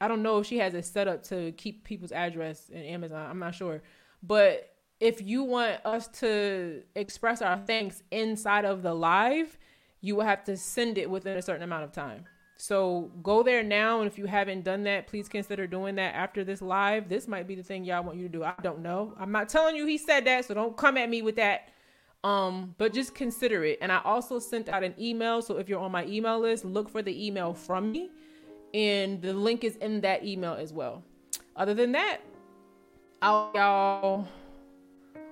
I 0.00 0.08
don't 0.08 0.22
know 0.22 0.38
if 0.38 0.46
she 0.46 0.58
has 0.58 0.74
it 0.74 0.84
set 0.84 1.06
up 1.06 1.22
to 1.24 1.52
keep 1.52 1.84
people's 1.84 2.12
address 2.12 2.68
in 2.68 2.82
Amazon. 2.82 3.30
I'm 3.30 3.38
not 3.38 3.54
sure. 3.54 3.82
But 4.22 4.68
if 4.98 5.22
you 5.22 5.42
want 5.42 5.84
us 5.84 6.08
to 6.20 6.82
express 6.94 7.42
our 7.42 7.56
thanks 7.56 8.02
inside 8.10 8.64
of 8.64 8.82
the 8.82 8.94
live, 8.94 9.58
you 10.00 10.16
will 10.16 10.24
have 10.24 10.44
to 10.44 10.56
send 10.56 10.98
it 10.98 11.08
within 11.08 11.36
a 11.36 11.42
certain 11.42 11.62
amount 11.62 11.84
of 11.84 11.92
time. 11.92 12.24
So 12.56 13.10
go 13.22 13.42
there 13.42 13.62
now. 13.62 14.00
And 14.00 14.10
if 14.10 14.18
you 14.18 14.26
haven't 14.26 14.62
done 14.62 14.84
that, 14.84 15.06
please 15.06 15.28
consider 15.28 15.66
doing 15.66 15.96
that 15.96 16.14
after 16.14 16.44
this 16.44 16.62
live. 16.62 17.08
This 17.08 17.26
might 17.26 17.48
be 17.48 17.54
the 17.54 17.62
thing 17.62 17.84
y'all 17.84 18.04
want 18.04 18.18
you 18.18 18.24
to 18.24 18.32
do. 18.32 18.44
I 18.44 18.54
don't 18.62 18.80
know. 18.80 19.14
I'm 19.18 19.32
not 19.32 19.48
telling 19.48 19.74
you 19.74 19.86
he 19.86 19.98
said 19.98 20.24
that, 20.26 20.44
so 20.44 20.54
don't 20.54 20.76
come 20.76 20.96
at 20.96 21.10
me 21.10 21.22
with 21.22 21.36
that. 21.36 21.70
Um, 22.24 22.74
but 22.78 22.92
just 22.92 23.14
consider 23.14 23.64
it. 23.64 23.78
And 23.82 23.90
I 23.90 24.00
also 24.04 24.38
sent 24.38 24.68
out 24.68 24.84
an 24.84 24.94
email. 24.98 25.42
So 25.42 25.58
if 25.58 25.68
you're 25.68 25.80
on 25.80 25.90
my 25.90 26.06
email 26.06 26.38
list, 26.38 26.64
look 26.64 26.88
for 26.88 27.02
the 27.02 27.26
email 27.26 27.52
from 27.52 27.90
me. 27.90 28.10
And 28.74 29.20
the 29.20 29.32
link 29.32 29.64
is 29.64 29.76
in 29.76 30.00
that 30.02 30.24
email 30.24 30.54
as 30.54 30.72
well. 30.72 31.02
Other 31.56 31.74
than 31.74 31.92
that, 31.92 32.20
I'll 33.20 33.50
y'all 33.54 34.28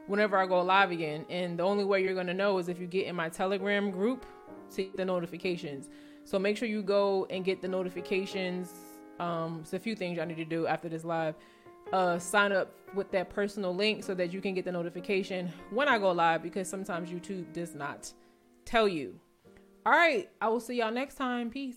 whenever 0.07 0.37
I 0.37 0.47
go 0.47 0.61
live 0.63 0.91
again. 0.91 1.25
And 1.31 1.59
the 1.59 1.63
only 1.63 1.85
way 1.85 2.03
you're 2.03 2.15
gonna 2.15 2.35
know 2.35 2.59
is 2.59 2.69
if 2.69 2.81
you 2.81 2.87
get 2.87 3.07
in 3.07 3.15
my 3.15 3.29
Telegram 3.29 3.91
group 3.91 4.27
to 4.75 4.83
get 4.83 4.97
the 4.97 5.05
notifications. 5.05 5.89
So 6.25 6.39
make 6.39 6.57
sure 6.57 6.69
you 6.69 6.83
go 6.83 7.27
and 7.31 7.45
get 7.45 7.61
the 7.63 7.69
notifications. 7.69 8.73
Um, 9.19 9.61
it's 9.63 9.73
a 9.73 9.79
few 9.79 9.95
things 9.95 10.17
y'all 10.17 10.27
need 10.27 10.37
to 10.37 10.45
do 10.45 10.67
after 10.67 10.89
this 10.89 11.05
live. 11.05 11.35
Uh, 11.93 12.19
sign 12.19 12.53
up 12.53 12.73
with 12.95 13.11
that 13.11 13.31
personal 13.31 13.75
link 13.75 14.05
so 14.05 14.15
that 14.15 14.33
you 14.33 14.41
can 14.41 14.55
get 14.55 14.65
the 14.65 14.73
notification 14.73 15.53
when 15.71 15.89
I 15.89 15.99
go 15.99 16.13
live 16.13 16.43
because 16.43 16.69
sometimes 16.69 17.11
YouTube 17.11 17.53
does 17.53 17.75
not 17.75 18.13
tell 18.65 18.87
you. 18.87 19.19
All 19.85 19.93
right, 19.93 20.29
I 20.41 20.49
will 20.49 20.61
see 20.61 20.77
y'all 20.77 20.93
next 20.93 21.15
time. 21.15 21.51
Peace. 21.51 21.77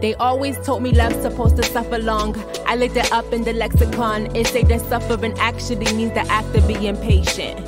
They 0.00 0.14
always 0.14 0.56
told 0.64 0.82
me 0.82 0.92
love's 0.92 1.20
supposed 1.20 1.56
to 1.56 1.62
suffer 1.62 1.98
long. 1.98 2.34
I 2.66 2.76
looked 2.76 2.96
it 2.96 3.12
up 3.12 3.32
in 3.32 3.44
the 3.44 3.52
lexicon. 3.52 4.34
It 4.34 4.46
said 4.46 4.68
that 4.68 4.80
suffering 4.82 5.38
actually 5.38 5.92
means 5.92 6.12
the 6.12 6.26
act 6.30 6.54
of 6.56 6.66
being 6.66 6.96
patient. 6.96 7.58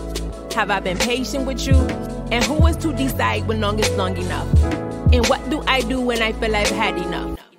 Have 0.54 0.70
I 0.70 0.80
been 0.80 0.98
patient 0.98 1.46
with 1.46 1.66
you? 1.66 2.11
And 2.32 2.42
who 2.44 2.66
is 2.66 2.76
to 2.78 2.94
decide 2.94 3.46
when 3.46 3.60
long 3.60 3.78
is 3.78 3.90
long 3.90 4.16
enough? 4.16 4.48
And 5.12 5.26
what 5.26 5.50
do 5.50 5.62
I 5.66 5.82
do 5.82 6.00
when 6.00 6.22
I 6.22 6.32
feel 6.32 6.56
I've 6.56 6.66
had 6.70 6.96
enough? 6.96 7.51